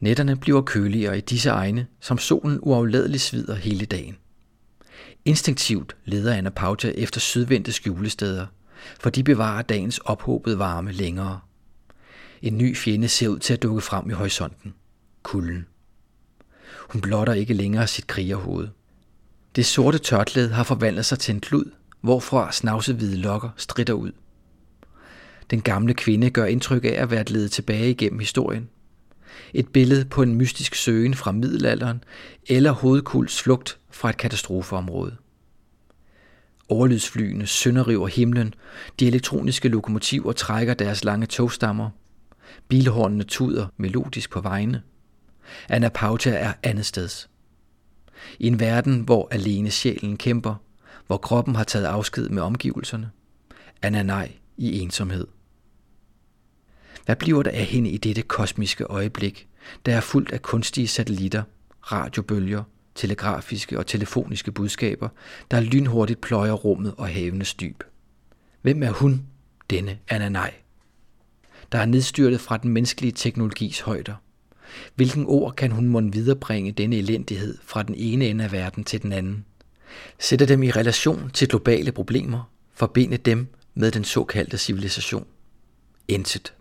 Nætterne 0.00 0.36
bliver 0.36 0.62
køligere 0.62 1.18
i 1.18 1.20
disse 1.20 1.50
egne, 1.50 1.86
som 2.00 2.18
solen 2.18 2.58
uafladeligt 2.62 3.22
svider 3.22 3.54
hele 3.54 3.86
dagen. 3.86 4.16
Instinktivt 5.24 5.96
leder 6.04 6.34
Anna 6.34 6.50
Pauta 6.50 6.88
efter 6.88 7.20
sydvendte 7.20 7.72
skjulesteder, 7.72 8.46
for 9.00 9.10
de 9.10 9.24
bevarer 9.24 9.62
dagens 9.62 9.98
ophobede 9.98 10.58
varme 10.58 10.92
længere. 10.92 11.40
En 12.42 12.58
ny 12.58 12.76
fjende 12.76 13.08
ser 13.08 13.28
ud 13.28 13.38
til 13.38 13.52
at 13.52 13.62
dukke 13.62 13.80
frem 13.80 14.10
i 14.10 14.12
horisonten. 14.12 14.74
Kulden. 15.22 15.66
Hun 16.88 17.00
blotter 17.00 17.32
ikke 17.32 17.54
længere 17.54 17.86
sit 17.86 18.06
krigerhoved. 18.06 18.68
Det 19.56 19.66
sorte 19.66 19.98
tørklæde 19.98 20.48
har 20.48 20.62
forvandlet 20.62 21.04
sig 21.04 21.18
til 21.18 21.34
en 21.34 21.40
klud, 21.40 21.64
hvorfra 22.00 22.52
snavsehvide 22.52 23.16
lokker 23.16 23.50
stritter 23.56 23.94
ud. 23.94 24.12
Den 25.50 25.60
gamle 25.60 25.94
kvinde 25.94 26.30
gør 26.30 26.44
indtryk 26.44 26.84
af 26.84 26.94
at 26.96 27.10
være 27.10 27.24
ledet 27.24 27.52
tilbage 27.52 27.90
igennem 27.90 28.18
historien. 28.18 28.68
Et 29.54 29.68
billede 29.68 30.04
på 30.04 30.22
en 30.22 30.34
mystisk 30.34 30.74
søgen 30.74 31.14
fra 31.14 31.32
middelalderen 31.32 32.04
eller 32.46 32.70
hovedkuls 32.70 33.42
flugt 33.42 33.78
fra 33.90 34.10
et 34.10 34.16
katastrofeområde. 34.16 35.16
Overlydsflyene 36.68 37.46
sønderriver 37.46 38.06
himlen, 38.06 38.54
de 39.00 39.06
elektroniske 39.06 39.68
lokomotiver 39.68 40.32
trækker 40.32 40.74
deres 40.74 41.04
lange 41.04 41.26
togstammer, 41.26 41.90
bilhornene 42.68 43.24
tuder 43.24 43.66
melodisk 43.76 44.30
på 44.30 44.40
vejene. 44.40 44.82
Anna 45.68 45.88
Pauta 45.88 46.30
er 46.30 46.52
andet 46.62 46.86
steds. 46.86 47.30
I 48.38 48.46
en 48.46 48.60
verden, 48.60 49.00
hvor 49.00 49.28
alene 49.30 49.70
sjælen 49.70 50.16
kæmper, 50.16 50.54
hvor 51.06 51.16
kroppen 51.16 51.54
har 51.54 51.64
taget 51.64 51.86
afsked 51.86 52.28
med 52.28 52.42
omgivelserne. 52.42 53.10
Anna 53.82 54.02
nej 54.02 54.32
i 54.56 54.78
ensomhed. 54.80 55.26
Hvad 57.08 57.16
bliver 57.16 57.42
der 57.42 57.50
af 57.50 57.64
hende 57.64 57.90
i 57.90 57.96
dette 57.96 58.22
kosmiske 58.22 58.84
øjeblik, 58.84 59.48
der 59.86 59.96
er 59.96 60.00
fuldt 60.00 60.32
af 60.32 60.42
kunstige 60.42 60.88
satellitter, 60.88 61.42
radiobølger, 61.82 62.62
telegrafiske 62.94 63.78
og 63.78 63.86
telefoniske 63.86 64.52
budskaber, 64.52 65.08
der 65.50 65.60
lynhurtigt 65.60 66.20
pløjer 66.20 66.52
rummet 66.52 66.94
og 66.98 67.08
havenes 67.08 67.54
dyb? 67.54 67.82
Hvem 68.62 68.82
er 68.82 68.90
hun, 68.90 69.26
denne 69.70 69.98
Anna 70.08 70.50
Der 71.72 71.78
er 71.78 71.86
nedstyrtet 71.86 72.40
fra 72.40 72.56
den 72.56 72.70
menneskelige 72.70 73.12
teknologis 73.12 73.80
højder. 73.80 74.14
Hvilken 74.94 75.26
ord 75.26 75.54
kan 75.54 75.72
hun 75.72 75.88
måtte 75.88 76.12
viderebringe 76.12 76.72
denne 76.72 76.96
elendighed 76.96 77.58
fra 77.64 77.82
den 77.82 77.94
ene 77.98 78.26
ende 78.26 78.44
af 78.44 78.52
verden 78.52 78.84
til 78.84 79.02
den 79.02 79.12
anden? 79.12 79.44
Sætte 80.18 80.46
dem 80.46 80.62
i 80.62 80.70
relation 80.70 81.30
til 81.34 81.48
globale 81.48 81.92
problemer, 81.92 82.50
forbinde 82.74 83.16
dem 83.16 83.46
med 83.74 83.90
den 83.90 84.04
såkaldte 84.04 84.58
civilisation. 84.58 85.26
Intet. 86.08 86.52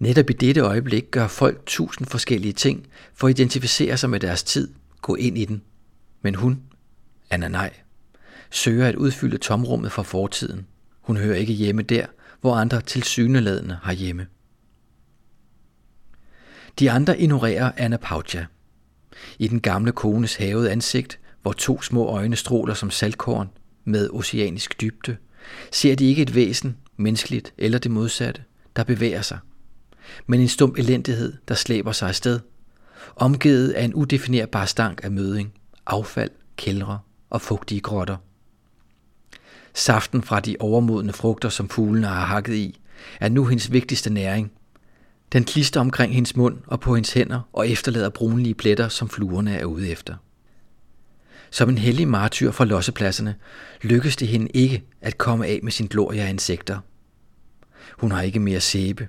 Netop 0.00 0.30
i 0.30 0.32
dette 0.32 0.60
øjeblik 0.60 1.10
gør 1.10 1.26
folk 1.26 1.62
tusind 1.66 2.06
forskellige 2.06 2.52
ting 2.52 2.86
for 3.14 3.26
at 3.26 3.30
identificere 3.30 3.96
sig 3.96 4.10
med 4.10 4.20
deres 4.20 4.42
tid, 4.42 4.74
gå 5.02 5.14
ind 5.14 5.38
i 5.38 5.44
den. 5.44 5.62
Men 6.22 6.34
hun, 6.34 6.62
Anna 7.30 7.48
nej, 7.48 7.74
søger 8.50 8.86
at 8.86 8.94
udfylde 8.94 9.38
tomrummet 9.38 9.92
fra 9.92 10.02
fortiden. 10.02 10.66
Hun 11.00 11.16
hører 11.16 11.36
ikke 11.36 11.52
hjemme 11.52 11.82
der, 11.82 12.06
hvor 12.40 12.54
andre 12.54 12.80
tilsyneladende 12.80 13.78
har 13.82 13.92
hjemme. 13.92 14.26
De 16.78 16.90
andre 16.90 17.20
ignorerer 17.20 17.72
Anna 17.76 17.96
Paucha. 17.96 18.44
I 19.38 19.48
den 19.48 19.60
gamle 19.60 19.92
kones 19.92 20.34
havede 20.34 20.70
ansigt, 20.70 21.18
hvor 21.42 21.52
to 21.52 21.82
små 21.82 22.06
øjne 22.06 22.36
stråler 22.36 22.74
som 22.74 22.90
saltkorn 22.90 23.48
med 23.84 24.10
oceanisk 24.10 24.80
dybde, 24.80 25.16
ser 25.72 25.94
de 25.94 26.04
ikke 26.08 26.22
et 26.22 26.34
væsen, 26.34 26.76
menneskeligt 26.96 27.54
eller 27.58 27.78
det 27.78 27.90
modsatte, 27.90 28.42
der 28.76 28.84
bevæger 28.84 29.22
sig, 29.22 29.38
men 30.26 30.40
en 30.40 30.48
stum 30.48 30.74
elendighed, 30.78 31.32
der 31.48 31.54
slæber 31.54 31.92
sig 31.92 32.08
afsted, 32.08 32.40
omgivet 33.16 33.70
af 33.70 33.84
en 33.84 33.94
udefinerbar 33.94 34.64
stank 34.64 35.00
af 35.02 35.10
møding, 35.10 35.52
affald, 35.86 36.30
kældre 36.56 36.98
og 37.30 37.40
fugtige 37.40 37.80
grotter. 37.80 38.16
Saften 39.74 40.22
fra 40.22 40.40
de 40.40 40.56
overmodne 40.60 41.12
frugter, 41.12 41.48
som 41.48 41.68
fuglene 41.68 42.06
har 42.06 42.26
hakket 42.26 42.54
i, 42.54 42.80
er 43.20 43.28
nu 43.28 43.46
hendes 43.46 43.72
vigtigste 43.72 44.10
næring. 44.10 44.52
Den 45.32 45.44
klister 45.44 45.80
omkring 45.80 46.14
hendes 46.14 46.36
mund 46.36 46.58
og 46.66 46.80
på 46.80 46.94
hendes 46.94 47.12
hænder 47.12 47.40
og 47.52 47.68
efterlader 47.68 48.08
brunlige 48.08 48.54
pletter, 48.54 48.88
som 48.88 49.08
fluerne 49.08 49.56
er 49.56 49.64
ude 49.64 49.88
efter. 49.88 50.14
Som 51.50 51.68
en 51.68 51.78
hellig 51.78 52.08
martyr 52.08 52.50
fra 52.50 52.64
lossepladserne 52.64 53.34
lykkes 53.82 54.16
det 54.16 54.28
hende 54.28 54.48
ikke 54.54 54.84
at 55.00 55.18
komme 55.18 55.46
af 55.46 55.60
med 55.62 55.72
sin 55.72 55.86
glorie 55.86 56.22
af 56.22 56.30
insekter. 56.30 56.78
Hun 57.98 58.12
har 58.12 58.22
ikke 58.22 58.40
mere 58.40 58.60
sæbe. 58.60 59.08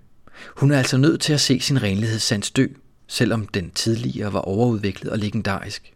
Hun 0.57 0.71
er 0.71 0.77
altså 0.77 0.97
nødt 0.97 1.21
til 1.21 1.33
at 1.33 1.41
se 1.41 1.59
sin 1.59 1.83
renlighedssans 1.83 2.51
dø, 2.51 2.67
selvom 3.07 3.47
den 3.47 3.71
tidligere 3.71 4.33
var 4.33 4.39
overudviklet 4.39 5.11
og 5.11 5.19
legendarisk. 5.19 5.93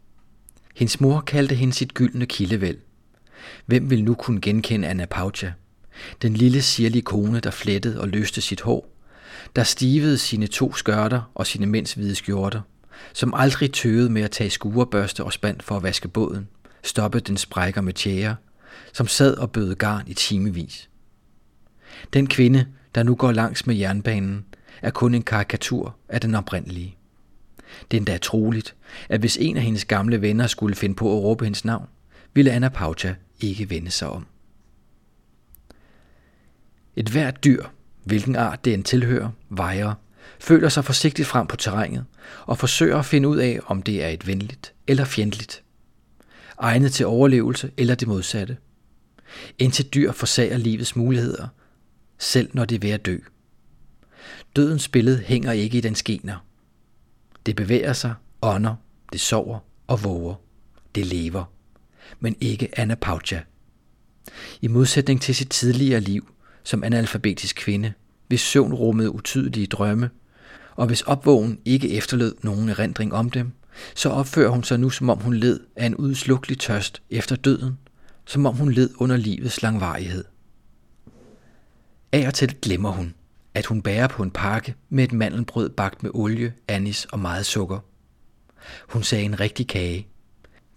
Hendes 0.75 1.01
mor 1.01 1.21
kaldte 1.21 1.55
hende 1.55 1.73
sit 1.73 1.93
gyldne 1.93 2.25
kildevæld. 2.25 2.77
Hvem 3.65 3.89
vil 3.89 4.03
nu 4.03 4.13
kunne 4.13 4.41
genkende 4.41 4.87
Anna 4.87 5.05
Paucha? 5.05 5.51
Den 6.21 6.33
lille 6.33 6.61
sirlige 6.61 7.01
kone, 7.01 7.39
der 7.39 7.51
flettede 7.51 8.01
og 8.01 8.07
løste 8.07 8.41
sit 8.41 8.61
hår, 8.61 8.95
der 9.55 9.63
stivede 9.63 10.17
sine 10.17 10.47
to 10.47 10.73
skørter 10.73 11.31
og 11.35 11.47
sine 11.47 11.65
mænds 11.65 11.93
hvide 11.93 12.15
skjorter, 12.15 12.61
som 13.13 13.33
aldrig 13.33 13.73
tøvede 13.73 14.09
med 14.09 14.21
at 14.21 14.31
tage 14.31 14.49
skurebørste 14.49 15.23
og 15.23 15.33
spand 15.33 15.61
for 15.61 15.77
at 15.77 15.83
vaske 15.83 16.07
båden, 16.07 16.47
stoppe 16.83 17.19
den 17.19 17.37
sprækker 17.37 17.81
med 17.81 17.93
tjære, 17.93 18.35
som 18.93 19.07
sad 19.07 19.37
og 19.37 19.51
bød 19.51 19.75
garn 19.75 20.03
i 20.07 20.13
timevis. 20.13 20.89
Den 22.13 22.27
kvinde, 22.27 22.67
der 22.95 23.03
nu 23.03 23.15
går 23.15 23.31
langs 23.31 23.67
med 23.67 23.75
jernbanen, 23.75 24.45
er 24.81 24.89
kun 24.89 25.15
en 25.15 25.21
karikatur 25.21 25.95
af 26.09 26.21
den 26.21 26.35
oprindelige. 26.35 26.95
Det 27.91 27.97
er 27.97 27.99
endda 27.99 28.17
troligt, 28.17 28.75
at 29.09 29.19
hvis 29.19 29.37
en 29.37 29.57
af 29.57 29.63
hendes 29.63 29.85
gamle 29.85 30.21
venner 30.21 30.47
skulle 30.47 30.75
finde 30.75 30.95
på 30.95 31.17
at 31.17 31.23
råbe 31.23 31.43
hendes 31.43 31.65
navn, 31.65 31.87
ville 32.33 32.51
Anna 32.51 32.69
Paucha 32.69 33.13
ikke 33.39 33.69
vende 33.69 33.91
sig 33.91 34.09
om. 34.09 34.25
Et 36.95 37.09
hvert 37.09 37.43
dyr, 37.43 37.63
hvilken 38.03 38.35
art 38.35 38.65
det 38.65 38.73
end 38.73 38.83
tilhører, 38.83 39.29
vejer, 39.49 39.93
føler 40.39 40.69
sig 40.69 40.85
forsigtigt 40.85 41.27
frem 41.27 41.47
på 41.47 41.55
terrænet 41.55 42.05
og 42.45 42.57
forsøger 42.57 42.97
at 42.97 43.05
finde 43.05 43.27
ud 43.27 43.37
af, 43.37 43.59
om 43.65 43.81
det 43.81 44.03
er 44.03 44.07
et 44.07 44.27
venligt 44.27 44.73
eller 44.87 45.05
fjendtligt. 45.05 45.63
Egnet 46.57 46.93
til 46.93 47.05
overlevelse 47.05 47.71
eller 47.77 47.95
det 47.95 48.07
modsatte. 48.07 48.57
Indtil 49.59 49.85
dyr 49.85 50.11
forsager 50.11 50.57
livets 50.57 50.95
muligheder, 50.95 51.47
selv 52.17 52.49
når 52.53 52.65
det 52.65 52.75
er 52.75 52.79
ved 52.79 52.89
at 52.89 53.05
dø. 53.05 53.17
Dødens 54.55 54.87
billede 54.87 55.17
hænger 55.17 55.51
ikke 55.51 55.77
i 55.77 55.81
den 55.81 55.95
skener. 55.95 56.45
Det 57.45 57.55
bevæger 57.55 57.93
sig, 57.93 58.13
ånder, 58.41 58.75
det 59.11 59.21
sover 59.21 59.59
og 59.87 60.03
våger. 60.03 60.35
Det 60.95 61.05
lever. 61.05 61.43
Men 62.19 62.35
ikke 62.41 62.79
Anna 62.79 62.95
Paucha. 62.95 63.39
I 64.61 64.67
modsætning 64.67 65.21
til 65.21 65.35
sit 65.35 65.49
tidligere 65.49 65.99
liv 65.99 66.27
som 66.63 66.83
analfabetisk 66.83 67.55
kvinde, 67.55 67.93
hvis 68.27 68.41
søvn 68.41 68.73
rummede 68.73 69.11
utydelige 69.11 69.67
drømme, 69.67 70.09
og 70.75 70.87
hvis 70.87 71.01
opvågen 71.01 71.59
ikke 71.65 71.89
efterlod 71.89 72.33
nogen 72.41 72.69
erindring 72.69 73.13
om 73.13 73.29
dem, 73.29 73.51
så 73.95 74.09
opfører 74.09 74.49
hun 74.49 74.63
sig 74.63 74.79
nu, 74.79 74.89
som 74.89 75.09
om 75.09 75.19
hun 75.19 75.33
led 75.33 75.59
af 75.75 75.85
en 75.85 75.95
udslukkelig 75.95 76.59
tørst 76.59 77.01
efter 77.09 77.35
døden, 77.35 77.77
som 78.25 78.45
om 78.45 78.55
hun 78.55 78.71
led 78.71 78.89
under 78.97 79.17
livets 79.17 79.61
langvarighed. 79.61 80.23
Af 82.15 82.27
og 82.27 82.33
til 82.33 82.55
glemmer 82.61 82.91
hun, 82.91 83.13
at 83.53 83.65
hun 83.65 83.81
bærer 83.81 84.07
på 84.07 84.23
en 84.23 84.31
pakke 84.31 84.75
med 84.89 85.03
et 85.03 85.13
mandelbrød 85.13 85.69
bagt 85.69 86.03
med 86.03 86.11
olie, 86.13 86.53
anis 86.67 87.05
og 87.05 87.19
meget 87.19 87.45
sukker. 87.45 87.79
Hun 88.89 89.03
sagde 89.03 89.23
en 89.23 89.39
rigtig 89.39 89.67
kage. 89.67 90.07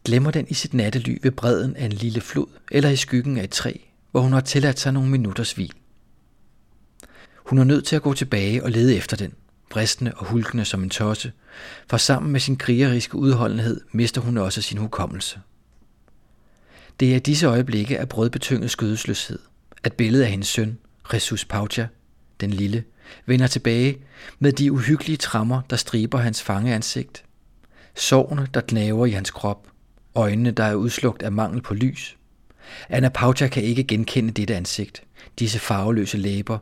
Glemmer 0.04 0.30
den 0.30 0.46
i 0.48 0.54
sit 0.54 0.74
nattely 0.74 1.18
ved 1.22 1.30
bredden 1.30 1.76
af 1.76 1.84
en 1.84 1.92
lille 1.92 2.20
flod 2.20 2.46
eller 2.70 2.90
i 2.90 2.96
skyggen 2.96 3.38
af 3.38 3.44
et 3.44 3.50
træ, 3.50 3.72
hvor 4.10 4.20
hun 4.20 4.32
har 4.32 4.40
tilladt 4.40 4.80
sig 4.80 4.92
nogle 4.92 5.10
minutters 5.10 5.52
hvil. 5.52 5.72
Hun 7.36 7.58
er 7.58 7.64
nødt 7.64 7.84
til 7.84 7.96
at 7.96 8.02
gå 8.02 8.14
tilbage 8.14 8.64
og 8.64 8.70
lede 8.70 8.96
efter 8.96 9.16
den, 9.16 9.32
bristende 9.70 10.12
og 10.16 10.26
hulkende 10.26 10.64
som 10.64 10.82
en 10.82 10.90
tosse, 10.90 11.32
for 11.90 11.96
sammen 11.96 12.32
med 12.32 12.40
sin 12.40 12.56
krigeriske 12.56 13.16
udholdenhed 13.16 13.80
mister 13.92 14.20
hun 14.20 14.38
også 14.38 14.62
sin 14.62 14.78
hukommelse. 14.78 15.40
Det 17.00 17.12
er 17.12 17.16
i 17.16 17.18
disse 17.18 17.46
øjeblikke 17.46 17.98
af 17.98 18.08
brødbetynget 18.08 18.70
skødesløshed, 18.70 19.38
at 19.82 19.92
billedet 19.92 20.24
af 20.24 20.30
hendes 20.30 20.48
søn, 20.48 20.78
Jesus 21.14 21.44
Paucha, 21.44 21.86
den 22.40 22.50
lille, 22.50 22.84
vender 23.26 23.46
tilbage 23.46 23.98
med 24.38 24.52
de 24.52 24.72
uhyggelige 24.72 25.16
trammer, 25.16 25.62
der 25.70 25.76
striber 25.76 26.18
hans 26.18 26.42
fangeansigt, 26.42 27.24
sårene, 27.94 28.48
der 28.54 28.60
gnaver 28.68 29.06
i 29.06 29.10
hans 29.10 29.30
krop, 29.30 29.68
øjnene, 30.14 30.50
der 30.50 30.64
er 30.64 30.74
udslugt 30.74 31.22
af 31.22 31.32
mangel 31.32 31.62
på 31.62 31.74
lys. 31.74 32.16
Anna 32.88 33.08
Paucha 33.08 33.48
kan 33.48 33.62
ikke 33.62 33.84
genkende 33.84 34.30
dette 34.30 34.56
ansigt, 34.56 35.02
disse 35.38 35.58
farveløse 35.58 36.18
læber, 36.18 36.58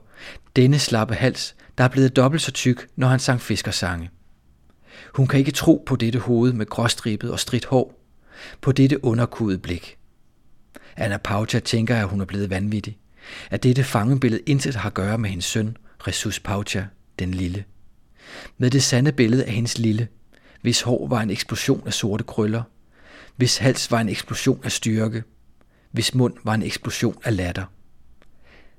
denne 0.56 0.78
slappe 0.78 1.14
hals, 1.14 1.56
der 1.78 1.84
er 1.84 1.88
blevet 1.88 2.16
dobbelt 2.16 2.42
så 2.42 2.52
tyk, 2.52 2.88
når 2.96 3.08
han 3.08 3.18
sang 3.18 3.40
fiskersange. 3.40 4.10
Hun 5.14 5.26
kan 5.26 5.38
ikke 5.38 5.50
tro 5.50 5.82
på 5.86 5.96
dette 5.96 6.18
hoved 6.18 6.52
med 6.52 6.66
gråstribet 6.66 7.30
og 7.30 7.40
stridt 7.40 7.64
hår, 7.64 8.02
på 8.60 8.72
dette 8.72 9.04
underkudede 9.04 9.58
blik. 9.58 9.98
Anna 10.96 11.16
Paucha 11.16 11.58
tænker, 11.58 11.96
at 11.96 12.08
hun 12.08 12.20
er 12.20 12.24
blevet 12.24 12.50
vanvittig, 12.50 12.98
at 13.50 13.62
dette 13.62 13.84
fangebillede 13.84 14.42
intet 14.46 14.74
har 14.74 14.88
at 14.88 14.94
gøre 14.94 15.18
med 15.18 15.30
hendes 15.30 15.44
søn, 15.44 15.76
Resus 16.06 16.40
Paucha, 16.40 16.84
den 17.18 17.34
lille. 17.34 17.64
Med 18.58 18.70
det 18.70 18.82
sande 18.82 19.12
billede 19.12 19.44
af 19.44 19.52
hendes 19.52 19.78
lille, 19.78 20.08
hvis 20.62 20.80
hår 20.80 21.08
var 21.08 21.20
en 21.20 21.30
eksplosion 21.30 21.82
af 21.86 21.92
sorte 21.92 22.24
krøller, 22.24 22.62
hvis 23.36 23.56
hals 23.56 23.90
var 23.90 24.00
en 24.00 24.08
eksplosion 24.08 24.60
af 24.64 24.72
styrke, 24.72 25.22
hvis 25.90 26.14
mund 26.14 26.34
var 26.44 26.54
en 26.54 26.62
eksplosion 26.62 27.16
af 27.24 27.36
latter. 27.36 27.64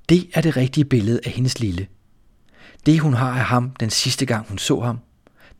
Det 0.08 0.30
er 0.34 0.40
det 0.40 0.56
rigtige 0.56 0.84
billede 0.84 1.20
af 1.24 1.30
hendes 1.30 1.60
lille. 1.60 1.86
Det 2.86 3.00
hun 3.00 3.14
har 3.14 3.30
af 3.30 3.44
ham 3.44 3.70
den 3.70 3.90
sidste 3.90 4.26
gang 4.26 4.48
hun 4.48 4.58
så 4.58 4.80
ham, 4.80 4.98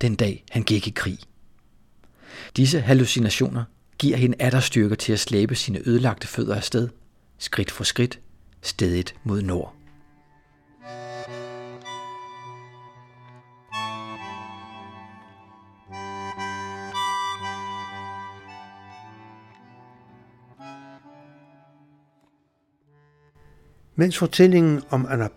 den 0.00 0.14
dag 0.14 0.44
han 0.50 0.62
gik 0.62 0.86
i 0.86 0.90
krig. 0.90 1.18
Disse 2.56 2.80
hallucinationer 2.80 3.64
giver 3.98 4.16
hende 4.16 4.36
atterstyrke 4.38 4.96
til 4.96 5.12
at 5.12 5.20
slæbe 5.20 5.54
sine 5.54 5.88
ødelagte 5.88 6.26
fødder 6.26 6.54
afsted, 6.54 6.88
skridt 7.38 7.70
for 7.70 7.84
skridt, 7.84 8.20
stedigt 8.68 9.14
mod 9.24 9.42
nord. 9.42 9.74
Mens 24.00 24.18
fortællingen 24.18 24.82
om 24.90 25.06
Anna 25.10 25.28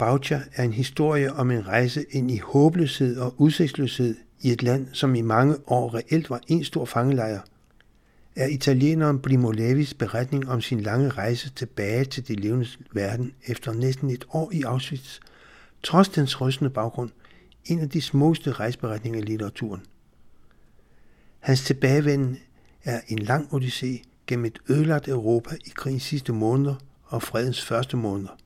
er 0.55 0.63
en 0.63 0.73
historie 0.73 1.33
om 1.33 1.51
en 1.51 1.67
rejse 1.67 2.05
ind 2.11 2.31
i 2.31 2.37
håbløshed 2.37 3.17
og 3.17 3.33
udsigtsløshed 3.37 4.15
i 4.41 4.51
et 4.51 4.63
land, 4.63 4.87
som 4.93 5.15
i 5.15 5.21
mange 5.21 5.55
år 5.67 5.93
reelt 5.93 6.29
var 6.29 6.41
en 6.47 6.63
stor 6.63 6.85
fangelejr, 6.85 7.39
er 8.35 8.47
italieneren 8.47 9.21
Primo 9.21 9.51
Levis 9.51 9.93
beretning 9.93 10.49
om 10.49 10.61
sin 10.61 10.79
lange 10.79 11.09
rejse 11.09 11.49
tilbage 11.49 12.05
til 12.05 12.27
de 12.27 12.35
levende 12.35 12.67
verden 12.93 13.33
efter 13.47 13.73
næsten 13.73 14.09
et 14.09 14.25
år 14.29 14.51
i 14.53 14.61
Auschwitz, 14.61 15.19
trods 15.83 16.09
dens 16.09 16.41
rystende 16.41 16.69
baggrund, 16.69 17.09
en 17.65 17.79
af 17.79 17.89
de 17.89 18.01
smukkeste 18.01 18.51
rejseberetninger 18.51 19.19
i 19.19 19.23
litteraturen. 19.23 19.81
Hans 21.39 21.63
tilbagevenden 21.63 22.37
er 22.83 23.01
en 23.07 23.19
lang 23.19 23.47
odyssé 23.53 24.03
gennem 24.27 24.45
et 24.45 24.59
ødelagt 24.69 25.07
Europa 25.07 25.55
i 25.65 25.69
krigens 25.75 26.03
sidste 26.03 26.33
måneder 26.33 26.75
og 27.03 27.23
fredens 27.23 27.65
første 27.65 27.97
måneder. 27.97 28.37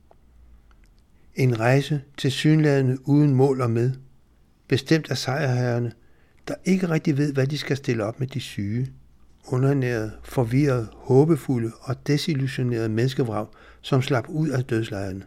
En 1.35 1.59
rejse 1.59 2.01
til 2.17 2.31
synlædende 2.31 3.07
uden 3.07 3.33
mål 3.33 3.61
og 3.61 3.71
med, 3.71 3.91
bestemt 4.67 5.11
af 5.11 5.17
sejrherrerne, 5.17 5.91
der 6.47 6.55
ikke 6.65 6.89
rigtig 6.89 7.17
ved, 7.17 7.33
hvad 7.33 7.47
de 7.47 7.57
skal 7.57 7.77
stille 7.77 8.03
op 8.03 8.19
med 8.19 8.27
de 8.27 8.39
syge, 8.39 8.91
undernærede, 9.47 10.11
forvirrede, 10.23 10.87
håbefulde 10.93 11.71
og 11.81 12.07
desillusionerede 12.07 12.89
menneskevrag, 12.89 13.47
som 13.81 14.01
slap 14.01 14.25
ud 14.29 14.49
af 14.49 14.63
dødslejren. 14.63 15.23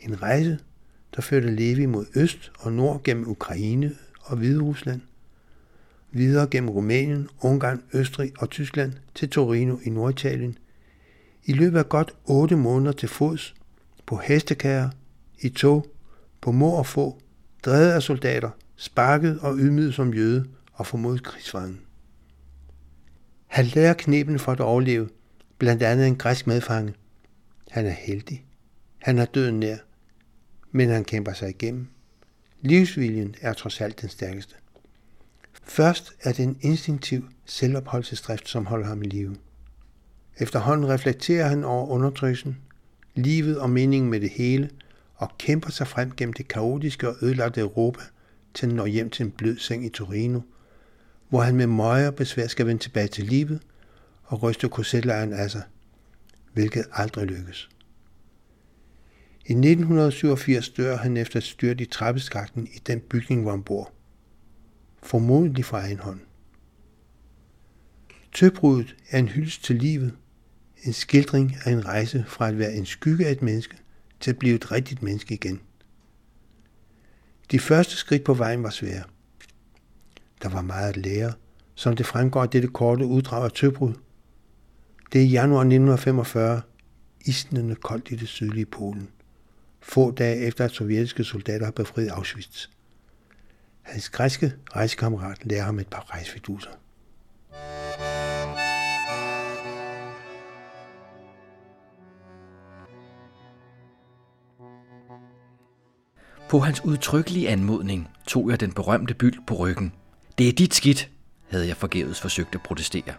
En 0.00 0.22
rejse, 0.22 0.58
der 1.16 1.22
førte 1.22 1.50
Levi 1.50 1.86
mod 1.86 2.06
øst 2.16 2.52
og 2.58 2.72
nord 2.72 3.02
gennem 3.02 3.28
Ukraine 3.28 3.92
og 4.20 4.36
Hvide 4.36 4.62
Rusland, 4.62 5.00
videre 6.12 6.46
gennem 6.46 6.70
Rumænien, 6.70 7.28
Ungarn, 7.40 7.82
Østrig 7.94 8.32
og 8.38 8.50
Tyskland 8.50 8.92
til 9.14 9.30
Torino 9.30 9.76
i 9.84 9.90
Norditalien. 9.90 10.58
I 11.44 11.52
løbet 11.52 11.78
af 11.78 11.88
godt 11.88 12.14
8 12.24 12.56
måneder 12.56 12.92
til 12.92 13.08
fods, 13.08 13.54
på 14.06 14.16
hestekærer, 14.16 14.90
i 15.40 15.48
tog, 15.48 15.86
på 16.40 16.52
mor 16.52 16.78
og 16.78 16.86
få, 16.86 17.18
drevet 17.64 17.90
af 17.90 18.02
soldater, 18.02 18.50
sparket 18.76 19.38
og 19.40 19.56
ydmyget 19.56 19.94
som 19.94 20.14
jøde 20.14 20.44
og 20.72 20.86
formodet 20.86 21.22
krigsfangen. 21.22 21.80
Han 23.50 23.64
lærer 23.64 23.94
knepen 23.94 24.38
for 24.38 24.52
at 24.52 24.60
overleve, 24.60 25.08
blandt 25.58 25.82
andet 25.82 26.06
en 26.06 26.16
græsk 26.16 26.46
medfange. 26.46 26.94
Han 27.70 27.86
er 27.86 27.90
heldig. 27.90 28.44
Han 28.98 29.18
er 29.18 29.24
døden 29.24 29.60
nær, 29.60 29.76
men 30.70 30.88
han 30.88 31.04
kæmper 31.04 31.32
sig 31.32 31.48
igennem. 31.48 31.86
Livsviljen 32.60 33.34
er 33.40 33.52
trods 33.52 33.80
alt 33.80 34.00
den 34.00 34.08
stærkeste. 34.08 34.54
Først 35.62 36.12
er 36.22 36.32
det 36.32 36.44
en 36.44 36.58
instinktiv 36.60 37.28
selvopholdelsesdrift, 37.44 38.48
som 38.48 38.66
holder 38.66 38.86
ham 38.86 39.02
i 39.02 39.06
live. 39.06 39.36
Efterhånden 40.38 40.88
reflekterer 40.88 41.48
han 41.48 41.64
over 41.64 41.86
undertrykkelsen, 41.86 42.58
livet 43.14 43.58
og 43.58 43.70
meningen 43.70 44.10
med 44.10 44.20
det 44.20 44.30
hele, 44.30 44.70
og 45.14 45.30
kæmper 45.38 45.70
sig 45.70 45.86
frem 45.86 46.10
gennem 46.10 46.32
det 46.32 46.48
kaotiske 46.48 47.08
og 47.08 47.16
ødelagte 47.22 47.60
Europa, 47.60 48.00
til 48.54 48.68
han 48.68 48.76
når 48.76 48.86
hjem 48.86 49.10
til 49.10 49.24
en 49.26 49.30
blød 49.30 49.58
seng 49.58 49.84
i 49.84 49.88
Torino, 49.88 50.40
hvor 51.30 51.40
han 51.40 51.56
med 51.56 51.66
møje 51.66 52.06
og 52.06 52.14
besvær 52.14 52.46
skal 52.46 52.66
vende 52.66 52.82
tilbage 52.82 53.08
til 53.08 53.24
livet 53.24 53.62
og 54.22 54.42
ryste 54.42 54.68
korsetlejren 54.68 55.32
af 55.32 55.50
sig, 55.50 55.62
hvilket 56.52 56.84
aldrig 56.92 57.26
lykkes. 57.26 57.68
I 59.46 59.52
1987 59.52 60.68
dør 60.68 60.96
han 60.96 61.16
efter 61.16 61.36
et 61.36 61.44
styrt 61.44 61.80
i 61.80 61.84
trappeskakten 61.84 62.66
i 62.66 62.78
den 62.86 63.00
bygning, 63.00 63.42
hvor 63.42 63.50
han 63.50 63.62
bor. 63.62 63.92
Formodentlig 65.02 65.64
fra 65.64 65.78
egen 65.80 65.98
hånd. 65.98 66.20
Tøbruddet 68.32 68.96
er 69.10 69.18
en 69.18 69.28
hyldest 69.28 69.64
til 69.64 69.76
livet, 69.76 70.14
en 70.82 70.92
skildring 70.92 71.56
af 71.64 71.72
en 71.72 71.86
rejse 71.86 72.24
fra 72.28 72.48
at 72.48 72.58
være 72.58 72.74
en 72.74 72.86
skygge 72.86 73.26
af 73.26 73.32
et 73.32 73.42
menneske 73.42 73.76
til 74.20 74.30
at 74.30 74.38
blive 74.38 74.54
et 74.54 74.72
rigtigt 74.72 75.02
menneske 75.02 75.34
igen. 75.34 75.60
De 77.50 77.58
første 77.58 77.96
skridt 77.96 78.24
på 78.24 78.34
vejen 78.34 78.62
var 78.62 78.70
svære. 78.70 79.02
Der 80.42 80.48
var 80.48 80.62
meget 80.62 80.88
at 80.88 80.96
lære, 80.96 81.32
som 81.74 81.96
det 81.96 82.06
fremgår 82.06 82.42
af 82.42 82.48
dette 82.48 82.68
korte 82.68 83.06
uddrag 83.06 83.44
af 83.44 83.52
Tøbrud. 83.52 83.94
Det 85.12 85.22
er 85.22 85.26
januar 85.26 85.60
1945, 85.60 86.62
isnende 87.24 87.74
koldt 87.74 88.10
i 88.10 88.16
det 88.16 88.28
sydlige 88.28 88.66
Polen. 88.66 89.08
Få 89.80 90.10
dage 90.10 90.36
efter 90.36 90.64
at 90.64 90.70
sovjetiske 90.70 91.24
soldater 91.24 91.64
har 91.64 91.72
befriet 91.72 92.08
Auschwitz. 92.08 92.66
Hans 93.82 94.10
græske 94.10 94.52
rejsekammerat 94.76 95.38
lærer 95.44 95.64
ham 95.64 95.78
et 95.78 95.88
par 95.88 96.10
rejsefiduser. 96.10 96.70
På 106.48 106.58
hans 106.58 106.84
udtrykkelige 106.84 107.48
anmodning 107.48 108.08
tog 108.26 108.50
jeg 108.50 108.60
den 108.60 108.72
berømte 108.72 109.14
byld 109.14 109.46
på 109.46 109.54
ryggen. 109.54 109.92
Det 110.40 110.48
er 110.48 110.52
dit 110.52 110.74
skidt, 110.74 111.10
havde 111.50 111.68
jeg 111.68 111.76
forgæves 111.76 112.20
forsøgt 112.20 112.54
at 112.54 112.62
protestere. 112.62 113.14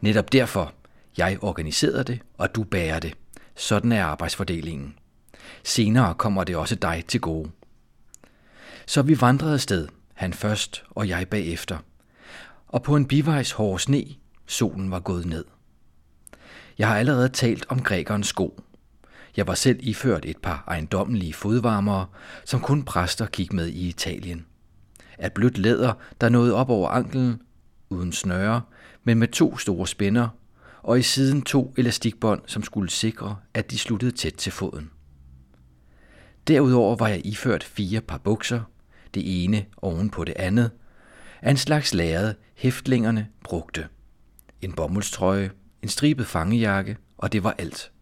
Netop 0.00 0.32
derfor, 0.32 0.74
jeg 1.18 1.38
organiserede 1.42 2.04
det, 2.04 2.20
og 2.38 2.54
du 2.54 2.64
bærer 2.64 3.00
det. 3.00 3.14
Sådan 3.56 3.92
er 3.92 4.04
arbejdsfordelingen. 4.04 4.94
Senere 5.64 6.14
kommer 6.14 6.44
det 6.44 6.56
også 6.56 6.74
dig 6.74 7.04
til 7.08 7.20
gode. 7.20 7.50
Så 8.86 9.02
vi 9.02 9.20
vandrede 9.20 9.54
afsted, 9.54 9.88
han 10.14 10.32
først 10.32 10.84
og 10.90 11.08
jeg 11.08 11.28
bagefter. 11.28 11.78
Og 12.68 12.82
på 12.82 12.96
en 12.96 13.08
bivejs 13.08 13.50
hård 13.50 13.78
sne, 13.78 14.04
solen 14.46 14.90
var 14.90 15.00
gået 15.00 15.26
ned. 15.26 15.44
Jeg 16.78 16.88
har 16.88 16.96
allerede 16.96 17.28
talt 17.28 17.66
om 17.68 17.82
grækernes 17.82 18.26
sko. 18.26 18.60
Jeg 19.36 19.46
var 19.46 19.54
selv 19.54 19.78
iført 19.82 20.24
et 20.24 20.38
par 20.38 20.64
ejendommelige 20.66 21.34
fodvarmere, 21.34 22.06
som 22.44 22.60
kun 22.60 22.82
præster 22.82 23.26
gik 23.26 23.52
med 23.52 23.68
i 23.68 23.88
Italien. 23.88 24.46
Af 25.18 25.32
blødt 25.32 25.58
læder, 25.58 25.92
der 26.20 26.28
nåede 26.28 26.54
op 26.54 26.70
over 26.70 26.88
anklen, 26.88 27.42
uden 27.90 28.12
snøre, 28.12 28.62
men 29.04 29.18
med 29.18 29.28
to 29.28 29.58
store 29.58 29.86
spænder, 29.86 30.28
og 30.82 30.98
i 30.98 31.02
siden 31.02 31.42
to 31.42 31.74
elastikbånd, 31.76 32.42
som 32.46 32.62
skulle 32.62 32.90
sikre, 32.90 33.36
at 33.54 33.70
de 33.70 33.78
sluttede 33.78 34.12
tæt 34.12 34.32
til 34.32 34.52
foden. 34.52 34.90
Derudover 36.48 36.96
var 36.96 37.08
jeg 37.08 37.26
iført 37.26 37.64
fire 37.64 38.00
par 38.00 38.18
bukser, 38.18 38.60
det 39.14 39.44
ene 39.44 39.64
oven 39.76 40.10
på 40.10 40.24
det 40.24 40.34
andet, 40.36 40.70
af 41.42 41.50
en 41.50 41.56
slags 41.56 41.94
lærred 41.94 42.34
hæftlingerne 42.54 43.28
brugte. 43.44 43.88
En 44.62 44.72
bomuldstrøje, 44.72 45.50
en 45.82 45.88
stribet 45.88 46.26
fangejakke, 46.26 46.96
og 47.18 47.32
det 47.32 47.44
var 47.44 47.54
alt. 47.58 47.92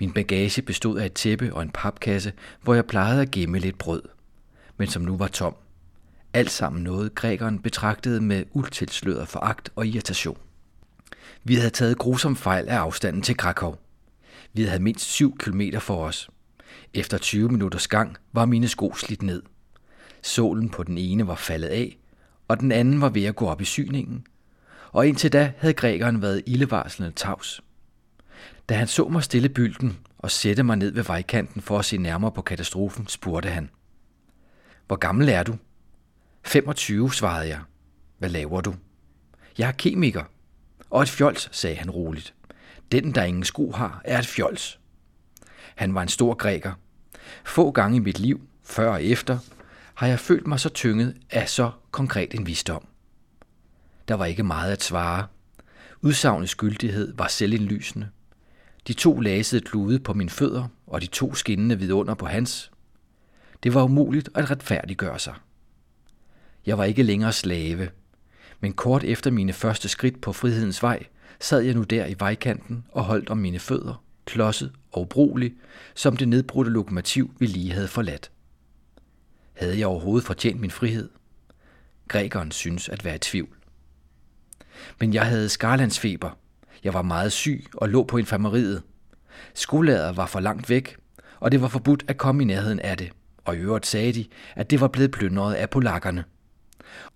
Min 0.00 0.12
bagage 0.12 0.62
bestod 0.62 0.98
af 0.98 1.06
et 1.06 1.12
tæppe 1.12 1.54
og 1.54 1.62
en 1.62 1.70
papkasse, 1.70 2.32
hvor 2.62 2.74
jeg 2.74 2.86
plejede 2.86 3.22
at 3.22 3.30
gemme 3.30 3.58
lidt 3.58 3.78
brød, 3.78 4.02
men 4.76 4.88
som 4.88 5.02
nu 5.02 5.16
var 5.16 5.28
tom. 5.28 5.54
Alt 6.38 6.50
sammen 6.50 6.82
noget, 6.82 7.14
grækeren 7.14 7.58
betragtede 7.58 8.20
med 8.20 8.44
utilsløret 8.52 9.28
foragt 9.28 9.70
og 9.76 9.86
irritation. 9.86 10.38
Vi 11.44 11.54
havde 11.54 11.70
taget 11.70 11.98
grusom 11.98 12.36
fejl 12.36 12.68
af 12.68 12.76
afstanden 12.76 13.22
til 13.22 13.36
Krakow. 13.36 13.74
Vi 14.52 14.62
havde 14.62 14.82
mindst 14.82 15.04
7 15.04 15.38
km 15.38 15.60
for 15.78 16.04
os. 16.04 16.30
Efter 16.94 17.18
20 17.18 17.48
minutters 17.48 17.88
gang 17.88 18.16
var 18.32 18.46
mine 18.46 18.68
sko 18.68 18.94
slidt 18.94 19.22
ned. 19.22 19.42
Sålen 20.22 20.70
på 20.70 20.82
den 20.82 20.98
ene 20.98 21.26
var 21.26 21.34
faldet 21.34 21.68
af, 21.68 21.98
og 22.48 22.60
den 22.60 22.72
anden 22.72 23.00
var 23.00 23.08
ved 23.08 23.24
at 23.24 23.36
gå 23.36 23.46
op 23.46 23.60
i 23.60 23.64
syningen. 23.64 24.26
Og 24.92 25.06
indtil 25.06 25.32
da 25.32 25.52
havde 25.58 25.74
grækeren 25.74 26.22
været 26.22 26.42
ildevarslende 26.46 27.12
tavs. 27.12 27.60
Da 28.68 28.74
han 28.74 28.86
så 28.86 29.08
mig 29.08 29.22
stille 29.22 29.48
bylden 29.48 29.98
og 30.18 30.30
sætte 30.30 30.62
mig 30.62 30.76
ned 30.76 30.90
ved 30.90 31.02
vejkanten 31.02 31.62
for 31.62 31.78
at 31.78 31.84
se 31.84 31.96
nærmere 31.96 32.32
på 32.32 32.42
katastrofen, 32.42 33.06
spurgte 33.06 33.48
han. 33.48 33.70
Hvor 34.86 34.96
gammel 34.96 35.28
er 35.28 35.42
du? 35.42 35.56
25, 36.44 37.12
svarede 37.14 37.48
jeg. 37.48 37.60
Hvad 38.18 38.28
laver 38.28 38.60
du? 38.60 38.74
Jeg 39.58 39.68
er 39.68 39.72
kemiker. 39.72 40.24
Og 40.90 41.02
et 41.02 41.08
fjols, 41.08 41.48
sagde 41.52 41.76
han 41.76 41.90
roligt. 41.90 42.34
Den, 42.92 43.14
der 43.14 43.24
ingen 43.24 43.44
sko 43.44 43.72
har, 43.72 44.00
er 44.04 44.18
et 44.18 44.26
fjols. 44.26 44.80
Han 45.74 45.94
var 45.94 46.02
en 46.02 46.08
stor 46.08 46.34
græker. 46.34 46.72
Få 47.44 47.70
gange 47.70 47.96
i 47.96 48.00
mit 48.00 48.18
liv, 48.18 48.40
før 48.64 48.90
og 48.90 49.04
efter, 49.04 49.38
har 49.94 50.06
jeg 50.06 50.20
følt 50.20 50.46
mig 50.46 50.60
så 50.60 50.68
tynget 50.68 51.16
af 51.30 51.48
så 51.48 51.70
konkret 51.90 52.34
en 52.34 52.46
visdom. 52.46 52.86
Der 54.08 54.14
var 54.14 54.24
ikke 54.24 54.42
meget 54.42 54.72
at 54.72 54.82
svare. 54.82 55.26
Udsagnets 56.00 56.54
gyldighed 56.54 57.14
var 57.16 57.28
selvindlysende. 57.28 58.08
De 58.86 58.92
to 58.92 59.20
lasede 59.20 59.60
klude 59.60 60.00
på 60.00 60.12
mine 60.12 60.30
fødder, 60.30 60.68
og 60.86 61.00
de 61.00 61.06
to 61.06 61.34
skinnende 61.34 61.78
vidunder 61.78 62.14
på 62.14 62.26
hans. 62.26 62.70
Det 63.62 63.74
var 63.74 63.82
umuligt 63.82 64.28
at 64.34 64.50
retfærdiggøre 64.50 65.18
sig. 65.18 65.34
Jeg 66.66 66.78
var 66.78 66.84
ikke 66.84 67.02
længere 67.02 67.32
slave, 67.32 67.88
men 68.60 68.72
kort 68.72 69.04
efter 69.04 69.30
mine 69.30 69.52
første 69.52 69.88
skridt 69.88 70.20
på 70.20 70.32
frihedens 70.32 70.82
vej, 70.82 71.06
sad 71.40 71.60
jeg 71.60 71.74
nu 71.74 71.82
der 71.82 72.06
i 72.06 72.14
vejkanten 72.18 72.84
og 72.92 73.04
holdt 73.04 73.30
om 73.30 73.38
mine 73.38 73.58
fødder, 73.58 74.04
klodset 74.24 74.72
og 74.92 75.08
brugelig, 75.08 75.54
som 75.94 76.16
det 76.16 76.28
nedbrudte 76.28 76.70
lokomotiv, 76.70 77.34
vi 77.38 77.46
lige 77.46 77.72
havde 77.72 77.88
forladt. 77.88 78.30
Havde 79.54 79.78
jeg 79.78 79.86
overhovedet 79.86 80.26
fortjent 80.26 80.60
min 80.60 80.70
frihed? 80.70 81.08
Grækeren 82.08 82.50
synes 82.50 82.88
at 82.88 83.04
være 83.04 83.14
i 83.14 83.18
tvivl. 83.18 83.56
Men 85.00 85.14
jeg 85.14 85.26
havde 85.26 85.48
skarlandsfeber. 85.48 86.38
Jeg 86.84 86.94
var 86.94 87.02
meget 87.02 87.32
syg 87.32 87.64
og 87.74 87.88
lå 87.88 88.04
på 88.04 88.16
infirmeriet. 88.16 88.82
Skolaget 89.54 90.16
var 90.16 90.26
for 90.26 90.40
langt 90.40 90.70
væk, 90.70 90.96
og 91.40 91.52
det 91.52 91.60
var 91.60 91.68
forbudt 91.68 92.04
at 92.08 92.18
komme 92.18 92.42
i 92.42 92.46
nærheden 92.46 92.80
af 92.80 92.96
det. 92.96 93.12
Og 93.44 93.56
i 93.56 93.58
øvrigt 93.58 93.86
sagde 93.86 94.12
de, 94.12 94.26
at 94.56 94.70
det 94.70 94.80
var 94.80 94.88
blevet 94.88 95.10
plyndret 95.10 95.54
af 95.54 95.70
polakkerne. 95.70 96.24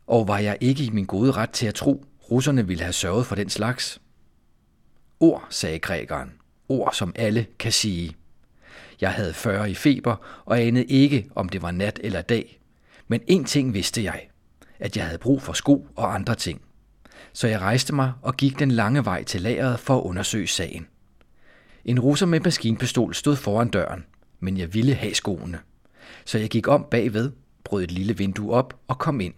Og 0.06 0.28
var 0.28 0.38
jeg 0.38 0.58
ikke 0.60 0.84
i 0.84 0.90
min 0.90 1.04
gode 1.04 1.32
ret 1.32 1.50
til 1.50 1.66
at 1.66 1.74
tro, 1.74 2.04
russerne 2.30 2.66
ville 2.66 2.82
have 2.82 2.92
sørget 2.92 3.26
for 3.26 3.34
den 3.34 3.48
slags? 3.48 4.00
Ord, 5.20 5.46
sagde 5.50 5.78
grækeren. 5.78 6.32
Ord, 6.68 6.92
som 6.92 7.12
alle 7.16 7.46
kan 7.58 7.72
sige. 7.72 8.16
Jeg 9.00 9.12
havde 9.12 9.34
40 9.34 9.70
i 9.70 9.74
feber 9.74 10.42
og 10.44 10.60
anede 10.60 10.84
ikke, 10.84 11.28
om 11.34 11.48
det 11.48 11.62
var 11.62 11.70
nat 11.70 12.00
eller 12.02 12.22
dag. 12.22 12.60
Men 13.08 13.20
én 13.30 13.44
ting 13.44 13.74
vidste 13.74 14.04
jeg, 14.04 14.28
at 14.78 14.96
jeg 14.96 15.04
havde 15.04 15.18
brug 15.18 15.42
for 15.42 15.52
sko 15.52 15.86
og 15.96 16.14
andre 16.14 16.34
ting. 16.34 16.62
Så 17.32 17.48
jeg 17.48 17.60
rejste 17.60 17.94
mig 17.94 18.12
og 18.22 18.36
gik 18.36 18.58
den 18.58 18.70
lange 18.70 19.04
vej 19.04 19.24
til 19.24 19.40
lageret 19.40 19.80
for 19.80 19.98
at 19.98 20.02
undersøge 20.02 20.46
sagen. 20.46 20.86
En 21.84 22.00
russer 22.00 22.26
med 22.26 22.40
maskinpistol 22.40 23.14
stod 23.14 23.36
foran 23.36 23.68
døren, 23.68 24.04
men 24.40 24.56
jeg 24.58 24.74
ville 24.74 24.94
have 24.94 25.14
skoene. 25.14 25.58
Så 26.24 26.38
jeg 26.38 26.48
gik 26.48 26.68
om 26.68 26.86
bagved, 26.90 27.32
brød 27.64 27.82
et 27.82 27.90
lille 27.90 28.16
vindue 28.16 28.52
op 28.52 28.80
og 28.88 28.98
kom 28.98 29.20
ind. 29.20 29.34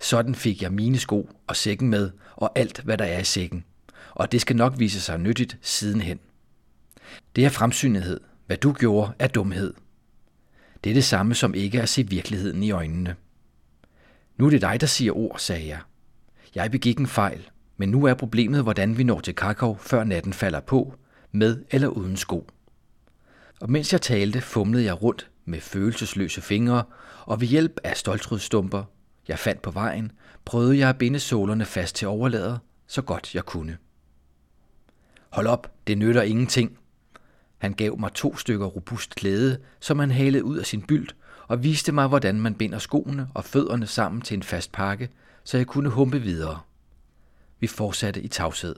Sådan 0.00 0.34
fik 0.34 0.62
jeg 0.62 0.72
mine 0.72 0.98
sko 0.98 1.30
og 1.46 1.56
sækken 1.56 1.88
med, 1.88 2.10
og 2.36 2.52
alt, 2.54 2.80
hvad 2.80 2.98
der 2.98 3.04
er 3.04 3.20
i 3.20 3.24
sækken. 3.24 3.64
Og 4.10 4.32
det 4.32 4.40
skal 4.40 4.56
nok 4.56 4.78
vise 4.78 5.00
sig 5.00 5.18
nyttigt 5.18 5.58
sidenhen. 5.62 6.20
Det 7.36 7.44
er 7.44 7.48
fremsynlighed. 7.48 8.20
Hvad 8.46 8.56
du 8.56 8.72
gjorde, 8.72 9.12
er 9.18 9.28
dumhed. 9.28 9.74
Det 10.84 10.90
er 10.90 10.94
det 10.94 11.04
samme 11.04 11.34
som 11.34 11.54
ikke 11.54 11.82
at 11.82 11.88
se 11.88 12.08
virkeligheden 12.08 12.62
i 12.62 12.70
øjnene. 12.70 13.16
Nu 14.36 14.46
er 14.46 14.50
det 14.50 14.60
dig, 14.60 14.80
der 14.80 14.86
siger 14.86 15.16
ord, 15.16 15.38
sagde 15.38 15.68
jeg. 15.68 15.80
Jeg 16.54 16.70
begik 16.70 16.98
en 16.98 17.06
fejl, 17.06 17.50
men 17.76 17.88
nu 17.88 18.04
er 18.04 18.14
problemet, 18.14 18.62
hvordan 18.62 18.98
vi 18.98 19.04
når 19.04 19.20
til 19.20 19.34
Krakow, 19.34 19.76
før 19.76 20.04
natten 20.04 20.32
falder 20.32 20.60
på, 20.60 20.94
med 21.32 21.64
eller 21.70 21.88
uden 21.88 22.16
sko. 22.16 22.46
Og 23.60 23.70
mens 23.70 23.92
jeg 23.92 24.00
talte, 24.00 24.40
fumlede 24.40 24.84
jeg 24.84 25.02
rundt 25.02 25.30
med 25.44 25.60
følelsesløse 25.60 26.40
fingre, 26.40 26.84
og 27.26 27.40
ved 27.40 27.48
hjælp 27.48 27.80
af 27.84 27.96
stoltrødstumper, 27.96 28.84
jeg 29.30 29.38
fandt 29.38 29.62
på 29.62 29.70
vejen, 29.70 30.12
prøvede 30.44 30.78
jeg 30.78 30.88
at 30.88 30.98
binde 30.98 31.20
sålerne 31.20 31.64
fast 31.64 31.96
til 31.96 32.08
overlader, 32.08 32.58
så 32.86 33.02
godt 33.02 33.34
jeg 33.34 33.44
kunne. 33.44 33.78
Hold 35.30 35.46
op, 35.46 35.72
det 35.86 35.98
nytter 35.98 36.22
ingenting. 36.22 36.78
Han 37.58 37.72
gav 37.72 37.98
mig 37.98 38.12
to 38.12 38.36
stykker 38.36 38.66
robust 38.66 39.14
klæde, 39.14 39.58
som 39.80 39.98
han 39.98 40.10
halede 40.10 40.44
ud 40.44 40.58
af 40.58 40.66
sin 40.66 40.82
bylt, 40.82 41.16
og 41.48 41.62
viste 41.62 41.92
mig, 41.92 42.08
hvordan 42.08 42.40
man 42.40 42.54
binder 42.54 42.78
skoene 42.78 43.28
og 43.34 43.44
fødderne 43.44 43.86
sammen 43.86 44.22
til 44.22 44.34
en 44.34 44.42
fast 44.42 44.72
pakke, 44.72 45.10
så 45.44 45.56
jeg 45.56 45.66
kunne 45.66 45.88
humpe 45.88 46.20
videre. 46.22 46.60
Vi 47.60 47.66
fortsatte 47.66 48.22
i 48.22 48.28
tavshed. 48.28 48.76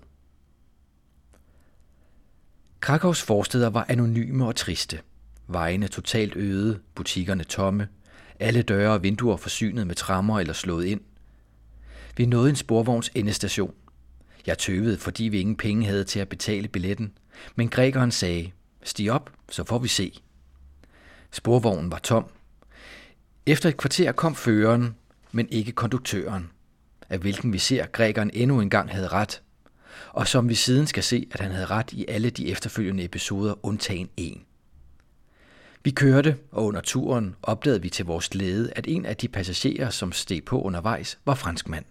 Krakows 2.80 3.22
forsteder 3.22 3.70
var 3.70 3.86
anonyme 3.88 4.46
og 4.46 4.56
triste. 4.56 5.00
Vejene 5.46 5.88
totalt 5.88 6.36
øde, 6.36 6.80
butikkerne 6.94 7.44
tomme, 7.44 7.88
alle 8.43 8.62
døre 8.62 8.93
og 8.93 9.02
vinduer 9.02 9.36
forsynet 9.36 9.86
med 9.86 9.94
trammer 9.94 10.40
eller 10.40 10.52
slået 10.52 10.85
ind. 10.85 11.01
Vi 12.16 12.27
nåede 12.27 12.51
en 12.51 12.56
sporvogns 12.56 13.10
endestation. 13.14 13.74
Jeg 14.47 14.59
tøvede, 14.59 14.98
fordi 14.98 15.24
vi 15.24 15.40
ingen 15.40 15.56
penge 15.56 15.86
havde 15.86 16.05
til 16.05 16.20
at 16.20 16.28
betale 16.28 16.69
billetten, 16.69 17.12
men 17.56 17.69
grækeren 17.69 18.10
sagde, 18.10 18.51
stig 18.82 19.12
op, 19.12 19.31
så 19.51 19.64
får 19.64 19.78
vi 19.78 19.89
se. 19.89 20.12
Sporvognen 21.31 21.90
var 21.90 21.98
tom. 21.98 22.24
Efter 23.47 23.69
et 23.69 23.77
kvarter 23.77 24.12
kom 24.12 24.35
føreren, 24.35 24.94
men 25.32 25.48
ikke 25.51 25.73
konduktøren, 25.73 26.51
af 27.10 27.19
hvilken 27.19 27.52
vi 27.52 27.59
ser, 27.59 27.86
grækeren 27.86 28.31
endnu 28.35 28.60
engang 28.60 28.90
havde 28.90 29.09
ret, 29.09 29.43
og 30.12 30.28
som 30.28 30.48
vi 30.48 30.55
siden 30.55 30.86
skal 30.86 31.02
se, 31.02 31.28
at 31.31 31.40
han 31.40 31.51
havde 31.51 31.66
ret 31.66 31.93
i 31.93 32.05
alle 32.09 32.31
de 32.31 32.48
efterfølgende 32.48 33.05
episoder, 33.05 33.66
undtagen 33.66 34.09
en. 34.16 34.44
Vi 35.84 35.90
kørte, 35.90 36.36
og 36.50 36.64
under 36.64 36.80
turen 36.80 37.34
opdagede 37.42 37.82
vi 37.82 37.88
til 37.88 38.04
vores 38.04 38.28
glæde, 38.28 38.72
at 38.76 38.86
en 38.88 39.06
af 39.06 39.16
de 39.16 39.28
passagerer, 39.28 39.90
som 39.90 40.12
steg 40.12 40.44
på 40.44 40.62
undervejs, 40.62 41.18
var 41.24 41.34
franskmand. 41.34 41.84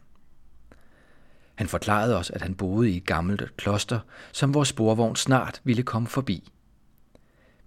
Han 1.56 1.68
forklarede 1.68 2.18
os, 2.18 2.30
at 2.30 2.42
han 2.42 2.56
boede 2.56 2.92
i 2.92 2.98
et 2.98 3.06
gammelt 3.06 3.58
kloster, 3.58 4.00
som 4.32 4.54
vores 4.54 4.70
sporvogn 4.70 5.16
snart 5.16 5.62
ville 5.64 5.84
komme 5.84 6.08
forbi. 6.08 6.52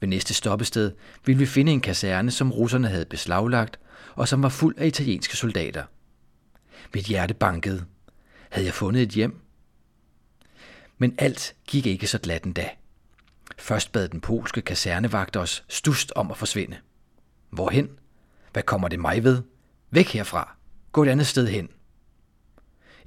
Ved 0.01 0.09
næste 0.09 0.35
stoppested 0.35 0.93
ville 1.25 1.39
vi 1.39 1.47
finde 1.47 1.73
en 1.73 1.81
kaserne, 1.81 2.31
som 2.31 2.53
russerne 2.53 2.89
havde 2.89 3.05
beslaglagt, 3.05 3.79
og 4.15 4.29
som 4.29 4.43
var 4.43 4.49
fuld 4.49 4.75
af 4.79 4.87
italienske 4.87 5.37
soldater. 5.37 5.85
Mit 6.95 7.05
hjerte 7.05 7.35
bankede. 7.35 7.85
Havde 8.51 8.67
jeg 8.67 8.75
fundet 8.75 9.03
et 9.03 9.09
hjem? 9.09 9.41
Men 10.99 11.15
alt 11.19 11.55
gik 11.67 11.87
ikke 11.87 12.07
så 12.07 12.19
glat 12.19 12.45
da. 12.57 12.69
Først 13.65 13.93
bad 13.93 14.09
den 14.09 14.21
polske 14.21 14.61
kasernevagt 14.61 15.37
os 15.37 15.65
stust 15.69 16.13
om 16.17 16.31
at 16.31 16.37
forsvinde. 16.37 16.77
Hvorhen? 17.51 17.89
Hvad 18.53 18.63
kommer 18.63 18.89
det 18.89 19.01
mig 19.01 19.25
ved? 19.25 19.43
Væk 19.91 20.09
herfra. 20.09 20.57
Gå 20.93 21.03
et 21.03 21.09
andet 21.09 21.27
sted 21.27 21.49
hen. 21.49 21.69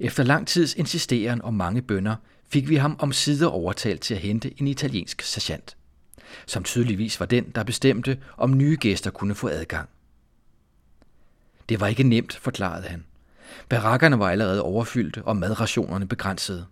Efter 0.00 0.22
lang 0.22 0.46
tids 0.46 0.74
insisteren 0.74 1.42
og 1.42 1.54
mange 1.54 1.82
bønder, 1.82 2.16
fik 2.48 2.68
vi 2.68 2.76
ham 2.76 2.96
om 2.98 3.12
sider 3.12 3.46
overtalt 3.46 4.00
til 4.00 4.14
at 4.14 4.20
hente 4.20 4.60
en 4.60 4.66
italiensk 4.66 5.22
sergeant, 5.22 5.76
som 6.46 6.64
tydeligvis 6.64 7.20
var 7.20 7.26
den, 7.26 7.50
der 7.50 7.64
bestemte, 7.64 8.18
om 8.36 8.56
nye 8.56 8.76
gæster 8.80 9.10
kunne 9.10 9.34
få 9.34 9.48
adgang. 9.48 9.88
Det 11.68 11.80
var 11.80 11.86
ikke 11.86 12.02
nemt, 12.02 12.36
forklarede 12.36 12.88
han. 12.88 13.04
Barakkerne 13.68 14.18
var 14.18 14.30
allerede 14.30 14.62
overfyldte 14.62 15.22
og 15.22 15.36
madrationerne 15.36 16.08
begrænsede. 16.08 16.66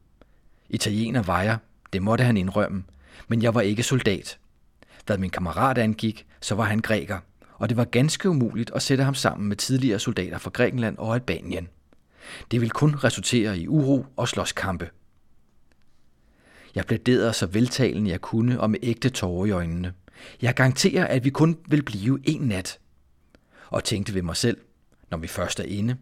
Italiener 0.68 1.22
vejer, 1.22 1.58
det 1.92 2.02
måtte 2.02 2.24
han 2.24 2.36
indrømme, 2.36 2.84
men 3.28 3.42
jeg 3.42 3.54
var 3.54 3.60
ikke 3.60 3.82
soldat. 3.82 4.38
Hvad 5.06 5.18
min 5.18 5.30
kammerat 5.30 5.78
angik, 5.78 6.26
så 6.40 6.54
var 6.54 6.64
han 6.64 6.78
græker, 6.78 7.18
og 7.54 7.68
det 7.68 7.76
var 7.76 7.84
ganske 7.84 8.30
umuligt 8.30 8.70
at 8.74 8.82
sætte 8.82 9.04
ham 9.04 9.14
sammen 9.14 9.48
med 9.48 9.56
tidligere 9.56 9.98
soldater 9.98 10.38
fra 10.38 10.50
Grækenland 10.50 10.98
og 10.98 11.14
Albanien. 11.14 11.68
Det 12.50 12.60
ville 12.60 12.70
kun 12.70 12.94
resultere 12.94 13.58
i 13.58 13.68
uro 13.68 14.06
og 14.16 14.28
slåskampe. 14.28 14.90
Jeg 16.74 16.86
plæderede 16.86 17.32
så 17.32 17.46
veltalende 17.46 18.10
jeg 18.10 18.20
kunne 18.20 18.60
og 18.60 18.70
med 18.70 18.78
ægte 18.82 19.08
tårer 19.08 19.46
i 19.46 19.50
øjnene. 19.50 19.92
Jeg 20.42 20.54
garanterer, 20.54 21.06
at 21.06 21.24
vi 21.24 21.30
kun 21.30 21.58
vil 21.68 21.82
blive 21.82 22.20
en 22.24 22.40
nat. 22.40 22.78
Og 23.70 23.84
tænkte 23.84 24.14
ved 24.14 24.22
mig 24.22 24.36
selv, 24.36 24.56
når 25.10 25.18
vi 25.18 25.26
først 25.26 25.60
er 25.60 25.64
inde, 25.64 25.96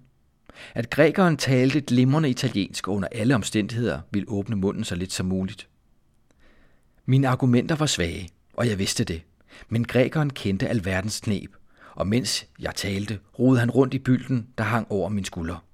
at 0.75 0.91
grækeren 0.91 1.37
talte 1.37 1.81
glimrende 1.81 2.29
italiensk 2.31 2.89
og 2.89 2.95
under 2.95 3.09
alle 3.13 3.35
omstændigheder 3.35 4.01
ville 4.11 4.29
åbne 4.29 4.57
munden 4.57 4.85
så 4.85 4.95
lidt 4.95 5.13
som 5.13 5.27
muligt. 5.27 5.69
Mine 7.07 7.29
argumenter 7.29 7.77
var 7.77 7.87
svage, 7.87 8.29
og 8.55 8.69
jeg 8.69 8.79
vidste 8.79 9.05
det, 9.05 9.23
men 9.69 9.85
grækeren 9.85 10.31
kendte 10.31 10.69
alverdens 10.69 11.21
knep, 11.21 11.51
og 11.95 12.07
mens 12.07 12.47
jeg 12.59 12.73
talte, 12.75 13.19
rodede 13.39 13.61
han 13.61 13.71
rundt 13.71 13.95
i 13.95 13.99
bylden, 13.99 14.47
der 14.59 14.65
hang 14.65 14.87
over 14.91 15.09
min 15.09 15.25
skulder. 15.25 15.65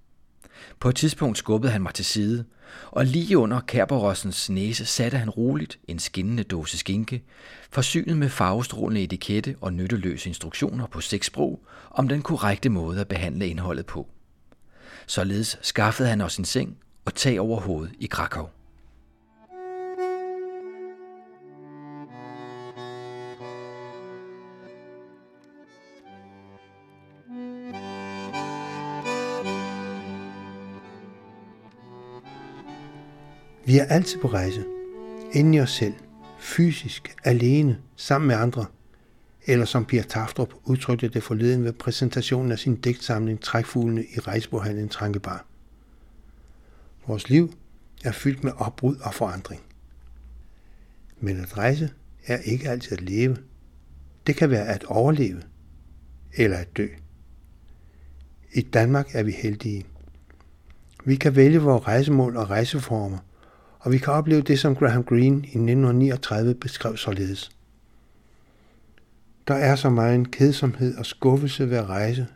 På 0.81 0.89
et 0.89 0.97
tidspunkt 0.97 1.39
skubbede 1.39 1.73
han 1.73 1.82
mig 1.82 1.94
til 1.94 2.05
side, 2.05 2.44
og 2.90 3.05
lige 3.05 3.39
under 3.39 3.61
Kerberossens 3.61 4.51
næse 4.51 4.86
satte 4.86 5.19
han 5.19 5.31
roligt 5.31 5.78
en 5.89 5.98
skinnende 5.98 6.43
dåse 6.43 6.78
skinke, 6.78 7.23
forsynet 7.70 8.16
med 8.16 8.28
farvestrålende 8.28 9.02
etikette 9.02 9.57
og 9.61 9.73
nytteløse 9.73 10.28
instruktioner 10.28 10.86
på 10.86 11.01
seks 11.01 11.27
sprog 11.27 11.65
om 11.90 12.09
den 12.09 12.23
korrekte 12.23 12.69
måde 12.69 13.01
at 13.01 13.09
behandle 13.09 13.48
indholdet 13.48 13.86
på. 13.86 14.09
Således 15.07 15.59
skaffede 15.62 16.09
han 16.09 16.20
os 16.20 16.36
en 16.36 16.44
seng 16.44 16.77
og 17.05 17.15
tag 17.15 17.40
over 17.40 17.61
hovedet 17.61 17.93
i 17.98 18.07
Krakow. 18.07 18.48
Vi 33.65 33.78
er 33.78 33.85
altid 33.85 34.20
på 34.20 34.28
rejse. 34.28 34.65
Inden 35.32 35.55
i 35.55 35.61
os 35.61 35.70
selv. 35.70 35.95
Fysisk. 36.39 37.16
Alene. 37.24 37.78
Sammen 37.97 38.28
med 38.28 38.37
andre. 38.37 38.66
Eller 39.47 39.65
som 39.65 39.85
Pia 39.85 40.03
Taftrup 40.03 40.55
udtrykte 40.65 41.09
det 41.09 41.23
forleden 41.23 41.65
ved 41.65 41.73
præsentationen 41.73 42.53
af 42.53 42.59
sin 42.59 42.77
digtsamling 42.77 43.41
Trækfuglene 43.41 44.05
i 44.05 44.19
rejsboghandlen 44.19 44.89
Trankebar. 44.89 45.47
Vores 47.07 47.28
liv 47.28 47.55
er 48.05 48.12
fyldt 48.12 48.45
med 48.45 48.53
opbrud 48.57 48.97
og 48.97 49.15
forandring. 49.15 49.62
Men 51.20 51.41
at 51.41 51.59
rejse 51.59 51.91
er 52.27 52.37
ikke 52.37 52.69
altid 52.69 52.93
at 52.93 53.01
leve. 53.01 53.37
Det 54.27 54.37
kan 54.37 54.51
være 54.51 54.66
at 54.66 54.85
overleve 54.85 55.43
eller 56.37 56.57
at 56.57 56.77
dø. 56.77 56.87
I 58.53 58.61
Danmark 58.61 59.15
er 59.15 59.23
vi 59.23 59.32
heldige. 59.32 59.85
Vi 61.05 61.16
kan 61.16 61.37
vælge 61.37 61.61
vores 61.61 61.87
rejsemål 61.87 62.37
og 62.37 62.51
rejseformer, 62.51 63.19
og 63.81 63.93
vi 63.93 63.98
kan 63.98 64.12
opleve 64.12 64.43
det, 64.43 64.59
som 64.59 64.77
Graham 64.77 65.05
Greene 65.05 65.36
i 65.36 65.59
1939 65.59 66.55
beskrev 66.55 66.97
således. 66.97 67.51
Der 69.48 69.55
er 69.55 69.77
så 69.77 69.90
meget 69.90 70.31
kedsomhed 70.31 70.97
og 70.97 71.07
skuffelse 71.07 71.70
ved 71.70 71.77
at 71.77 71.89
rejse, 71.89 72.27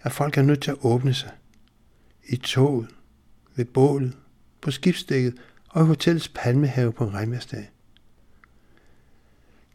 at 0.00 0.12
folk 0.12 0.38
er 0.38 0.42
nødt 0.42 0.62
til 0.62 0.70
at 0.70 0.76
åbne 0.82 1.14
sig. 1.14 1.30
I 2.28 2.36
toget, 2.36 2.88
ved 3.54 3.64
bålet, 3.64 4.16
på 4.60 4.70
skibsdækket 4.70 5.34
og 5.68 5.84
i 5.84 5.86
hotellets 5.86 6.28
palmehave 6.28 6.92
på 6.92 7.04
en 7.04 7.14
regnværsdag. 7.14 7.70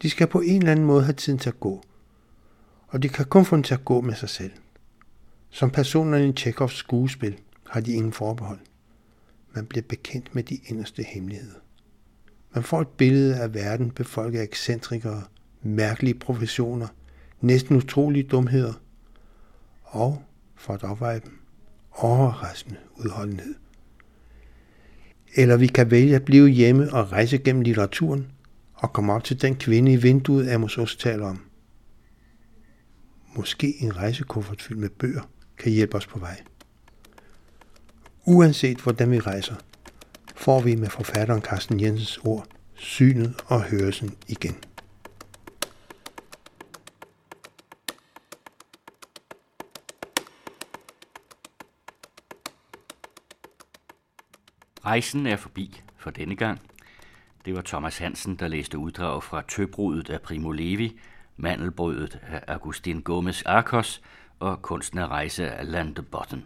De 0.02 0.10
skal 0.10 0.28
på 0.28 0.40
en 0.42 0.58
eller 0.58 0.72
anden 0.72 0.86
måde 0.86 1.04
have 1.04 1.14
tiden 1.14 1.40
til 1.40 1.50
at 1.50 1.60
gå, 1.60 1.84
og 2.88 3.04
de 3.04 3.10
kan 3.10 3.26
kun 3.26 3.46
få 3.46 3.56
den 3.56 3.64
til 3.64 3.74
at 3.74 3.86
gå 3.86 4.02
med 4.02 4.16
sig 4.16 4.30
selv. 4.30 4.52
Som 5.50 5.70
personerne 5.70 6.30
i 6.30 6.34
Tjekovs 6.34 6.74
skuespil 6.76 7.38
har 7.70 7.82
de 7.82 7.92
ingen 7.92 8.14
forbehold. 8.14 8.60
Man 9.54 9.66
bliver 9.66 9.84
bekendt 9.90 10.36
med 10.36 10.44
de 10.44 10.60
inderste 10.66 11.04
hemmeligheder. 11.04 11.60
Man 12.54 12.64
får 12.64 12.82
et 12.82 12.88
billede 12.88 13.36
af 13.36 13.54
verden 13.54 13.92
befolket 13.92 14.40
af 14.40 14.44
ekscentrikere, 14.44 15.24
mærkelige 15.62 16.14
professioner, 16.14 16.88
næsten 17.42 17.78
utrolige 17.78 18.24
dumheder, 18.24 18.74
og, 19.84 20.24
for 20.56 20.74
at 20.74 20.84
opveje 20.84 21.20
dem, 21.20 21.40
overraskende 21.92 22.78
udholdenhed. 22.96 23.56
Eller 25.36 25.58
vi 25.58 25.68
kan 25.68 25.92
vælge 25.92 26.16
at 26.16 26.26
blive 26.26 26.50
hjemme 26.50 26.94
og 26.94 27.12
rejse 27.12 27.38
gennem 27.38 27.62
litteraturen 27.62 28.28
og 28.74 28.94
komme 28.94 29.14
op 29.14 29.24
til 29.24 29.42
den 29.42 29.56
kvinde 29.56 29.94
i 29.94 29.96
vinduet, 29.96 30.50
Amos 30.50 30.78
også 30.78 30.98
taler 31.00 31.26
om. 31.26 31.42
Måske 33.36 33.84
en 33.84 33.98
rejsekuffert 33.98 34.62
fyldt 34.62 34.80
med 34.80 34.90
bøger 34.90 35.30
kan 35.58 35.72
hjælpe 35.72 35.98
os 35.98 36.08
på 36.08 36.20
vej. 36.20 36.44
Uanset 38.32 38.82
hvordan 38.82 39.12
vi 39.12 39.20
rejser, 39.20 39.56
får 40.36 40.62
vi 40.62 40.76
med 40.76 40.90
forfatteren 40.90 41.42
Carsten 41.42 41.82
Jensens 41.82 42.18
ord 42.18 42.48
synet 42.76 43.36
og 43.48 43.64
hørelsen 43.64 44.18
igen. 44.28 44.56
Rejsen 54.86 55.28
er 55.28 55.36
forbi 55.36 55.82
for 55.98 56.10
denne 56.12 56.36
gang. 56.36 56.60
Det 57.46 57.56
var 57.56 57.62
Thomas 57.62 57.98
Hansen, 57.98 58.36
der 58.36 58.48
læste 58.48 58.78
uddrag 58.78 59.24
fra 59.24 59.44
Tøbrudet 59.48 60.10
af 60.10 60.22
Primo 60.22 60.52
Levi, 60.52 61.00
Mandelbrødet 61.38 62.20
af 62.28 62.44
Agustin 62.48 63.02
Gomes 63.02 63.42
Arkos 63.42 64.02
og 64.40 64.62
Kunsten 64.62 65.00
at 65.00 65.10
rejse 65.10 65.52
af 65.52 65.72
Lande 65.72 66.02
Botten. 66.02 66.46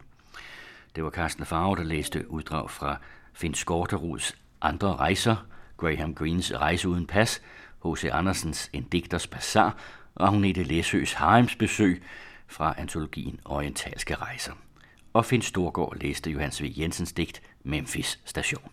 Det 0.96 1.04
var 1.04 1.10
Carsten 1.10 1.46
Farve, 1.46 1.76
der 1.76 1.84
læste 1.84 2.32
uddrag 2.32 2.70
fra 2.70 2.98
Finn 3.34 3.54
Skorteruds 3.54 4.38
Andre 4.62 4.96
rejser, 4.96 5.36
Graham 5.78 6.16
Greens 6.16 6.54
Rejse 6.54 6.90
uden 6.90 7.08
pas, 7.08 7.42
H.C. 7.86 8.10
Andersens 8.12 8.70
En 8.74 8.84
digters 8.84 9.28
bazar 9.28 9.78
og 10.16 10.28
Agnete 10.28 10.64
Læsøs 10.64 11.14
Harms 11.14 11.56
besøg 11.56 12.04
fra 12.48 12.76
antologien 12.78 13.40
Orientalske 13.46 14.16
rejser. 14.16 14.54
Og 15.14 15.26
Finn 15.26 15.42
Storgård 15.42 15.98
læste 16.02 16.32
Johannes 16.32 16.64
V. 16.64 16.74
Jensens 16.78 17.14
digt 17.14 17.42
Memphis 17.64 18.20
Station. 18.26 18.72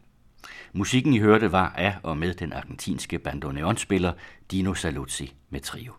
Musikken 0.73 1.15
I 1.15 1.19
hørte 1.19 1.53
var 1.53 1.73
af 1.77 1.97
og 2.03 2.19
med 2.19 2.35
den 2.35 2.53
argentinske 2.53 3.19
bandoneonspiller 3.19 4.13
Dino 4.51 4.75
Saluzzi 4.75 5.35
med 5.51 5.61
trio. 5.61 5.93